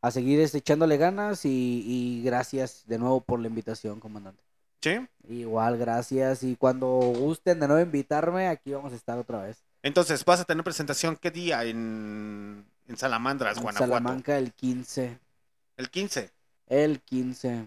a 0.02 0.12
seguir 0.12 0.40
este, 0.40 0.60
echándole 0.60 0.98
ganas 0.98 1.46
y, 1.46 1.84
y 1.86 2.24
gracias 2.24 2.84
de 2.88 2.98
nuevo 2.98 3.22
por 3.22 3.40
la 3.40 3.48
invitación, 3.48 4.00
comandante. 4.00 4.42
¿Sí? 4.82 5.00
Igual, 5.28 5.78
gracias. 5.78 6.44
Y 6.44 6.56
cuando 6.56 6.88
gusten 6.88 7.60
de 7.60 7.68
nuevo 7.68 7.82
invitarme, 7.82 8.48
aquí 8.48 8.72
vamos 8.72 8.94
a 8.94 8.96
estar 8.96 9.18
otra 9.18 9.42
vez. 9.42 9.58
Entonces, 9.84 10.24
¿vas 10.24 10.40
a 10.40 10.46
tener 10.46 10.64
presentación 10.64 11.18
qué 11.18 11.32
día 11.32 11.64
en, 11.64 12.66
en 12.88 12.98
Salamandras, 12.98 13.58
En 13.58 13.64
Guanajuato? 13.64 13.94
Salamanca 13.94 14.38
el 14.38 14.54
15. 14.54 15.20
El 15.78 15.90
15. 15.90 16.32
El 16.68 17.02
15. 17.02 17.66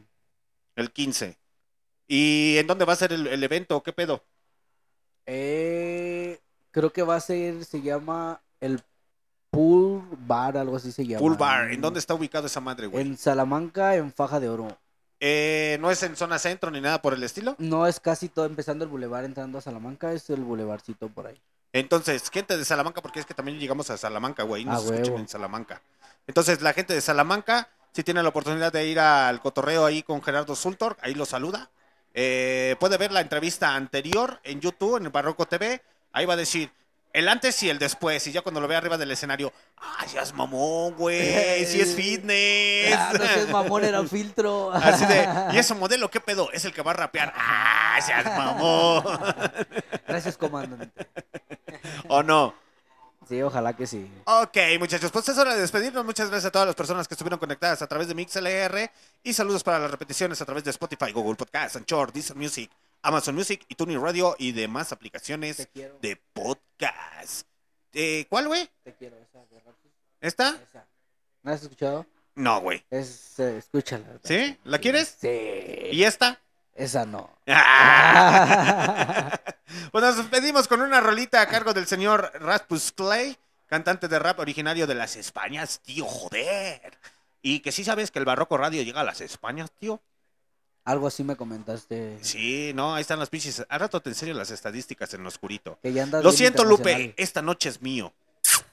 El 0.76 0.90
15. 0.92 1.36
¿Y 2.08 2.56
en 2.58 2.66
dónde 2.66 2.84
va 2.84 2.94
a 2.94 2.96
ser 2.96 3.12
el, 3.12 3.26
el 3.26 3.42
evento? 3.42 3.82
¿Qué 3.82 3.92
pedo? 3.92 4.24
Eh, 5.26 6.38
creo 6.70 6.92
que 6.92 7.02
va 7.02 7.16
a 7.16 7.20
ser, 7.20 7.64
se 7.64 7.82
llama 7.82 8.42
el 8.60 8.82
Pool 9.50 10.02
Bar, 10.26 10.56
algo 10.56 10.76
así 10.76 10.92
se 10.92 11.06
llama. 11.06 11.18
Pool 11.20 11.36
Bar. 11.36 11.72
¿En 11.72 11.80
dónde 11.80 11.98
está 11.98 12.14
ubicado 12.14 12.46
esa 12.46 12.60
madre, 12.60 12.86
güey? 12.86 13.04
En 13.04 13.16
Salamanca, 13.16 13.96
en 13.96 14.12
Faja 14.12 14.38
de 14.40 14.48
Oro. 14.48 14.68
Eh, 15.18 15.76
¿No 15.80 15.90
es 15.90 16.02
en 16.02 16.16
zona 16.16 16.38
centro 16.38 16.70
ni 16.70 16.80
nada 16.80 17.02
por 17.02 17.12
el 17.12 17.22
estilo? 17.22 17.54
No 17.58 17.86
es 17.86 18.00
casi 18.00 18.28
todo 18.28 18.46
empezando 18.46 18.84
el 18.84 18.90
bulevar 18.90 19.24
entrando 19.24 19.58
a 19.58 19.60
Salamanca, 19.60 20.12
es 20.12 20.30
el 20.30 20.42
bulevarcito 20.42 21.08
por 21.08 21.26
ahí. 21.26 21.38
Entonces, 21.72 22.30
gente 22.30 22.56
de 22.56 22.64
Salamanca, 22.64 23.02
porque 23.02 23.20
es 23.20 23.26
que 23.26 23.34
también 23.34 23.58
llegamos 23.58 23.90
a 23.90 23.96
Salamanca, 23.98 24.44
güey, 24.44 24.64
nos 24.64 24.88
Ah, 24.90 24.94
escuchan 24.94 25.18
en 25.20 25.28
Salamanca. 25.28 25.82
Entonces, 26.26 26.62
la 26.62 26.72
gente 26.72 26.94
de 26.94 27.00
Salamanca, 27.00 27.68
si 27.92 28.02
tiene 28.02 28.22
la 28.22 28.30
oportunidad 28.30 28.72
de 28.72 28.86
ir 28.86 28.98
al 28.98 29.40
cotorreo 29.40 29.84
ahí 29.84 30.02
con 30.02 30.22
Gerardo 30.22 30.56
Sultor, 30.56 30.96
ahí 31.02 31.14
lo 31.14 31.26
saluda. 31.26 31.70
Eh, 32.14 32.76
puede 32.80 32.96
ver 32.96 33.12
la 33.12 33.20
entrevista 33.20 33.74
anterior 33.74 34.40
en 34.42 34.60
YouTube, 34.60 34.96
en 34.96 35.04
el 35.04 35.10
Barroco 35.10 35.46
TV. 35.46 35.82
Ahí 36.12 36.24
va 36.26 36.34
a 36.34 36.36
decir 36.36 36.72
el 37.12 37.28
antes 37.28 37.62
y 37.62 37.70
el 37.70 37.78
después. 37.78 38.26
Y 38.26 38.32
ya 38.32 38.42
cuando 38.42 38.60
lo 38.60 38.68
vea 38.68 38.78
arriba 38.78 38.98
del 38.98 39.10
escenario, 39.10 39.52
¡ay, 39.76 40.08
ya 40.12 40.22
es 40.22 40.32
mamón, 40.32 40.94
güey! 40.94 41.64
¡Sí 41.66 41.80
es 41.80 41.94
fitness! 41.94 42.94
Ah, 42.96 43.12
no 43.18 43.24
seas 43.24 43.50
mamón, 43.50 43.84
era 43.84 44.00
un 44.00 44.08
filtro. 44.10 44.72
Así 44.72 45.04
de, 45.06 45.28
¿y 45.52 45.58
ese 45.58 45.74
modelo 45.74 46.10
qué 46.10 46.20
pedo? 46.20 46.50
Es 46.52 46.64
el 46.64 46.72
que 46.72 46.82
va 46.82 46.92
a 46.92 46.94
rapear. 46.94 47.32
¡Ah, 47.36 47.98
seas 48.04 48.24
mamón! 48.36 49.04
Gracias, 50.06 50.36
comandante. 50.36 51.06
¿O 52.08 52.22
no? 52.22 52.54
Sí, 53.28 53.40
ojalá 53.42 53.76
que 53.76 53.86
sí. 53.86 54.10
Ok, 54.24 54.56
muchachos, 54.80 55.12
pues 55.12 55.28
es 55.28 55.38
hora 55.38 55.54
de 55.54 55.60
despedirnos. 55.60 56.04
Muchas 56.04 56.28
gracias 56.28 56.48
a 56.48 56.50
todas 56.50 56.66
las 56.66 56.74
personas 56.74 57.06
que 57.06 57.14
estuvieron 57.14 57.38
conectadas 57.38 57.80
a 57.80 57.86
través 57.86 58.08
de 58.08 58.14
MixLR 58.16 58.90
y 59.22 59.32
saludos 59.32 59.62
para 59.62 59.78
las 59.78 59.88
repeticiones 59.88 60.40
a 60.42 60.44
través 60.44 60.64
de 60.64 60.70
Spotify, 60.70 61.12
Google 61.12 61.36
Podcast, 61.36 61.76
Anchor, 61.76 62.12
Deezer 62.12 62.34
Music, 62.34 62.72
Amazon 63.02 63.36
Music 63.36 63.64
y 63.68 63.76
Tuning 63.76 64.02
Radio 64.02 64.34
y 64.36 64.50
demás 64.50 64.90
aplicaciones 64.90 65.68
de 66.00 66.16
podcast. 66.32 66.69
Eh, 67.92 68.26
¿Cuál, 68.28 68.48
güey? 68.48 68.68
Te 68.84 68.94
quiero, 68.94 69.16
esa 69.16 69.44
de 69.50 69.60
Rapsis, 69.60 69.92
¿Esta? 70.20 70.58
esa. 70.62 70.86
¿No 71.42 71.52
has 71.52 71.62
escuchado? 71.62 72.06
No, 72.34 72.60
güey. 72.60 72.84
Es, 72.90 73.38
eh, 73.40 73.58
escúchala. 73.58 74.06
¿Sí? 74.22 74.56
¿La 74.64 74.78
quieres? 74.78 75.16
Sí. 75.20 75.28
¿Y 75.90 76.04
esta? 76.04 76.40
Esa 76.74 77.04
no. 77.04 77.36
pues 79.92 80.04
nos 80.04 80.16
despedimos 80.16 80.68
con 80.68 80.80
una 80.80 81.00
rolita 81.00 81.40
a 81.40 81.46
cargo 81.46 81.74
del 81.74 81.86
señor 81.86 82.30
Raspus 82.34 82.92
Clay, 82.92 83.36
cantante 83.66 84.08
de 84.08 84.18
rap 84.18 84.38
originario 84.38 84.86
de 84.86 84.94
las 84.94 85.16
Españas, 85.16 85.80
tío, 85.80 86.04
joder. 86.06 86.96
Y 87.42 87.60
que 87.60 87.72
sí 87.72 87.84
sabes 87.84 88.10
que 88.10 88.18
el 88.18 88.24
Barroco 88.24 88.56
Radio 88.56 88.82
llega 88.82 89.00
a 89.00 89.04
las 89.04 89.20
Españas, 89.20 89.70
tío. 89.78 90.00
Algo 90.84 91.06
así 91.06 91.22
me 91.22 91.36
comentaste. 91.36 92.18
Sí, 92.22 92.72
no, 92.74 92.94
ahí 92.94 93.02
están 93.02 93.18
las 93.18 93.28
pinches. 93.28 93.64
Al 93.68 93.80
rato 93.80 94.00
te 94.00 94.10
enseño 94.10 94.34
las 94.34 94.50
estadísticas 94.50 95.12
en 95.14 95.22
lo 95.22 95.28
oscurito. 95.28 95.78
Que 95.82 95.92
ya 95.92 96.04
andas 96.04 96.24
Lo 96.24 96.32
siento, 96.32 96.64
Lupe, 96.64 97.14
esta 97.16 97.42
noche 97.42 97.68
es 97.68 97.82
mío. 97.82 98.12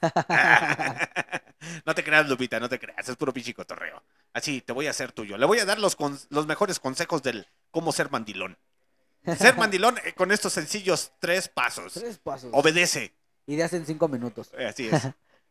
no 1.84 1.94
te 1.94 2.04
creas, 2.04 2.28
Lupita, 2.28 2.60
no 2.60 2.68
te 2.68 2.78
creas, 2.78 3.08
es 3.08 3.16
puro 3.16 3.32
pinche 3.32 3.54
cotorreo. 3.54 4.02
Así, 4.32 4.60
te 4.60 4.72
voy 4.72 4.86
a 4.86 4.90
hacer 4.90 5.12
tuyo. 5.12 5.36
Le 5.36 5.46
voy 5.46 5.58
a 5.58 5.64
dar 5.64 5.78
los, 5.78 5.96
los 6.30 6.46
mejores 6.46 6.80
consejos 6.80 7.22
del 7.22 7.46
cómo 7.70 7.92
ser 7.92 8.10
mandilón. 8.10 8.56
Ser 9.36 9.56
mandilón 9.58 9.98
eh, 10.04 10.14
con 10.14 10.32
estos 10.32 10.52
sencillos 10.52 11.12
tres 11.18 11.48
pasos. 11.48 11.94
Tres 11.94 12.18
pasos. 12.18 12.50
Obedece. 12.52 13.14
Y 13.46 13.56
de 13.56 13.64
hacen 13.64 13.86
cinco 13.86 14.08
minutos. 14.08 14.50
Eh, 14.56 14.66
Así 14.66 14.88
es. 14.88 15.08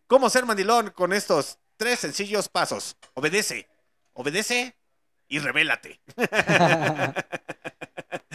¿Cómo 0.07 0.29
ser 0.29 0.45
mandilón 0.45 0.91
con 0.91 1.13
estos 1.13 1.57
tres 1.75 1.99
sencillos 1.99 2.47
pasos? 2.47 2.95
Obedece. 3.13 3.67
Obedece 4.13 4.76
y 5.27 5.39
revélate. 5.39 5.99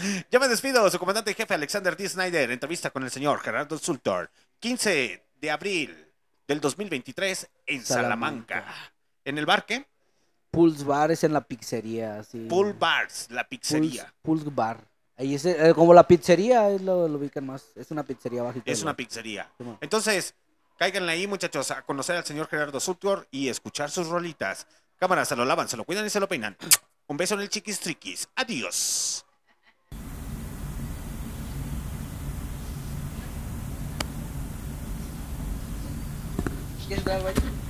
ya 0.30 0.38
me 0.38 0.48
despido, 0.48 0.90
su 0.90 0.98
comandante 0.98 1.30
en 1.30 1.36
jefe 1.36 1.54
Alexander 1.54 1.96
D. 1.96 2.08
Snyder, 2.08 2.50
entrevista 2.50 2.90
con 2.90 3.02
el 3.02 3.10
señor 3.10 3.40
Gerardo 3.40 3.78
Sultor, 3.78 4.30
15 4.60 5.22
de 5.40 5.50
abril 5.50 6.06
del 6.46 6.60
2023 6.60 7.50
en 7.66 7.84
Salamanca. 7.84 8.54
Salamanca. 8.60 8.92
¿En 9.24 9.38
el 9.38 9.46
bar 9.46 9.64
qué? 9.66 9.86
Pulse 10.50 10.84
Bar 10.84 11.10
es 11.10 11.24
en 11.24 11.32
la 11.32 11.40
pizzería. 11.40 12.22
Sí. 12.24 12.46
Pool 12.48 12.74
Bars, 12.74 13.28
la 13.30 13.44
Pulse, 13.44 13.80
pizzería. 13.80 14.14
Pulse 14.20 14.50
Bar. 14.50 14.84
Ahí 15.16 15.34
es, 15.34 15.46
eh, 15.46 15.72
como 15.74 15.94
la 15.94 16.06
pizzería, 16.06 16.68
es 16.68 16.82
lo, 16.82 17.08
lo 17.08 17.18
ubican 17.18 17.46
más. 17.46 17.72
Es 17.74 17.90
una 17.90 18.02
pizzería 18.02 18.42
bajita. 18.42 18.70
Es 18.70 18.82
una 18.82 18.94
pizzería. 18.94 19.50
Entonces, 19.80 20.34
cáiganle 20.76 21.12
ahí, 21.12 21.26
muchachos, 21.26 21.70
a 21.70 21.82
conocer 21.82 22.16
al 22.16 22.24
señor 22.24 22.48
Gerardo 22.48 22.80
Sultor 22.80 23.26
y 23.30 23.48
escuchar 23.48 23.90
sus 23.90 24.08
rolitas. 24.08 24.66
Cámaras, 25.02 25.26
se 25.26 25.34
lo 25.34 25.44
lavan, 25.44 25.68
se 25.68 25.76
lo 25.76 25.82
cuidan 25.82 26.06
y 26.06 26.10
se 26.10 26.20
lo 26.20 26.28
peinan. 26.28 26.56
Un 27.08 27.16
beso 27.16 27.34
en 27.34 27.40
el 27.40 27.48
chiquis 27.48 27.80
triquis. 27.80 28.28
Adiós. 28.36 29.24
¿Quieres 36.86 36.98
entrar 36.98 37.16
al 37.16 37.61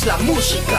música, 0.00 0.16
música. 0.18 0.69